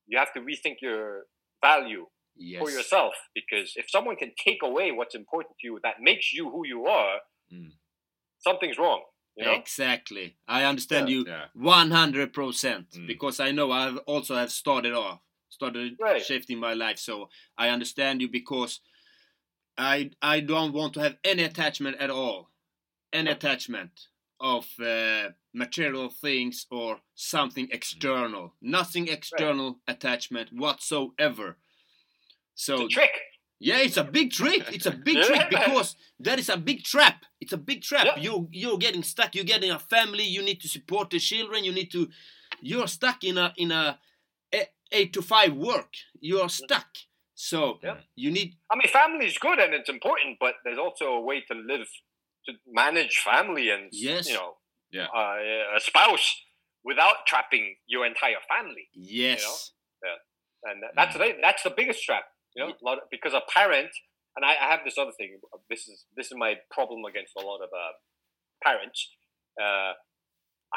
you 0.06 0.18
have 0.18 0.32
to 0.34 0.40
rethink 0.40 0.76
your 0.82 1.26
value 1.62 2.06
Yes. 2.34 2.60
for 2.60 2.70
yourself 2.70 3.14
because 3.34 3.74
if 3.76 3.90
someone 3.90 4.16
can 4.16 4.32
take 4.42 4.62
away 4.62 4.90
what's 4.90 5.14
important 5.14 5.54
to 5.60 5.66
you 5.66 5.80
that 5.82 6.00
makes 6.00 6.32
you 6.32 6.50
who 6.50 6.66
you 6.66 6.86
are, 6.86 7.20
Mm. 7.52 7.72
something's 8.38 8.78
wrong. 8.78 9.04
You 9.36 9.44
know? 9.46 9.52
Exactly. 9.54 10.36
I 10.48 10.64
understand 10.64 11.08
Yeah. 11.08 11.14
you 11.16 11.24
Yeah. 11.26 11.48
100% 11.54 12.90
Mm. 12.90 13.06
because 13.06 13.38
I 13.40 13.50
know 13.52 13.70
I've 13.70 13.98
also 14.06 14.34
have 14.34 14.50
started 14.52 14.92
off 14.94 15.20
started 15.48 15.96
Right. 16.00 16.22
shifting 16.24 16.58
my 16.58 16.72
life 16.72 16.98
so 16.98 17.28
I 17.58 17.68
understand 17.68 18.22
you 18.22 18.28
because 18.28 18.80
I 19.78 20.10
I 20.20 20.40
don't 20.40 20.72
want 20.72 20.94
to 20.94 21.00
have 21.00 21.16
any 21.24 21.42
attachment 21.44 21.96
at 21.98 22.10
all. 22.10 22.50
Any 23.12 23.30
attachment 23.30 23.90
of 24.40 24.66
uh, 24.80 25.28
material 25.54 26.08
things 26.10 26.66
or 26.70 26.98
something 27.14 27.68
external. 27.70 28.54
Nothing 28.60 29.08
external 29.08 29.78
attachment 29.86 30.50
whatsoever. 30.52 31.56
So 32.54 32.74
It's 32.84 32.94
a 32.94 32.98
trick. 32.98 33.10
yeah, 33.60 33.78
it's 33.78 33.96
a 33.96 34.04
big 34.04 34.32
trick. 34.32 34.62
It's 34.72 34.86
a 34.86 34.90
big 34.90 35.22
trick 35.24 35.48
because 35.50 35.96
that 36.20 36.38
is 36.38 36.48
a 36.48 36.56
big 36.56 36.82
trap. 36.84 37.24
It's 37.40 37.52
a 37.52 37.58
big 37.58 37.82
trap. 37.82 38.06
Yeah. 38.06 38.16
You 38.18 38.48
you're 38.52 38.78
getting 38.78 39.02
stuck. 39.02 39.34
You're 39.34 39.44
getting 39.44 39.70
a 39.70 39.78
family. 39.78 40.24
You 40.24 40.42
need 40.42 40.60
to 40.62 40.68
support 40.68 41.10
the 41.10 41.18
children. 41.18 41.64
You 41.64 41.72
need 41.72 41.90
to. 41.92 42.08
You're 42.60 42.88
stuck 42.88 43.24
in 43.24 43.38
a 43.38 43.52
in 43.56 43.72
a 43.72 43.98
eight 44.90 45.12
to 45.14 45.22
five 45.22 45.54
work. 45.54 45.94
You 46.20 46.40
are 46.40 46.48
stuck. 46.48 46.86
So 47.50 47.80
Yeah. 47.82 47.98
you 48.14 48.30
need. 48.30 48.48
I 48.70 48.76
mean, 48.78 48.88
family 49.00 49.26
is 49.26 49.36
good 49.46 49.58
and 49.58 49.74
it's 49.78 49.88
important, 49.98 50.38
but 50.38 50.54
there's 50.64 50.78
also 50.78 51.06
a 51.20 51.22
way 51.30 51.38
to 51.50 51.54
live, 51.72 51.88
to 52.46 52.50
manage 52.66 53.14
family 53.30 53.66
and, 53.74 53.88
Yes. 53.92 54.28
you 54.28 54.34
know, 54.34 54.50
Yeah. 54.98 55.08
uh, 55.20 55.76
a 55.78 55.80
spouse 55.80 56.26
without 56.84 57.18
trapping 57.26 57.64
your 57.86 58.04
entire 58.12 58.40
family. 58.52 58.86
Yes. 58.92 59.42
yeah, 60.04 60.18
and 60.70 60.78
that's 60.98 61.14
the 61.16 61.38
that's 61.46 61.62
the 61.68 61.70
biggest 61.80 62.00
trap 62.08 62.24
you 62.54 62.60
know 62.62 62.70
a 62.82 62.84
lot 62.88 62.96
of, 63.00 63.04
because 63.14 63.34
a 63.34 63.42
parent 63.58 63.92
and 64.34 64.42
I, 64.44 64.52
I 64.64 64.66
have 64.72 64.80
this 64.84 64.96
other 65.02 65.12
thing 65.18 65.30
this 65.70 65.82
is 65.92 65.96
this 66.18 66.26
is 66.30 66.36
my 66.36 66.52
problem 66.76 67.00
against 67.10 67.32
a 67.42 67.44
lot 67.50 67.60
of 67.66 67.70
uh, 67.82 67.92
parents 68.68 68.98
uh, 69.64 69.92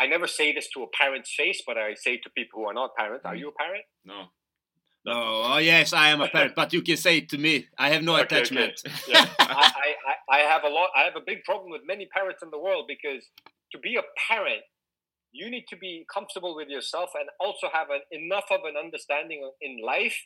i 0.02 0.04
never 0.16 0.28
say 0.40 0.48
this 0.58 0.68
to 0.74 0.80
a 0.88 0.90
parent's 1.02 1.32
face 1.42 1.60
but 1.68 1.76
i 1.78 1.90
say 2.06 2.14
to 2.24 2.30
people 2.40 2.56
who 2.60 2.66
are 2.70 2.78
not 2.82 2.90
parents 3.02 3.26
are 3.30 3.36
you 3.42 3.48
a 3.54 3.56
parent 3.64 3.86
No. 4.12 4.20
No. 5.06 5.14
Oh 5.46 5.58
yes, 5.58 5.94
I 5.94 6.10
am 6.10 6.22
a 6.22 6.28
parent, 6.28 6.56
but 6.56 6.74
you 6.74 6.82
can 6.82 6.98
say 6.98 7.18
it 7.20 7.30
to 7.30 7.38
me. 7.38 7.68
I 7.78 7.90
have 7.90 8.02
no 8.04 8.14
Okay, 8.16 8.24
okay. 8.24 8.36
attachment. 8.38 8.82
yeah 9.08 9.26
I, 9.40 9.46
I, 9.46 9.90
I- 10.12 10.22
I 10.28 10.40
have 10.40 10.64
a 10.64 10.70
lot 10.70 10.90
i 10.96 11.04
have 11.04 11.16
a 11.16 11.22
big 11.26 11.44
problem 11.44 11.70
with 11.70 11.82
many 11.86 12.08
parents 12.18 12.42
in 12.42 12.50
the 12.50 12.58
world 12.58 12.86
because 12.88 13.24
to 13.72 13.78
be 13.78 13.96
a 13.96 14.02
parent 14.28 14.64
you 15.32 15.52
need 15.52 15.66
to 15.70 15.78
be 15.78 16.04
comfortable 16.12 16.56
with 16.56 16.68
yourself 16.68 17.12
and 17.14 17.30
also 17.40 17.68
have 17.72 17.90
an, 17.92 18.02
enough 18.12 18.46
of 18.50 18.62
an 18.66 18.74
understanding 18.86 19.40
in 19.62 19.78
life 19.86 20.18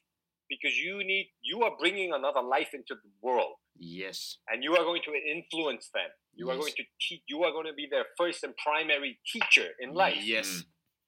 because 0.50 0.78
you 0.78 1.00
need 1.12 1.26
you 1.42 1.64
are 1.64 1.74
bringing 1.78 2.14
another 2.14 2.42
life 2.42 2.70
into 2.74 2.96
the 3.04 3.10
world 3.22 3.56
Yes. 3.78 4.38
and 4.50 4.64
you 4.64 4.72
are 4.78 4.84
going 4.84 5.02
to 5.04 5.12
influence 5.38 5.90
them. 5.94 6.10
You 6.36 6.50
are 6.50 6.58
going 6.58 6.74
to 6.82 6.84
teach. 7.00 7.22
You 7.28 7.44
are 7.44 7.52
going 7.52 7.68
to 7.68 7.74
be 7.74 7.88
their 7.92 8.06
first 8.18 8.44
and 8.44 8.54
primary 8.58 9.20
teacher 9.32 9.68
in 9.80 9.94
life. 9.94 10.20
Yes. 10.22 10.64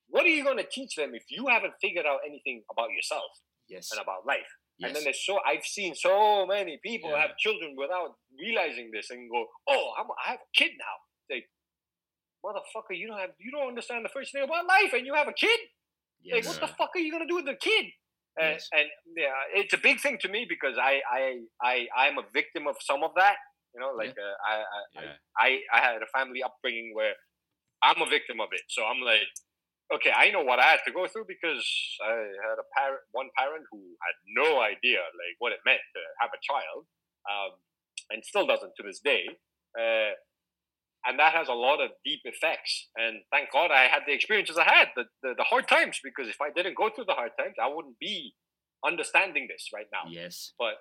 What 0.07 0.23
are 0.25 0.29
you 0.37 0.43
going 0.43 0.57
to 0.57 0.67
teach 0.77 0.95
them 0.95 1.11
if 1.15 1.23
you 1.29 1.47
haven't 1.47 1.73
figured 1.81 2.05
out 2.05 2.19
anything 2.27 2.63
about 2.71 2.89
yourself 2.95 3.31
Yes. 3.71 3.89
and 3.91 4.01
about 4.01 4.25
life? 4.25 4.51
And 4.83 4.95
then 4.95 5.03
there's 5.03 5.23
so 5.25 5.37
I've 5.45 5.63
seen 5.65 5.93
so 5.95 6.45
many 6.47 6.79
people 6.83 7.11
Yeah. 7.11 7.21
have 7.21 7.37
children 7.37 7.75
without 7.77 8.17
realizing 8.39 8.89
this 8.91 9.09
and 9.11 9.29
go, 9.29 9.45
"Oh, 9.67 9.93
I'm, 9.97 10.07
I 10.25 10.31
have 10.31 10.39
a 10.41 10.51
kid 10.57 10.71
now." 10.85 10.95
Like, 11.29 11.45
motherfucker, 12.45 12.97
you 12.97 13.07
don't 13.07 13.19
have 13.19 13.31
you 13.37 13.51
don't 13.51 13.67
understand 13.67 14.03
the 14.05 14.09
first 14.09 14.31
thing 14.31 14.43
about 14.43 14.65
life, 14.65 14.93
and 14.93 15.05
you 15.05 15.13
have 15.13 15.27
a 15.27 15.33
kid. 15.33 15.59
Like, 16.31 16.45
what 16.45 16.59
the 16.59 16.67
fuck 16.67 16.91
are 16.95 16.99
you 16.99 17.11
gonna 17.11 17.27
do 17.27 17.35
with 17.35 17.45
the 17.45 17.55
kid? 17.55 17.85
And, 18.37 18.53
Yes. 18.53 18.69
and 18.73 18.87
yeah, 19.15 19.33
it's 19.53 19.73
a 19.73 19.77
big 19.77 19.99
thing 19.99 20.17
to 20.21 20.29
me 20.29 20.45
because 20.47 20.77
I 20.77 21.01
I 21.19 21.21
I 21.61 21.87
I'm 21.95 22.17
a 22.17 22.25
victim 22.33 22.67
of 22.67 22.75
some 22.81 23.03
of 23.03 23.11
that. 23.15 23.37
You 23.73 23.79
know, 23.81 23.91
like 24.01 24.15
uh, 24.17 24.35
I, 24.51 24.55
I, 24.55 25.03
Yeah. 25.03 25.15
I 25.37 25.49
I 25.73 25.79
had 25.81 26.01
a 26.01 26.07
family 26.17 26.41
upbringing 26.43 26.93
where 26.93 27.13
I'm 27.83 28.01
a 28.01 28.09
victim 28.09 28.39
of 28.41 28.49
it. 28.51 28.61
So 28.69 28.85
I'm 28.85 29.01
like, 29.01 29.27
okay, 29.95 30.11
I 30.15 30.31
know 30.31 30.43
what 30.43 30.59
I 30.59 30.67
had 30.71 30.83
to 30.87 30.91
go 30.91 31.07
through 31.07 31.25
because 31.27 31.65
I 32.03 32.11
had 32.47 32.57
a 32.59 32.67
parent, 32.77 33.03
one 33.11 33.29
parent 33.37 33.65
who 33.71 33.79
had 33.99 34.15
no 34.35 34.61
idea 34.61 34.99
like 34.99 35.35
what 35.39 35.51
it 35.51 35.59
meant 35.65 35.81
to 35.95 36.01
have 36.21 36.31
a 36.33 36.41
child, 36.41 36.85
um, 37.29 37.59
and 38.09 38.23
still 38.23 38.47
doesn't 38.47 38.73
to 38.77 38.83
this 38.83 38.99
day. 38.99 39.27
Uh, 39.77 40.15
and 41.05 41.17
that 41.17 41.33
has 41.33 41.47
a 41.47 41.53
lot 41.53 41.81
of 41.81 41.89
deep 42.05 42.21
effects. 42.25 42.89
And 42.95 43.21
thank 43.31 43.51
God 43.51 43.71
I 43.71 43.89
had 43.89 44.03
the 44.05 44.13
experiences 44.13 44.57
I 44.57 44.65
had, 44.65 44.89
the, 44.95 45.05
the, 45.23 45.33
the 45.37 45.43
hard 45.43 45.67
times, 45.67 45.99
because 46.03 46.29
if 46.29 46.37
I 46.41 46.51
didn't 46.53 46.77
go 46.77 46.89
through 46.93 47.05
the 47.05 47.17
hard 47.17 47.31
times, 47.39 47.55
I 47.61 47.73
wouldn't 47.73 47.97
be 47.99 48.35
understanding 48.85 49.47
this 49.49 49.69
right 49.73 49.87
now. 49.91 50.09
Yes. 50.11 50.53
But 50.59 50.75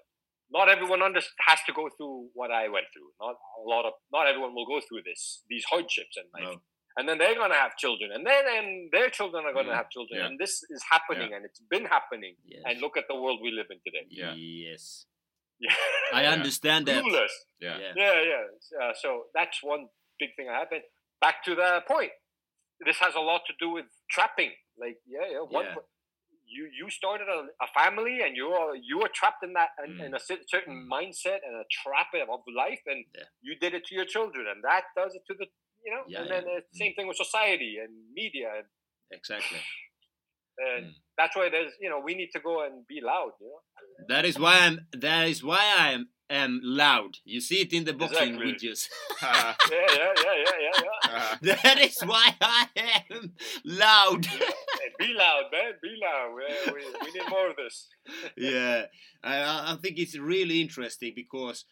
not 0.51 0.69
everyone 0.69 1.01
under, 1.01 1.21
has 1.49 1.61
to 1.67 1.73
go 1.73 1.89
through 1.97 2.29
what 2.35 2.51
I 2.51 2.69
went 2.69 2.87
through. 2.93 3.11
Not 3.21 3.37
a 3.37 3.65
lot 3.65 3.87
of, 3.87 3.95
not 4.13 4.27
everyone 4.27 4.55
will 4.55 4.67
go 4.67 4.81
through 4.87 5.03
this, 5.07 5.43
these 5.49 5.65
hardships 5.65 6.17
in 6.17 6.25
life. 6.35 6.55
No. 6.55 6.61
And 6.97 7.09
then 7.09 7.19
they're 7.19 7.37
gonna 7.37 7.55
have 7.55 7.77
children, 7.77 8.11
and 8.13 8.27
then 8.27 8.45
and 8.59 8.91
their 8.93 9.09
children 9.11 9.45
are 9.47 9.53
gonna 9.53 9.71
Mm, 9.73 9.77
have 9.81 9.91
children, 9.91 10.19
yeah. 10.21 10.27
and 10.27 10.39
this 10.39 10.63
is 10.71 10.83
happening, 10.91 11.33
and 11.35 11.45
it's 11.45 11.61
been 11.75 11.85
happening. 11.85 12.35
Yes. 12.45 12.63
And 12.67 12.81
look 12.81 12.97
at 12.97 13.07
the 13.09 13.15
world 13.15 13.39
we 13.43 13.51
live 13.53 13.67
in 13.71 13.79
today. 13.87 14.07
Yeah. 14.11 14.33
Yes. 14.35 15.07
Yeah. 15.61 15.75
I 16.13 16.27
understand 16.27 16.87
that. 16.87 17.05
Clueless. 17.05 17.35
Yeah. 17.61 17.79
Yeah. 17.79 17.93
Yeah, 17.97 18.23
yeah. 18.33 18.83
Uh, 18.83 18.93
so 19.03 19.09
that's 19.35 19.63
one 19.63 19.89
big 20.19 20.31
thing 20.37 20.49
I 20.49 20.59
have. 20.61 20.73
And 20.73 20.83
back 21.21 21.45
to 21.45 21.55
the 21.55 21.71
point, 21.87 22.11
this 22.85 22.97
has 22.99 23.15
a 23.15 23.21
lot 23.21 23.43
to 23.47 23.55
do 23.61 23.71
with 23.71 23.87
trapping. 24.11 24.53
Like, 24.79 24.99
yeah, 25.07 25.27
yeah. 25.35 25.39
One, 25.41 25.67
Yeah. 25.67 25.75
You 26.53 26.65
you 26.79 26.91
started 26.91 27.29
a, 27.29 27.41
a 27.67 27.69
family, 27.81 28.23
and 28.25 28.37
you 28.37 28.47
are 28.61 28.75
you 28.75 28.99
were 28.99 29.11
trapped 29.19 29.45
in 29.45 29.53
that 29.53 29.71
in, 29.87 29.91
Mm. 29.99 30.07
in 30.07 30.15
a 30.19 30.19
cer- 30.29 30.47
certain 30.55 30.79
mindset 30.95 31.41
and 31.47 31.55
a 31.55 31.67
trap 31.79 32.09
of 32.37 32.41
life, 32.63 32.83
and 32.93 33.05
Yeah. 33.15 33.29
you 33.47 33.55
did 33.65 33.73
it 33.79 33.85
to 33.89 33.95
your 33.99 34.05
children, 34.15 34.49
and 34.53 34.59
that 34.71 34.85
does 34.97 35.15
it 35.15 35.23
to 35.29 35.35
the 35.43 35.47
you 35.85 35.93
know. 35.93 36.03
Yeah, 36.07 36.21
and 36.23 36.31
then 36.31 36.45
yeah. 36.47 36.61
the 36.61 36.79
same 36.79 36.95
thing 36.95 37.07
with 37.09 37.17
society 37.17 37.77
and 37.83 37.93
media, 38.15 38.49
and, 38.59 38.67
Exactly. 39.13 39.59
and 40.59 40.87
Mm. 40.87 40.95
that's 41.17 41.35
why 41.37 41.49
there's 41.51 41.73
you 41.81 41.89
know 41.91 42.01
we 42.01 42.15
need 42.15 42.31
to 42.33 42.41
go 42.41 42.65
and 42.65 42.87
be 42.87 43.01
loud. 43.01 43.33
You 43.41 43.47
know. 43.49 43.61
That 44.09 44.25
is 44.25 44.39
why 44.39 44.59
I'm. 44.61 44.87
That 44.93 45.29
is 45.29 45.43
why 45.43 45.59
I 45.79 45.93
am 45.93 46.09
am 46.31 46.61
loud. 46.63 47.17
You 47.25 47.41
see 47.41 47.61
it 47.63 47.73
in 47.73 47.85
the 47.85 47.93
boxing 47.93 48.35
Exactly. 48.35 48.53
videos. 48.55 48.89
Yeah, 49.23 49.55
yeah, 49.71 50.13
yeah, 50.25 50.37
yeah, 50.45 50.59
yeah, 50.67 50.81
yeah. 50.83 51.37
That 51.63 51.79
is 51.81 52.01
why 52.03 52.35
I 52.41 52.67
am 53.11 53.33
loud. 53.65 54.25
Hey, 54.27 54.91
be 54.99 55.13
loud, 55.13 55.45
man. 55.53 55.73
Be 55.83 55.95
loud. 56.01 56.35
We, 56.37 56.73
we, 56.73 56.81
we 57.05 57.11
need 57.21 57.29
more 57.29 57.51
of 57.51 57.57
this. 57.57 57.89
yeah, 58.37 58.85
I 59.23 59.73
I 59.73 59.77
think 59.83 59.99
it's 59.99 60.17
really 60.17 60.61
interesting 60.61 61.13
because 61.15 61.65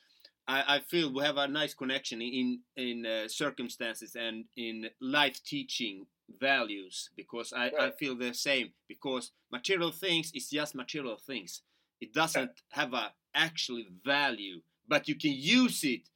I, 0.49 0.77
I 0.77 0.81
feel 0.81 1.13
we 1.13 1.23
have 1.23 1.37
a 1.37 1.47
nice 1.47 1.75
connection 1.75 2.23
in 2.23 2.61
in 2.77 3.05
uh, 3.07 3.29
circumstances 3.29 4.17
and 4.17 4.47
in 4.57 4.89
life 5.01 5.43
teaching 5.45 6.07
values 6.41 7.11
because 7.17 7.53
I, 7.53 7.71
I 7.79 7.91
feel 7.99 8.17
the 8.17 8.33
same 8.35 8.73
because 8.89 9.33
material 9.53 9.93
things 9.93 10.33
is 10.35 10.49
just 10.51 10.75
material 10.75 11.19
things. 11.19 11.63
It 12.01 12.15
doesn't 12.15 12.51
have 12.73 12.95
a 12.95 13.13
actually 13.35 13.87
value, 14.05 14.61
but 14.87 15.07
you 15.09 15.17
can 15.17 15.33
use 15.33 15.85
it 15.85 16.09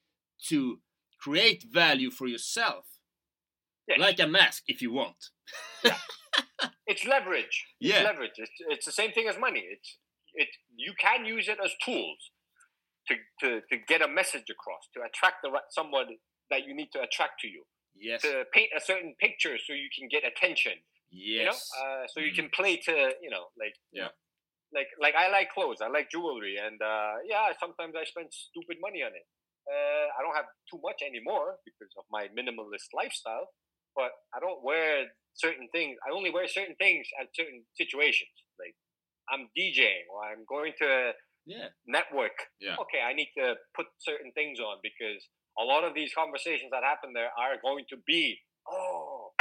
to 0.49 0.81
create 1.21 1.65
value 1.71 2.11
for 2.11 2.27
yourself, 2.27 2.87
Yes. 3.87 3.99
like 3.99 4.19
a 4.21 4.27
mask 4.27 4.63
if 4.69 4.81
you 4.81 4.93
want. 4.93 5.31
it's 6.87 7.05
leverage. 7.05 7.67
It's 7.81 7.93
Yeah. 7.93 8.03
leverage. 8.05 8.33
It's, 8.37 8.51
it's 8.69 8.87
the 8.87 8.93
same 8.93 9.13
thing 9.13 9.29
as 9.29 9.39
money. 9.39 9.65
It's 9.71 9.99
it. 10.35 10.49
You 10.75 10.95
can 10.99 11.27
use 11.27 11.49
it 11.49 11.59
as 11.63 11.73
tools 11.85 12.31
to, 13.09 13.15
to, 13.41 13.61
to 13.71 13.77
get 13.89 14.03
a 14.03 14.09
message 14.09 14.49
across, 14.51 14.85
to 14.95 15.03
attract 15.03 15.37
the 15.43 15.51
right 15.51 15.63
someone 15.71 16.07
that 16.51 16.67
you 16.67 16.75
need 16.75 16.89
to 16.93 17.01
attract 17.01 17.41
to 17.41 17.49
you, 17.49 17.65
Yes. 17.95 18.23
to 18.23 18.45
paint 18.55 18.71
a 18.77 18.81
certain 18.81 19.15
picture 19.21 19.57
so 19.59 19.73
you 19.73 19.89
can 19.97 20.09
get 20.09 20.25
attention. 20.25 20.73
Yes. 21.11 21.39
You 21.41 21.45
know, 21.45 21.59
uh, 21.83 22.07
so 22.09 22.21
you 22.21 22.33
Mhm. 22.33 22.37
can 22.37 22.49
play 22.51 22.77
to 22.89 22.95
you 23.21 23.29
know 23.31 23.49
like 23.59 23.75
Yeah. 23.93 24.09
like 24.73 24.89
like 24.99 25.15
I 25.15 25.29
like 25.29 25.51
clothes. 25.53 25.81
I 25.83 25.89
like 25.89 26.09
jewelry, 26.11 26.57
and 26.57 26.81
uh, 26.81 27.17
yeah, 27.29 27.53
sometimes 27.61 27.95
I 27.95 28.05
spend 28.05 28.33
stupid 28.33 28.79
money 28.81 29.03
on 29.03 29.13
it. 29.15 29.27
Uh, 29.71 30.07
I 30.17 30.23
don't 30.23 30.35
have 30.35 30.49
too 30.71 30.81
much 30.83 31.03
anymore 31.03 31.59
because 31.65 31.93
of 31.99 32.05
my 32.11 32.29
minimalist 32.29 32.89
lifestyle, 32.95 33.53
but 33.95 34.11
I 34.35 34.41
don't 34.41 34.63
wear 34.65 35.13
certain 35.35 35.69
things. 35.73 35.99
I 36.07 36.11
only 36.11 36.31
wear 36.31 36.49
certain 36.49 36.77
things 36.77 37.07
at 37.21 37.29
certain 37.37 37.65
situations. 37.77 38.33
Like 38.59 38.75
I'm 39.29 39.51
DJing 39.57 40.09
or 40.11 40.25
I'm 40.25 40.45
going 40.49 40.73
to 40.81 41.13
Yeah. 41.47 41.69
network. 41.87 42.51
Yeah. 42.61 42.77
Okay, 42.83 43.01
I 43.01 43.13
need 43.15 43.31
to 43.37 43.55
put 43.75 43.87
certain 43.99 44.33
things 44.33 44.61
on 44.61 44.79
because 44.83 45.27
a 45.59 45.65
lot 45.65 45.85
of 45.85 45.95
these 45.95 46.13
conversations 46.15 46.71
that 46.71 46.83
happen 46.83 47.13
there 47.15 47.31
are 47.39 47.57
going 47.63 47.85
to 47.91 47.97
be, 48.07 48.39
oh, 48.69 49.33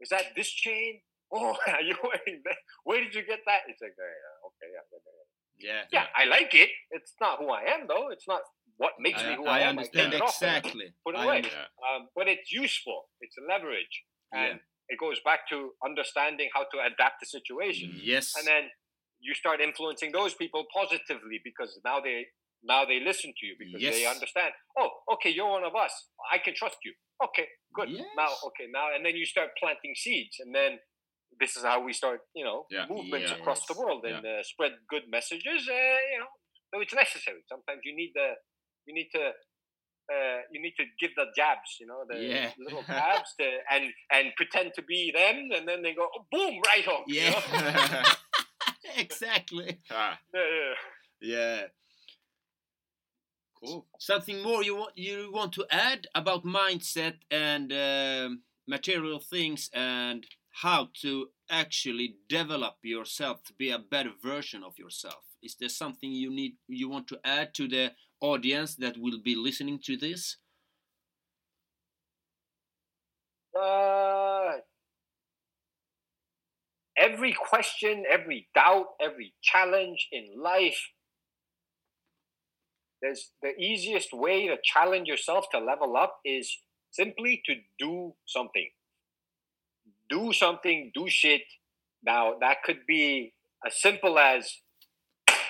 is 0.00 0.08
that 0.10 0.34
this 0.36 0.50
chain? 0.50 1.00
Oh, 1.32 1.56
are 1.66 1.82
you 1.82 1.96
wearing 2.02 2.42
that? 2.44 2.56
Where 2.84 3.00
did 3.02 3.14
you 3.14 3.22
get 3.26 3.40
that? 3.46 3.60
It's 3.68 3.80
like, 3.82 3.96
uh, 3.98 4.46
okay, 4.48 4.68
yeah, 4.72 4.84
yeah, 4.92 4.98
yeah. 5.04 5.22
Yeah. 5.62 5.82
yeah, 5.92 6.06
I 6.16 6.24
like 6.24 6.54
it. 6.54 6.70
It's 6.90 7.14
not 7.20 7.38
who 7.38 7.48
I 7.50 7.62
am, 7.74 7.86
though. 7.86 8.08
It's 8.10 8.26
not 8.26 8.40
what 8.78 8.92
makes 8.98 9.22
me 9.22 9.34
who 9.36 9.46
I 9.46 9.58
I, 9.58 9.60
am. 9.60 9.78
understand 9.78 10.10
take 10.12 10.20
it 10.20 10.24
off 10.24 10.36
and 10.42 10.56
exactly. 10.56 10.86
Put 11.06 11.14
it 11.14 11.18
I 11.18 11.24
away. 11.24 11.38
Um, 11.38 12.08
but 12.16 12.26
it's 12.26 12.50
useful. 12.50 13.04
It's 13.20 13.36
a 13.38 13.44
leverage, 13.52 14.02
and 14.32 14.58
Yeah. 14.58 14.94
it 14.94 14.98
goes 14.98 15.20
back 15.24 15.48
to 15.50 15.70
understanding 15.84 16.48
how 16.54 16.64
to 16.64 16.78
adapt 16.80 17.20
the 17.20 17.26
situation 17.26 17.92
Yes. 18.02 18.32
and 18.36 18.46
then 18.46 18.70
you 19.22 19.34
start 19.34 19.60
influencing 19.60 20.12
those 20.12 20.34
people 20.34 20.64
positively 20.74 21.40
because 21.44 21.78
now 21.84 22.00
they 22.00 22.26
now 22.62 22.84
they 22.84 23.00
listen 23.00 23.32
to 23.38 23.46
you 23.46 23.54
because 23.58 23.82
they 23.82 24.06
understand 24.06 24.52
oh 24.78 24.90
okay 25.12 25.30
you're 25.30 25.48
one 25.50 25.64
of 25.64 25.74
us 25.74 25.92
i 26.32 26.38
can 26.38 26.54
trust 26.54 26.76
you 26.84 26.92
okay 27.24 27.46
good 27.74 27.88
now 28.16 28.30
okay 28.46 28.66
now 28.72 28.86
and 28.94 29.04
then 29.04 29.16
you 29.16 29.26
start 29.26 29.50
planting 29.58 29.94
seeds 29.96 30.36
and 30.40 30.54
then 30.54 30.78
this 31.40 31.56
is 31.56 31.64
how 31.64 31.82
we 31.82 31.92
start 31.92 32.20
you 32.34 32.44
know 32.44 32.66
Yeah. 32.70 32.86
movements 32.88 33.30
Yes. 33.30 33.38
across 33.40 33.66
the 33.66 33.74
world 33.74 34.04
and 34.04 34.24
uh, 34.24 34.42
spread 34.42 34.72
good 34.88 35.02
messages 35.10 35.68
uh, 35.68 36.00
you 36.12 36.18
know 36.20 36.32
so 36.74 36.80
it's 36.80 36.94
necessary 36.94 37.42
sometimes 37.48 37.80
you 37.84 37.94
need 37.96 38.12
the 38.14 38.34
you 38.86 38.94
need 38.94 39.08
to 39.14 39.32
uh, 40.12 40.40
you 40.50 40.60
need 40.60 40.74
to 40.76 40.84
give 41.00 41.10
the 41.16 41.26
jabs, 41.36 41.76
you 41.80 41.86
know, 41.86 42.02
the 42.08 42.18
Yeah. 42.18 42.50
little 42.58 42.84
jabs, 42.90 43.30
to, 43.40 43.46
and 43.70 43.84
and 44.12 44.32
pretend 44.36 44.72
to 44.74 44.82
be 44.82 45.12
them, 45.14 45.48
and 45.56 45.66
then 45.66 45.80
they 45.82 45.94
go, 45.94 46.08
oh, 46.14 46.26
boom, 46.30 46.60
right 46.66 46.84
you 47.06 47.22
Yeah. 47.22 47.40
know? 47.40 48.02
exactly. 48.96 49.78
Ah, 49.90 50.18
Yeah, 50.34 50.40
yeah. 50.40 50.74
Yeah. 51.20 51.66
Cool. 53.60 53.86
Something 53.98 54.42
more 54.42 54.62
you 54.62 54.74
want 54.76 54.98
you 54.98 55.30
want 55.32 55.52
to 55.54 55.66
add 55.70 56.06
about 56.14 56.44
mindset 56.44 57.14
and 57.30 57.72
um 57.72 58.42
material 58.66 59.18
things 59.20 59.70
and 59.72 60.26
how 60.50 60.88
to 61.02 61.30
actually 61.48 62.16
develop 62.28 62.76
yourself 62.82 63.42
to 63.44 63.52
be 63.54 63.70
a 63.70 63.78
better 63.78 64.12
version 64.22 64.62
of 64.64 64.78
yourself? 64.78 65.24
Is 65.42 65.54
there 65.56 65.68
something 65.68 66.10
you 66.12 66.30
need 66.30 66.56
you 66.68 66.88
want 66.88 67.06
to 67.08 67.20
add 67.24 67.54
to 67.54 67.68
the 67.68 67.94
audience 68.20 68.74
that 68.76 68.96
will 68.98 69.20
be 69.20 69.34
listening 69.36 69.78
to 69.86 69.96
this? 69.96 70.36
Uh, 73.58 74.58
every 76.96 77.32
question, 77.32 78.04
every 78.10 78.48
doubt, 78.54 78.86
every 79.00 79.34
challenge 79.42 80.08
in 80.12 80.28
life, 80.40 80.90
there's 83.00 83.30
the 83.42 83.50
easiest 83.58 84.12
way 84.12 84.46
to 84.46 84.56
challenge 84.62 85.08
yourself 85.08 85.46
to 85.50 85.58
level 85.58 85.96
up 85.96 86.20
is 86.24 86.58
simply 86.90 87.42
to 87.46 87.56
do 87.78 88.14
something. 88.26 88.70
Do 90.08 90.32
something, 90.32 90.92
do 90.94 91.08
shit. 91.08 91.42
Now, 92.04 92.34
that 92.40 92.62
could 92.64 92.86
be 92.86 93.32
as 93.66 93.80
simple 93.80 94.18
as 94.18 94.58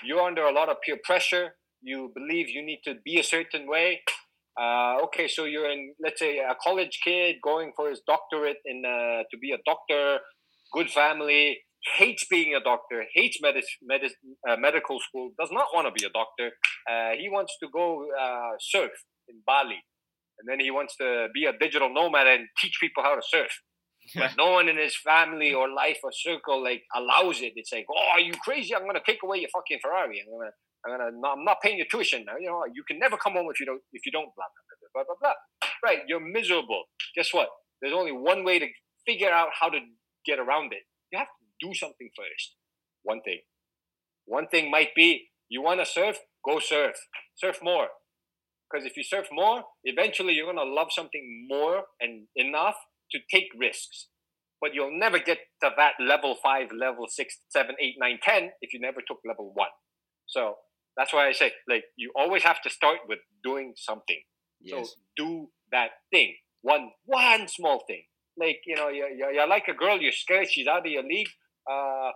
you're 0.03 0.23
under 0.23 0.45
a 0.45 0.53
lot 0.53 0.69
of 0.69 0.77
peer 0.85 0.99
pressure. 1.03 1.57
You 1.83 2.13
believe 2.15 2.49
you 2.49 2.63
need 2.63 2.81
to 2.85 2.95
be 3.05 3.19
a 3.19 3.25
certain 3.25 3.69
way. 3.69 4.03
Uh, 4.59 4.99
okay, 5.05 5.29
so 5.29 5.45
you're 5.45 5.71
in, 5.71 5.95
let's 6.01 6.21
say, 6.21 6.39
a 6.39 6.55
college 6.63 7.01
kid 7.03 7.37
going 7.43 7.73
for 7.75 7.89
his 7.89 8.01
doctorate 8.07 8.59
in 8.65 8.85
uh, 8.85 9.25
to 9.31 9.39
be 9.39 9.53
a 9.53 9.59
doctor, 9.65 10.19
good 10.73 10.91
family, 10.91 11.59
hates 11.97 12.25
being 12.31 12.55
a 12.55 12.61
doctor, 12.61 13.05
hates 13.15 13.39
uh, 13.43 14.57
medical 14.57 15.01
school, 15.01 15.31
does 15.39 15.51
not 15.53 15.67
want 15.75 15.87
to 15.87 15.93
be 15.93 16.07
a 16.07 16.11
doctor. 16.11 16.51
Uh, 16.89 17.17
he 17.19 17.29
wants 17.29 17.57
to 17.63 17.69
go 17.73 18.07
uh, 18.19 18.53
surf 18.61 18.91
in 19.29 19.37
Bali, 19.47 19.81
and 20.39 20.49
then 20.49 20.61
he 20.61 20.71
wants 20.71 20.97
to 20.97 21.29
be 21.35 21.45
a 21.45 21.53
digital 21.59 21.93
nomad 21.93 22.27
and 22.27 22.49
teach 22.61 22.79
people 22.81 23.03
how 23.03 23.15
to 23.15 23.23
surf. 23.25 23.51
But 24.17 24.33
no 24.37 24.51
one 24.51 24.69
in 24.69 24.79
his 24.79 24.97
family 24.97 25.55
or 25.55 25.69
life 25.71 25.99
or 26.03 26.11
circle 26.13 26.61
like 26.63 26.83
allows 26.95 27.41
it. 27.41 27.53
It's 27.55 27.73
like, 27.73 27.87
oh, 27.89 28.09
are 28.15 28.21
you 28.21 28.33
crazy? 28.43 28.75
I'm 28.75 28.85
gonna 28.85 29.01
take 29.07 29.23
away 29.23 29.39
your 29.39 29.51
fucking 29.55 29.79
Ferrari. 29.81 30.21
I'm 30.21 30.33
gonna 30.33 30.51
I'm 30.85 30.91
gonna 30.91 31.11
no, 31.15 31.33
I'm 31.33 31.45
not 31.45 31.59
paying 31.63 31.79
your 31.79 31.87
tuition 31.89 32.25
now. 32.27 32.35
You 32.37 32.49
know, 32.49 32.65
you 32.75 32.83
can 32.83 32.99
never 32.99 33.17
come 33.17 33.35
home 33.35 33.47
if 33.53 33.61
you 33.61 33.67
don't 33.67 33.81
if 33.93 34.05
you 34.05 34.11
don't 34.11 34.31
blah 34.35 34.51
blah 34.51 34.65
blah 34.93 35.05
blah 35.05 35.05
blah 35.07 35.19
blah. 35.21 35.69
Right, 35.89 36.01
you're 36.09 36.19
miserable. 36.19 36.83
Guess 37.15 37.33
what? 37.33 37.49
There's 37.81 37.95
only 37.95 38.11
one 38.11 38.43
way 38.45 38.59
to 38.59 38.67
figure 39.07 39.31
out 39.31 39.51
how 39.59 39.69
to 39.69 39.79
get 40.25 40.39
around 40.39 40.73
it. 40.73 40.83
You 41.11 41.19
have 41.19 41.29
to 41.29 41.67
do 41.69 41.75
something 41.75 42.11
first. 42.17 42.55
One 43.03 43.21
thing. 43.23 43.41
One 44.27 44.49
thing 44.49 44.71
might 44.71 44.95
be 44.95 45.29
you 45.49 45.63
want 45.63 45.81
to 45.81 45.87
surf, 45.87 46.19
go 46.45 46.59
surf. 46.59 46.95
Surf 47.37 47.59
more. 47.63 47.89
Because 48.71 48.87
if 48.87 48.97
you 48.97 49.05
surf 49.05 49.27
more, 49.31 49.65
eventually 49.85 50.33
you're 50.33 50.47
gonna 50.47 50.69
love 50.69 50.89
something 50.91 51.47
more 51.49 51.83
and 52.01 52.27
enough 52.37 52.77
to 53.11 53.19
take 53.31 53.49
risks. 53.59 54.09
But 54.61 54.75
you'll 54.75 54.99
never 54.99 55.19
get 55.19 55.39
to 55.63 55.71
that 55.77 55.95
level 56.01 56.37
five, 56.43 56.69
level 56.73 57.07
six, 57.09 57.39
seven, 57.51 57.75
eight, 57.81 57.97
nine, 57.99 58.19
ten 58.23 58.51
if 58.63 58.73
you 58.73 58.81
never 58.81 59.01
took 59.07 59.19
level 59.27 59.53
one. 59.55 59.69
So 60.29 60.55
that's 60.97 61.13
why 61.13 61.27
I 61.29 61.33
say, 61.33 61.53
like, 61.69 61.85
you 61.97 62.13
always 62.17 62.45
have 62.45 62.63
to 62.63 62.71
start 62.71 62.99
with 63.09 63.19
doing 63.43 63.75
something. 63.77 64.23
Yes. 64.61 64.87
So 64.87 64.95
do 65.17 65.49
that 65.73 65.91
thing. 66.13 66.37
One 66.63 66.91
one 67.05 67.49
small 67.49 67.83
thing. 67.87 68.05
Like, 68.39 68.61
you 68.67 68.77
know, 68.77 68.89
you're, 68.89 69.11
you're, 69.11 69.33
you're 69.33 69.49
like 69.49 69.69
a 69.69 69.75
girl, 69.75 69.99
you're 70.01 70.13
scared, 70.13 70.49
she's 70.51 70.67
out 70.67 70.87
of 70.87 70.93
your 70.93 71.03
league. 71.03 71.29
Uh, 71.71 72.11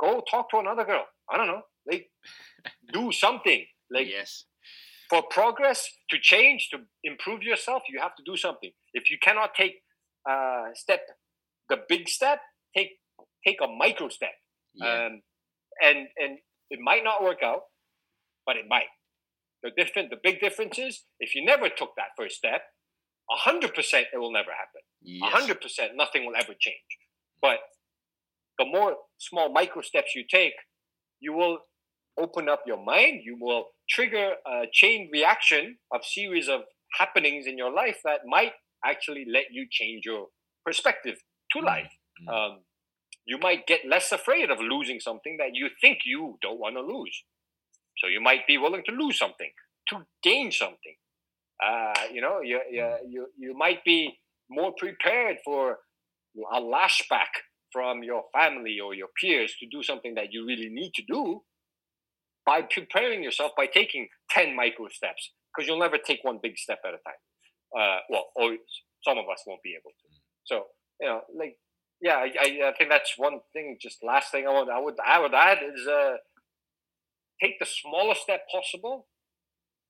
go 0.00 0.22
talk 0.30 0.50
to 0.50 0.58
another 0.58 0.84
girl. 0.84 1.04
I 1.30 1.36
don't 1.36 1.46
know. 1.46 1.62
Like, 1.90 2.10
do 2.92 3.12
something. 3.12 3.64
Like, 3.90 4.08
yes. 4.08 4.44
for 5.08 5.22
progress, 5.30 5.88
to 6.10 6.18
change, 6.20 6.68
to 6.72 6.78
improve 7.04 7.42
yourself, 7.42 7.82
you 7.88 8.00
have 8.00 8.14
to 8.16 8.22
do 8.26 8.36
something. 8.36 8.72
If 8.92 9.10
you 9.10 9.18
cannot 9.22 9.54
take 9.54 9.82
uh, 10.28 10.68
step, 10.74 11.00
the 11.68 11.78
big 11.88 12.08
step, 12.08 12.40
take 12.76 12.92
take 13.46 13.58
a 13.62 13.68
micro 13.68 14.08
step. 14.08 14.32
Yeah. 14.74 15.06
Um, 15.06 15.22
and 15.82 15.98
and 16.16 16.38
it 16.70 16.80
might 16.82 17.04
not 17.04 17.22
work 17.22 17.38
out, 17.42 17.62
but 18.46 18.56
it 18.56 18.64
might. 18.68 18.88
The 19.62 19.70
different, 19.76 20.10
the 20.10 20.18
big 20.22 20.40
difference 20.40 20.78
is 20.78 21.04
if 21.20 21.34
you 21.34 21.44
never 21.44 21.68
took 21.68 21.90
that 21.96 22.12
first 22.18 22.36
step, 22.36 22.62
a 23.30 23.36
hundred 23.36 23.74
percent 23.74 24.06
it 24.12 24.18
will 24.18 24.32
never 24.32 24.50
happen. 24.50 24.82
A 24.82 25.08
yes. 25.08 25.32
hundred 25.32 25.60
percent 25.60 25.92
nothing 25.96 26.26
will 26.26 26.36
ever 26.36 26.54
change. 26.58 26.76
But 27.40 27.58
the 28.58 28.66
more 28.66 28.96
small 29.18 29.52
micro 29.52 29.82
steps 29.82 30.14
you 30.14 30.24
take, 30.28 30.54
you 31.20 31.32
will 31.32 31.58
open 32.18 32.48
up 32.48 32.62
your 32.66 32.82
mind. 32.82 33.22
You 33.24 33.36
will 33.40 33.66
trigger 33.88 34.34
a 34.46 34.64
chain 34.72 35.10
reaction 35.12 35.78
of 35.92 36.04
series 36.04 36.48
of 36.48 36.62
happenings 36.98 37.46
in 37.46 37.58
your 37.58 37.72
life 37.72 37.98
that 38.04 38.20
might 38.26 38.52
actually 38.84 39.26
let 39.30 39.46
you 39.50 39.66
change 39.70 40.04
your 40.04 40.26
perspective 40.64 41.16
to 41.52 41.60
life. 41.60 41.90
Um, 42.28 42.60
you 43.26 43.38
might 43.38 43.66
get 43.66 43.80
less 43.88 44.12
afraid 44.12 44.50
of 44.50 44.58
losing 44.60 45.00
something 45.00 45.36
that 45.38 45.50
you 45.54 45.68
think 45.80 46.00
you 46.04 46.38
don't 46.42 46.60
want 46.60 46.76
to 46.76 46.82
lose. 46.82 47.24
So 47.98 48.06
you 48.06 48.20
might 48.20 48.46
be 48.46 48.58
willing 48.58 48.82
to 48.86 48.92
lose 48.92 49.18
something 49.18 49.50
to 49.88 50.06
gain 50.22 50.52
something. 50.52 50.96
Uh, 51.64 51.92
you 52.12 52.20
know, 52.20 52.40
you, 52.40 52.60
you, 52.70 52.96
you, 53.08 53.26
you 53.38 53.56
might 53.56 53.84
be 53.84 54.18
more 54.50 54.72
prepared 54.76 55.36
for 55.44 55.78
a 56.52 56.60
lashback 56.60 57.32
from 57.72 58.02
your 58.02 58.24
family 58.32 58.78
or 58.84 58.94
your 58.94 59.08
peers 59.20 59.54
to 59.60 59.66
do 59.70 59.82
something 59.82 60.14
that 60.14 60.32
you 60.32 60.46
really 60.46 60.68
need 60.68 60.92
to 60.94 61.02
do 61.08 61.42
by 62.44 62.62
preparing 62.62 63.22
yourself 63.22 63.52
by 63.56 63.66
taking 63.66 64.08
10 64.30 64.54
micro 64.54 64.88
steps 64.88 65.30
because 65.54 65.66
you'll 65.66 65.78
never 65.78 65.98
take 65.98 66.20
one 66.22 66.38
big 66.42 66.58
step 66.58 66.78
at 66.84 66.90
a 66.90 66.98
time. 66.98 67.20
Uh, 67.76 67.98
well, 68.10 68.26
or 68.36 68.56
some 69.02 69.18
of 69.18 69.24
us 69.32 69.42
won't 69.46 69.62
be 69.62 69.74
able 69.74 69.90
to. 69.90 70.08
So, 70.44 70.64
you 71.00 71.08
know, 71.08 71.20
like, 71.36 71.56
yeah, 72.00 72.16
I, 72.16 72.32
I, 72.40 72.68
I 72.68 72.72
think 72.76 72.90
that's 72.90 73.14
one 73.16 73.40
thing. 73.52 73.78
Just 73.80 74.04
last 74.04 74.30
thing 74.30 74.46
I 74.46 74.52
would 74.52 74.68
I 74.68 74.78
would 74.78 74.96
I 75.04 75.20
would 75.20 75.34
add 75.34 75.58
is 75.62 75.86
uh, 75.86 76.16
take 77.42 77.58
the 77.58 77.66
smallest 77.66 78.22
step 78.22 78.42
possible 78.52 79.06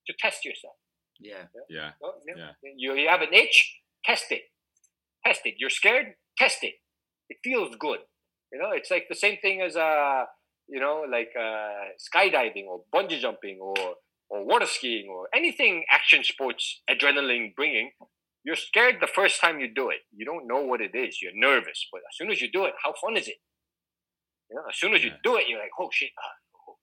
to 0.06 0.14
test 0.18 0.44
yourself. 0.44 0.74
Yeah. 1.24 1.44
Yeah. 1.70 1.90
Oh, 2.02 2.14
yeah. 2.28 2.34
Yeah. 2.62 2.72
You, 2.76 2.94
you 2.94 3.08
have 3.08 3.22
an 3.22 3.32
itch, 3.32 3.80
test 4.04 4.26
it. 4.30 4.42
Test 5.24 5.40
it. 5.44 5.54
You're 5.58 5.70
scared, 5.70 6.14
test 6.38 6.58
it. 6.62 6.74
It 7.30 7.38
feels 7.42 7.74
good. 7.80 8.00
You 8.52 8.58
know, 8.60 8.70
it's 8.72 8.90
like 8.90 9.06
the 9.08 9.16
same 9.16 9.38
thing 9.40 9.62
as 9.62 9.74
uh, 9.74 10.24
you 10.68 10.80
know, 10.80 11.04
like 11.10 11.30
uh, 11.38 11.90
skydiving 11.98 12.66
or 12.66 12.82
bungee 12.94 13.18
jumping 13.18 13.58
or 13.60 13.74
or 14.30 14.44
water 14.44 14.66
skiing 14.66 15.08
or 15.10 15.28
anything 15.34 15.84
action 15.90 16.22
sports 16.22 16.82
adrenaline 16.90 17.54
bringing. 17.56 17.90
You're 18.44 18.56
scared 18.56 18.96
the 19.00 19.06
first 19.06 19.40
time 19.40 19.58
you 19.58 19.72
do 19.74 19.88
it. 19.88 20.00
You 20.14 20.26
don't 20.26 20.46
know 20.46 20.60
what 20.60 20.82
it 20.82 20.94
is. 20.94 21.18
You're 21.22 21.32
nervous, 21.34 21.86
but 21.90 22.00
as 22.00 22.16
soon 22.16 22.30
as 22.30 22.42
you 22.42 22.50
do 22.52 22.66
it, 22.66 22.74
how 22.84 22.92
fun 23.00 23.16
is 23.16 23.26
it? 23.26 23.36
You 24.50 24.56
know, 24.56 24.62
as 24.68 24.76
soon 24.76 24.94
as 24.94 25.02
you 25.02 25.12
do 25.24 25.36
it, 25.36 25.44
you're 25.48 25.58
like, 25.58 25.70
oh 25.80 25.88
shit, 25.90 26.10
ah, 26.18 26.32
oh, 26.68 26.76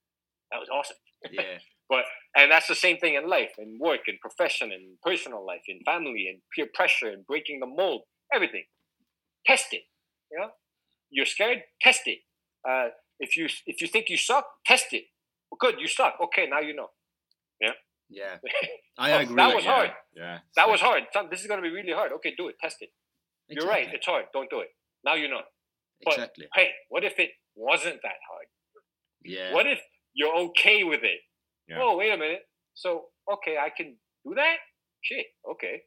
that 0.51 0.59
was 0.59 0.69
awesome. 0.73 0.97
Yeah. 1.31 1.59
But 1.91 2.05
and 2.37 2.47
that's 2.53 2.67
the 2.73 2.79
same 2.85 2.97
thing 3.01 3.13
in 3.15 3.25
life, 3.37 3.51
in 3.63 3.77
work, 3.87 4.01
in 4.07 4.15
profession, 4.27 4.67
in 4.77 4.83
personal 5.03 5.45
life, 5.51 5.65
in 5.67 5.79
family, 5.91 6.23
in 6.31 6.35
peer 6.55 6.67
pressure, 6.73 7.09
and 7.13 7.21
breaking 7.31 7.59
the 7.59 7.67
mold, 7.79 8.03
everything. 8.33 8.63
Test 9.45 9.67
it. 9.73 9.83
You 10.31 10.39
know, 10.39 10.51
you're 11.15 11.25
scared. 11.35 11.59
Test 11.85 12.03
it. 12.13 12.19
Uh, 12.67 12.87
if 13.19 13.35
you 13.37 13.45
if 13.71 13.81
you 13.81 13.87
think 13.93 14.05
you 14.13 14.17
suck, 14.17 14.45
test 14.65 14.87
it. 14.99 15.05
Good, 15.63 15.75
you 15.83 15.87
suck. 15.99 16.13
Okay, 16.25 16.45
now 16.49 16.61
you 16.69 16.73
know. 16.79 16.89
Yeah. 17.59 17.75
Yeah, 18.21 18.35
I 18.97 19.11
Oh, 19.13 19.19
agree. 19.19 19.35
that 19.35 19.55
was 19.55 19.63
yeah, 19.65 19.73
hard. 19.75 19.91
Yeah. 20.15 20.37
That 20.57 20.67
was 20.69 20.81
hard. 20.81 21.03
This 21.31 21.41
is 21.41 21.47
going 21.47 21.61
to 21.63 21.67
be 21.69 21.73
really 21.73 21.93
hard. 21.93 22.11
Okay, 22.17 22.33
do 22.37 22.47
it. 22.49 22.55
Test 22.61 22.77
it. 22.81 22.89
You're 23.47 23.65
right. 23.75 23.87
It's 23.93 24.05
hard. 24.05 24.25
Don't 24.33 24.49
do 24.49 24.59
it. 24.59 24.69
Now 25.05 25.15
you 25.15 25.29
know. 25.29 25.41
But 26.03 26.15
Exactly. 26.15 26.47
hey, 26.55 26.69
what 26.89 27.03
if 27.05 27.19
it 27.19 27.31
wasn't 27.55 27.99
that 28.03 28.19
hard? 28.29 28.47
Yeah. 29.23 29.53
What 29.53 29.65
if 29.67 29.79
you're 30.13 30.35
okay 30.49 30.83
with 30.83 31.03
it? 31.03 31.19
Yeah. 31.67 31.77
Oh, 31.81 31.97
wait 31.97 32.11
a 32.11 32.17
minute. 32.17 32.43
So, 32.73 33.05
okay, 33.31 33.57
I 33.57 33.69
can 33.75 33.97
do 34.25 34.33
that? 34.35 34.57
Shit, 35.01 35.25
okay. 35.51 35.83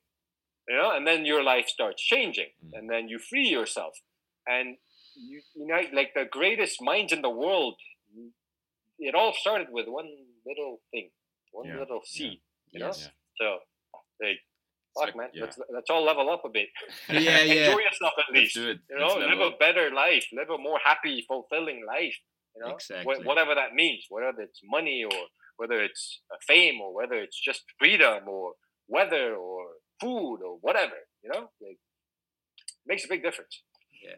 You 0.69 0.77
know, 0.77 0.91
and 0.97 1.07
then 1.07 1.25
your 1.27 1.43
life 1.43 1.67
starts 1.69 2.03
changing, 2.03 2.51
Mm. 2.65 2.71
and 2.79 2.91
then 2.91 3.09
you 3.09 3.19
free 3.19 3.47
yourself. 3.49 3.95
And 4.47 4.77
you, 5.15 5.41
you 5.55 5.67
know, 5.67 5.81
like 5.93 6.13
the 6.15 6.25
greatest 6.31 6.81
minds 6.83 7.13
in 7.13 7.23
the 7.23 7.31
world, 7.31 7.77
it 8.99 9.15
all 9.15 9.33
started 9.35 9.69
with 9.71 9.87
one 9.89 10.09
little 10.47 10.81
thing, 10.91 11.11
one 11.53 11.69
Yeah, 11.69 11.79
little 11.81 12.01
yeah. 12.05 12.11
seed. 12.19 12.41
You 12.73 12.81
know? 12.81 12.87
Yes. 12.87 13.09
So, 13.41 13.59
like, 14.23 14.41
fuck, 14.95 15.05
like- 15.07 15.17
man, 15.17 15.29
yeah. 15.35 15.45
let's, 15.45 15.59
let's 15.73 15.91
all 15.91 16.05
level 16.05 16.31
up 16.31 16.43
a 16.45 16.49
bit. 16.49 16.69
Yeah, 17.09 17.41
yeah. 17.43 17.67
Enjoy 17.69 17.81
yourself 17.81 18.15
at 18.19 18.25
Let's 18.31 18.35
least. 18.41 18.55
do 18.55 18.71
it. 18.71 18.79
You 18.91 18.99
know, 18.99 19.07
live 19.15 19.29
level 19.31 19.49
a 19.49 19.57
better 19.59 19.91
life, 19.91 20.27
live 20.33 20.51
a 20.51 20.59
more 20.59 20.79
happy, 20.85 21.25
fulfilling 21.29 21.85
life. 21.87 22.17
You 22.57 22.63
know, 22.63 22.71
Wh- 22.71 22.75
Exactly. 22.75 23.25
whatever 23.25 23.55
that 23.55 23.75
means, 23.75 24.07
whether 24.09 24.33
it's 24.41 24.61
money 24.65 25.05
or 25.05 25.19
whether 25.57 25.81
it's 25.83 26.21
uh, 26.33 26.37
fame 26.47 26.81
or 26.81 26.95
whether 26.95 27.15
it's 27.15 27.41
just 27.41 27.63
freedom 27.79 28.29
or 28.29 28.53
weather 28.89 29.35
or 29.35 29.67
food 30.01 30.39
or 30.45 30.59
whatever. 30.61 30.97
You 31.23 31.31
know, 31.33 31.51
like 31.61 31.79
makes 32.87 33.05
a 33.05 33.09
big 33.09 33.23
difference. 33.23 33.63
Yeah, 34.03 34.17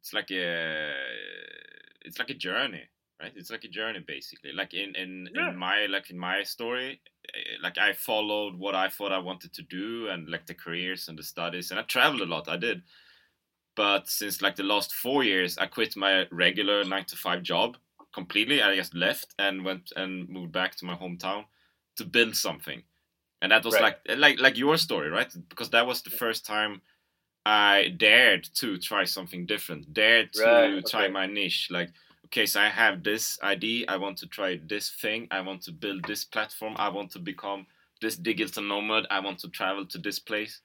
it's 0.00 0.12
like 0.12 0.30
a 0.30 0.92
it's 2.04 2.18
like 2.18 2.30
a 2.30 2.34
journey 2.34 2.82
right 3.20 3.32
it's 3.36 3.50
like 3.50 3.64
a 3.64 3.68
journey 3.68 4.00
basically 4.06 4.52
like 4.52 4.74
in 4.74 4.94
in, 4.96 5.28
Yeah. 5.34 5.50
in 5.50 5.56
my 5.56 5.86
like 5.86 6.10
in 6.10 6.18
my 6.18 6.42
story 6.42 7.00
eh, 7.34 7.38
like 7.62 7.78
i 7.78 7.92
followed 7.92 8.58
what 8.58 8.74
i 8.74 8.88
thought 8.88 9.12
i 9.12 9.18
wanted 9.18 9.52
to 9.54 9.62
do 9.62 10.08
and 10.08 10.28
like 10.28 10.46
the 10.46 10.54
careers 10.54 11.08
and 11.08 11.16
the 11.18 11.22
studies 11.22 11.70
and 11.70 11.78
i 11.78 11.84
traveled 11.84 12.22
a 12.22 12.26
lot 12.26 12.48
i 12.48 12.56
did 12.56 12.82
but 13.76 14.08
since 14.08 14.42
like 14.42 14.56
the 14.56 14.62
last 14.62 14.92
four 14.94 15.22
years 15.24 15.56
i 15.58 15.66
quit 15.66 15.96
my 15.96 16.26
regular 16.32 16.82
nine 16.84 17.04
to 17.04 17.16
five 17.16 17.42
job 17.42 17.76
completely 18.12 18.62
i 18.62 18.74
just 18.76 18.94
left 18.94 19.34
and 19.38 19.64
went 19.64 19.92
and 19.96 20.28
moved 20.28 20.52
back 20.52 20.74
to 20.76 20.84
my 20.84 20.94
hometown 20.96 21.44
to 21.96 22.04
build 22.04 22.36
something 22.36 22.82
and 23.42 23.52
that 23.52 23.64
was 23.64 23.78
Right. 23.78 23.80
like 23.80 24.00
like 24.16 24.40
like 24.40 24.56
your 24.58 24.76
story 24.78 25.10
right 25.10 25.34
because 25.48 25.70
that 25.70 25.86
was 25.86 26.02
the 26.02 26.10
first 26.10 26.46
time 26.46 26.82
I 27.44 27.88
dared 27.96 28.44
to 28.56 28.78
try 28.78 29.04
something 29.04 29.46
different, 29.46 29.92
dared 29.92 30.32
to 30.44 30.80
Right, 30.80 30.82
try 30.82 31.06
okay. 31.06 31.08
my 31.08 31.26
niche. 31.26 31.68
Like, 31.70 31.90
okay, 32.26 32.46
so 32.46 32.60
I 32.60 32.68
have 32.68 33.02
this 33.02 33.40
idea, 33.42 33.86
I 33.88 33.96
want 33.96 34.18
to 34.18 34.26
try 34.26 34.58
this 34.62 34.90
thing, 34.90 35.28
I 35.30 35.40
want 35.40 35.62
to 35.62 35.72
build 35.72 36.06
this 36.06 36.24
platform, 36.24 36.74
I 36.78 36.88
want 36.88 37.10
to 37.12 37.18
become 37.18 37.66
this 38.00 38.16
digital 38.16 38.62
nomad, 38.62 39.06
I 39.10 39.20
want 39.20 39.38
to 39.40 39.48
travel 39.48 39.86
to 39.86 39.98
this 39.98 40.18
place. 40.18 40.60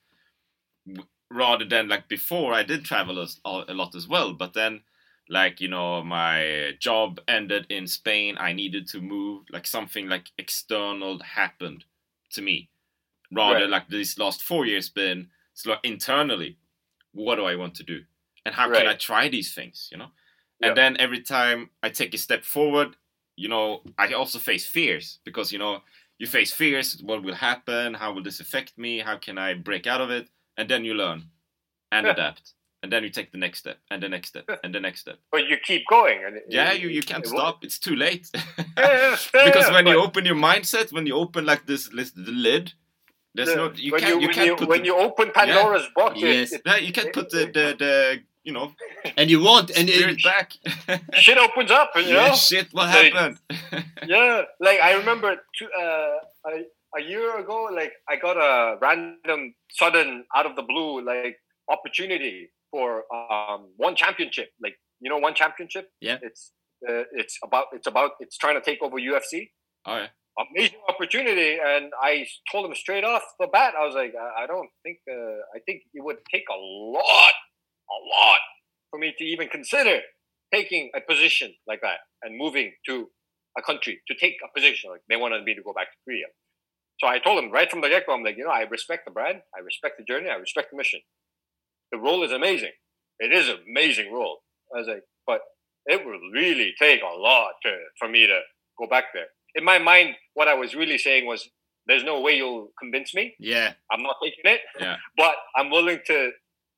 Rather 1.29 1.65
than 1.65 1.87
like 1.89 2.07
before, 2.07 2.53
I 2.53 2.63
did 2.63 2.85
travel 2.85 3.19
a, 3.21 3.27
a 3.45 3.73
lot 3.73 3.95
as 3.95 4.07
well, 4.07 4.33
but 4.33 4.53
then, 4.53 4.83
like, 5.29 5.61
you 5.61 5.67
know, 5.67 6.03
my 6.03 6.73
job 6.79 7.19
ended 7.27 7.67
in 7.69 7.87
Spain, 7.87 8.37
I 8.39 8.53
needed 8.53 8.87
to 8.89 9.01
move, 9.01 9.45
like, 9.51 9.67
something 9.67 10.07
like 10.07 10.31
external 10.37 11.19
happened 11.19 11.85
to 12.31 12.41
me. 12.41 12.69
Rather, 13.31 13.61
Right. 13.61 13.69
like, 13.69 13.87
these 13.89 14.17
last 14.17 14.41
four 14.43 14.65
years 14.65 14.89
been 14.89 15.31
so 15.53 15.77
internally 15.83 16.57
what 17.13 17.35
do 17.35 17.45
I 17.45 17.55
want 17.55 17.75
to 17.75 17.83
do? 17.83 18.05
And 18.45 18.55
how 18.55 18.69
can 18.71 18.87
I 18.87 18.95
try 18.95 19.27
these 19.29 19.53
things, 19.53 19.89
you 19.91 19.97
know? 19.97 20.11
And 20.61 20.75
then 20.77 20.97
every 20.97 21.21
time 21.21 21.71
I 21.83 21.89
take 21.89 22.13
a 22.13 22.17
step 22.17 22.43
forward, 22.43 22.95
you 23.35 23.49
know, 23.49 23.83
I 23.97 24.13
also 24.13 24.39
face 24.39 24.67
fears 24.67 25.19
because, 25.25 25.51
you 25.51 25.59
know, 25.59 25.83
you 26.19 26.27
face 26.27 26.51
fears. 26.51 27.01
What 27.03 27.23
will 27.23 27.35
happen? 27.35 27.93
How 27.93 28.13
will 28.13 28.23
this 28.23 28.39
affect 28.39 28.77
me? 28.77 28.99
How 28.99 29.17
can 29.17 29.37
I 29.37 29.53
break 29.55 29.87
out 29.87 30.01
of 30.01 30.09
it? 30.11 30.29
And 30.57 30.69
then 30.69 30.85
you 30.85 30.93
learn 30.95 31.31
and 31.91 32.07
Yeah. 32.07 32.13
adapt. 32.13 32.53
And 32.83 32.91
then 32.91 33.03
you 33.03 33.09
take 33.09 33.31
the 33.31 33.39
next 33.39 33.59
step 33.59 33.77
and 33.89 34.03
the 34.03 34.07
next 34.09 34.29
step 34.29 34.45
and 34.63 34.73
the 34.73 34.79
next 34.79 35.01
step. 35.01 35.17
But 35.31 35.47
you 35.47 35.57
keep 35.57 35.83
going, 35.89 36.23
and 36.25 36.39
Yeah, 36.47 36.71
it- 36.73 36.81
you, 36.81 36.89
you 36.89 37.01
can't 37.01 37.25
it 37.25 37.29
stop. 37.29 37.63
It's 37.63 37.79
too 37.79 37.95
late. 37.95 38.29
Yeah, 38.35 38.43
yeah, 38.77 39.17
yeah, 39.33 39.45
because 39.45 39.67
yeah, 39.67 39.73
when 39.73 39.87
you 39.87 39.99
open 39.99 40.25
your 40.25 40.35
mindset, 40.35 40.91
when 40.93 41.07
you 41.07 41.15
open 41.15 41.43
like 41.45 41.65
this, 41.65 41.89
this 41.89 42.11
the 42.11 42.31
lid, 42.31 42.73
there's 43.33 43.49
the- 43.49 43.55
no 43.55 43.71
you 43.75 43.91
when 43.93 44.01
can't 44.01 44.21
you, 44.21 44.27
when 44.27 44.35
can't 44.35 44.45
you, 44.47 44.55
put 44.55 44.67
when 44.69 44.81
the, 44.81 44.85
you 44.85 44.95
open 44.95 45.31
Pandora's 45.31 45.87
box, 45.95 46.19
Yes. 46.21 46.51
it- 46.53 46.61
yeah, 46.65 46.77
you 46.77 46.91
can't 46.93 47.11
put 47.13 47.29
the 47.31 47.45
the, 47.57 47.65
the 47.83 47.93
you 48.43 48.53
know 48.53 48.71
And 49.17 49.29
you 49.31 49.41
want 49.41 49.71
and 49.71 49.89
spirit 49.89 50.19
it, 50.19 50.23
back. 50.23 50.53
shit 51.15 51.37
opens 51.39 51.71
up, 51.71 51.91
you 51.95 52.03
know. 52.03 52.09
yeah, 52.29 52.33
shit, 52.33 52.67
what 52.73 52.87
Like- 52.87 53.11
happened? 53.13 53.39
yeah 54.07 54.43
like 54.59 54.79
i 54.79 54.93
remember 54.93 55.29
two, 55.57 55.67
uh, 55.83 56.15
a, 56.51 56.51
a 56.99 57.01
year 57.01 57.37
ago 57.39 57.67
like 57.79 57.91
i 58.07 58.15
got 58.15 58.37
a 58.37 58.77
random 58.79 59.53
sudden 59.71 60.23
out 60.35 60.45
of 60.45 60.55
the 60.55 60.61
blue 60.61 61.01
like 61.03 61.35
opportunity 61.69 62.49
for 62.71 63.03
um 63.13 63.69
one 63.77 63.95
championship 63.95 64.49
like 64.61 64.75
you 64.99 65.09
know 65.09 65.17
one 65.17 65.33
championship? 65.33 65.89
Yeah. 66.01 66.17
it's 66.21 66.51
uh, 66.87 67.03
it's 67.13 67.37
about 67.43 67.65
it's 67.73 67.87
about 67.87 68.11
it's 68.19 68.37
trying 68.37 68.55
to 68.55 68.61
take 68.61 68.81
over 68.81 68.97
ufc 68.97 69.49
oh 69.85 69.97
yeah, 69.97 70.07
amazing 70.51 70.79
opportunity 70.89 71.57
and 71.63 71.91
i 72.01 72.25
told 72.51 72.65
him 72.65 72.75
straight 72.75 73.03
off 73.03 73.23
the 73.39 73.47
bat 73.47 73.73
i 73.79 73.85
was 73.85 73.95
like 73.95 74.13
i, 74.37 74.45
don't 74.45 74.69
think 74.83 74.99
uh, 75.09 75.39
i 75.55 75.59
think 75.65 75.81
it 75.93 76.03
would 76.03 76.17
take 76.31 76.43
a 76.51 76.57
lot 76.57 77.33
a 77.89 77.97
lot 78.13 78.39
for 78.91 78.99
me 78.99 79.13
to 79.17 79.23
even 79.23 79.47
consider 79.47 79.99
taking 80.53 80.89
a 80.95 81.01
position 81.01 81.53
like 81.67 81.81
that 81.81 81.99
and 82.21 82.37
moving 82.37 82.71
to 82.85 83.09
a 83.57 83.61
country 83.61 83.99
to 84.07 84.13
take 84.15 84.35
a 84.43 84.53
position 84.57 84.91
like 84.91 85.01
they 85.09 85.15
wanted 85.15 85.43
me 85.43 85.55
to 85.55 85.63
go 85.63 85.73
back 85.73 85.87
to 85.91 85.97
korea. 86.05 86.27
So 86.99 87.07
i 87.07 87.19
told 87.19 87.43
him 87.43 87.51
right 87.51 87.69
from 87.69 87.81
the 87.81 87.89
get-go 87.89 88.13
i'm 88.13 88.23
like 88.23 88.37
you 88.37 88.43
know 88.43 88.51
i 88.51 88.61
respect 88.61 89.05
the 89.05 89.11
brand 89.11 89.41
i 89.55 89.59
respect 89.59 89.95
the 89.97 90.05
journey 90.05 90.29
i 90.29 90.35
respect 90.35 90.69
the 90.71 90.77
mission 90.77 90.99
the 91.91 91.97
role 91.97 92.23
is 92.23 92.31
amazing 92.31 92.71
it 93.19 93.31
is 93.31 93.47
an 93.49 93.57
amazing 93.69 94.11
role 94.11 94.39
i 94.75 94.79
was 94.79 94.87
like 94.87 95.03
but 95.25 95.41
it 95.85 96.05
would 96.05 96.19
really 96.33 96.73
take 96.79 97.01
a 97.01 97.17
lot 97.17 97.51
to, 97.63 97.73
for 97.99 98.09
me 98.09 98.27
to 98.27 98.39
go 98.79 98.87
back 98.87 99.05
there 99.13 99.27
in 99.55 99.63
my 99.63 99.79
mind, 99.79 100.15
what 100.35 100.47
I 100.47 100.53
was 100.53 100.75
really 100.75 100.97
saying 100.97 101.25
was, 101.25 101.49
"There's 101.87 102.03
no 102.03 102.21
way 102.21 102.37
you'll 102.37 102.71
convince 102.79 103.13
me. 103.13 103.35
yeah, 103.39 103.73
I'm 103.91 104.03
not 104.03 104.15
taking 104.23 104.45
it, 104.45 104.61
Yeah. 104.79 104.97
but 105.17 105.35
I'm 105.55 105.69
willing 105.71 105.99
to 106.07 106.31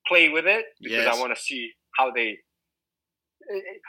play 0.07 0.30
with 0.30 0.48
it 0.48 0.65
because 0.81 1.06
Yes. 1.06 1.15
I 1.15 1.19
want 1.19 1.36
to 1.36 1.41
see 1.41 1.72
how 1.98 2.11
they." 2.11 2.38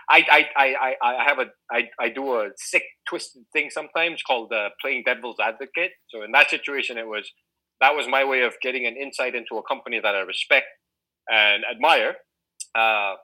I 0.08 0.24
I 0.38 0.48
I 0.56 0.74
I 0.86 0.94
I 1.20 1.24
have 1.24 1.38
a 1.38 1.46
I 1.70 1.88
I 2.00 2.08
do 2.08 2.40
a 2.40 2.48
sick 2.56 2.82
twisted 3.08 3.42
thing 3.52 3.68
sometimes 3.70 4.22
called 4.22 4.52
uh, 4.52 4.70
playing 4.80 5.02
devil's 5.04 5.38
advocate. 5.38 5.92
So 6.08 6.22
in 6.22 6.32
that 6.32 6.48
situation, 6.50 6.96
it 6.96 7.06
was 7.06 7.30
that 7.80 7.94
was 7.94 8.08
my 8.08 8.24
way 8.24 8.42
of 8.42 8.54
getting 8.62 8.86
an 8.86 8.96
insight 8.96 9.34
into 9.34 9.56
a 9.58 9.62
company 9.62 10.00
that 10.00 10.14
I 10.16 10.20
respect 10.20 10.66
and 11.30 11.64
admire. 11.70 12.16
Uh, 12.74 13.14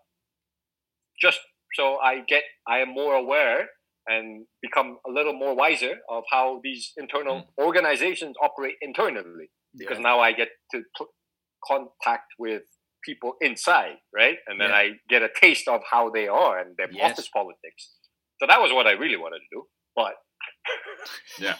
just 1.21 1.41
so 1.75 1.97
I 1.99 2.21
get 2.27 2.43
I 2.67 2.79
am 2.79 2.91
more 2.91 3.15
aware 3.15 3.69
and 4.07 4.47
become 4.63 4.99
a 5.07 5.11
little 5.11 5.33
more 5.33 5.55
wiser 5.55 5.95
of 6.09 6.23
how 6.31 6.61
these 6.63 6.93
internal 6.97 7.49
organizations 7.61 8.37
operate 8.41 8.77
internally 8.81 9.51
because 9.77 9.99
now 9.99 10.21
I 10.21 10.33
get 10.33 10.49
to 10.73 10.83
contact 11.67 12.33
with 12.39 12.63
people 13.05 13.35
inside, 13.41 13.97
right? 14.15 14.39
And 14.47 14.61
then 14.61 14.71
Yeah. 14.71 14.77
I 14.77 14.91
get 15.09 15.23
a 15.23 15.29
taste 15.41 15.69
of 15.69 15.83
how 15.91 16.11
they 16.11 16.29
are 16.29 16.59
and 16.59 16.77
their 16.77 16.91
Yes. 16.91 17.13
office 17.13 17.29
politics. 17.29 17.91
So 18.41 18.47
that 18.47 18.61
was 18.61 18.73
what 18.73 18.87
I 18.87 18.93
really 18.93 19.17
wanted 19.17 19.41
to 19.41 19.49
do, 19.51 19.69
but 19.95 20.15
Yeah. 21.39 21.59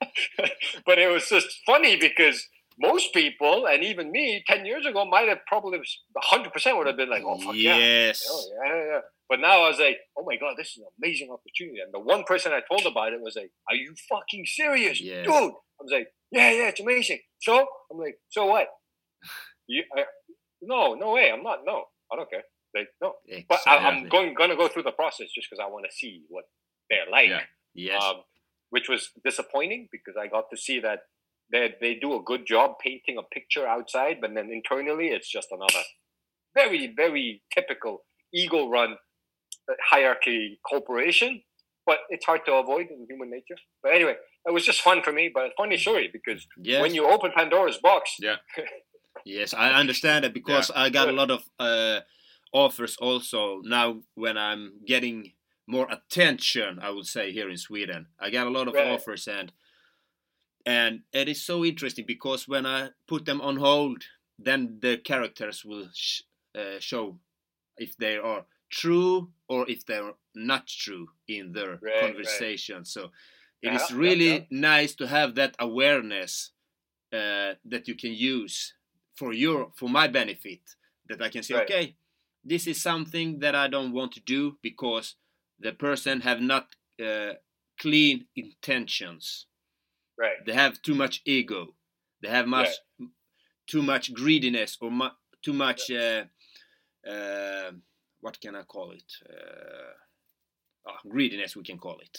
but 0.86 0.98
it 0.98 1.08
was 1.08 1.28
just 1.28 1.60
funny 1.66 1.96
because 1.96 2.48
most 2.80 3.12
people 3.12 3.66
and 3.66 3.84
even 3.84 4.10
me 4.10 4.42
10 4.46 4.64
years 4.64 4.86
ago 4.86 5.04
might 5.04 5.28
have 5.28 5.38
probably 5.46 5.78
100% 5.78 6.78
would 6.78 6.86
have 6.86 6.96
been 6.96 7.10
like 7.10 7.22
oh 7.26 7.38
fuck 7.38 7.54
yeah 7.54 7.76
yes, 7.76 8.26
Oh, 8.30 8.42
yeah, 8.64 8.74
yeah, 8.76 8.84
yeah. 8.92 9.00
But 9.28 9.38
now 9.38 9.62
I 9.62 9.68
was 9.68 9.78
like, 9.78 9.98
oh 10.18 10.24
my 10.26 10.36
god, 10.36 10.54
this 10.58 10.70
is 10.70 10.78
an 10.78 10.86
amazing 11.00 11.30
opportunity. 11.30 11.78
And 11.78 11.94
the 11.94 12.00
one 12.00 12.24
person 12.24 12.50
I 12.52 12.62
told 12.68 12.84
about 12.84 13.12
it 13.12 13.20
was 13.20 13.36
like, 13.36 13.52
are 13.68 13.76
you 13.76 13.94
fucking 14.08 14.44
serious, 14.44 14.98
dude? 15.22 15.32
I 15.32 15.82
was 15.84 15.92
like, 15.92 16.08
yeah, 16.32 16.50
yeah, 16.50 16.68
it's 16.70 16.80
amazing. 16.80 17.20
So 17.40 17.64
I'm 17.92 17.98
like, 17.98 18.16
so 18.30 18.46
what? 18.46 18.66
You, 19.68 19.84
I, 19.96 20.02
no, 20.62 20.94
no 20.94 21.12
way. 21.12 21.30
I'm 21.32 21.44
not. 21.44 21.58
No, 21.64 21.84
I 22.12 22.16
don't 22.16 22.28
care. 22.28 22.42
Like, 22.74 22.88
no. 23.00 23.14
But 23.48 23.60
I, 23.68 23.76
I'm 23.76 24.08
going 24.08 24.34
gonna 24.34 24.56
go 24.56 24.66
through 24.66 24.82
the 24.82 24.90
process 24.90 25.28
just 25.32 25.46
because 25.48 25.62
I 25.64 25.70
want 25.70 25.84
to 25.88 25.94
see 25.94 26.24
what 26.28 26.44
they're 26.88 27.08
like. 27.08 27.28
Yeah. 27.28 27.42
yes, 27.72 28.02
Um, 28.02 28.16
which 28.70 28.88
was 28.88 29.10
disappointing 29.24 29.88
because 29.92 30.16
I 30.20 30.26
got 30.26 30.46
to 30.50 30.56
see 30.56 30.80
that 30.80 31.00
they 31.52 31.74
they 31.80 31.94
do 31.94 32.14
a 32.14 32.22
good 32.22 32.46
job 32.46 32.78
painting 32.82 33.18
a 33.18 33.22
picture 33.34 33.66
outside, 33.66 34.18
but 34.20 34.34
then 34.34 34.50
internally 34.52 35.08
it's 35.08 35.30
just 35.30 35.48
another 35.50 35.82
very 36.54 36.92
very 36.96 37.42
typical 37.54 38.04
ego 38.32 38.68
run 38.68 38.96
hierarchy 39.90 40.58
corporation. 40.68 41.42
But 41.86 41.98
it's 42.10 42.26
hard 42.26 42.44
to 42.46 42.52
avoid 42.54 42.88
in 42.90 43.06
human 43.08 43.30
nature. 43.30 43.56
But 43.82 43.94
anyway, 43.94 44.14
it 44.46 44.52
was 44.52 44.64
just 44.64 44.80
fun 44.82 45.02
for 45.02 45.12
me, 45.12 45.30
but 45.32 45.46
a 45.46 45.50
funny 45.56 45.76
story 45.76 46.08
because 46.12 46.46
Yes. 46.62 46.80
when 46.82 46.94
you 46.94 47.08
open 47.08 47.32
Pandora's 47.34 47.78
box, 47.78 48.16
Yeah. 48.20 48.36
Yes, 49.24 49.52
I 49.52 49.72
understand 49.72 50.24
that 50.24 50.32
because 50.32 50.70
I 50.74 50.88
got 50.88 51.08
a 51.08 51.12
lot 51.12 51.30
of 51.30 51.42
uh, 51.58 52.00
offers 52.52 52.96
also 52.96 53.60
now 53.64 54.00
when 54.14 54.38
I'm 54.38 54.80
getting 54.86 55.32
more 55.66 55.88
attention. 55.90 56.78
I 56.80 56.90
would 56.90 57.06
say 57.06 57.30
here 57.32 57.50
in 57.50 57.56
Sweden, 57.58 58.06
I 58.18 58.30
got 58.30 58.46
a 58.46 58.50
lot 58.50 58.66
of 58.68 58.74
Right. 58.74 58.86
offers 58.86 59.28
and 59.28 59.52
and 60.66 61.02
it 61.12 61.28
is 61.28 61.42
so 61.44 61.64
interesting 61.64 62.04
because 62.06 62.48
when 62.48 62.66
I 62.66 62.90
put 63.06 63.24
them 63.24 63.40
on 63.40 63.56
hold, 63.56 64.04
then 64.38 64.78
the 64.80 64.98
characters 64.98 65.64
will 65.64 65.88
sh- 65.94 66.22
uh, 66.54 66.78
show 66.78 67.18
if 67.76 67.96
they 67.96 68.16
are 68.18 68.44
true 68.70 69.30
or 69.48 69.68
if 69.68 69.84
they're 69.86 70.12
not 70.34 70.66
true 70.66 71.08
in 71.28 71.52
their 71.52 71.76
Right, 71.76 72.00
right. 72.00 72.00
conversation. 72.00 72.84
So 72.84 73.10
it 73.62 73.72
Yeah, 73.72 73.74
is 73.74 73.90
yeah, 73.90 73.96
really 73.96 74.32
yeah. 74.32 74.44
nice 74.50 74.94
to 74.96 75.06
have 75.06 75.34
that 75.36 75.56
awareness 75.58 76.52
uh, 77.12 77.54
that 77.64 77.88
you 77.88 77.94
can 77.94 78.12
use 78.12 78.74
for 79.14 79.32
your 79.32 79.72
for 79.76 79.88
my 79.88 80.06
benefit 80.08 80.60
that 81.08 81.20
I 81.20 81.28
can 81.28 81.42
say 81.42 81.54
Right. 81.54 81.62
okay 81.64 81.96
this 82.44 82.66
is 82.66 82.80
something 82.80 83.40
that 83.40 83.54
I 83.54 83.68
don't 83.68 83.92
want 83.92 84.12
to 84.12 84.20
do 84.20 84.56
because 84.62 85.16
the 85.58 85.72
person 85.72 86.20
have 86.22 86.40
not 86.40 86.74
uh, 87.04 87.34
clean 87.78 88.26
intentions 88.36 89.46
right? 90.20 90.44
they 90.46 90.52
have 90.52 90.80
too 90.82 90.94
much 90.94 91.22
ego. 91.24 91.74
They 92.22 92.28
have 92.28 92.46
much 92.46 92.68
too 93.66 93.82
much 93.82 94.12
greediness 94.12 94.76
or 94.80 94.90
mu- 94.90 95.16
too 95.42 95.52
much 95.52 95.90
uh, 95.90 96.24
uh, 97.08 97.70
what 98.20 98.40
can 98.40 98.54
I 98.54 98.62
call 98.62 98.92
it? 98.92 99.10
Uh, 99.28 99.92
ah, 100.88 100.98
greediness 101.08 101.56
we 101.56 101.62
can 101.62 101.78
call 101.78 101.98
it. 102.00 102.18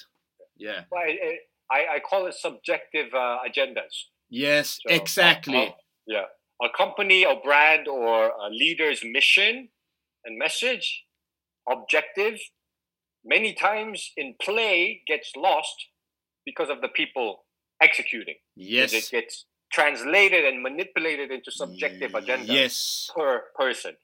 Yeah. 0.57 0.81
Well, 0.91 1.03
I, 1.03 1.37
I, 1.71 1.95
I 1.95 1.99
call 1.99 2.25
it 2.27 2.33
subjective 2.33 3.13
uh, 3.13 3.37
agendas. 3.47 4.09
yes 4.29 4.79
So, 4.85 4.93
uh, 4.93 4.97
exactly. 4.97 5.67
uh, 5.67 5.71
yeah, 6.07 6.25
a 6.61 6.69
company, 6.75 7.23
a 7.23 7.35
brand, 7.35 7.87
or 7.87 8.29
a 8.29 8.49
leader's 8.49 9.03
mission 9.03 9.69
and 10.25 10.37
message, 10.37 11.03
objective, 11.69 12.39
many 13.23 13.53
times 13.53 14.11
in 14.17 14.35
play 14.41 15.01
gets 15.07 15.31
lost 15.35 15.75
because 16.45 16.69
of 16.69 16.81
the 16.81 16.87
people 16.89 17.45
executing. 17.81 18.35
'Cause 18.35 18.67
yes 18.77 18.93
it 18.93 19.09
gets 19.11 19.45
translated 19.71 20.45
and 20.45 20.61
manipulated 20.61 21.31
into 21.31 21.51
subjective 21.51 22.13
agenda 22.15 22.53
yes 22.53 23.09
per 23.15 23.43
person. 23.55 23.97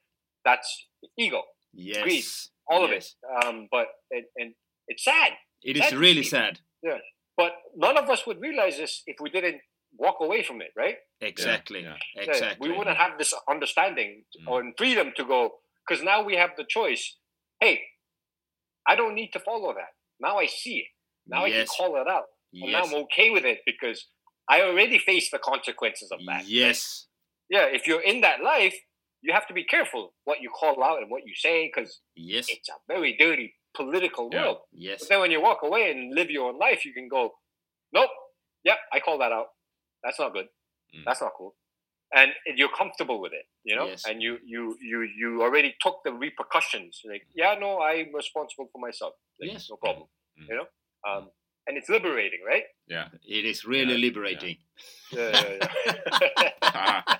That's 0.46 0.70
ego, 1.18 1.44
yes 1.74 2.50
all 2.70 2.84
of 2.86 2.92
yes. 2.92 3.16
it. 3.16 3.46
Um, 3.46 3.68
but 3.72 3.88
and, 4.12 4.26
and 4.38 4.54
it's 4.88 5.04
sad. 5.04 5.34
It 5.64 5.76
is 5.78 5.82
That's 5.84 5.94
really 5.94 6.22
deep. 6.22 6.32
sad. 6.38 6.60
Yeah, 6.84 7.00
but 7.36 7.54
none 7.76 7.98
of 7.98 8.10
us 8.10 8.26
would 8.28 8.40
realize 8.42 8.78
this 8.78 9.04
if 9.08 9.18
we 9.20 9.30
didn't 9.30 9.62
walk 9.98 10.18
away 10.22 10.44
from 10.44 10.62
it, 10.62 10.72
right? 10.78 10.98
Exactly. 11.22 11.82
yeah. 11.82 11.98
Yeah, 12.16 12.24
Exactly. 12.24 12.70
we 12.70 12.78
wouldn't 12.78 12.98
have 12.98 13.18
this 13.18 13.34
understanding 13.50 14.26
Mm. 14.42 14.48
or 14.52 14.74
freedom 14.78 15.12
to 15.18 15.24
go 15.26 15.60
because 15.88 16.04
now 16.04 16.22
we 16.24 16.36
have 16.36 16.52
the 16.58 16.66
choice. 16.78 17.18
Hey, 17.60 17.82
I 18.88 18.96
don't 18.96 19.16
need 19.16 19.32
to 19.34 19.40
follow 19.40 19.74
that. 19.74 19.92
Now 20.20 20.38
I 20.38 20.46
see 20.46 20.78
it. 20.80 20.88
Now 21.26 21.46
I 21.46 21.50
can 21.52 21.66
call 21.68 21.96
it 22.02 22.08
out. 22.08 22.26
And 22.54 22.72
now. 22.72 22.84
I'm 22.84 22.94
okay 23.06 23.30
with 23.30 23.46
it 23.46 23.60
because 23.66 24.08
I 24.50 24.62
already 24.62 24.98
face 25.00 25.30
the 25.32 25.40
consequences 25.40 26.12
of 26.12 26.20
that. 26.28 26.48
Yes. 26.48 27.08
Yeah, 27.50 27.66
if 27.66 27.88
you're 27.88 28.02
in 28.02 28.22
that 28.22 28.42
life, 28.44 28.76
you 29.22 29.34
have 29.34 29.48
to 29.48 29.54
be 29.54 29.64
careful 29.64 30.14
what 30.26 30.42
you 30.42 30.50
call 30.50 30.84
out 30.84 31.02
and 31.02 31.10
what 31.10 31.24
you 31.26 31.34
say 31.36 31.68
because 31.74 32.02
Yes. 32.16 32.48
it's 32.50 32.70
a 32.70 32.74
very 32.88 33.16
dirty 33.18 33.56
political 33.74 34.30
Yeah. 34.32 34.42
world. 34.44 34.58
Yes. 34.72 35.00
But 35.02 35.10
then 35.10 35.20
when 35.22 35.32
you 35.32 35.42
walk 35.42 35.64
away 35.64 35.92
and 35.92 36.14
live 36.16 36.30
your 36.32 36.50
own 36.50 36.58
life, 36.58 36.86
you 36.86 36.94
can 36.94 37.08
go, 37.08 37.38
nope, 37.92 38.10
yep, 38.64 38.80
I 38.92 39.00
call 39.00 39.18
that 39.20 39.32
out. 39.32 39.48
That's 40.04 40.20
not 40.20 40.34
good. 40.34 40.48
Mm. 40.96 41.04
That's 41.06 41.22
not 41.22 41.34
cool. 41.38 41.56
And 42.14 42.32
you're 42.56 42.70
comfortable 42.70 43.20
with 43.20 43.34
it, 43.34 43.46
you 43.64 43.76
know. 43.76 43.88
Yes. 43.88 44.06
And 44.08 44.22
you 44.22 44.40
you 44.46 44.78
you 44.82 45.02
you 45.02 45.42
already 45.42 45.76
took 45.82 46.02
the 46.06 46.14
repercussions. 46.14 47.02
Like, 47.04 47.28
yeah, 47.36 47.56
no, 47.60 47.82
I'm 47.82 48.14
responsible 48.16 48.70
for 48.72 48.80
myself. 48.80 49.14
Like, 49.42 49.52
Yes. 49.52 49.70
no 49.70 49.76
problem. 49.76 50.08
Mm. 50.40 50.48
You 50.48 50.56
know. 50.56 50.68
Um, 51.06 51.32
and 51.68 51.78
it's 51.78 51.90
liberating, 51.90 52.40
right? 52.48 52.64
Yeah. 52.88 53.10
It 53.26 53.46
is 53.46 53.66
really 53.66 53.94
Yeah, 53.94 54.00
liberating. 54.08 54.58
Yeah, 55.12 55.30
yeah, 55.32 55.68
yeah. 56.62 57.02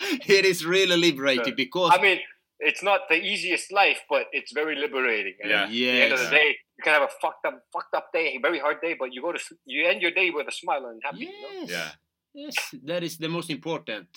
it 0.28 0.44
is 0.44 0.64
really 0.64 0.96
liberating 0.96 1.44
Yeah. 1.48 1.64
because 1.64 1.92
I 1.94 2.00
mean, 2.00 2.18
it's 2.60 2.82
not 2.82 3.00
the 3.08 3.16
easiest 3.16 3.72
life, 3.72 4.00
but 4.08 4.26
it's 4.32 4.52
very 4.52 4.76
liberating. 4.76 5.34
And 5.42 5.50
Yeah. 5.50 5.64
At 5.64 5.70
the 5.70 5.90
end 6.02 6.12
of 6.12 6.20
the 6.20 6.30
day, 6.30 6.48
you 6.78 6.82
can 6.84 6.92
have 6.92 7.02
a 7.02 7.12
fucked 7.20 7.44
up, 7.46 7.62
fucked 7.72 7.94
up 7.94 8.12
day, 8.12 8.34
a 8.36 8.40
very 8.40 8.58
hard 8.60 8.80
day, 8.80 8.94
but 8.98 9.12
you 9.12 9.22
go 9.22 9.32
to 9.32 9.40
you 9.64 9.86
end 9.88 10.02
your 10.02 10.12
day 10.12 10.30
with 10.30 10.46
a 10.48 10.52
smile 10.52 10.86
and 10.86 11.00
happy. 11.02 11.18
You 11.18 11.26
know? 11.42 11.60
Yes. 11.60 11.70
Yeah. 11.70 11.90
Yes. 12.34 12.74
That 12.84 13.02
is 13.02 13.18
the 13.18 13.28
most 13.28 13.50
important 13.50 14.08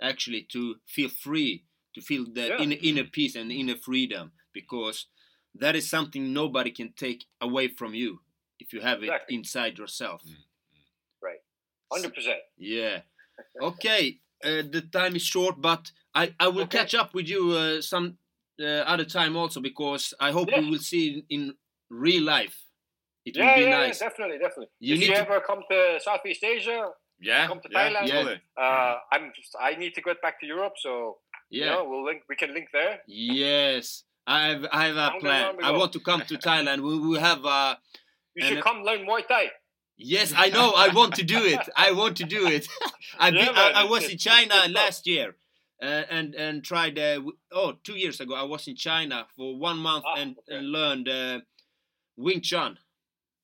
actually 0.00 0.42
to 0.52 0.76
feel 0.86 1.08
free, 1.10 1.64
to 1.94 2.00
feel 2.00 2.24
the 2.32 2.46
Yeah. 2.48 2.58
inner, 2.58 2.76
inner 2.82 3.04
peace 3.04 3.34
and 3.36 3.52
inner 3.52 3.76
freedom 3.76 4.32
because 4.52 5.06
that 5.54 5.74
is 5.76 5.88
something 5.90 6.32
nobody 6.32 6.70
can 6.70 6.92
take 6.92 7.26
away 7.40 7.68
from 7.68 7.94
you 7.94 8.20
if 8.60 8.72
you 8.72 8.80
have 8.80 9.02
it 9.02 9.10
inside 9.28 9.78
yourself. 9.78 10.22
Mm. 10.26 10.34
Hundred 11.92 12.14
percent. 12.14 12.38
Yeah. 12.56 13.00
Okay. 13.62 14.18
Uh, 14.44 14.62
the 14.70 14.82
time 14.92 15.16
is 15.16 15.22
short, 15.22 15.60
but 15.62 15.90
I, 16.14 16.34
I 16.38 16.48
will 16.48 16.62
Okay. 16.64 16.78
catch 16.78 16.94
up 16.94 17.14
with 17.14 17.26
you 17.26 17.52
uh, 17.52 17.80
some 17.80 18.18
uh, 18.60 18.64
other 18.92 19.04
time 19.06 19.34
also 19.34 19.60
because 19.60 20.12
I 20.20 20.30
hope 20.30 20.50
Yeah. 20.50 20.60
we 20.60 20.70
will 20.70 20.78
see 20.78 21.24
in 21.30 21.54
real 21.88 22.22
life. 22.22 22.56
It 23.24 23.36
Yeah, 23.36 23.46
will 23.48 23.56
be 23.56 23.62
yeah, 23.70 23.78
nice. 23.78 24.00
yeah, 24.00 24.08
definitely, 24.08 24.38
definitely. 24.38 24.68
You 24.78 24.94
if 24.94 25.00
need 25.00 25.08
you 25.08 25.14
to- 25.14 25.20
ever 25.22 25.40
come 25.40 25.62
to 25.70 25.98
Southeast 26.00 26.44
Asia, 26.44 26.90
Yeah. 27.18 27.46
Come 27.48 27.60
to 27.60 27.68
yeah, 27.70 27.78
Thailand. 27.88 28.06
totally. 28.10 28.40
uh, 28.58 28.94
I'm 29.12 29.32
just, 29.36 29.56
I 29.58 29.70
need 29.82 29.94
to 29.94 30.02
get 30.02 30.20
back 30.22 30.38
to 30.40 30.46
Europe, 30.46 30.74
so 30.78 31.18
you 31.48 31.64
yeah. 31.64 31.72
know, 31.72 31.84
we'll 31.88 32.04
link. 32.04 32.22
We 32.28 32.36
can 32.36 32.52
link 32.54 32.68
there. 32.72 33.00
Yes. 33.06 34.04
I 34.26 34.38
have 34.48 34.64
I 34.70 34.82
have 34.88 34.96
a 34.96 35.10
plan. 35.18 35.56
I 35.62 35.70
want 35.72 35.92
to 35.94 36.00
come 36.00 36.22
to 36.30 36.34
Thailand. 36.48 36.78
We 36.88 36.98
will 36.98 37.20
have 37.30 37.42
uh 37.44 37.74
You 38.34 38.44
And 38.44 38.54
should 38.54 38.64
come 38.64 38.82
learn 38.82 39.06
Muay 39.06 39.26
Thai. 39.26 39.50
Yes, 39.96 40.32
I 40.34 40.48
know. 40.48 40.72
I 40.76 40.88
want 40.88 41.14
to 41.16 41.22
do 41.22 41.44
it. 41.44 41.60
I 41.76 41.92
want 41.92 42.16
to 42.18 42.24
do 42.24 42.46
it. 42.46 42.66
I've 43.18 43.34
Yeah, 43.34 43.52
I, 43.54 43.82
I 43.82 43.84
was 43.84 44.08
in 44.08 44.16
China 44.16 44.54
last 44.68 45.06
year, 45.06 45.36
uh, 45.82 46.04
and 46.08 46.34
and 46.34 46.64
tried. 46.64 46.98
Uh, 46.98 47.20
oh, 47.52 47.74
two 47.84 47.98
years 47.98 48.18
ago, 48.20 48.34
I 48.34 48.44
was 48.44 48.66
in 48.66 48.76
China 48.76 49.26
for 49.36 49.58
one 49.58 49.76
month 49.78 50.04
Ah, 50.06 50.14
and, 50.16 50.36
okay. 50.38 50.56
and 50.56 50.70
learned 50.72 51.08
uh, 51.08 51.40
Wing 52.16 52.40
Chun. 52.40 52.78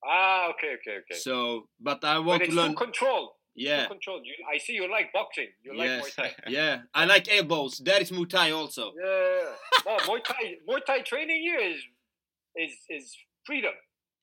Ah, 0.03 0.49
okay, 0.51 0.75
okay, 0.81 0.99
okay. 1.01 1.19
So, 1.19 1.69
but 1.81 2.05
I 2.05 2.19
want 2.21 2.43
it's 2.43 2.55
to 2.55 2.57
learn. 2.57 2.75
control. 2.75 3.35
Yeah, 3.55 3.81
Full 3.89 3.97
control. 3.97 4.21
You, 4.23 4.35
I 4.55 4.59
see 4.59 4.75
you 4.75 4.91
like 4.91 5.13
boxing. 5.13 5.49
You 5.63 5.77
like 5.77 5.89
Muay 5.89 6.03
yes, 6.05 6.15
Thai. 6.15 6.35
yeah. 6.49 6.79
I 6.95 7.07
like 7.07 7.27
elbows. 7.31 7.79
That 7.85 8.03
is 8.03 8.11
Muay 8.11 8.29
Thai 8.29 8.51
also. 8.53 8.93
Yeah. 8.97 9.45
no, 9.87 9.97
Muay 10.09 10.23
Thai. 10.23 10.57
Muay 10.69 10.85
Thai 10.87 11.01
training 11.01 11.41
here 11.43 11.59
is 11.59 11.79
is 12.57 12.73
is 12.91 13.17
freedom. 13.45 13.73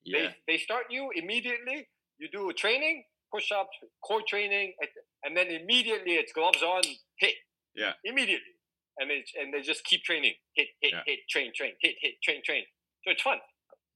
Yeah, 0.04 0.18
They 0.46 0.52
they 0.54 0.58
start 0.58 0.84
you 0.90 1.10
immediately. 1.14 1.88
You 2.18 2.28
do 2.30 2.52
training, 2.52 3.04
push 3.32 3.50
ups, 3.52 3.76
core 4.06 4.22
training, 4.28 4.74
and, 5.24 5.36
then 5.36 5.48
immediately 5.48 6.12
it's 6.14 6.32
gloves 6.32 6.62
on, 6.62 6.82
hit. 7.18 7.34
Yeah. 7.74 7.92
Immediately, 8.04 8.54
and 8.98 9.10
they 9.10 9.24
and 9.40 9.52
they 9.52 9.62
just 9.62 9.84
keep 9.84 10.02
training, 10.04 10.34
hit, 10.54 10.68
hit, 10.80 10.92
Yeah. 10.92 11.02
hit, 11.06 11.20
train, 11.28 11.52
train, 11.54 11.72
hit, 11.80 11.96
hit, 12.00 12.14
train, 12.22 12.40
train. 12.44 12.64
So 13.04 13.10
it's 13.10 13.22
fun. 13.22 13.38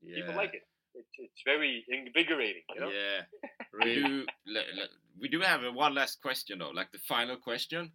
Yeah. 0.03 0.17
People 0.17 0.35
like 0.35 0.55
it. 0.55 0.63
It's 0.95 1.09
it's 1.19 1.43
very 1.45 1.85
invigorating. 1.89 2.63
You 2.75 2.81
know. 2.81 2.91
yeah. 2.91 3.21
We 3.73 3.79
Really. 3.85 4.03
do, 4.03 4.27
le- 4.47 4.73
le- 4.75 4.89
we 5.21 5.29
do 5.29 5.41
have 5.41 5.61
one 5.75 5.95
last 5.95 6.21
question 6.23 6.59
though, 6.59 6.71
like 6.71 6.91
the 6.91 6.99
final 7.07 7.37
question, 7.37 7.93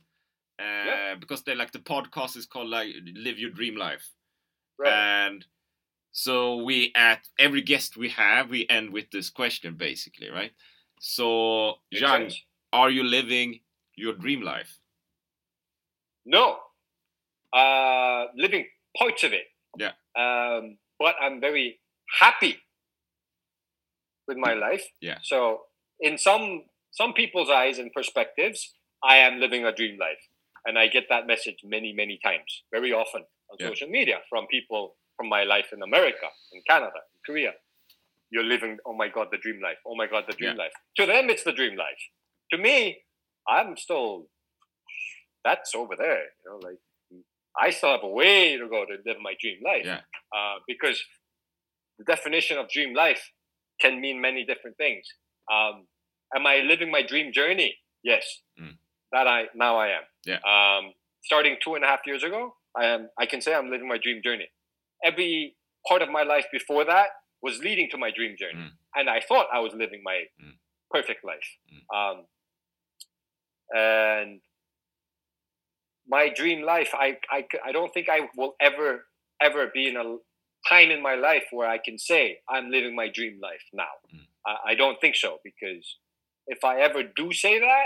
uh, 0.60 0.64
Yeah. 0.90 1.15
because 1.15 1.44
they 1.44 1.56
like 1.56 1.72
the 1.72 1.80
podcast 1.80 2.38
is 2.38 2.45
called 2.45 2.69
like 2.69 2.90
"Live 3.15 3.40
Your 3.40 3.49
Dream 3.52 3.76
Life," 3.76 4.06
Right. 4.80 4.94
and 4.94 5.45
so 6.14 6.64
we 6.64 6.94
at 6.95 7.27
every 7.40 7.61
guest 7.61 7.98
we 7.98 8.10
have 8.10 8.49
we 8.49 8.68
end 8.69 8.94
with 8.94 9.10
this 9.11 9.30
question 9.30 9.76
basically, 9.76 10.30
right? 10.30 10.52
So, 10.99 11.73
sense. 11.94 12.41
are 12.72 12.90
you 12.90 13.03
living 13.03 13.60
your 13.95 14.14
dream 14.14 14.41
life? 14.41 14.80
No. 16.26 16.60
Uh, 17.52 18.27
living 18.38 18.68
parts 18.98 19.23
of 19.23 19.34
it. 19.34 19.48
Yeah. 19.77 19.91
Um, 20.15 20.77
but 20.99 21.15
I'm 21.22 21.41
very 21.41 21.80
happy 22.19 22.57
with 24.27 24.38
my 24.38 24.53
life. 24.53 24.85
Yeah. 25.02 25.18
So 25.23 25.61
in 25.99 26.18
some 26.18 26.64
some 26.91 27.14
people's 27.14 27.49
eyes 27.49 27.80
and 27.80 27.91
perspectives, 27.91 28.76
I 29.03 29.18
am 29.18 29.40
living 29.40 29.65
a 29.65 29.73
dream 29.73 29.98
life. 29.99 30.22
And 30.65 30.77
I 30.80 30.88
get 30.88 31.06
that 31.10 31.27
message 31.27 31.57
many, 31.65 31.91
many 31.91 32.19
times, 32.23 32.64
very 32.72 32.94
often 32.94 33.23
on 33.49 33.57
Yeah. 33.60 33.68
social 33.68 33.90
media 33.90 34.22
from 34.30 34.48
people 34.48 34.95
from 35.18 35.30
my 35.30 35.44
life 35.44 35.68
in 35.73 35.81
America, 35.81 36.27
in 36.53 36.61
Canada, 36.68 36.91
in 37.14 37.19
Korea. 37.26 37.52
You're 38.31 38.44
living, 38.44 38.77
oh 38.85 38.94
my 38.94 39.10
God, 39.10 39.27
the 39.31 39.38
dream 39.38 39.60
life. 39.61 39.77
Oh 39.85 39.95
my 39.95 40.07
God, 40.07 40.23
the 40.27 40.34
dream 40.35 40.52
Yeah. 40.56 40.64
life. 40.64 40.73
To 40.98 41.06
them, 41.06 41.30
it's 41.30 41.44
the 41.44 41.52
dream 41.52 41.76
life. 41.77 42.02
To 42.52 42.57
me, 42.57 43.03
I'm 43.48 43.77
still, 43.77 44.27
that's 45.44 45.76
over 45.76 45.95
there. 45.95 46.23
You 46.44 46.52
know, 46.52 46.60
like 46.68 46.77
I 47.60 47.69
still 47.69 47.91
have 47.91 48.03
a 48.03 48.07
way 48.07 48.57
to 48.57 48.68
go 48.68 48.85
to 48.85 48.98
live 49.06 49.18
my 49.22 49.35
dream 49.40 49.60
life. 49.64 49.85
Yeah. 49.85 50.02
Uh, 50.35 50.56
because 50.68 51.02
the 51.99 52.06
definition 52.06 52.57
of 52.57 52.69
dream 52.69 52.95
life 52.95 53.30
can 53.80 54.02
mean 54.02 54.19
many 54.19 54.44
different 54.45 54.77
things. 54.77 55.06
Um, 55.52 55.85
am 56.35 56.48
I 56.48 56.57
living 56.60 56.90
my 56.90 57.03
dream 57.03 57.31
journey? 57.31 57.77
Yes, 58.03 58.41
Mm. 58.60 58.77
that 59.11 59.27
I 59.27 59.48
now 59.53 59.77
I 59.77 59.90
am. 59.90 60.03
Yeah. 60.26 60.40
Um, 60.53 60.94
starting 61.23 61.57
two 61.64 61.76
and 61.76 61.84
a 61.84 61.88
half 61.88 62.02
years 62.07 62.23
ago, 62.23 62.56
I 62.76 62.85
am. 62.85 63.10
I 63.19 63.26
can 63.27 63.40
say 63.41 63.53
I'm 63.53 63.69
living 63.69 63.88
my 63.88 63.98
dream 63.99 64.22
journey. 64.23 64.49
Every 65.03 65.55
part 65.88 66.01
of 66.01 66.09
my 66.09 66.23
life 66.23 66.45
before 66.51 66.85
that 66.85 67.07
was 67.41 67.59
leading 67.59 67.89
to 67.91 67.97
my 67.97 68.11
dream 68.11 68.35
journey, 68.38 68.63
Mm. 68.67 68.71
and 68.95 69.09
I 69.09 69.19
thought 69.19 69.47
I 69.51 69.59
was 69.59 69.73
living 69.73 70.01
my 70.03 70.23
Mm. 70.41 70.55
perfect 70.89 71.23
life. 71.25 71.49
Mm. 71.71 71.84
Um, 71.97 72.27
and 73.75 74.41
my 76.07 76.30
dream 76.30 76.61
life—I—I 76.63 77.71
don't 77.71 77.93
think 77.93 78.09
I 78.09 78.30
will 78.38 78.55
ever, 78.59 79.05
ever 79.41 79.67
be 79.73 79.88
in 79.88 79.95
a 79.97 80.17
time 80.69 80.91
in 80.91 81.01
my 81.01 81.15
life 81.15 81.43
where 81.51 81.67
I 81.67 81.77
can 81.77 81.97
say 81.97 82.39
I'm 82.49 82.69
living 82.69 82.95
my 82.95 83.07
dream 83.09 83.39
life 83.41 83.63
now. 83.73 83.93
Mm. 84.13 84.27
I, 84.45 84.71
I 84.71 84.75
don't 84.75 84.99
think 85.01 85.15
so 85.15 85.39
because 85.43 85.97
if 86.47 86.63
I 86.63 86.80
ever 86.81 87.03
do 87.03 87.31
say 87.34 87.59
that, 87.59 87.85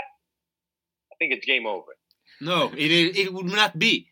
I 1.12 1.14
think 1.18 1.32
it's 1.32 1.46
game 1.46 1.66
over. 1.66 1.92
No, 2.40 2.70
it, 2.76 2.90
it, 2.90 3.16
it 3.16 3.32
would 3.32 3.46
not 3.46 3.78
be. 3.78 4.08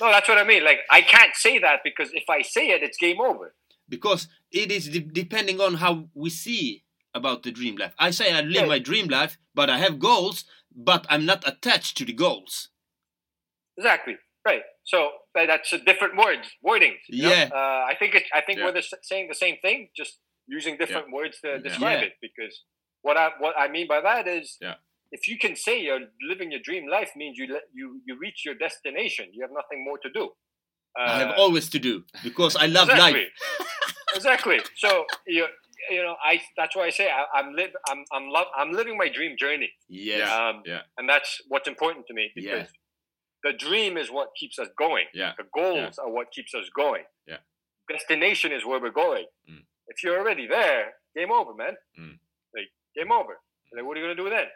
No, 0.00 0.10
that's 0.10 0.28
what 0.28 0.38
I 0.38 0.44
mean. 0.44 0.64
Like 0.64 0.80
I 0.90 1.00
can't 1.02 1.34
say 1.34 1.58
that 1.58 1.80
because 1.84 2.10
if 2.12 2.24
I 2.28 2.42
say 2.42 2.68
it, 2.68 2.82
it's 2.82 2.96
game 2.98 3.20
over. 3.20 3.54
because 3.88 4.28
it 4.52 4.70
is 4.70 4.88
de- 4.88 5.00
depending 5.00 5.60
on 5.60 5.74
how 5.74 6.08
we 6.14 6.30
see 6.30 6.84
about 7.14 7.42
the 7.42 7.50
dream 7.50 7.76
life. 7.76 7.94
I 7.98 8.10
say 8.10 8.32
I 8.32 8.40
live 8.42 8.52
Yeah. 8.62 8.66
my 8.66 8.78
dream 8.78 9.08
life, 9.08 9.38
but 9.54 9.68
I 9.70 9.78
have 9.78 9.98
goals, 9.98 10.44
but 10.74 11.06
I'm 11.08 11.24
not 11.26 11.46
attached 11.48 11.96
to 11.98 12.04
the 12.04 12.12
goals. 12.12 12.68
Exactly. 13.76 14.16
Right. 14.44 14.62
So 14.84 15.10
that's 15.34 15.72
a 15.72 15.78
different 15.78 16.16
words, 16.16 16.48
wordings. 16.66 16.98
you 17.08 17.22
know? 17.24 17.28
Yeah. 17.30 17.48
Uh, 17.52 17.84
I 17.90 17.94
think 17.98 18.14
it's. 18.14 18.28
I 18.34 18.40
think 18.40 18.58
Yeah. 18.58 18.64
we're 18.66 18.72
the, 18.72 18.78
s- 18.78 18.94
saying 19.02 19.28
the 19.28 19.34
same 19.34 19.56
thing, 19.62 19.90
just 19.96 20.18
using 20.46 20.76
different 20.76 21.12
words 21.12 21.40
to 21.44 21.58
describe 21.60 22.00
Yeah. 22.00 22.06
it. 22.06 22.12
Because 22.20 22.62
what 23.02 23.16
I 23.16 23.30
what 23.38 23.54
I 23.58 23.68
mean 23.68 23.86
by 23.88 24.00
that 24.00 24.26
is, 24.26 24.56
Yeah. 24.60 24.74
If 25.10 25.26
you 25.28 25.38
can 25.38 25.56
say 25.56 25.80
you're 25.80 26.06
living 26.28 26.50
your 26.50 26.60
dream 26.62 26.88
life, 26.88 27.10
means 27.16 27.38
you 27.38 27.46
le- 27.52 27.68
you 27.74 28.00
you 28.06 28.18
reach 28.18 28.42
your 28.44 28.54
destination. 28.54 29.26
You 29.32 29.42
have 29.42 29.50
nothing 29.52 29.84
more 29.84 29.98
to 29.98 30.10
do. 30.10 30.24
Uh, 30.98 31.02
I 31.02 31.18
have 31.18 31.34
always 31.38 31.68
to 31.70 31.78
do 31.78 32.04
because 32.22 32.56
I 32.56 32.66
love 32.66 32.88
exactly. 32.88 33.20
life. 33.20 33.28
exactly. 34.14 34.58
So 34.76 35.04
you 35.26 35.46
you 35.90 36.02
know 36.02 36.16
I 36.22 36.40
that's 36.56 36.74
why 36.76 36.84
I 36.86 36.90
say 36.90 37.08
I, 37.10 37.24
I'm 37.38 37.54
live 37.54 37.70
I'm 37.88 38.04
I'm 38.12 38.28
love 38.30 38.46
I'm 38.56 38.72
living 38.72 38.96
my 38.96 39.08
dream 39.08 39.36
journey. 39.38 39.70
Yes. 39.88 40.30
Um, 40.30 40.62
Yeah. 40.66 40.80
And 40.96 41.08
that's 41.08 41.40
what's 41.48 41.68
important 41.68 42.06
to 42.08 42.14
me 42.14 42.30
Yeah. 42.34 42.42
because 42.42 42.68
the 43.44 43.52
dream 43.52 43.96
is 43.96 44.10
what 44.10 44.28
keeps 44.38 44.58
us 44.58 44.68
going. 44.76 45.06
Yeah. 45.14 45.32
The 45.38 45.44
goals 45.54 45.98
are 45.98 46.10
what 46.10 46.32
keeps 46.32 46.54
us 46.54 46.68
going. 46.74 47.04
Yeah. 47.26 47.36
Destination 47.88 48.52
is 48.52 48.66
where 48.66 48.80
we're 48.80 48.90
going. 48.90 49.26
Mm. 49.50 49.62
If 49.86 50.02
you're 50.02 50.18
already 50.18 50.46
there, 50.46 50.94
game 51.16 51.30
over, 51.32 51.54
man. 51.54 51.74
Mm. 51.98 52.18
Like 52.54 52.68
game 52.96 53.12
over. 53.12 53.34
Like 53.74 53.84
what 53.86 53.96
are 53.96 54.00
you 54.00 54.06
gonna 54.06 54.16
do 54.16 54.28
then? 54.30 54.46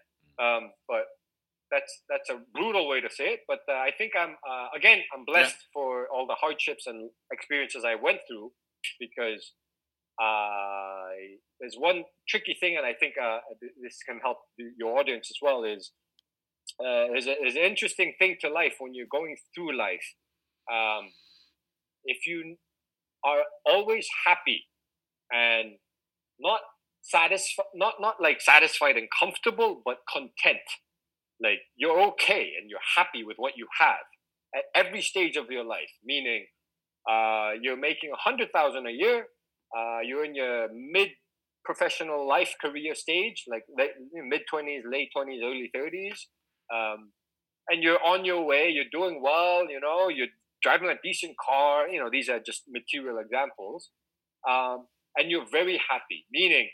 Um, 0.43 0.73
but 0.89 1.05
that's 1.71 2.03
that's 2.09 2.29
a 2.31 2.39
brutal 2.53 2.89
way 2.89 3.01
to 3.01 3.09
say 3.11 3.25
it. 3.35 3.41
But 3.49 3.61
uh, 3.69 3.73
I 3.73 3.91
think 3.97 4.13
I'm 4.19 4.37
uh, 4.49 4.69
again 4.77 5.01
I'm 5.15 5.25
blessed 5.25 5.57
for 5.73 6.09
all 6.13 6.27
the 6.27 6.35
hardships 6.35 6.87
and 6.87 7.11
experiences 7.33 7.85
I 7.87 7.95
went 7.95 8.19
through 8.29 8.53
because 8.99 9.53
I 10.21 11.39
there's 11.61 11.77
one 11.79 12.05
tricky 12.29 12.57
thing, 12.61 12.77
and 12.77 12.85
I 12.85 12.93
think 12.93 13.15
uh, 13.23 13.39
this 13.83 13.99
can 14.07 14.21
help 14.23 14.39
your 14.79 14.99
audience 14.99 15.29
as 15.31 15.39
well. 15.41 15.65
Is 15.65 15.93
uh, 16.81 17.09
there's, 17.13 17.27
a, 17.27 17.35
there's 17.41 17.57
an 17.57 17.63
interesting 17.63 18.15
thing 18.19 18.37
to 18.41 18.49
life 18.49 18.75
when 18.79 18.95
you're 18.95 19.11
going 19.11 19.37
through 19.55 19.77
life. 19.77 20.15
Um, 20.73 21.11
if 22.05 22.27
you 22.27 22.57
are 23.25 23.43
always 23.67 24.07
happy 24.27 24.65
and 25.33 25.73
not 26.41 26.61
satisfied, 27.03 27.67
not 27.75 27.95
not 28.01 28.17
like 28.21 28.41
satisfied 28.41 28.97
and 28.97 29.09
comfortable, 29.19 29.83
but 29.85 29.99
content, 30.11 30.67
like 31.43 31.61
you're 31.77 32.01
okay 32.13 32.53
and 32.59 32.71
you're 32.71 32.89
happy 32.97 33.23
with 33.25 33.37
what 33.37 33.55
you 33.57 33.67
have 33.81 34.07
at 34.55 34.65
every 34.75 35.03
stage 35.03 35.37
of 35.37 35.51
your 35.51 35.65
life. 35.65 35.91
Meaning, 36.05 36.47
uh, 37.11 37.51
you're 37.61 37.77
making 37.77 38.11
a 38.13 38.17
hundred 38.17 38.51
thousand 38.53 38.87
a 38.87 38.93
year. 38.93 39.27
Uh, 39.77 40.01
you're 40.05 40.25
in 40.25 40.35
your 40.35 40.69
mid 40.73 41.09
professional 41.65 42.27
life 42.29 42.55
career 42.61 42.95
stage, 42.95 43.45
like 43.49 43.65
mid 44.15 44.43
twenties, 44.49 44.83
late 44.91 45.11
twenties, 45.15 45.41
early 45.45 45.71
thirties, 45.75 46.29
um, 46.73 47.13
and 47.69 47.83
you're 47.83 48.03
on 48.05 48.25
your 48.25 48.45
way. 48.45 48.69
You're 48.69 48.93
doing 48.93 49.21
well. 49.23 49.69
You 49.69 49.81
know, 49.81 50.09
you're 50.09 50.29
driving 50.63 50.89
a 50.89 50.95
decent 51.03 51.35
car. 51.39 51.89
You 51.89 52.01
know, 52.01 52.11
these 52.11 52.29
are 52.29 52.39
just 52.39 52.63
material 52.69 53.19
examples, 53.19 53.91
um, 54.49 54.87
and 55.17 55.31
you're 55.31 55.47
very 55.51 55.81
happy. 55.91 56.27
Meaning, 56.31 56.69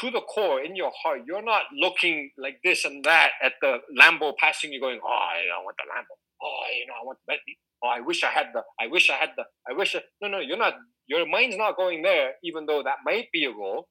to 0.00 0.10
the 0.10 0.20
core, 0.20 0.60
in 0.60 0.76
your 0.76 0.92
heart, 1.02 1.20
you're 1.26 1.42
not 1.42 1.62
looking 1.74 2.30
like 2.38 2.58
this 2.62 2.84
and 2.84 3.04
that 3.04 3.30
at 3.42 3.54
the 3.60 3.78
Lambo 3.98 4.36
passing 4.38 4.72
you, 4.72 4.80
going, 4.80 5.00
"Oh, 5.02 5.08
I 5.08 5.62
want 5.64 5.76
the 5.76 5.84
Lambo. 5.84 6.14
Oh, 6.42 6.64
you 6.78 6.86
know, 6.86 6.94
I 7.00 7.04
want 7.04 7.18
the 7.26 7.32
Bentley. 7.32 7.58
Oh, 7.82 7.88
I 7.88 8.00
wish 8.00 8.22
I 8.22 8.28
had 8.28 8.48
the. 8.52 8.62
I 8.80 8.86
wish 8.88 9.10
I 9.10 9.14
had 9.14 9.30
the. 9.36 9.44
I 9.68 9.72
wish." 9.74 9.94
I... 9.94 10.00
No, 10.20 10.28
no, 10.28 10.38
you're 10.38 10.58
not. 10.58 10.74
Your 11.06 11.26
mind's 11.26 11.56
not 11.56 11.76
going 11.76 12.02
there, 12.02 12.32
even 12.42 12.66
though 12.66 12.82
that 12.82 12.98
might 13.04 13.28
be 13.32 13.44
a 13.44 13.52
goal. 13.52 13.88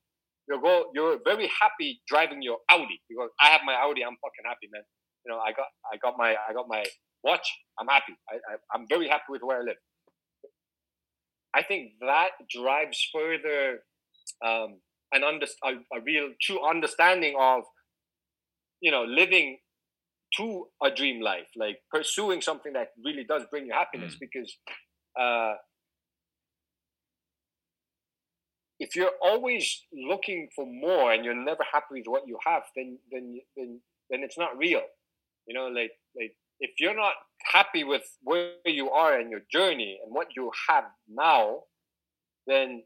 Your 0.47 0.61
goal, 0.61 0.91
you're 0.93 1.17
very 1.25 1.49
happy 1.59 2.01
driving 2.07 2.41
your 2.41 2.57
Audi. 2.69 3.01
You 3.09 3.17
go, 3.17 3.29
I 3.41 3.47
have 3.49 3.61
my 3.65 3.73
Audi. 3.73 4.03
I'm 4.03 4.17
fucking 4.21 4.45
happy, 4.45 4.69
man. 4.71 4.83
You 5.25 5.31
know, 5.31 5.39
I 5.39 5.51
got, 5.53 5.65
I 5.91 5.97
got 5.97 6.17
my, 6.17 6.35
I 6.47 6.53
got 6.53 6.67
my 6.67 6.83
watch. 7.23 7.47
I'm 7.79 7.87
happy. 7.87 8.13
I, 8.29 8.35
I 8.35 8.55
I'm 8.73 8.85
very 8.87 9.07
happy 9.07 9.25
with 9.29 9.41
where 9.41 9.59
I 9.59 9.61
live. 9.61 9.77
I 11.55 11.63
think 11.63 11.93
that 12.01 12.31
drives 12.51 13.09
further 13.13 13.79
um, 14.45 14.81
an 15.15 15.23
under, 15.23 15.47
a, 15.63 15.71
a 15.97 16.01
real 16.05 16.27
true 16.41 16.61
understanding 16.67 17.35
of, 17.39 17.63
you 18.81 18.91
know, 18.91 19.03
living 19.03 19.57
to 20.37 20.67
a 20.83 20.91
dream 20.91 21.21
life, 21.21 21.47
like 21.55 21.77
pursuing 21.89 22.41
something 22.41 22.73
that 22.73 22.89
really 23.03 23.23
does 23.23 23.43
bring 23.49 23.65
you 23.67 23.73
happiness. 23.73 24.15
Because 24.19 24.49
uh, 25.19 25.53
if 28.79 28.95
you're 28.95 29.17
always 29.21 29.83
looking 29.93 30.49
for 30.55 30.65
more 30.65 31.13
and 31.13 31.23
you're 31.23 31.33
never 31.51 31.63
happy 31.71 31.93
with 31.99 32.07
what 32.07 32.23
you 32.27 32.37
have, 32.45 32.63
then 32.75 32.99
then 33.11 33.39
then 33.55 33.79
then 34.09 34.19
it's 34.23 34.37
not 34.37 34.57
real. 34.57 34.81
You 35.47 35.53
know, 35.55 35.67
like 35.67 35.91
like 36.19 36.33
if 36.59 36.71
you're 36.79 36.95
not 36.95 37.13
happy 37.43 37.83
with 37.83 38.03
where 38.23 38.51
you 38.65 38.89
are 38.89 39.19
in 39.19 39.29
your 39.29 39.41
journey 39.51 39.99
and 40.03 40.13
what 40.13 40.27
you 40.35 40.51
have 40.69 40.85
now, 41.07 41.61
then 42.47 42.83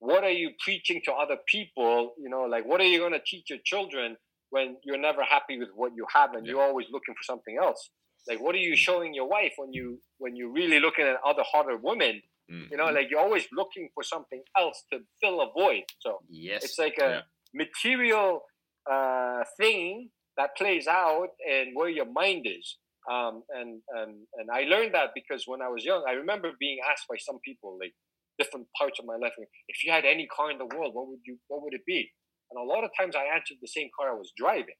what 0.00 0.24
are 0.24 0.30
you 0.30 0.50
preaching 0.62 1.00
to 1.06 1.12
other 1.12 1.36
people? 1.46 2.14
You 2.18 2.28
know, 2.28 2.42
like 2.42 2.64
what 2.66 2.80
are 2.80 2.84
you 2.86 2.98
going 2.98 3.12
to 3.12 3.22
teach 3.26 3.50
your 3.50 3.58
children 3.64 4.16
when 4.50 4.76
you're 4.84 4.98
never 4.98 5.22
happy 5.22 5.58
with 5.58 5.68
what 5.74 5.92
you 5.96 6.06
have 6.14 6.34
and 6.34 6.46
you're 6.46 6.62
always 6.62 6.86
looking 6.92 7.14
for 7.14 7.22
something 7.24 7.56
else? 7.62 7.90
Like 8.28 8.40
what 8.40 8.54
are 8.54 8.58
you 8.58 8.76
showing 8.76 9.14
your 9.14 9.28
wife 9.28 9.52
when 9.56 9.72
you 9.72 10.00
when 10.18 10.34
you're 10.36 10.52
really 10.52 10.80
looking 10.80 11.06
at 11.06 11.16
other 11.24 11.42
hotter 11.50 11.76
women? 11.76 12.20
Mm. 12.50 12.70
You 12.70 12.76
know, 12.76 12.86
like 12.86 13.06
you're 13.10 13.20
always 13.20 13.46
looking 13.52 13.88
for 13.94 14.02
something 14.02 14.42
else 14.56 14.84
to 14.92 15.00
fill 15.20 15.40
a 15.40 15.50
void. 15.52 15.84
So 16.00 16.18
Yes. 16.28 16.64
it's 16.64 16.78
like 16.78 16.98
a 16.98 17.08
Yeah. 17.10 17.20
material 17.54 18.42
uh, 18.90 19.42
thing 19.58 20.10
that 20.36 20.56
plays 20.56 20.86
out 20.86 21.28
and 21.48 21.74
where 21.74 21.88
your 21.88 22.04
mind 22.06 22.46
is. 22.46 22.76
Um, 23.10 23.42
and, 23.50 23.80
and 23.98 24.12
and 24.38 24.50
I 24.52 24.62
learned 24.62 24.94
that 24.94 25.10
because 25.14 25.44
when 25.46 25.62
I 25.62 25.68
was 25.68 25.84
young, 25.84 26.02
I 26.08 26.12
remember 26.12 26.50
being 26.58 26.78
asked 26.90 27.06
by 27.08 27.16
some 27.18 27.38
people, 27.44 27.78
like 27.80 27.94
different 28.38 28.66
parts 28.78 28.98
of 28.98 29.06
my 29.06 29.16
life, 29.16 29.32
if 29.68 29.84
you 29.84 29.92
had 29.92 30.04
any 30.04 30.26
car 30.26 30.50
in 30.50 30.58
the 30.58 30.66
world, 30.66 30.94
what 30.94 31.08
would 31.08 31.20
you 31.24 31.38
what 31.48 31.62
would 31.62 31.74
it 31.74 31.84
be? 31.86 32.10
And 32.50 32.58
a 32.60 32.64
lot 32.72 32.84
of 32.84 32.90
times 32.98 33.16
I 33.16 33.24
answered 33.34 33.58
the 33.60 33.68
same 33.68 33.88
car 33.98 34.10
I 34.10 34.14
was 34.14 34.32
driving, 34.36 34.78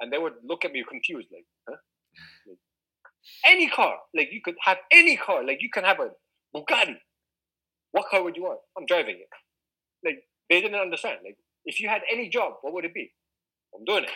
and 0.00 0.12
they 0.12 0.18
would 0.18 0.34
look 0.44 0.64
at 0.64 0.72
me 0.72 0.84
confused, 0.88 1.28
like, 1.32 1.46
huh? 1.68 1.76
Like, 2.48 2.58
any 3.46 3.68
car, 3.68 3.96
like 4.14 4.28
you 4.32 4.40
could 4.44 4.56
have 4.64 4.78
any 4.92 5.16
car, 5.16 5.44
like 5.44 5.58
you 5.60 5.70
can 5.72 5.84
have 5.84 6.00
a 6.00 6.10
Bugatti. 6.56 6.96
What 7.92 8.06
car 8.10 8.22
would 8.22 8.36
you 8.36 8.42
want? 8.44 8.60
I'm 8.78 8.86
driving 8.86 9.16
it. 9.20 9.28
Like 10.04 10.24
they 10.50 10.60
didn't 10.60 10.80
understand. 10.80 11.18
Like 11.24 11.36
if 11.64 11.80
you 11.80 11.88
had 11.88 12.02
any 12.12 12.28
job, 12.28 12.54
what 12.62 12.74
would 12.74 12.84
it 12.84 12.94
be? 12.94 13.12
I'm 13.76 13.84
doing 13.84 14.04
it. 14.04 14.10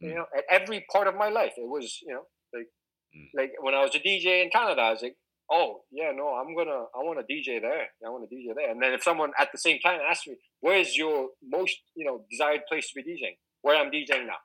You 0.00 0.14
know, 0.14 0.26
at 0.36 0.44
every 0.50 0.84
part 0.92 1.06
of 1.06 1.14
my 1.16 1.28
life, 1.30 1.52
it 1.56 1.68
was 1.68 1.98
you 2.06 2.12
know 2.14 2.24
like 2.54 2.68
Mm. 3.16 3.28
like 3.36 3.52
when 3.60 3.74
I 3.74 3.82
was 3.82 3.94
a 3.94 4.00
DJ 4.00 4.42
in 4.42 4.50
Canada, 4.50 4.80
I 4.82 4.90
was 4.90 5.02
like, 5.02 5.16
oh 5.50 5.82
yeah, 5.90 6.12
no, 6.14 6.28
I'm 6.28 6.54
gonna 6.54 6.84
I 6.94 6.98
want 7.02 7.18
to 7.18 7.32
DJ 7.32 7.60
there. 7.60 7.88
I 8.04 8.10
want 8.10 8.28
to 8.28 8.34
DJ 8.34 8.54
there. 8.54 8.70
And 8.70 8.82
then 8.82 8.92
if 8.92 9.02
someone 9.02 9.32
at 9.38 9.50
the 9.52 9.58
same 9.58 9.78
time 9.80 10.00
asks 10.08 10.26
me, 10.26 10.36
where's 10.60 10.96
your 10.96 11.28
most 11.42 11.76
you 11.94 12.04
know 12.06 12.24
desired 12.30 12.62
place 12.68 12.90
to 12.92 13.02
be 13.02 13.10
DJing? 13.10 13.36
Where 13.62 13.76
I'm 13.76 13.90
DJing 13.90 14.26
now. 14.26 14.40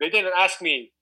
They 0.00 0.10
didn't 0.10 0.32
ask 0.38 0.62
me, 0.62 0.92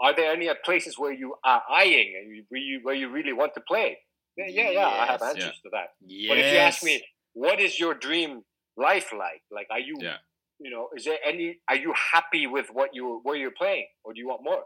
are 0.00 0.14
there 0.14 0.32
any 0.32 0.48
uh, 0.48 0.54
places 0.64 0.98
where 0.98 1.12
you 1.12 1.34
are 1.44 1.62
eyeing 1.70 2.14
and 2.20 2.34
you, 2.36 2.44
where 2.48 2.60
you 2.60 2.80
where 2.82 2.94
you 2.94 3.08
really 3.10 3.32
want 3.32 3.54
to 3.54 3.60
play? 3.60 3.98
Yeah, 4.36 4.46
yeah, 4.48 4.70
yeah 4.70 4.86
I 4.86 5.06
have 5.06 5.20
Yes, 5.20 5.30
answers 5.36 5.60
to 5.64 5.70
that. 5.72 5.88
yes. 6.06 6.28
But 6.28 6.38
if 6.38 6.50
you 6.52 6.58
ask 6.58 6.82
me, 6.84 7.02
what 7.34 7.60
is 7.60 7.78
your 7.78 7.94
dream 7.94 8.42
life 8.76 9.12
like? 9.12 9.42
Like, 9.50 9.66
are 9.70 9.80
you, 9.80 9.98
Yeah. 10.00 10.18
you 10.60 10.70
know, 10.70 10.88
is 10.96 11.04
there 11.04 11.18
any? 11.24 11.58
Are 11.68 11.76
you 11.76 11.92
happy 12.12 12.46
with 12.46 12.68
what 12.72 12.90
you 12.94 13.20
where 13.24 13.36
you're 13.36 13.50
playing, 13.56 13.86
or 14.04 14.12
do 14.14 14.20
you 14.20 14.28
want 14.28 14.42
more? 14.44 14.62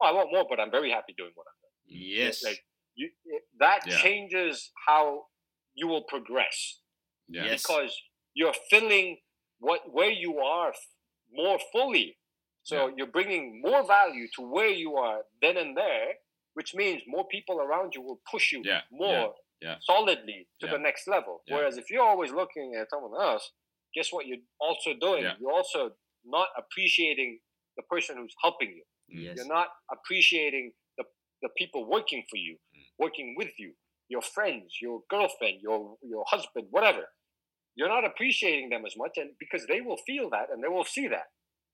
Oh, 0.00 0.06
I 0.06 0.12
want 0.12 0.30
more, 0.32 0.46
but 0.48 0.58
I'm 0.60 0.70
very 0.70 0.90
happy 0.90 1.14
doing 1.16 1.32
what 1.34 1.46
I'm 1.46 1.58
doing. 1.60 1.61
Yes. 1.86 2.42
Like 2.42 2.60
you, 2.94 3.10
that 3.58 3.86
Yeah. 3.86 3.98
changes 4.02 4.70
how 4.86 5.26
you 5.74 5.86
will 5.88 6.04
progress 6.04 6.80
Yeah. 7.28 7.44
Yes. 7.44 7.62
because 7.62 7.96
you're 8.34 8.54
filling 8.70 9.20
what 9.58 9.80
where 9.92 10.10
you 10.10 10.38
are 10.38 10.72
more 11.30 11.58
fully. 11.72 12.18
So 12.64 12.88
Yeah. 12.88 12.94
you're 12.96 13.06
bringing 13.18 13.60
more 13.60 13.84
value 13.86 14.28
to 14.36 14.42
where 14.42 14.68
you 14.68 14.96
are 14.96 15.24
then 15.40 15.56
and 15.56 15.76
there, 15.76 16.14
which 16.54 16.74
means 16.74 17.02
more 17.06 17.26
people 17.28 17.60
around 17.60 17.94
you 17.94 18.02
will 18.02 18.20
push 18.30 18.52
you 18.52 18.62
Yeah, 18.64 18.82
more 18.90 19.34
yeah. 19.60 19.78
solidly 19.80 20.48
to 20.60 20.66
Yeah. 20.66 20.72
the 20.72 20.78
next 20.78 21.06
level. 21.08 21.42
Yeah. 21.46 21.56
Whereas 21.56 21.78
if 21.78 21.90
you're 21.90 22.04
always 22.06 22.30
looking 22.32 22.74
at 22.74 22.90
someone 22.90 23.20
else, 23.20 23.50
guess 23.94 24.12
what 24.12 24.26
you're 24.26 24.44
also 24.60 24.94
doing? 24.94 25.22
Yeah. 25.24 25.36
You're 25.40 25.52
also 25.52 25.96
not 26.24 26.48
appreciating 26.56 27.40
the 27.76 27.82
person 27.84 28.16
who's 28.18 28.34
helping 28.42 28.70
you. 28.76 28.84
Yes. 29.08 29.36
You're 29.36 29.46
not 29.46 29.68
appreciating 29.90 30.72
the, 31.42 31.48
the 31.48 31.52
people 31.58 31.84
working 31.88 32.24
for 32.30 32.36
you, 32.36 32.56
Mm. 32.76 32.84
working 32.98 33.34
with 33.36 33.52
you, 33.58 33.72
your 34.08 34.22
friends, 34.22 34.78
your 34.80 35.02
girlfriend, 35.10 35.60
your 35.62 35.96
your 36.02 36.24
husband, 36.28 36.68
whatever. 36.70 37.04
You're 37.74 37.88
not 37.88 38.04
appreciating 38.04 38.68
them 38.70 38.84
as 38.86 38.94
much, 38.96 39.12
and 39.16 39.30
because 39.38 39.66
they 39.66 39.80
will 39.80 39.98
feel 40.06 40.30
that 40.30 40.50
and 40.52 40.62
they 40.62 40.68
will 40.68 40.84
see 40.84 41.08
that, 41.08 41.28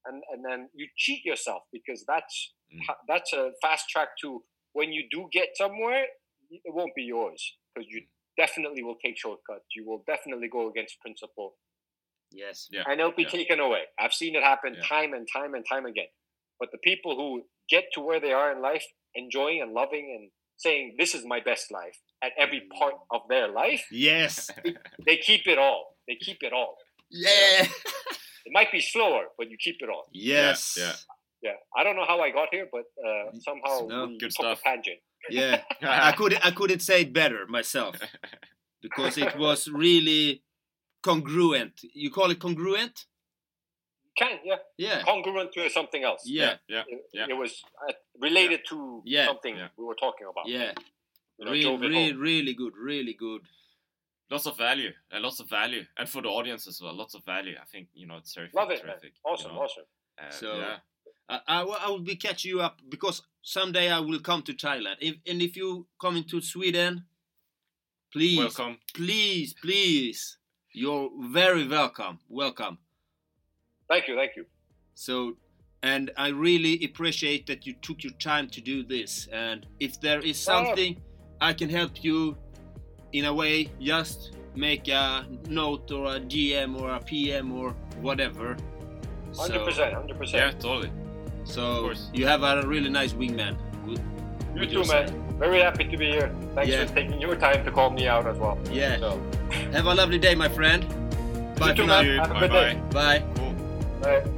and 0.07 0.23
and 0.33 0.45
then 0.45 0.69
you 0.75 0.87
cheat 0.97 1.25
yourself 1.25 1.63
because 1.73 2.05
that's 2.07 2.55
Mm. 2.73 2.81
that's 3.09 3.33
a 3.33 3.53
fast 3.63 3.89
track 3.89 4.09
to 4.23 4.45
when 4.73 4.93
you 4.93 5.03
do 5.11 5.29
get 5.33 5.57
somewhere, 5.57 6.05
it 6.51 6.73
won't 6.79 6.95
be 6.95 7.03
yours 7.05 7.57
because 7.75 7.89
you 7.89 8.07
definitely 8.37 8.83
will 8.83 8.99
take 9.05 9.17
shortcuts. 9.19 9.65
You 9.75 9.87
will 9.89 10.05
definitely 10.07 10.49
go 10.49 10.69
against 10.69 11.01
principle, 11.01 11.57
Yes. 12.31 12.69
Yeah. 12.71 12.85
and 12.87 13.01
it'll 13.01 13.13
be 13.13 13.23
yeah. 13.23 13.29
taken 13.31 13.59
away. 13.61 13.85
I've 13.99 14.13
seen 14.13 14.37
it 14.37 14.43
happen 14.43 14.75
Yeah. 14.75 14.83
time 14.87 15.15
and 15.15 15.27
time 15.33 15.55
and 15.55 15.65
time 15.67 15.87
again. 15.87 16.11
But 16.61 16.71
the 16.73 16.79
people 16.79 17.17
who 17.17 17.49
get 17.69 17.85
to 17.95 18.01
where 18.01 18.21
they 18.21 18.33
are 18.33 18.53
in 18.53 18.61
life, 18.61 18.85
enjoying 19.15 19.61
and 19.63 19.73
loving 19.73 20.17
and 20.19 20.31
saying, 20.57 20.97
This 20.99 21.15
is 21.15 21.25
my 21.25 21.41
best 21.41 21.71
life 21.73 21.99
at 22.23 22.33
every 22.39 22.63
part 22.79 22.95
of 23.13 23.23
their 23.29 23.49
life, 23.49 23.85
Yes. 23.93 24.51
they 25.07 25.17
keep 25.19 25.47
it 25.47 25.59
all. 25.59 25.97
They 26.09 26.17
keep 26.17 26.39
it 26.43 26.53
all. 26.53 26.77
Yeah. 27.11 27.67
It 28.45 28.53
might 28.53 28.73
be 28.73 28.81
slower, 28.81 29.25
but 29.37 29.51
you 29.51 29.57
keep 29.63 29.77
it 29.81 29.89
all. 29.91 30.07
yes. 30.13 30.77
yeah. 30.79 30.93
Yeah. 31.43 31.53
I 31.77 31.85
don't 31.85 31.95
know 31.97 32.05
how 32.07 32.21
I 32.21 32.31
got 32.31 32.49
here, 32.51 32.67
but 32.73 32.85
uh, 33.07 33.31
somehow 33.41 33.87
No, 33.87 34.07
we 34.07 34.19
good 34.19 34.31
took 34.31 34.45
stuff. 34.47 34.61
a 34.61 34.69
tangent. 34.69 34.99
Yeah. 35.31 35.63
I 35.83 36.13
couldn't 36.13 36.45
I 36.45 36.51
couldn't 36.51 36.81
say 36.81 37.03
it 37.03 37.13
better 37.13 37.47
myself 37.49 37.97
because 38.83 39.19
it 39.19 39.37
was 39.39 39.69
really 39.69 40.43
congruent. 41.03 41.75
You 41.95 42.11
call 42.11 42.31
it 42.31 42.41
congruent? 42.41 43.05
Can, 44.19 44.39
yeah. 44.45 44.57
Yeah. 44.77 45.03
Congruent 45.05 45.53
to 45.53 45.69
something 45.71 46.03
else. 46.05 46.23
Yeah. 46.27 46.55
yeah. 46.69 46.83
It, 46.89 47.01
Yeah. 47.13 47.27
it 47.29 47.37
was 47.37 47.63
uh, 47.89 47.93
related 48.19 48.61
to 48.71 49.03
Yeah. 49.05 49.27
something 49.27 49.57
Yeah. 49.57 49.69
we 49.77 49.85
were 49.85 49.95
talking 49.95 50.27
about. 50.31 50.47
Yeah. 50.49 50.73
You 51.39 51.45
know, 51.45 51.53
Really, 51.53 51.77
really, 51.89 52.13
really 52.15 52.55
good. 52.55 52.73
Really 52.77 53.15
good. 53.15 53.43
Lots 54.31 54.47
of 54.47 54.59
value, 54.59 54.93
and 55.11 55.23
lots 55.23 55.41
of 55.41 55.49
value, 55.49 55.85
and 55.97 56.07
for 56.09 56.21
the 56.21 56.29
audience 56.29 56.67
as 56.67 56.83
well. 56.83 56.93
Lots 56.95 57.15
of 57.15 57.25
value. 57.25 57.55
I 57.61 57.65
think 57.65 57.89
you 57.95 58.07
know 58.07 58.17
it's 58.19 58.33
terrific. 58.35 58.55
Love 58.55 58.71
it, 58.71 58.85
man. 58.85 58.93
terrific. 58.97 59.13
you 59.25 59.31
Awesome, 59.33 59.55
know. 59.55 59.63
awesome. 59.63 59.85
Uh, 60.21 60.31
So- 60.31 60.59
yeah, 60.59 60.79
I, 61.31 61.41
I, 61.47 61.63
will- 61.63 61.79
I 61.81 61.89
will 61.89 62.01
be 62.13 62.17
catch 62.17 62.45
you 62.45 62.61
up 62.61 62.81
because 62.89 63.23
someday 63.43 63.91
I 63.91 64.01
will 64.01 64.19
come 64.21 64.43
to 64.43 64.53
Thailand. 64.53 64.97
If 65.01 65.15
and 65.27 65.41
if 65.41 65.57
you 65.57 65.87
coming 66.01 66.25
to 66.25 66.41
Sweden, 66.43 67.05
please, 68.13 68.39
welcome. 68.39 68.79
please, 68.95 69.55
please, 69.55 70.39
you're 70.73 71.11
very 71.31 71.67
welcome. 71.67 72.19
Welcome. 72.29 72.79
Thank 73.89 74.09
you, 74.09 74.17
thank 74.17 74.37
you. 74.37 74.45
So, 74.95 75.37
and 75.83 76.11
I 76.17 76.29
really 76.29 76.85
appreciate 76.85 77.47
that 77.47 77.67
you 77.67 77.75
took 77.83 78.03
your 78.03 78.13
time 78.15 78.49
to 78.51 78.61
do 78.61 78.83
this. 78.83 79.29
And 79.33 79.67
if 79.81 80.01
there 80.01 80.21
is 80.21 80.37
Oh. 80.49 80.53
something 80.55 81.01
I 81.41 81.53
can 81.53 81.71
help 81.71 82.03
you 82.05 82.37
in 83.13 83.25
a 83.27 83.33
way, 83.33 83.71
just 83.81 84.37
make 84.55 84.89
a 84.89 85.25
note 85.49 85.91
or 85.93 86.17
a 86.17 86.21
DM 86.21 86.81
or 86.81 86.91
a 86.95 87.01
PM 87.01 87.53
or 87.53 87.71
whatever. 88.03 88.57
Hundred 89.37 89.59
So, 89.61 89.65
percent, 89.65 89.95
hundred 89.95 90.19
percent. 90.19 90.55
Yeah, 90.55 90.61
totally. 90.61 90.91
so 91.45 91.93
you 92.13 92.27
have 92.27 92.43
a 92.43 92.67
really 92.67 92.91
nice 92.91 93.13
wingman. 93.13 93.57
With, 93.87 94.01
You 94.57 94.67
too, 94.67 94.73
your 94.79 94.87
man. 94.87 95.39
Very 95.39 95.61
happy 95.61 95.85
to 95.85 95.97
be 95.97 96.07
here. 96.11 96.35
Thanks 96.55 96.71
Yeah. 96.73 96.87
for 96.87 96.95
taking 96.95 97.21
your 97.21 97.37
time 97.37 97.65
to 97.65 97.71
call 97.71 97.91
me 97.91 98.09
out 98.09 98.27
as 98.27 98.37
well. 98.39 98.59
Yeah. 98.73 98.99
So, 98.99 99.21
Have 99.73 99.87
a 99.87 99.95
lovely 99.95 100.19
day, 100.19 100.35
my 100.35 100.49
friend. 100.49 100.83
Bye 101.57 101.69
you 101.71 101.75
too, 101.77 101.83
for 101.83 101.89
man. 101.89 102.17
now. 102.17 102.23
Have 102.27 102.31
a 102.31 102.35
Bye 102.35 102.41
good 102.41 102.51
bye. 102.93 103.21
day. 103.21 103.21
Bye. 103.31 103.48
Cool. 104.01 104.38